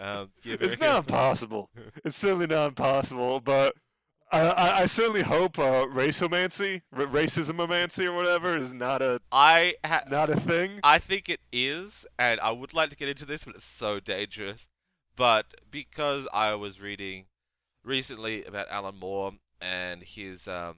Um, 0.06 0.30
It's 0.44 0.80
not 0.80 0.98
impossible. 1.00 1.68
It's 2.04 2.16
certainly 2.16 2.46
not 2.46 2.68
impossible, 2.68 3.40
but 3.40 3.74
I, 4.32 4.40
I, 4.40 4.80
I 4.82 4.86
certainly 4.86 5.22
hope 5.22 5.58
uh, 5.58 5.86
raceomancy, 5.86 6.82
r- 6.92 7.04
racismomancy, 7.04 8.06
or 8.06 8.12
whatever, 8.14 8.56
is 8.56 8.72
not 8.72 9.02
a 9.02 9.20
I 9.30 9.74
ha- 9.84 10.04
not 10.08 10.30
a 10.30 10.36
thing. 10.40 10.80
I 10.82 10.98
think 10.98 11.28
it 11.28 11.40
is, 11.52 12.06
and 12.18 12.40
I 12.40 12.52
would 12.52 12.72
like 12.72 12.90
to 12.90 12.96
get 12.96 13.08
into 13.08 13.26
this, 13.26 13.44
but 13.44 13.56
it's 13.56 13.64
so 13.66 14.00
dangerous. 14.00 14.68
But 15.16 15.46
because 15.70 16.26
I 16.32 16.54
was 16.54 16.80
reading 16.80 17.26
recently 17.84 18.44
about 18.44 18.68
Alan 18.70 18.98
Moore 18.98 19.32
and 19.60 20.02
his 20.02 20.48
um 20.48 20.76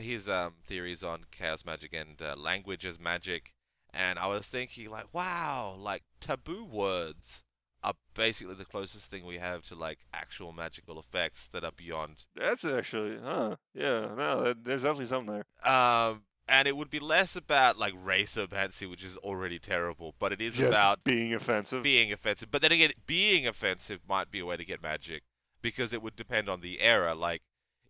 his 0.00 0.28
um 0.28 0.54
theories 0.66 1.04
on 1.04 1.26
chaos 1.30 1.64
magic 1.64 1.92
and 1.94 2.20
uh, 2.20 2.34
language 2.36 2.84
as 2.84 2.98
magic, 2.98 3.52
and 3.94 4.18
I 4.18 4.26
was 4.26 4.48
thinking 4.48 4.90
like, 4.90 5.12
wow, 5.12 5.76
like 5.78 6.02
taboo 6.20 6.64
words 6.64 7.44
are 7.82 7.94
basically 8.14 8.54
the 8.54 8.64
closest 8.64 9.10
thing 9.10 9.24
we 9.26 9.38
have 9.38 9.62
to 9.62 9.74
like 9.74 9.98
actual 10.12 10.52
magical 10.52 10.98
effects 10.98 11.46
that 11.52 11.64
are 11.64 11.72
beyond 11.76 12.26
That's 12.34 12.64
actually, 12.64 13.18
huh? 13.22 13.56
Yeah, 13.74 14.14
no, 14.16 14.42
that- 14.44 14.64
there's 14.64 14.82
definitely 14.82 15.06
something 15.06 15.42
there. 15.64 15.72
um, 15.72 16.22
and 16.48 16.68
it 16.68 16.76
would 16.76 16.90
be 16.90 17.00
less 17.00 17.34
about 17.36 17.76
like 17.76 17.92
racer 18.00 18.46
Mancy, 18.50 18.86
which 18.86 19.02
is 19.04 19.16
already 19.18 19.58
terrible, 19.58 20.14
but 20.18 20.32
it 20.32 20.40
is 20.40 20.56
Just 20.56 20.72
about 20.76 21.02
being 21.04 21.34
offensive. 21.34 21.82
being 21.82 22.12
offensive. 22.12 22.50
But 22.50 22.62
then 22.62 22.70
again, 22.72 22.92
being 23.06 23.46
offensive 23.48 24.00
might 24.08 24.30
be 24.30 24.38
a 24.40 24.46
way 24.46 24.56
to 24.56 24.64
get 24.64 24.80
magic 24.82 25.22
because 25.60 25.92
it 25.92 26.02
would 26.02 26.14
depend 26.16 26.48
on 26.48 26.60
the 26.60 26.80
era. 26.80 27.14
Like 27.16 27.42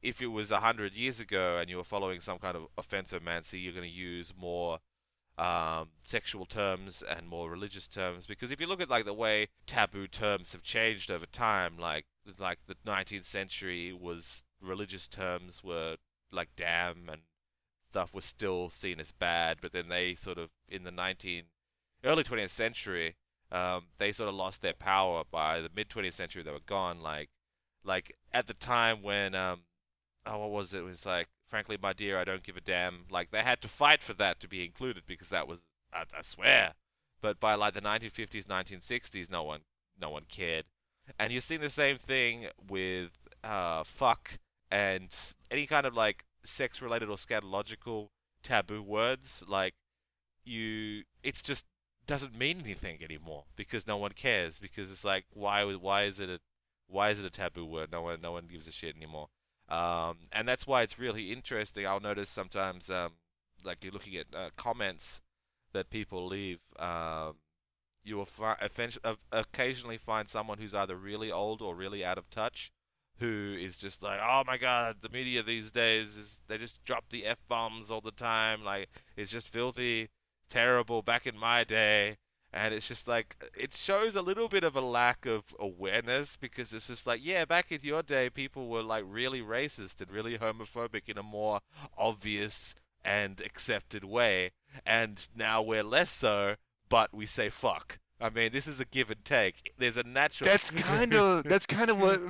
if 0.03 0.23
it 0.23 0.29
was 0.29 0.51
a 0.51 0.61
hundred 0.61 0.95
years 0.95 1.21
ago 1.21 1.59
and 1.59 1.69
you 1.69 1.77
were 1.77 1.85
following 1.85 2.21
some 2.21 2.39
kind 2.39 2.57
of 2.57 2.67
offensive 2.79 3.23
mancy, 3.23 3.59
you're 3.61 3.75
going 3.75 3.89
to 3.89 3.95
use 3.95 4.33
more 4.39 4.79
um, 5.39 5.89
sexual 6.03 6.47
terms 6.47 7.03
and 7.03 7.29
more 7.29 7.51
religious 7.51 7.87
terms. 7.87 8.27
Because 8.27 8.51
if 8.51 8.61
you 8.61 8.67
look 8.67 8.81
at 8.81 8.91
like 8.91 9.05
the 9.05 9.15
way 9.15 9.49
taboo 9.67 10.07
terms 10.07 10.53
have 10.53 10.63
changed 10.63 11.11
over 11.11 11.27
time, 11.27 11.79
like 11.79 12.07
like 12.39 12.59
the 12.67 12.77
19th 12.87 13.25
century 13.27 13.93
was 13.93 14.43
religious 14.61 15.07
terms 15.07 15.63
were 15.63 15.97
like 16.33 16.49
damn 16.57 17.09
and 17.09 17.23
stuff 17.91 18.15
was 18.15 18.25
still 18.25 18.69
seen 18.69 18.99
as 19.01 19.13
bad, 19.13 19.59
but 19.61 19.73
then 19.73 19.89
they 19.89 20.15
sort 20.15 20.39
of 20.39 20.51
in 20.69 20.85
the 20.85 20.91
19 20.91 21.45
early 22.05 22.23
20th 22.23 22.51
century 22.51 23.17
um, 23.51 23.87
they 23.99 24.13
sort 24.13 24.29
of 24.29 24.35
lost 24.35 24.63
their 24.63 24.73
power 24.73 25.23
by 25.31 25.61
the 25.61 25.71
mid 25.75 25.89
20th 25.89 26.13
century 26.13 26.43
they 26.43 26.51
were 26.51 26.59
gone 26.67 27.01
like 27.03 27.31
like 27.85 28.15
at 28.33 28.47
the 28.47 28.55
time 28.55 29.03
when 29.03 29.35
um 29.35 29.63
oh 30.27 30.41
what 30.41 30.51
was 30.51 30.75
it? 30.75 30.79
it 30.79 30.85
was 30.85 31.07
like 31.07 31.29
frankly 31.47 31.79
my 31.81 31.93
dear 31.93 32.19
I 32.19 32.25
don't 32.25 32.43
give 32.43 32.57
a 32.57 32.61
damn. 32.61 33.07
Like 33.11 33.31
they 33.31 33.43
had 33.43 33.61
to 33.63 33.69
fight 33.69 34.03
for 34.03 34.15
that 34.15 34.41
to 34.41 34.49
be 34.49 34.65
included 34.65 35.05
because 35.07 35.29
that 35.31 35.49
was 35.49 35.63
I, 35.93 36.05
I 36.17 36.23
swear. 36.23 36.75
But 37.21 37.41
by 37.41 37.55
like 37.55 37.75
the 37.75 37.81
1950s 37.81 38.45
1960s 38.45 39.31
no 39.31 39.43
one 39.43 39.61
no 39.99 40.11
one 40.11 40.25
cared. 40.29 40.65
And 41.19 41.33
you're 41.33 41.41
seeing 41.41 41.61
the 41.61 41.71
same 41.71 41.99
thing 41.99 42.47
with 42.69 43.19
uh 43.45 43.85
fuck 43.85 44.39
and 44.71 45.09
any 45.51 45.67
kind 45.67 45.87
of 45.87 45.95
like 45.95 46.25
sex 46.43 46.83
related 46.83 47.09
or 47.09 47.17
scatological 47.17 48.09
taboo 48.43 48.83
words. 48.83 49.45
Like 49.47 49.75
you 50.45 51.05
it's 51.23 51.43
just 51.43 51.65
doesn't 52.07 52.39
mean 52.39 52.61
anything 52.61 53.03
anymore 53.03 53.45
because 53.57 53.87
no 53.87 53.97
one 53.97 54.13
cares 54.13 54.59
because 54.61 54.91
it's 54.91 55.05
like 55.05 55.25
why 55.33 55.65
why 55.75 56.03
is 56.03 56.21
it 56.21 56.29
a 56.29 56.39
why 56.89 57.11
is 57.11 57.19
it 57.19 57.27
a 57.27 57.31
taboo 57.31 57.65
word? 57.65 57.91
No 57.91 58.03
one 58.03 58.21
no 58.21 58.33
one 58.33 58.47
gives 58.47 58.69
a 58.69 58.73
shit 58.73 58.97
anymore 58.97 59.29
um, 59.69 60.19
and 60.33 60.47
that's 60.47 60.67
why 60.67 60.83
it's 60.83 60.99
really 60.99 61.33
interesting 61.33 61.87
I'll 61.87 62.01
notice 62.01 62.31
sometimes 62.31 62.91
um, 62.91 63.13
like 63.65 63.83
you're 63.83 63.93
looking 63.93 64.17
at 64.17 64.27
uh, 64.35 64.51
comments 64.57 65.21
that 65.73 65.91
people 65.91 66.27
leave 66.27 66.61
um, 66.79 67.37
you 68.05 68.17
will 68.17 68.27
fi- 68.27 68.57
occasionally 69.33 69.99
find 69.99 70.29
someone 70.29 70.59
who's 70.59 70.75
either 70.75 70.97
really 70.97 71.33
old 71.33 71.61
or 71.61 71.75
really 71.75 72.05
out 72.05 72.19
of 72.19 72.31
touch 72.31 72.71
who 73.19 73.57
is 73.59 73.79
just 73.79 74.03
like, 74.03 74.21
oh 74.23 74.43
my 74.47 74.57
god, 74.57 74.97
the 75.01 75.09
media 75.09 75.43
these 75.43 75.71
days 75.71 76.17
is 76.17 76.41
they 76.49 76.59
just 76.59 76.85
drop 76.85 77.09
the 77.09 77.25
f 77.25 77.39
bombs 77.49 77.91
all 77.91 78.01
the 78.01 78.11
time. 78.11 78.63
Like 78.63 78.89
it's 79.17 79.31
just 79.31 79.49
filthy, 79.49 80.09
terrible. 80.49 81.03
Back 81.03 81.27
in 81.27 81.39
my 81.39 81.65
day, 81.65 82.17
and 82.57 82.73
it's 82.73 82.89
just 82.89 83.07
like 83.07 83.37
it 83.57 83.75
shows 83.75 84.17
a 84.17 84.23
little 84.23 84.49
bit 84.49 84.65
of 84.65 84.75
a 84.77 84.81
lack 84.81 85.27
of 85.27 85.55
awareness 85.61 86.37
because 86.37 86.73
it's 86.73 86.87
just 86.87 87.07
like, 87.07 87.21
yeah, 87.23 87.45
back 87.45 87.71
in 87.71 87.81
your 87.83 88.03
day, 88.03 88.31
people 88.31 88.69
were 88.69 88.83
like 88.83 89.05
really 89.07 89.43
racist 89.43 90.01
and 90.01 90.11
really 90.11 90.39
homophobic 90.39 91.09
in 91.09 91.19
a 91.19 91.23
more 91.23 91.61
obvious 91.99 92.75
and 93.05 93.41
accepted 93.43 94.05
way, 94.05 94.53
and 94.85 95.29
now 95.37 95.61
we're 95.61 95.85
less 95.85 96.11
so, 96.11 96.57
but 96.89 97.15
we 97.15 97.27
say 97.27 97.49
fuck. 97.51 97.99
I 98.19 98.31
mean, 98.31 98.53
this 98.53 98.67
is 98.67 98.81
a 98.81 98.87
give 98.87 99.11
and 99.11 99.23
take. 99.25 99.73
There's 99.79 99.99
a 99.99 100.03
natural. 100.03 100.49
That's 100.49 100.71
kind 100.71 101.15
of 101.15 101.45
that's 101.45 101.67
kind 101.67 101.91
of 101.91 102.01
what 102.01 102.21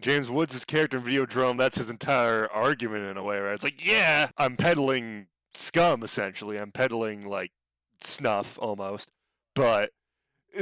James 0.00 0.28
Woods' 0.28 0.64
character 0.64 0.98
in 0.98 1.04
Videodrome. 1.04 1.56
That's 1.56 1.78
his 1.78 1.88
entire 1.88 2.50
argument 2.50 3.04
in 3.04 3.16
a 3.16 3.22
way, 3.22 3.38
right? 3.38 3.54
It's 3.54 3.64
like, 3.64 3.86
yeah, 3.86 4.30
I'm 4.36 4.56
peddling 4.56 5.28
scum 5.54 6.02
essentially. 6.02 6.58
I'm 6.58 6.72
peddling 6.72 7.28
like 7.28 7.52
snuff 8.02 8.58
almost, 8.60 9.08
but 9.54 9.90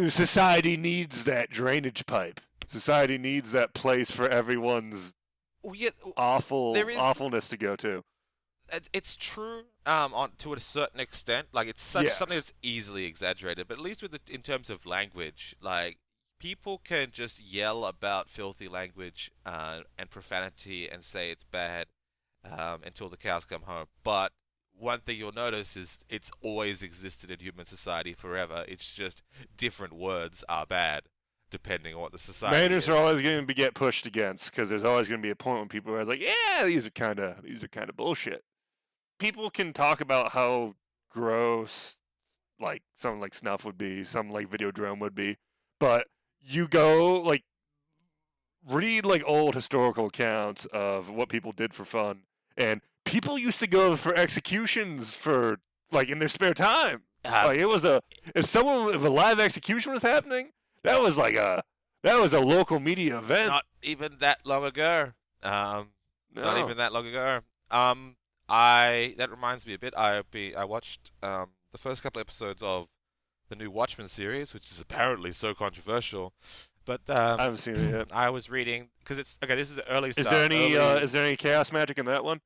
society 0.09 0.77
needs 0.77 1.25
that 1.25 1.51
drainage 1.51 2.07
pipe. 2.07 2.41
Society 2.69 3.19
needs 3.19 3.53
that 3.53 3.75
place 3.75 4.11
for 4.11 4.29
everyone's 4.29 5.15
Well, 5.63 5.75
yeah, 5.75 5.91
awful 6.17 6.75
is- 6.77 6.97
awfulness 6.97 7.49
to 7.49 7.57
go 7.57 7.77
to. 7.77 8.03
it's 8.93 9.17
true 9.17 9.65
um, 9.85 10.15
on 10.15 10.33
to 10.39 10.53
a 10.53 10.61
certain 10.61 11.01
extent. 11.01 11.49
Like 11.53 11.67
it's 11.69 11.83
such 11.83 12.05
Yes. 12.05 12.17
something 12.19 12.37
that's 12.37 12.53
easily 12.63 13.05
exaggerated, 13.05 13.67
but 13.67 13.79
at 13.79 13.85
least 13.85 14.03
with 14.03 14.13
the, 14.13 14.21
in 14.33 14.43
terms 14.43 14.71
of 14.71 14.87
language, 14.87 15.57
like 15.61 15.99
people 16.39 16.79
can 16.79 17.11
just 17.11 17.41
yell 17.41 17.85
about 17.85 18.31
filthy 18.31 18.69
language 18.69 19.31
uh, 19.45 19.81
and 19.99 20.09
profanity 20.11 20.89
and 20.89 21.03
say 21.05 21.31
it's 21.31 21.45
bad 21.45 21.87
um, 22.49 22.81
until 22.87 23.09
the 23.09 23.17
cows 23.17 23.45
come 23.45 23.63
home. 23.63 23.87
But 24.05 24.33
one 24.81 25.01
thing 25.01 25.19
you'll 25.19 25.33
notice 25.33 25.77
is 25.77 25.99
it's 26.09 26.31
always 26.43 26.83
existed 26.83 27.31
in 27.31 27.39
human 27.39 27.67
society 27.67 28.15
forever. 28.15 28.65
It's 28.67 28.91
just 28.91 29.23
different 29.57 29.93
words 29.93 30.45
are 30.49 30.67
bad 30.67 31.03
depending 31.51 31.95
on 31.95 32.01
what 32.01 32.13
the 32.13 32.19
society 32.19 32.57
Manners 32.57 32.85
is. 32.85 32.89
are 32.89 32.97
always 32.97 33.21
going 33.23 33.47
to 33.47 33.55
get 33.55 33.75
pushed 33.75 34.07
against 34.07 34.51
because 34.53 34.69
there's 34.69 34.85
always 34.85 35.09
going 35.09 35.21
to 35.21 35.27
be 35.27 35.31
a 35.31 35.37
point 35.37 35.59
when 35.59 35.69
people 35.69 35.95
are 35.95 36.05
like, 36.05 36.21
"Yeah, 36.21 36.65
these 36.65 36.87
are 36.87 36.91
kind 36.91 37.19
of 37.19 37.43
these 37.43 37.63
are 37.65 37.69
kind 37.69 37.91
of 37.91 37.97
bullshit." 37.97 38.45
People 39.19 39.51
can 39.51 39.73
talk 39.73 40.01
about 40.01 40.33
how 40.33 40.75
gross, 41.11 41.97
like 42.61 42.83
something 42.97 43.21
like 43.21 43.35
snuff 43.35 43.65
would 43.65 43.77
be, 43.77 44.05
something 44.05 44.33
like 44.33 44.49
Videodrome 44.49 45.01
would 45.01 45.15
be, 45.15 45.37
but 45.79 46.07
you 46.41 46.69
go 46.69 47.21
like 47.21 47.43
read 48.69 49.05
like 49.05 49.23
old 49.27 49.55
historical 49.55 50.07
accounts 50.07 50.67
of 50.67 51.11
what 51.11 51.29
people 51.29 51.53
did 51.53 51.75
for 51.75 51.85
fun, 51.85 52.23
and 52.57 52.81
people 53.11 53.39
used 53.39 53.59
to 53.61 53.67
go 53.67 53.97
for 53.97 54.15
executions 54.15 55.15
for 55.15 55.59
like 55.93 56.09
in 56.09 56.19
their 56.19 56.29
spare 56.29 56.55
time. 56.55 57.03
Uh, 57.25 57.43
Like 57.47 57.59
it 57.59 57.67
was 57.67 57.85
a 57.85 58.01
if 58.35 58.47
someone 58.47 58.95
if 58.95 59.03
a 59.03 59.09
live 59.09 59.39
execution 59.41 59.93
was 59.93 60.03
happening, 60.03 60.51
that 60.85 61.01
was 61.01 61.17
like 61.19 61.35
a 61.35 61.63
that 62.03 62.19
was 62.21 62.33
a 62.33 62.41
local 62.41 62.81
media 62.81 63.19
event. 63.19 63.49
not 63.49 63.65
even 63.83 64.17
that 64.21 64.39
long 64.47 64.65
ago. 64.65 65.13
Um, 65.43 65.91
Not 66.35 66.59
even 66.59 66.77
that 66.79 66.93
long 66.93 67.07
ago. 67.07 67.41
Um, 67.71 68.17
I 68.49 69.15
that 69.19 69.31
reminds 69.31 69.67
me 69.67 69.75
a 69.75 69.79
bit. 69.79 69.95
I 69.97 70.23
be 70.31 70.55
I 70.55 70.65
watched 70.65 71.13
um, 71.23 71.51
the 71.73 71.79
first 71.79 72.03
couple 72.03 72.21
episodes 72.21 72.63
of 72.63 72.89
the 73.49 73.57
new 73.57 73.71
Watchmen 73.71 74.09
series, 74.09 74.55
which 74.55 74.71
is 74.71 74.81
apparently 74.81 75.33
so 75.33 75.55
controversial. 75.55 76.33
But 76.87 77.03
um, 77.11 77.39
I 77.39 77.43
haven't 77.45 77.59
seen 77.59 77.77
it 77.77 77.91
yet. 77.93 78.09
I 78.13 78.31
was 78.31 78.49
reading 78.51 78.89
because 79.01 79.19
it's 79.19 79.39
okay. 79.45 79.55
This 79.55 79.71
is 79.71 79.77
the 79.77 79.89
early 79.91 80.11
Is 80.11 80.15
stuff. 80.17 80.31
there 80.31 80.45
any 80.45 80.75
early- 80.75 80.79
uh, 81.01 81.05
is 81.05 81.13
there 81.13 81.27
any 81.27 81.37
chaos 81.37 81.71
magic 81.73 81.99
in 81.99 82.07
that 82.07 82.25
one? 82.25 82.41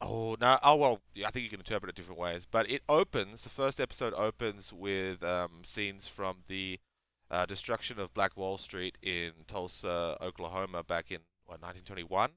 Oh 0.00 0.36
no! 0.40 0.58
Oh 0.62 0.76
well, 0.76 1.00
I 1.24 1.30
think 1.30 1.44
you 1.44 1.50
can 1.50 1.60
interpret 1.60 1.90
it 1.90 1.96
different 1.96 2.20
ways. 2.20 2.46
But 2.50 2.70
it 2.70 2.82
opens. 2.88 3.42
The 3.42 3.48
first 3.48 3.80
episode 3.80 4.12
opens 4.14 4.72
with 4.72 5.22
um, 5.22 5.62
scenes 5.64 6.06
from 6.06 6.38
the 6.46 6.80
uh, 7.30 7.46
destruction 7.46 7.98
of 7.98 8.12
Black 8.14 8.36
Wall 8.36 8.58
Street 8.58 8.98
in 9.02 9.32
Tulsa, 9.46 10.16
Oklahoma, 10.20 10.82
back 10.82 11.10
in 11.10 11.20
what 11.46 11.60
1921. 11.62 12.30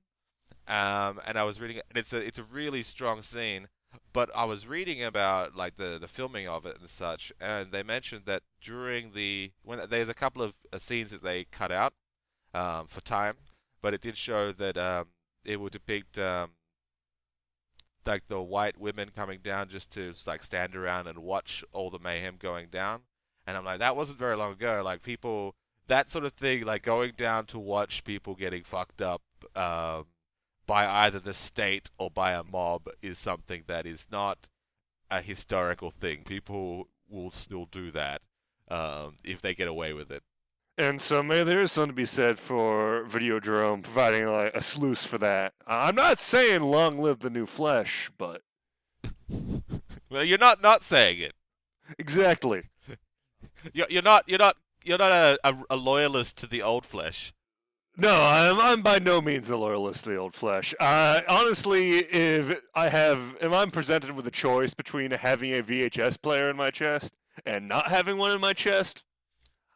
Um, 0.68 1.22
and 1.26 1.38
I 1.38 1.44
was 1.44 1.62
reading 1.62 1.82
and 1.90 1.98
it's 1.98 2.14
a 2.14 2.18
it's 2.18 2.40
a 2.40 2.44
really 2.44 2.84
strong 2.84 3.22
scene. 3.22 3.68
But 4.14 4.30
I 4.36 4.44
was 4.44 4.68
reading 4.68 5.02
about 5.04 5.56
like 5.56 5.76
the 5.76 5.98
the 6.00 6.08
filming 6.08 6.48
of 6.48 6.66
it 6.66 6.78
and 6.80 6.90
such, 6.90 7.32
and 7.40 7.72
they 7.72 7.84
mentioned 7.84 8.24
that 8.26 8.44
during 8.62 9.12
the 9.14 9.52
when 9.64 9.80
there's 9.90 10.10
a 10.10 10.14
couple 10.14 10.42
of 10.42 10.56
uh, 10.74 10.78
scenes 10.78 11.12
that 11.12 11.24
they 11.24 11.46
cut 11.46 11.72
out 11.72 11.94
um, 12.54 12.88
for 12.88 13.02
time, 13.02 13.36
but 13.82 13.94
it 13.94 14.02
did 14.02 14.18
show 14.18 14.52
that 14.52 14.78
um, 14.78 15.08
it 15.46 15.60
would 15.60 15.72
depict 15.72 16.20
um, 16.20 16.52
like 18.08 18.28
the 18.28 18.42
white 18.42 18.80
women 18.80 19.10
coming 19.16 19.40
down 19.44 19.70
just 19.70 19.92
to 19.92 20.14
like 20.26 20.44
stand 20.44 20.76
around 20.76 21.08
and 21.08 21.20
watch 21.20 21.64
all 21.74 21.90
the 21.90 22.00
mayhem 22.00 22.36
going 22.40 22.68
down. 22.70 23.02
And 23.46 23.56
I'm 23.56 23.66
like, 23.66 23.80
that 23.80 23.96
wasn't 23.96 24.20
very 24.20 24.36
long 24.36 24.54
ago. 24.54 24.82
Like 24.84 25.04
people, 25.04 25.56
that 25.88 26.10
sort 26.10 26.26
of 26.26 26.34
thing, 26.34 26.66
like 26.66 26.84
going 26.84 27.14
down 27.16 27.46
to 27.48 27.60
watch 27.60 28.04
people 28.04 28.36
getting 28.36 28.64
fucked 28.64 29.02
up 29.02 29.22
um, 29.56 30.08
by 30.66 30.86
either 30.86 31.20
the 31.20 31.34
state 31.34 31.90
or 31.98 32.10
by 32.10 32.34
a 32.34 32.44
mob 32.44 32.90
is 33.02 33.18
something 33.18 33.64
that 33.68 33.86
is 33.86 34.08
not 34.12 34.50
a 35.10 35.22
historical 35.22 35.92
thing. 35.92 36.24
People 36.26 36.88
will 37.10 37.32
still 37.32 37.66
do 37.66 37.90
that 37.92 38.22
um, 38.70 39.16
if 39.24 39.42
they 39.42 39.56
get 39.56 39.68
away 39.68 39.94
with 39.94 40.12
it. 40.12 40.24
And 40.78 41.02
so 41.02 41.24
maybe 41.24 41.46
there 41.46 41.62
is 41.62 41.72
something 41.72 41.90
to 41.90 41.94
be 41.94 42.06
said 42.06 42.40
for 42.40 43.04
Videodrome 43.06 43.82
providing 43.82 44.28
like 44.28 44.56
a 44.56 44.62
sluice 44.62 45.04
for 45.04 45.18
that. 45.18 45.54
I'm 45.66 45.96
not 45.96 46.20
saying 46.20 46.62
long 46.62 47.00
live 47.00 47.20
the 47.20 47.32
new 47.32 47.48
flesh, 47.48 48.12
but 48.16 48.44
well, 50.10 50.24
you're 50.24 50.38
not 50.38 50.62
not 50.62 50.84
saying 50.84 51.20
it. 51.20 51.34
exactly. 51.98 52.64
You're, 53.74 53.88
you're 53.90 54.04
not. 54.04 54.24
You're 54.28 54.40
not. 54.40 54.56
You're 54.84 55.00
not 55.00 55.12
a, 55.12 55.40
a, 55.44 55.56
a 55.72 55.76
loyalist 55.76 56.38
to 56.38 56.48
the 56.48 56.62
old 56.62 56.86
flesh. 56.86 57.34
No, 57.98 58.12
I'm 58.14 58.60
I'm 58.60 58.82
by 58.84 59.00
no 59.00 59.20
means 59.20 59.50
a 59.50 59.58
loyalist 59.58 60.04
to 60.04 60.12
the 60.12 60.16
old 60.18 60.36
flesh. 60.36 60.76
Uh, 60.80 61.22
honestly, 61.28 61.98
if 61.98 62.62
I 62.76 62.90
have, 62.90 63.36
if 63.42 63.52
I'm 63.52 63.72
presented 63.72 64.12
with 64.12 64.28
a 64.28 64.32
choice 64.32 64.76
between 64.76 65.12
having 65.12 65.56
a 65.56 65.64
VHS 65.64 66.22
player 66.22 66.50
in 66.50 66.56
my 66.56 66.70
chest 66.70 67.14
and 67.46 67.68
not 67.68 67.88
having 67.88 68.18
one 68.18 68.32
in 68.32 68.40
my 68.40 68.54
chest, 68.54 69.04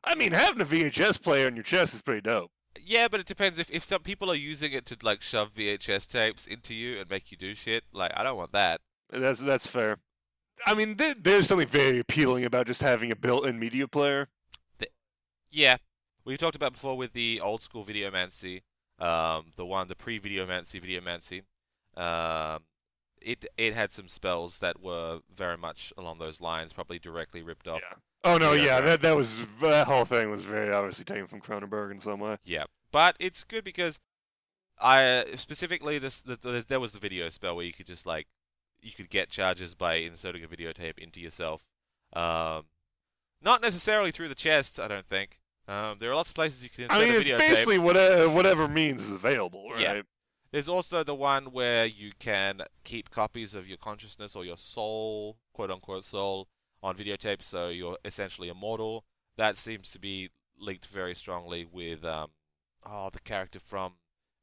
I 0.04 0.16
mean, 0.16 0.32
having 0.32 0.62
a 0.62 0.66
VHS 0.66 1.22
player 1.22 1.48
in 1.48 1.56
your 1.56 1.64
chest 1.64 1.94
is 1.94 2.02
pretty 2.02 2.22
dope. 2.22 2.52
Yeah, 2.84 3.08
but 3.10 3.20
it 3.20 3.26
depends. 3.26 3.60
If 3.60 3.70
if 3.70 3.84
some 3.84 4.02
people 4.02 4.32
are 4.32 4.36
using 4.36 4.72
it 4.72 4.86
to 4.88 4.98
like 5.04 5.22
shove 5.22 5.54
VHS 5.54 6.08
tapes 6.08 6.48
into 6.48 6.74
you 6.74 7.00
and 7.00 7.10
make 7.10 7.32
you 7.32 7.38
do 7.38 7.54
shit, 7.54 7.84
like 7.94 8.12
I 8.16 8.24
don't 8.24 8.38
want 8.38 8.54
that. 8.54 8.82
That's 9.10 9.40
that's 9.40 9.68
fair. 9.68 9.98
I 10.66 10.76
mean, 10.76 10.96
there, 10.98 11.16
there's 11.20 11.48
something 11.48 11.68
very 11.68 12.00
appealing 12.00 12.46
about 12.46 12.68
just 12.68 12.82
having 12.82 13.12
a 13.12 13.16
built-in 13.16 13.60
media 13.60 13.88
player. 13.88 14.28
Yeah, 15.50 15.78
we 16.24 16.38
talked 16.38 16.56
about 16.56 16.74
before 16.74 16.96
with 16.96 17.14
the 17.14 17.42
old 17.42 17.62
school 17.62 17.84
Videomancy, 17.84 18.62
um, 19.00 19.48
the 19.56 19.66
one, 19.66 19.88
the 19.88 19.96
pre-Videomancy 19.96 20.82
Videomancy. 20.82 21.42
Um, 22.00 22.64
it 23.22 23.46
it 23.58 23.74
had 23.74 23.92
some 23.92 24.08
spells 24.08 24.60
that 24.60 24.82
were 24.82 25.20
very 25.34 25.58
much 25.58 25.92
along 25.98 26.20
those 26.20 26.40
lines, 26.42 26.74
probably 26.74 27.00
directly 27.00 27.42
ripped 27.42 27.68
off. 27.68 27.82
Yeah. 27.82 27.98
Oh 28.24 28.38
no, 28.38 28.54
Yeah, 28.54 28.64
yeah, 28.64 28.82
that 28.82 29.02
that 29.02 29.16
was 29.16 29.36
that 29.62 29.88
whole 29.88 30.06
thing 30.06 30.30
was 30.30 30.46
very 30.46 30.72
obviously 30.72 31.06
taken 31.06 31.28
from 31.28 31.42
Cronenberg 31.42 31.92
in 31.92 32.00
some 32.00 32.20
way. 32.20 32.38
Yeah, 32.44 32.66
but 32.92 33.16
it's 33.20 33.44
good 33.44 33.64
because 33.64 34.00
I 34.80 35.26
specifically 35.36 35.98
this 35.98 36.22
the, 36.22 36.36
the, 36.36 36.66
there 36.68 36.80
was 36.80 36.92
the 36.92 37.00
video 37.00 37.30
spell 37.30 37.56
where 37.56 37.66
you 37.66 37.74
could 37.74 37.88
just 37.88 38.06
like 38.06 38.28
you 38.82 38.92
could 38.92 39.10
get 39.10 39.30
charges 39.30 39.76
by 39.76 39.96
inserting 39.96 40.44
a 40.44 40.48
videotape 40.48 41.00
into 41.00 41.20
yourself. 41.20 41.66
Um, 42.14 42.66
not 43.42 43.62
necessarily 43.62 44.12
through 44.12 44.28
the 44.28 44.36
chest, 44.36 44.80
I 44.80 44.88
don't 44.88 45.06
think. 45.06 45.40
Um, 45.68 45.98
there 46.00 46.12
are 46.12 46.16
lots 46.16 46.30
of 46.30 46.36
places 46.36 46.64
you 46.64 46.70
can 46.70 46.86
insert 46.86 46.98
I 46.98 47.06
mean, 47.06 47.16
a 47.16 47.20
it's 47.20 47.30
basically 47.38 47.80
whatever 47.80 48.30
whatever 48.30 48.68
means 48.68 49.04
is 49.04 49.12
available, 49.12 49.70
right? 49.72 49.82
Yeah. 49.82 50.02
There's 50.52 50.68
also 50.68 51.04
the 51.04 51.16
one 51.16 51.46
where 51.46 51.86
you 51.86 52.12
can 52.20 52.62
keep 52.84 53.10
copies 53.10 53.56
of 53.56 53.68
your 53.68 53.78
consciousness 53.78 54.36
or 54.36 54.44
your 54.44 54.58
soul, 54.58 55.38
quote 55.54 55.72
unquote 55.72 56.04
soul, 56.04 56.50
on 56.84 56.96
videotape, 56.96 57.42
so 57.42 57.70
you're 57.70 57.98
essentially 58.04 58.50
immortal. 58.50 59.06
That 59.38 59.58
seems 59.58 59.92
to 59.92 60.00
be 60.00 60.30
linked 60.58 60.86
very 60.86 61.16
strongly 61.16 61.66
with 61.66 62.06
um, 62.06 62.32
oh 62.86 63.10
the 63.12 63.20
character 63.20 63.60
from 63.60 63.94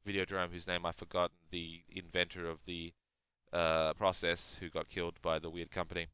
Videodrome 0.07 0.53
whose 0.53 0.67
name 0.67 0.87
I've 0.87 0.97
forgotten, 0.97 1.37
the 1.51 1.83
inventor 1.89 2.49
of 2.49 2.65
the 2.65 2.93
uh, 3.53 3.95
process 3.95 4.59
who 4.61 4.69
got 4.69 4.89
killed 4.89 5.21
by 5.23 5.39
the 5.39 5.51
weird 5.51 5.71
company. 5.71 6.07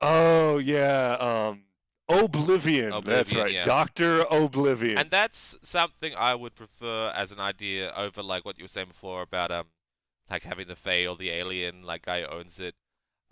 Oh 0.00 0.58
yeah, 0.58 1.16
um, 1.20 1.64
O'Blivion. 2.08 3.02
that's 3.04 3.34
right, 3.34 3.52
yeah. 3.52 3.64
Doctor 3.64 4.24
O'Blivion. 4.32 4.98
And 4.98 5.10
that's 5.10 5.56
something 5.62 6.12
I 6.16 6.34
would 6.34 6.54
prefer 6.54 7.12
as 7.14 7.32
an 7.32 7.40
idea 7.40 7.92
over 7.96 8.22
like 8.22 8.44
what 8.44 8.58
you 8.58 8.64
were 8.64 8.68
saying 8.68 8.88
before 8.88 9.22
about 9.22 9.50
um 9.50 9.66
like 10.30 10.42
having 10.42 10.66
the 10.66 10.76
Fae 10.76 11.06
or 11.06 11.16
the 11.16 11.30
alien 11.30 11.82
like 11.82 12.06
guy 12.06 12.22
who 12.22 12.26
owns 12.28 12.60
it. 12.60 12.74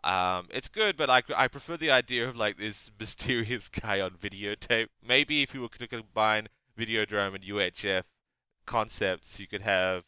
Um, 0.04 0.48
it's 0.50 0.68
good, 0.68 0.98
but 0.98 1.08
like 1.08 1.24
I 1.34 1.48
prefer 1.48 1.78
the 1.78 1.90
idea 1.90 2.28
of 2.28 2.36
like 2.36 2.58
this 2.58 2.92
mysterious 3.00 3.68
guy 3.68 4.00
on 4.00 4.10
videotape. 4.10 4.88
Maybe 5.06 5.42
if 5.42 5.54
you 5.54 5.62
were 5.62 5.68
to 5.68 5.88
combine 5.88 6.48
Videodrome 6.78 7.34
and 7.34 7.42
UHF 7.42 8.02
concepts, 8.66 9.40
you 9.40 9.46
could 9.46 9.62
have 9.62 10.04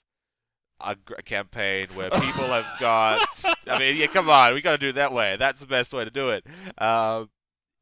a, 0.80 0.96
a 1.16 1.22
campaign 1.22 1.88
where 1.94 2.10
people 2.20 2.44
have 2.44 2.66
got. 2.78 3.26
I 3.66 3.78
mean, 3.78 3.96
yeah, 3.96 4.06
come 4.08 4.28
on, 4.28 4.52
we 4.52 4.60
got 4.60 4.72
to 4.72 4.78
do 4.78 4.88
it 4.88 4.96
that 4.96 5.12
way. 5.12 5.36
That's 5.36 5.62
the 5.62 5.66
best 5.66 5.94
way 5.94 6.04
to 6.04 6.10
do 6.10 6.28
it. 6.28 6.46
Um, 6.76 7.30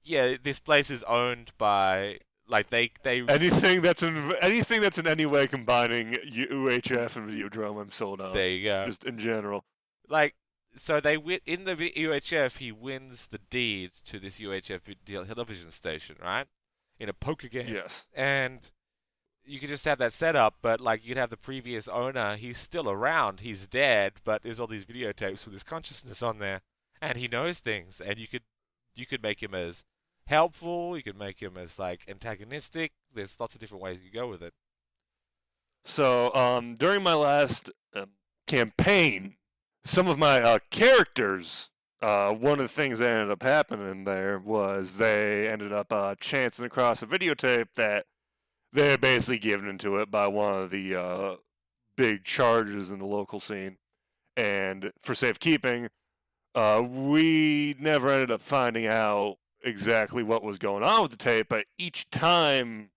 yeah, 0.05 0.37
this 0.41 0.61
place 0.61 0.91
is 0.91 1.03
owned 1.05 1.51
by 1.59 2.19
like 2.47 2.71
they 2.71 2.91
they 3.03 3.23
anything 3.23 3.81
that's 3.81 4.03
in 4.05 4.35
anything 4.41 4.83
that's 4.83 4.99
in 4.99 5.09
any 5.09 5.27
way 5.27 5.49
combining 5.49 6.13
UHF 6.13 7.17
and 7.17 7.29
Videodrome, 7.29 7.81
I'm 7.81 7.91
sold 7.91 8.21
on. 8.21 8.35
There 8.35 8.49
you 8.49 8.65
go. 8.65 8.87
Just 8.87 9.05
in 9.05 9.19
general. 9.19 9.65
Like, 10.09 10.35
so 10.77 11.01
they 11.01 11.17
win 11.17 11.41
in 11.47 11.65
the 11.65 11.75
UHF. 11.77 12.59
He 12.59 12.73
wins 12.73 13.27
the 13.29 13.39
deed 13.51 13.93
to 14.07 14.19
this 14.19 14.39
UHF 14.41 14.81
television 15.27 15.71
station, 15.71 16.17
right? 16.23 16.47
In 16.99 17.09
a 17.09 17.13
poker 17.13 17.49
game, 17.49 17.75
Yes. 17.75 18.07
and 18.15 18.71
you 19.45 19.59
could 19.59 19.69
just 19.69 19.85
have 19.85 19.99
that 19.99 20.13
set 20.13 20.37
up. 20.37 20.57
But 20.63 20.81
like, 20.81 21.03
you 21.05 21.09
could 21.11 21.21
have 21.21 21.31
the 21.31 21.37
previous 21.37 21.89
owner. 21.89 22.37
He's 22.37 22.59
still 22.59 22.89
around. 22.89 23.41
He's 23.41 23.67
dead, 23.67 24.15
but 24.25 24.43
there's 24.43 24.59
all 24.61 24.67
these 24.67 24.85
videotapes 24.87 25.45
with 25.45 25.53
his 25.53 25.65
consciousness 25.65 26.23
on 26.23 26.39
there, 26.39 26.61
and 27.03 27.19
he 27.19 27.29
knows 27.29 27.59
things. 27.59 28.01
And 28.01 28.19
you 28.19 28.29
could 28.29 28.43
you 28.95 29.07
could 29.07 29.23
make 29.23 29.43
him 29.43 29.55
as 29.55 29.85
helpful. 30.27 30.97
You 30.97 31.03
could 31.03 31.19
make 31.19 31.41
him 31.43 31.57
as 31.59 31.79
like 31.79 32.05
antagonistic. 32.09 32.93
There's 33.13 33.39
lots 33.39 33.55
of 33.55 33.61
different 33.61 33.83
ways 33.83 33.99
you 34.05 34.11
go 34.13 34.29
with 34.29 34.43
it. 34.43 34.55
So, 35.85 36.35
um, 36.35 36.77
during 36.77 37.03
my 37.03 37.15
last 37.15 37.71
um, 37.95 38.11
campaign, 38.47 39.37
some 39.85 40.09
of 40.09 40.19
my 40.19 40.41
uh, 40.41 40.59
characters, 40.71 41.71
uh, 42.01 42.33
one 42.33 42.55
of 42.61 42.67
the 42.67 42.69
things 42.69 42.99
that 42.99 43.13
ended 43.13 43.31
up 43.31 43.43
happening 43.43 44.05
there 44.05 44.39
was 44.39 44.97
they 44.97 45.49
ended 45.49 45.73
up 45.73 45.93
uh, 45.93 46.15
chancing 46.21 46.65
across 46.65 47.03
a 47.03 47.07
videotape 47.07 47.69
that 47.77 48.07
they're 48.73 48.99
basically 48.99 49.39
given 49.39 49.69
into 49.69 49.97
it 49.99 50.11
by 50.11 50.27
one 50.27 50.55
of 50.55 50.71
the 50.71 50.95
uh, 50.95 51.37
big 51.97 52.25
charges 52.25 52.91
in 52.91 52.99
the 52.99 53.07
local 53.07 53.41
scene. 53.41 53.77
And 54.37 54.91
for 55.03 55.15
safekeeping, 55.15 55.89
uh, 56.55 56.83
we 56.87 57.77
never 57.79 58.09
ended 58.09 58.31
up 58.31 58.41
finding 58.41 58.87
out 58.87 59.37
exactly 59.65 60.23
what 60.23 60.43
was 60.43 60.59
going 60.59 60.83
on 60.83 61.03
with 61.03 61.11
the 61.13 61.17
tape, 61.17 61.47
but 61.49 61.67
each 61.79 62.11
time 62.11 62.91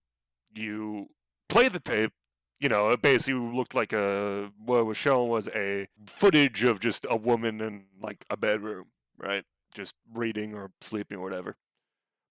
you 0.54 1.08
play 1.48 1.68
the 1.68 1.80
tape, 1.80 2.12
you 2.60 2.68
know, 2.68 2.90
it 2.90 3.00
basically 3.02 3.34
looked 3.34 3.74
like 3.74 3.92
a 3.92 4.50
what 4.64 4.84
was 4.86 4.96
shown 4.96 5.28
was 5.28 5.48
a 5.54 5.86
footage 6.06 6.64
of 6.64 6.80
just 6.80 7.06
a 7.08 7.16
woman 7.16 7.60
in 7.60 7.84
like 8.02 8.24
a 8.30 8.36
bedroom, 8.36 8.86
right? 9.16 9.44
Just 9.74 9.94
reading 10.12 10.54
or 10.54 10.70
sleeping 10.80 11.18
or 11.18 11.22
whatever. 11.22 11.56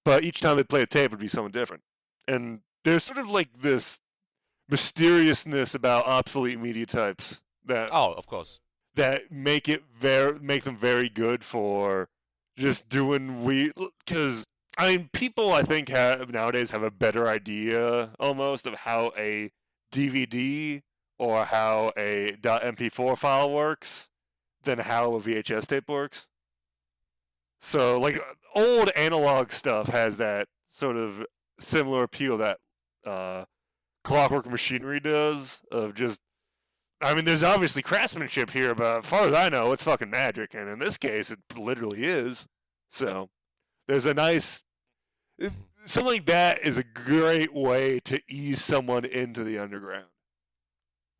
But 0.03 0.23
each 0.23 0.39
time 0.39 0.57
they 0.57 0.63
play 0.63 0.81
a 0.81 0.85
tape, 0.85 1.05
it 1.05 1.11
would 1.11 1.19
be 1.19 1.27
something 1.27 1.51
different. 1.51 1.83
And 2.27 2.61
there's 2.83 3.03
sort 3.03 3.19
of 3.19 3.27
like 3.29 3.61
this 3.61 3.99
mysteriousness 4.69 5.73
about 5.73 6.05
obsolete 6.05 6.59
media 6.59 6.85
types 6.85 7.41
that 7.65 7.89
Oh, 7.91 8.13
of 8.13 8.25
course. 8.27 8.59
that 8.95 9.31
make 9.31 9.69
it 9.69 9.83
very 9.97 10.39
make 10.39 10.63
them 10.63 10.77
very 10.77 11.09
good 11.09 11.43
for 11.43 12.09
just 12.57 12.89
doing 12.89 13.43
we 13.43 13.71
because 14.05 14.43
I 14.77 14.89
mean 14.97 15.09
people 15.13 15.53
I 15.53 15.63
think 15.63 15.89
have 15.89 16.29
nowadays 16.29 16.71
have 16.71 16.83
a 16.83 16.91
better 16.91 17.27
idea 17.27 18.11
almost 18.19 18.67
of 18.67 18.73
how 18.75 19.11
a 19.17 19.51
DVD 19.91 20.81
or 21.19 21.45
how 21.45 21.91
a 21.97 22.37
.mp4 22.41 23.17
file 23.17 23.51
works 23.51 24.09
than 24.63 24.79
how 24.79 25.13
a 25.13 25.19
VHS 25.19 25.67
tape 25.67 25.89
works. 25.89 26.27
So, 27.61 27.99
like 27.99 28.21
old 28.53 28.89
analog 28.95 29.51
stuff 29.51 29.87
has 29.87 30.17
that 30.17 30.47
sort 30.71 30.95
of 30.95 31.25
similar 31.59 32.03
appeal 32.03 32.37
that 32.37 32.59
uh, 33.05 33.45
Clockwork 34.03 34.49
Machinery 34.49 34.99
does 34.99 35.61
of 35.71 35.95
just. 35.95 36.19
I 36.99 37.13
mean, 37.13 37.25
there's 37.25 37.43
obviously 37.43 37.83
craftsmanship 37.83 38.49
here, 38.51 38.73
but 38.73 38.99
as 38.99 39.05
far 39.05 39.27
as 39.27 39.33
I 39.33 39.49
know, 39.49 39.71
it's 39.71 39.83
fucking 39.83 40.09
magic, 40.09 40.55
and 40.55 40.67
in 40.67 40.79
this 40.79 40.97
case, 40.97 41.29
it 41.29 41.39
literally 41.55 42.03
is. 42.03 42.47
So, 42.91 43.29
there's 43.87 44.05
a 44.05 44.13
nice. 44.13 44.61
Something 45.87 46.15
like 46.15 46.25
that 46.25 46.59
is 46.65 46.77
a 46.77 46.83
great 46.83 47.53
way 47.53 48.01
to 48.01 48.21
ease 48.27 48.61
someone 48.61 49.05
into 49.05 49.45
the 49.45 49.57
underground. 49.57 50.07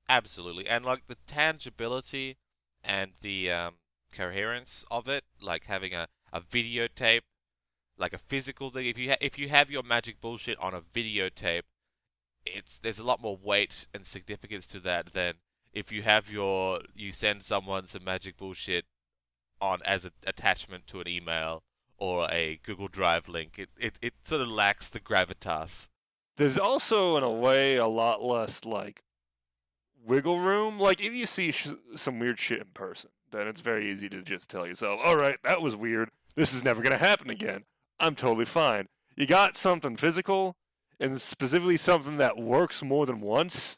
Absolutely, 0.10 0.68
and 0.68 0.84
like 0.84 1.08
the 1.08 1.16
tangibility 1.26 2.36
and 2.84 3.14
the 3.22 3.50
um, 3.50 3.76
coherence 4.12 4.84
of 4.92 5.08
it, 5.08 5.24
like 5.42 5.68
having 5.68 5.94
a, 5.94 6.08
a 6.34 6.42
videotape, 6.42 7.22
like 7.98 8.12
a 8.12 8.18
physical 8.18 8.70
thing. 8.70 8.88
If 8.88 8.98
you 8.98 9.12
ha- 9.12 9.18
if 9.22 9.40
you 9.40 9.48
have 9.48 9.72
your 9.72 9.84
magic 9.84 10.20
bullshit 10.20 10.60
on 10.60 10.74
a 10.74 10.82
videotape, 10.82 11.64
it's 12.46 12.78
there's 12.78 13.00
a 13.00 13.06
lot 13.06 13.22
more 13.22 13.38
weight 13.42 13.88
and 13.94 14.06
significance 14.06 14.68
to 14.68 14.82
that 14.82 15.14
than 15.14 15.36
if 15.72 15.94
you 15.94 16.02
have 16.02 16.30
your 16.30 16.82
you 16.94 17.14
send 17.14 17.46
someone 17.46 17.86
some 17.86 18.04
magic 18.04 18.36
bullshit 18.36 18.84
on 19.62 19.80
as 19.86 20.04
an 20.04 20.12
attachment 20.26 20.88
to 20.88 21.00
an 21.00 21.08
email 21.08 21.64
or 21.98 22.28
a 22.32 22.60
Google 22.64 22.88
Drive 22.88 23.28
link. 23.28 23.58
It 23.58 23.70
it, 23.78 23.96
it 24.02 24.14
sort 24.24 24.42
of 24.42 24.50
lacks 24.50 24.88
the 24.90 25.00
gravitas. 25.00 25.90
There's 26.38 26.58
also, 26.58 27.18
in 27.18 27.24
a 27.24 27.32
way, 27.32 27.78
a 27.78 27.88
lot 27.88 28.24
less 28.24 28.64
like 28.64 29.04
wiggle 30.06 30.40
room. 30.40 30.80
Like 30.80 31.04
if 31.04 31.14
you 31.14 31.26
see 31.26 31.52
sh- 31.52 31.70
some 31.96 32.20
weird 32.20 32.40
shit 32.40 32.60
in 32.60 32.68
person, 32.74 33.10
then 33.32 33.48
it's 33.48 33.62
very 33.62 33.92
easy 33.92 34.08
to 34.10 34.22
just 34.22 34.50
tell 34.50 34.66
yourself, 34.68 35.00
"All 35.04 35.18
right, 35.18 35.38
that 35.44 35.62
was 35.62 35.76
weird. 35.76 36.12
This 36.36 36.54
is 36.54 36.64
never 36.64 36.82
gonna 36.82 36.98
happen 36.98 37.30
again. 37.30 37.66
I'm 38.00 38.16
totally 38.16 38.46
fine." 38.46 38.88
You 39.16 39.26
got 39.26 39.58
something 39.58 39.98
physical, 39.98 40.56
and 41.00 41.20
specifically 41.20 41.78
something 41.78 42.18
that 42.18 42.38
works 42.38 42.84
more 42.84 43.06
than 43.06 43.20
once. 43.20 43.78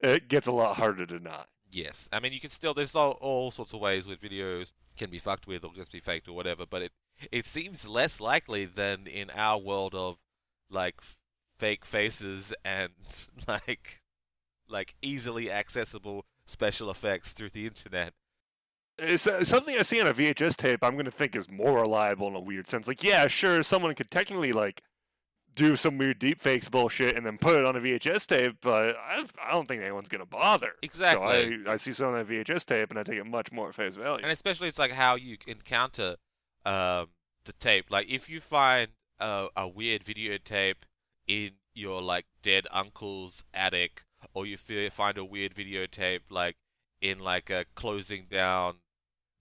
It 0.00 0.28
gets 0.28 0.46
a 0.46 0.52
lot 0.52 0.76
harder 0.76 1.04
to 1.04 1.18
deny. 1.18 1.44
Yes, 1.70 2.08
I 2.12 2.20
mean 2.20 2.32
you 2.32 2.40
can 2.40 2.50
still 2.50 2.72
there's 2.72 2.94
all, 2.94 3.12
all 3.20 3.50
sorts 3.50 3.72
of 3.74 3.80
ways 3.80 4.06
with 4.06 4.20
videos 4.22 4.72
can 4.96 5.10
be 5.10 5.18
fucked 5.18 5.46
with 5.46 5.64
or 5.64 5.72
just 5.74 5.92
be 5.92 6.00
faked 6.00 6.28
or 6.28 6.32
whatever, 6.32 6.64
but 6.64 6.82
it 6.82 6.92
it 7.32 7.46
seems 7.46 7.86
less 7.86 8.20
likely 8.20 8.64
than 8.64 9.06
in 9.06 9.30
our 9.34 9.58
world 9.58 9.94
of 9.94 10.16
like 10.70 11.00
fake 11.58 11.84
faces 11.84 12.52
and 12.64 12.92
like 13.48 14.00
like 14.68 14.94
easily 15.02 15.50
accessible 15.50 16.24
special 16.44 16.90
effects 16.90 17.32
through 17.32 17.50
the 17.50 17.66
internet. 17.66 18.12
It's 18.98 19.26
uh, 19.26 19.44
something 19.44 19.76
I 19.76 19.82
see 19.82 20.00
on 20.00 20.08
a 20.08 20.14
VHS 20.14 20.56
tape. 20.56 20.82
I'm 20.82 20.96
gonna 20.96 21.10
think 21.10 21.36
is 21.36 21.48
more 21.48 21.80
reliable 21.80 22.28
in 22.28 22.34
a 22.34 22.40
weird 22.40 22.68
sense. 22.68 22.88
Like, 22.88 23.02
yeah, 23.02 23.26
sure, 23.28 23.62
someone 23.62 23.94
could 23.94 24.10
technically 24.10 24.52
like 24.52 24.82
do 25.54 25.74
some 25.76 25.98
weird 25.98 26.20
deepfakes 26.20 26.70
bullshit 26.70 27.16
and 27.16 27.26
then 27.26 27.36
put 27.36 27.56
it 27.56 27.64
on 27.64 27.74
a 27.74 27.80
VHS 27.80 28.26
tape, 28.26 28.56
but 28.60 28.96
I, 28.96 29.24
I 29.42 29.52
don't 29.52 29.66
think 29.66 29.82
anyone's 29.82 30.08
gonna 30.08 30.26
bother. 30.26 30.72
Exactly. 30.82 31.56
So 31.64 31.70
I, 31.70 31.72
I 31.72 31.76
see 31.76 31.92
something 31.92 32.14
on 32.14 32.20
a 32.20 32.24
VHS 32.24 32.64
tape 32.64 32.90
and 32.90 32.98
I 32.98 33.02
take 33.02 33.18
it 33.18 33.26
much 33.26 33.52
more 33.52 33.68
at 33.68 33.74
face 33.74 33.94
value. 33.94 34.22
And 34.22 34.32
especially 34.32 34.68
it's 34.68 34.78
like 34.78 34.92
how 34.92 35.14
you 35.16 35.36
encounter 35.46 36.16
um, 36.64 37.08
the 37.44 37.52
tape. 37.52 37.86
Like 37.90 38.08
if 38.08 38.28
you 38.28 38.40
find 38.40 38.88
a, 39.18 39.48
a 39.56 39.68
weird 39.68 40.04
videotape 40.04 40.84
in 41.26 41.52
your 41.74 42.00
like 42.00 42.26
dead 42.42 42.66
uncle's 42.70 43.44
attic, 43.54 44.04
or 44.34 44.46
you 44.46 44.56
find 44.56 45.18
a 45.18 45.24
weird 45.24 45.54
videotape 45.54 46.22
like 46.30 46.56
in 47.00 47.18
like 47.18 47.50
a 47.50 47.64
closing 47.74 48.26
down 48.30 48.76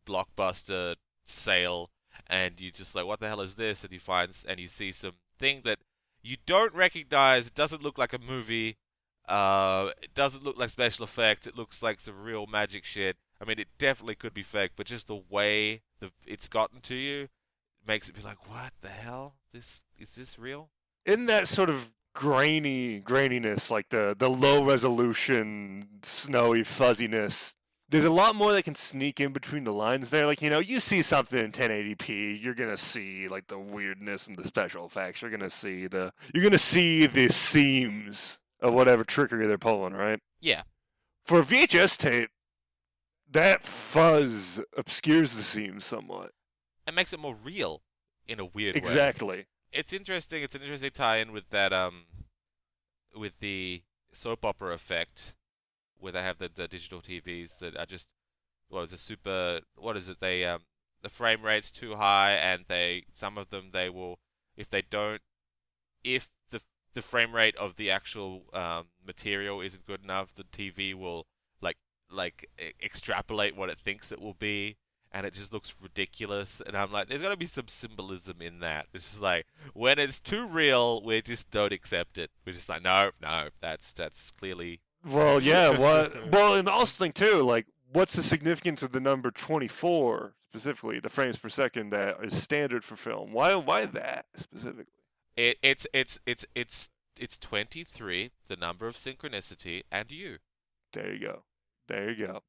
blockbuster 0.06 0.95
sale, 1.26 1.89
and 2.27 2.60
you 2.60 2.72
just 2.72 2.95
like, 2.95 3.06
what 3.06 3.19
the 3.19 3.27
hell 3.27 3.41
is 3.41 3.56
this? 3.56 3.84
And 3.84 3.94
you 3.94 3.99
find 3.99 4.31
and 4.48 4.60
you 4.60 4.68
see 4.68 4.91
some 4.91 5.14
thing 5.39 5.61
that 5.65 5.80
you 6.22 6.38
don't 6.45 6.73
recognize. 6.73 7.48
It 7.48 7.56
doesn't 7.56 7.84
look 7.84 7.98
like 7.98 8.14
a 8.14 8.19
movie. 8.19 8.77
Uh, 9.27 9.89
it 10.02 10.14
doesn't 10.14 10.44
look 10.44 10.57
like 10.57 10.69
special 10.69 11.06
effects. 11.06 11.48
It 11.48 11.57
looks 11.57 11.84
like 11.84 11.99
some 11.99 12.22
real 12.22 12.48
magic 12.48 12.85
shit. 12.85 13.18
I 13.42 13.46
mean, 13.46 13.60
it 13.60 13.68
definitely 13.78 14.16
could 14.16 14.34
be 14.34 14.44
fake, 14.44 14.72
but 14.76 14.88
just 14.88 15.08
the 15.08 15.22
way 15.30 15.82
the 16.00 16.12
it's 16.26 16.48
gotten 16.48 16.82
to 16.82 16.96
you 16.96 17.28
makes 17.86 18.10
it 18.10 18.16
be 18.16 18.22
like, 18.22 18.50
what 18.50 18.74
the 18.82 18.90
hell? 18.90 19.36
This 19.54 19.86
is 19.98 20.16
this 20.16 20.38
real? 20.40 20.70
in 21.06 21.26
that 21.28 21.48
sort 21.48 21.70
of 21.70 21.92
grainy 22.14 23.00
graininess, 23.02 23.72
like 23.72 23.90
the 23.90 24.16
the 24.18 24.30
low 24.30 24.64
resolution, 24.64 25.88
snowy 26.04 26.64
fuzziness. 26.64 27.56
There's 27.90 28.04
a 28.04 28.10
lot 28.10 28.36
more 28.36 28.52
that 28.52 28.64
can 28.64 28.76
sneak 28.76 29.22
in 29.22 29.32
between 29.32 29.64
the 29.64 29.72
lines 29.72 30.10
there. 30.10 30.26
Like 30.26 30.42
you 30.42 30.50
know, 30.50 30.60
you 30.60 30.80
see 30.82 31.02
something 31.02 31.40
in 31.40 31.52
1080p, 31.54 32.44
you're 32.44 32.54
gonna 32.54 32.76
see 32.78 33.30
like 33.30 33.48
the 33.48 33.58
weirdness 33.58 34.28
and 34.28 34.36
the 34.36 34.46
special 34.46 34.86
effects. 34.86 35.22
You're 35.22 35.32
gonna 35.32 35.50
see 35.50 35.88
the 35.88 36.12
you're 36.34 36.44
gonna 36.44 36.58
see 36.58 37.08
the 37.08 37.30
seams 37.30 38.40
of 38.60 38.74
whatever 38.74 39.04
trickery 39.06 39.48
they're 39.48 39.58
pulling, 39.58 39.94
right? 39.94 40.20
Yeah. 40.42 40.64
For 41.24 41.40
a 41.40 41.44
VHS 41.44 41.98
tape, 41.98 42.30
that 43.32 43.64
fuzz 43.64 44.62
obscures 44.76 45.36
the 45.36 45.44
seams 45.44 45.86
somewhat. 45.86 46.32
It 46.88 46.94
makes 46.94 47.14
it 47.14 47.20
more 47.20 47.36
real 47.36 47.82
in 48.28 48.40
a 48.40 48.45
weird 48.45 48.76
way. 48.76 48.80
Exactly. 48.80 49.45
It's 49.72 49.94
interesting. 49.94 50.44
It's 50.44 50.56
an 50.56 50.62
interesting 50.62 50.91
tie-in 50.91 51.32
with 51.32 51.49
that 51.49 51.74
um, 51.74 52.06
with 53.16 53.40
the 53.40 53.84
soap 54.14 54.45
opera 54.45 54.74
effect, 54.74 55.36
where 55.99 56.14
they 56.14 56.22
have 56.22 56.38
the, 56.38 56.49
the 56.54 56.68
digital 56.68 56.99
TVs 56.99 57.60
that 57.60 57.76
are 57.76 57.86
just 57.86 58.08
what 58.70 58.84
is 58.84 58.94
it 58.94 58.99
super? 58.99 59.62
What 59.76 59.98
is 59.98 60.10
it? 60.10 60.20
They 60.20 60.45
um, 60.45 60.62
the 61.02 61.10
frame 61.10 61.44
rate's 61.44 61.72
too 61.72 61.95
high, 61.95 62.34
and 62.34 62.66
they 62.68 63.06
some 63.14 63.38
of 63.38 63.49
them 63.49 63.70
they 63.74 63.90
will 63.90 64.20
if 64.56 64.70
they 64.70 64.82
don't 64.82 65.22
if 66.04 66.30
the 66.49 66.62
the 66.94 67.02
frame 67.02 67.36
rate 67.36 67.56
of 67.58 67.76
the 67.76 67.91
actual 67.91 68.45
um, 68.54 68.88
material 69.06 69.62
isn't 69.62 69.86
good 69.86 70.04
enough, 70.04 70.34
the 70.34 70.44
TV 70.44 70.94
will 70.94 71.28
like 72.12 72.50
extrapolate 72.84 73.56
what 73.56 73.70
it 73.70 73.78
thinks 73.78 74.12
it 74.12 74.22
will 74.22 74.34
be, 74.34 74.78
and 75.12 75.26
it 75.26 75.34
just 75.34 75.54
looks 75.54 75.74
ridiculous. 75.82 76.62
And 76.66 76.76
I'm 76.76 76.92
like, 76.92 77.08
there's 77.08 77.22
got 77.22 77.30
to 77.30 77.38
be 77.38 77.46
some 77.46 77.68
symbolism 77.68 78.42
in 78.42 78.60
that. 78.60 78.88
It's 78.94 79.10
just 79.10 79.22
like 79.22 79.46
when 79.74 80.00
it's 80.00 80.20
too 80.20 80.48
real, 80.48 81.02
we 81.04 81.22
just 81.22 81.50
don't 81.52 81.74
accept 81.74 82.18
it. 82.18 82.32
We're 82.46 82.54
just 82.54 82.70
like, 82.70 82.84
no, 82.84 83.12
no, 83.22 83.50
that's 83.62 83.94
that's 83.94 84.32
clearly 84.32 84.82
Well, 85.06 85.42
yeah. 85.42 85.78
What? 85.78 86.32
Well, 86.32 86.56
and 86.56 86.68
also 86.68 86.98
think 86.98 87.16
too, 87.16 87.44
like, 87.44 87.68
what's 87.92 88.16
the 88.16 88.24
significance 88.24 88.82
of 88.84 88.92
the 88.92 89.00
number 89.00 89.32
24 89.32 90.34
specifically, 90.50 91.00
the 91.00 91.10
frames 91.10 91.38
per 91.38 91.50
second 91.50 91.92
that 91.92 92.18
is 92.24 92.42
standard 92.42 92.84
for 92.84 92.96
film? 92.96 93.32
Why? 93.34 93.56
Why 93.56 93.86
that 93.86 94.26
specifically? 94.36 94.86
it, 95.36 95.58
it's 95.62 95.88
it's 95.94 96.20
it's 96.26 96.46
it's 96.56 96.90
it's 97.20 97.38
23, 97.38 98.32
the 98.48 98.56
number 98.56 98.88
of 98.88 98.96
synchronicity, 98.96 99.84
and 99.92 100.12
you. 100.12 100.38
There 100.94 101.14
you 101.14 101.20
go. 101.20 101.44
There 101.88 102.10
you 102.12 102.28
go. 102.28 102.42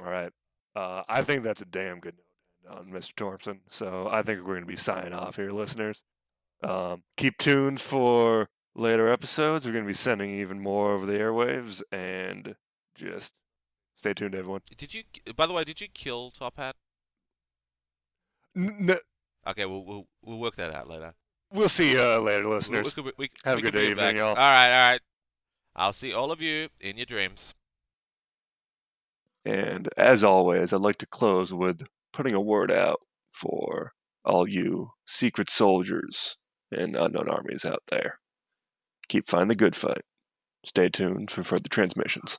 All 0.00 0.10
right. 0.10 0.32
Uh, 0.76 1.02
I 1.08 1.22
think 1.22 1.42
that's 1.42 1.62
a 1.62 1.66
damn 1.66 2.00
good 2.00 2.16
note 2.64 2.78
on 2.78 2.86
Mr. 2.90 3.14
Thompson. 3.14 3.60
So 3.70 4.08
I 4.10 4.22
think 4.22 4.40
we're 4.40 4.54
going 4.54 4.60
to 4.60 4.66
be 4.66 4.76
signing 4.76 5.12
off 5.12 5.36
here, 5.36 5.50
listeners. 5.52 6.02
Um, 6.62 7.02
keep 7.16 7.38
tuned 7.38 7.80
for 7.80 8.48
later 8.74 9.08
episodes. 9.08 9.64
We're 9.66 9.72
going 9.72 9.84
to 9.84 9.88
be 9.88 9.94
sending 9.94 10.38
even 10.38 10.60
more 10.60 10.92
over 10.92 11.06
the 11.06 11.12
airwaves, 11.18 11.82
and 11.92 12.54
just 12.94 13.32
stay 13.96 14.12
tuned, 14.14 14.34
everyone. 14.34 14.60
Did 14.76 14.92
you? 14.94 15.02
By 15.36 15.46
the 15.46 15.52
way, 15.52 15.64
did 15.64 15.80
you 15.80 15.88
kill 15.92 16.30
Top 16.30 16.56
Hat? 16.58 16.76
N- 18.56 18.88
n- 18.90 18.98
Okay, 19.46 19.64
we'll 19.64 19.84
we'll 19.84 20.06
we'll 20.22 20.38
work 20.38 20.56
that 20.56 20.74
out 20.74 20.88
later. 20.88 21.14
we'll 21.52 21.68
see 21.70 21.92
you 21.92 22.00
uh, 22.00 22.18
later, 22.18 22.48
listeners. 22.48 22.94
we 22.96 23.02
could- 23.02 23.14
we- 23.16 23.30
Have 23.44 23.58
a 23.58 23.62
good 23.62 23.72
day, 23.72 23.90
evening, 23.90 24.16
y'all. 24.16 24.28
All 24.30 24.34
right, 24.34 24.70
all 24.72 24.90
right. 24.92 25.00
I'll 25.74 25.92
see 25.92 26.12
all 26.12 26.30
of 26.32 26.42
you 26.42 26.68
in 26.80 26.96
your 26.96 27.06
dreams. 27.06 27.54
And 29.48 29.88
as 29.96 30.22
always, 30.22 30.74
I'd 30.74 30.82
like 30.82 30.98
to 30.98 31.06
close 31.06 31.54
with 31.54 31.80
putting 32.12 32.34
a 32.34 32.40
word 32.40 32.70
out 32.70 33.00
for 33.30 33.92
all 34.22 34.46
you 34.46 34.90
secret 35.06 35.48
soldiers 35.48 36.36
and 36.70 36.94
unknown 36.94 37.30
armies 37.30 37.64
out 37.64 37.82
there. 37.88 38.18
Keep 39.08 39.26
fighting 39.26 39.48
the 39.48 39.54
good 39.54 39.74
fight. 39.74 40.02
Stay 40.66 40.90
tuned 40.90 41.30
for 41.30 41.42
further 41.42 41.70
transmissions. 41.70 42.38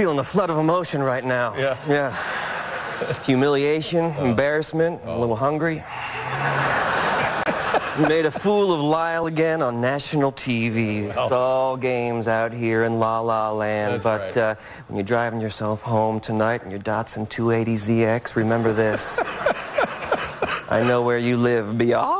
Feeling 0.00 0.16
the 0.16 0.24
flood 0.24 0.48
of 0.48 0.56
emotion 0.56 1.02
right 1.02 1.22
now. 1.22 1.54
Yeah. 1.58 1.76
Yeah. 1.86 3.22
Humiliation, 3.22 4.06
embarrassment, 4.16 4.98
a 5.04 5.18
little 5.18 5.36
hungry. 5.36 5.84
You 7.98 8.06
made 8.06 8.24
a 8.24 8.30
fool 8.30 8.72
of 8.72 8.80
Lyle 8.80 9.26
again 9.26 9.60
on 9.60 9.82
national 9.82 10.32
TV. 10.32 11.10
It's 11.10 11.32
all 11.32 11.76
games 11.76 12.28
out 12.28 12.50
here 12.50 12.84
in 12.84 12.98
La 12.98 13.20
La 13.20 13.52
Land. 13.52 14.00
That's 14.02 14.34
but 14.34 14.36
uh, 14.38 14.54
when 14.88 14.96
you're 14.96 15.04
driving 15.04 15.38
yourself 15.38 15.82
home 15.82 16.18
tonight 16.18 16.62
in 16.62 16.70
your 16.70 16.80
Datsun 16.80 17.28
280ZX, 17.28 18.36
remember 18.36 18.72
this. 18.72 19.20
I 20.70 20.82
know 20.82 21.02
where 21.02 21.18
you 21.18 21.36
live 21.36 21.76
beyond 21.76 22.19